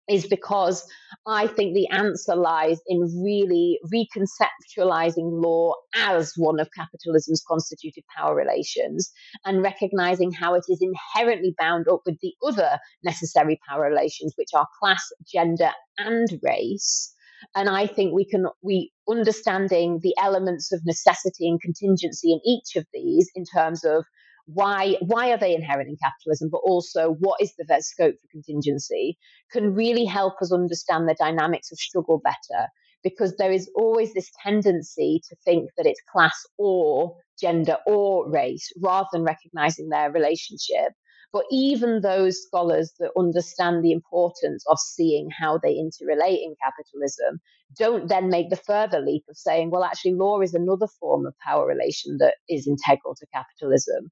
is 0.09 0.27
because 0.27 0.85
I 1.27 1.47
think 1.47 1.75
the 1.75 1.89
answer 1.89 2.35
lies 2.35 2.81
in 2.87 3.01
really 3.23 3.79
reconceptualizing 3.93 5.43
law 5.43 5.75
as 5.95 6.33
one 6.37 6.59
of 6.59 6.69
capitalism's 6.77 7.43
constituted 7.47 8.05
power 8.17 8.35
relations 8.35 9.13
and 9.45 9.63
recognizing 9.63 10.33
how 10.33 10.55
it 10.55 10.65
is 10.69 10.83
inherently 10.83 11.55
bound 11.59 11.87
up 11.89 12.01
with 12.05 12.19
the 12.21 12.35
other 12.45 12.79
necessary 13.05 13.61
power 13.69 13.89
relations, 13.89 14.35
which 14.37 14.51
are 14.55 14.67
class, 14.81 15.05
gender, 15.33 15.71
and 15.99 16.41
race. 16.43 17.15
And 17.55 17.69
I 17.69 17.87
think 17.87 18.15
we 18.15 18.25
can, 18.25 18.47
we 18.63 18.93
understanding 19.09 20.01
the 20.03 20.15
elements 20.21 20.73
of 20.73 20.81
necessity 20.85 21.49
and 21.49 21.61
contingency 21.61 22.33
in 22.33 22.41
each 22.45 22.77
of 22.77 22.87
these 22.93 23.31
in 23.35 23.45
terms 23.45 23.85
of 23.85 24.05
why 24.47 24.97
why 25.01 25.31
are 25.31 25.39
they 25.39 25.55
inheriting 25.55 25.97
capitalism 26.03 26.49
but 26.51 26.59
also 26.59 27.11
what 27.21 27.41
is 27.41 27.53
the 27.57 27.81
scope 27.81 28.15
for 28.21 28.29
contingency 28.31 29.17
can 29.53 29.75
really 29.75 30.05
help 30.05 30.35
us 30.43 30.53
understand 30.53 31.09
the 31.09 31.17
dynamics 31.19 31.71
of 31.71 31.79
struggle 31.79 32.21
better 32.23 32.67
because 33.05 33.37
there 33.37 33.53
is 33.53 33.71
always 33.77 34.13
this 34.15 34.31
tendency 34.43 35.21
to 35.29 35.37
think 35.45 35.71
that 35.77 35.87
it's 35.87 36.01
class 36.13 36.45
or 36.59 37.17
gender 37.41 37.77
or 37.87 38.31
race 38.31 38.71
rather 38.81 39.09
than 39.13 39.23
recognizing 39.23 39.89
their 39.89 40.11
relationship 40.11 40.93
but 41.33 41.45
even 41.51 42.01
those 42.01 42.43
scholars 42.43 42.93
that 42.99 43.11
understand 43.19 43.83
the 43.83 43.93
importance 43.93 44.65
of 44.69 44.79
seeing 44.79 45.31
how 45.31 45.59
they 45.59 45.75
interrelate 45.75 46.43
in 46.43 46.55
capitalism 46.63 47.41
don't 47.77 48.09
then 48.09 48.29
make 48.29 48.51
the 48.51 48.57
further 48.57 49.01
leap 49.01 49.25
of 49.31 49.37
saying, 49.37 49.71
well, 49.71 49.85
actually, 49.85 50.13
law 50.13 50.41
is 50.41 50.53
another 50.53 50.87
form 51.01 51.27
of 51.27 51.35
power 51.39 51.67
relation 51.67 52.19
that 52.19 52.35
is 52.49 52.67
integral 52.67 53.15
to 53.15 53.27
capitalism. 53.33 54.11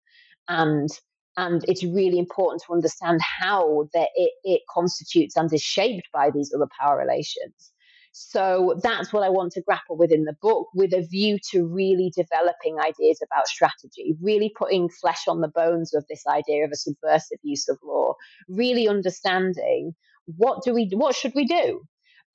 And 0.48 0.88
and 1.36 1.64
it's 1.68 1.84
really 1.84 2.18
important 2.18 2.62
to 2.66 2.72
understand 2.72 3.20
how 3.22 3.88
that 3.94 4.08
it, 4.16 4.32
it 4.42 4.62
constitutes 4.68 5.36
and 5.36 5.52
is 5.52 5.62
shaped 5.62 6.08
by 6.12 6.30
these 6.30 6.52
other 6.54 6.68
power 6.78 6.98
relations. 6.98 7.72
So 8.12 8.78
that's 8.82 9.12
what 9.12 9.22
I 9.22 9.28
want 9.28 9.52
to 9.52 9.62
grapple 9.62 9.96
with 9.96 10.10
in 10.10 10.24
the 10.24 10.36
book, 10.42 10.68
with 10.74 10.92
a 10.92 11.06
view 11.06 11.38
to 11.52 11.64
really 11.64 12.12
developing 12.16 12.78
ideas 12.80 13.20
about 13.22 13.46
strategy, 13.46 14.16
really 14.20 14.52
putting 14.58 14.88
flesh 14.88 15.28
on 15.28 15.40
the 15.40 15.48
bones 15.48 15.94
of 15.94 16.04
this 16.08 16.24
idea 16.26 16.64
of 16.64 16.70
a 16.72 16.76
subversive 16.76 17.38
use 17.42 17.68
of 17.68 17.78
law, 17.84 18.14
really 18.48 18.88
understanding 18.88 19.92
what 20.36 20.62
do 20.64 20.74
we, 20.74 20.90
what 20.92 21.14
should 21.14 21.34
we 21.34 21.44
do? 21.44 21.82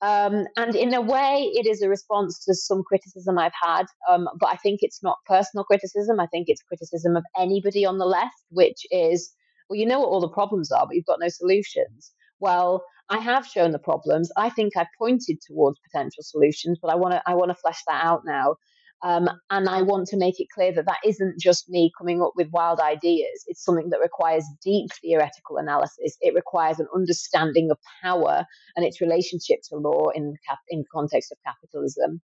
Um, 0.02 0.46
and 0.56 0.74
in 0.74 0.92
a 0.92 1.00
way, 1.00 1.50
it 1.54 1.66
is 1.66 1.80
a 1.80 1.88
response 1.88 2.44
to 2.44 2.54
some 2.54 2.82
criticism 2.82 3.38
I've 3.38 3.52
had, 3.62 3.86
um, 4.10 4.28
but 4.38 4.50
I 4.50 4.56
think 4.56 4.80
it's 4.82 5.02
not 5.02 5.16
personal 5.26 5.64
criticism. 5.64 6.20
I 6.20 6.26
think 6.26 6.48
it's 6.48 6.62
criticism 6.62 7.16
of 7.16 7.24
anybody 7.38 7.86
on 7.86 7.98
the 7.98 8.04
left, 8.04 8.42
which 8.50 8.86
is, 8.90 9.32
well, 9.68 9.78
you 9.78 9.86
know 9.86 10.00
what 10.00 10.08
all 10.08 10.20
the 10.20 10.28
problems 10.28 10.70
are, 10.70 10.86
but 10.86 10.94
you've 10.96 11.06
got 11.06 11.20
no 11.20 11.28
solutions. 11.28 12.12
Well, 12.40 12.84
I 13.08 13.18
have 13.18 13.46
shown 13.46 13.72
the 13.72 13.78
problems. 13.78 14.30
I 14.36 14.50
think 14.50 14.76
I've 14.76 14.86
pointed 14.98 15.38
towards 15.46 15.78
potential 15.80 16.22
solutions, 16.22 16.78
but 16.80 16.90
I 16.90 16.96
want 16.96 17.14
to 17.14 17.22
I 17.26 17.34
want 17.34 17.50
to 17.50 17.54
flesh 17.54 17.80
that 17.88 18.04
out 18.04 18.22
now. 18.24 18.56
Um, 19.02 19.28
and 19.50 19.68
I 19.68 19.82
want 19.82 20.08
to 20.08 20.16
make 20.16 20.40
it 20.40 20.48
clear 20.54 20.72
that 20.72 20.86
that 20.86 20.98
isn't 21.04 21.38
just 21.38 21.68
me 21.68 21.92
coming 21.98 22.22
up 22.22 22.32
with 22.34 22.48
wild 22.50 22.80
ideas. 22.80 23.44
It's 23.46 23.62
something 23.62 23.90
that 23.90 24.00
requires 24.00 24.44
deep 24.64 24.90
theoretical 25.02 25.58
analysis. 25.58 26.16
It 26.22 26.34
requires 26.34 26.80
an 26.80 26.88
understanding 26.94 27.70
of 27.70 27.78
power 28.02 28.44
and 28.74 28.86
its 28.86 29.00
relationship 29.02 29.58
to 29.68 29.76
law 29.76 30.08
in 30.14 30.34
cap- 30.48 30.58
in 30.70 30.84
context 30.92 31.30
of 31.30 31.38
capitalism. 31.44 32.22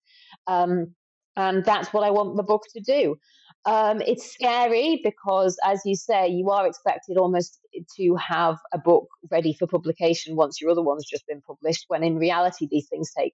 Um, 0.48 0.96
and 1.36 1.64
that's 1.66 1.94
what 1.94 2.04
I 2.04 2.12
want 2.12 2.38
the 2.38 2.44
book 2.44 2.64
to 2.74 2.82
do. 2.82 3.18
Um, 3.66 4.02
it's 4.02 4.32
scary 4.34 5.02
because, 5.04 5.58
as 5.64 5.82
you 5.86 5.96
say, 5.96 6.28
you 6.28 6.50
are 6.50 6.66
expected 6.66 7.18
almost 7.18 7.60
to 7.98 8.16
have 8.16 8.58
a 8.74 8.80
book 8.80 9.08
ready 9.30 9.54
for 9.54 9.68
publication 9.68 10.36
once 10.36 10.60
your 10.60 10.72
other 10.72 10.82
one's 10.82 11.06
just 11.06 11.28
been 11.28 11.42
published, 11.42 11.86
when 11.88 12.04
in 12.04 12.18
reality, 12.18 12.68
these 12.70 12.88
things 12.90 13.12
take 13.16 13.34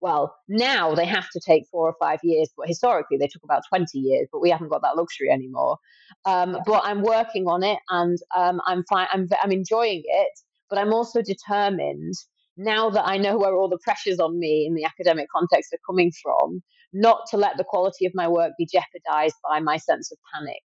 well, 0.00 0.36
now 0.48 0.94
they 0.94 1.06
have 1.06 1.28
to 1.30 1.40
take 1.40 1.66
four 1.70 1.88
or 1.88 1.94
five 1.98 2.20
years, 2.22 2.48
but 2.56 2.68
historically 2.68 3.16
they 3.16 3.26
took 3.26 3.42
about 3.42 3.62
20 3.68 3.98
years, 3.98 4.28
but 4.32 4.40
we 4.40 4.50
haven't 4.50 4.68
got 4.68 4.82
that 4.82 4.96
luxury 4.96 5.30
anymore. 5.30 5.78
Um, 6.24 6.58
but 6.66 6.82
I'm 6.84 7.02
working 7.02 7.46
on 7.46 7.62
it 7.62 7.78
and 7.90 8.18
um, 8.36 8.60
I'm 8.66 8.84
fine. 8.88 9.08
I'm, 9.12 9.28
I'm 9.42 9.52
enjoying 9.52 10.02
it, 10.04 10.40
but 10.70 10.78
I'm 10.78 10.92
also 10.92 11.20
determined 11.22 12.14
now 12.56 12.90
that 12.90 13.06
I 13.06 13.18
know 13.18 13.38
where 13.38 13.54
all 13.54 13.68
the 13.68 13.78
pressures 13.82 14.18
on 14.20 14.38
me 14.38 14.66
in 14.66 14.74
the 14.74 14.84
academic 14.84 15.28
context 15.34 15.72
are 15.72 15.78
coming 15.86 16.12
from, 16.22 16.62
not 16.92 17.20
to 17.30 17.36
let 17.36 17.56
the 17.56 17.64
quality 17.64 18.06
of 18.06 18.12
my 18.14 18.28
work 18.28 18.52
be 18.58 18.66
jeopardized 18.66 19.36
by 19.48 19.60
my 19.60 19.76
sense 19.76 20.12
of 20.12 20.18
panic 20.34 20.60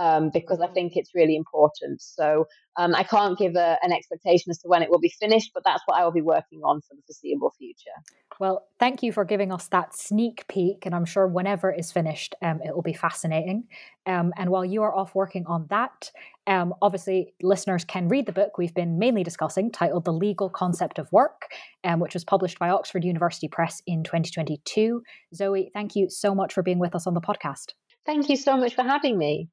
um, 0.00 0.30
because 0.32 0.60
I 0.60 0.66
think 0.68 0.96
it's 0.96 1.14
really 1.14 1.36
important. 1.36 2.00
So 2.00 2.46
um, 2.76 2.94
I 2.94 3.02
can't 3.02 3.38
give 3.38 3.54
a, 3.54 3.76
an 3.82 3.92
expectation 3.92 4.50
as 4.50 4.58
to 4.60 4.68
when 4.68 4.82
it 4.82 4.90
will 4.90 4.98
be 4.98 5.12
finished, 5.20 5.50
but 5.52 5.62
that's 5.64 5.82
what 5.84 5.98
I 5.98 6.04
will 6.04 6.12
be 6.12 6.22
working 6.22 6.62
on 6.64 6.80
for 6.80 6.94
the 6.94 7.02
foreseeable 7.06 7.52
future. 7.58 7.90
Well, 8.38 8.66
thank 8.78 9.02
you 9.02 9.12
for 9.12 9.26
giving 9.26 9.52
us 9.52 9.68
that 9.68 9.94
sneak 9.94 10.48
peek, 10.48 10.86
and 10.86 10.94
I'm 10.94 11.04
sure 11.04 11.26
whenever 11.26 11.68
it's 11.70 11.92
finished, 11.92 12.34
um, 12.40 12.60
it 12.64 12.74
will 12.74 12.80
be 12.80 12.94
fascinating. 12.94 13.64
Um, 14.06 14.32
and 14.38 14.48
while 14.48 14.64
you 14.64 14.82
are 14.82 14.96
off 14.96 15.14
working 15.14 15.44
on 15.46 15.66
that, 15.68 16.10
um, 16.46 16.72
obviously 16.80 17.34
listeners 17.42 17.84
can 17.84 18.08
read 18.08 18.24
the 18.24 18.32
book 18.32 18.56
we've 18.56 18.74
been 18.74 18.98
mainly 18.98 19.22
discussing, 19.22 19.70
titled 19.70 20.06
"The 20.06 20.14
Legal 20.14 20.48
Concept 20.48 20.98
of 20.98 21.12
Work," 21.12 21.48
um, 21.84 22.00
which 22.00 22.14
was 22.14 22.24
published 22.24 22.58
by 22.58 22.70
Oxford 22.70 23.04
University 23.04 23.48
Press 23.48 23.82
in 23.86 24.02
2022. 24.04 25.02
Zoe, 25.34 25.70
thank 25.74 25.94
you 25.94 26.08
so 26.08 26.34
much 26.34 26.54
for 26.54 26.62
being 26.62 26.78
with 26.78 26.94
us 26.94 27.06
on 27.06 27.12
the 27.12 27.20
podcast. 27.20 27.74
Thank 28.06 28.30
you 28.30 28.36
so 28.36 28.56
much 28.56 28.74
for 28.74 28.82
having 28.82 29.18
me. 29.18 29.50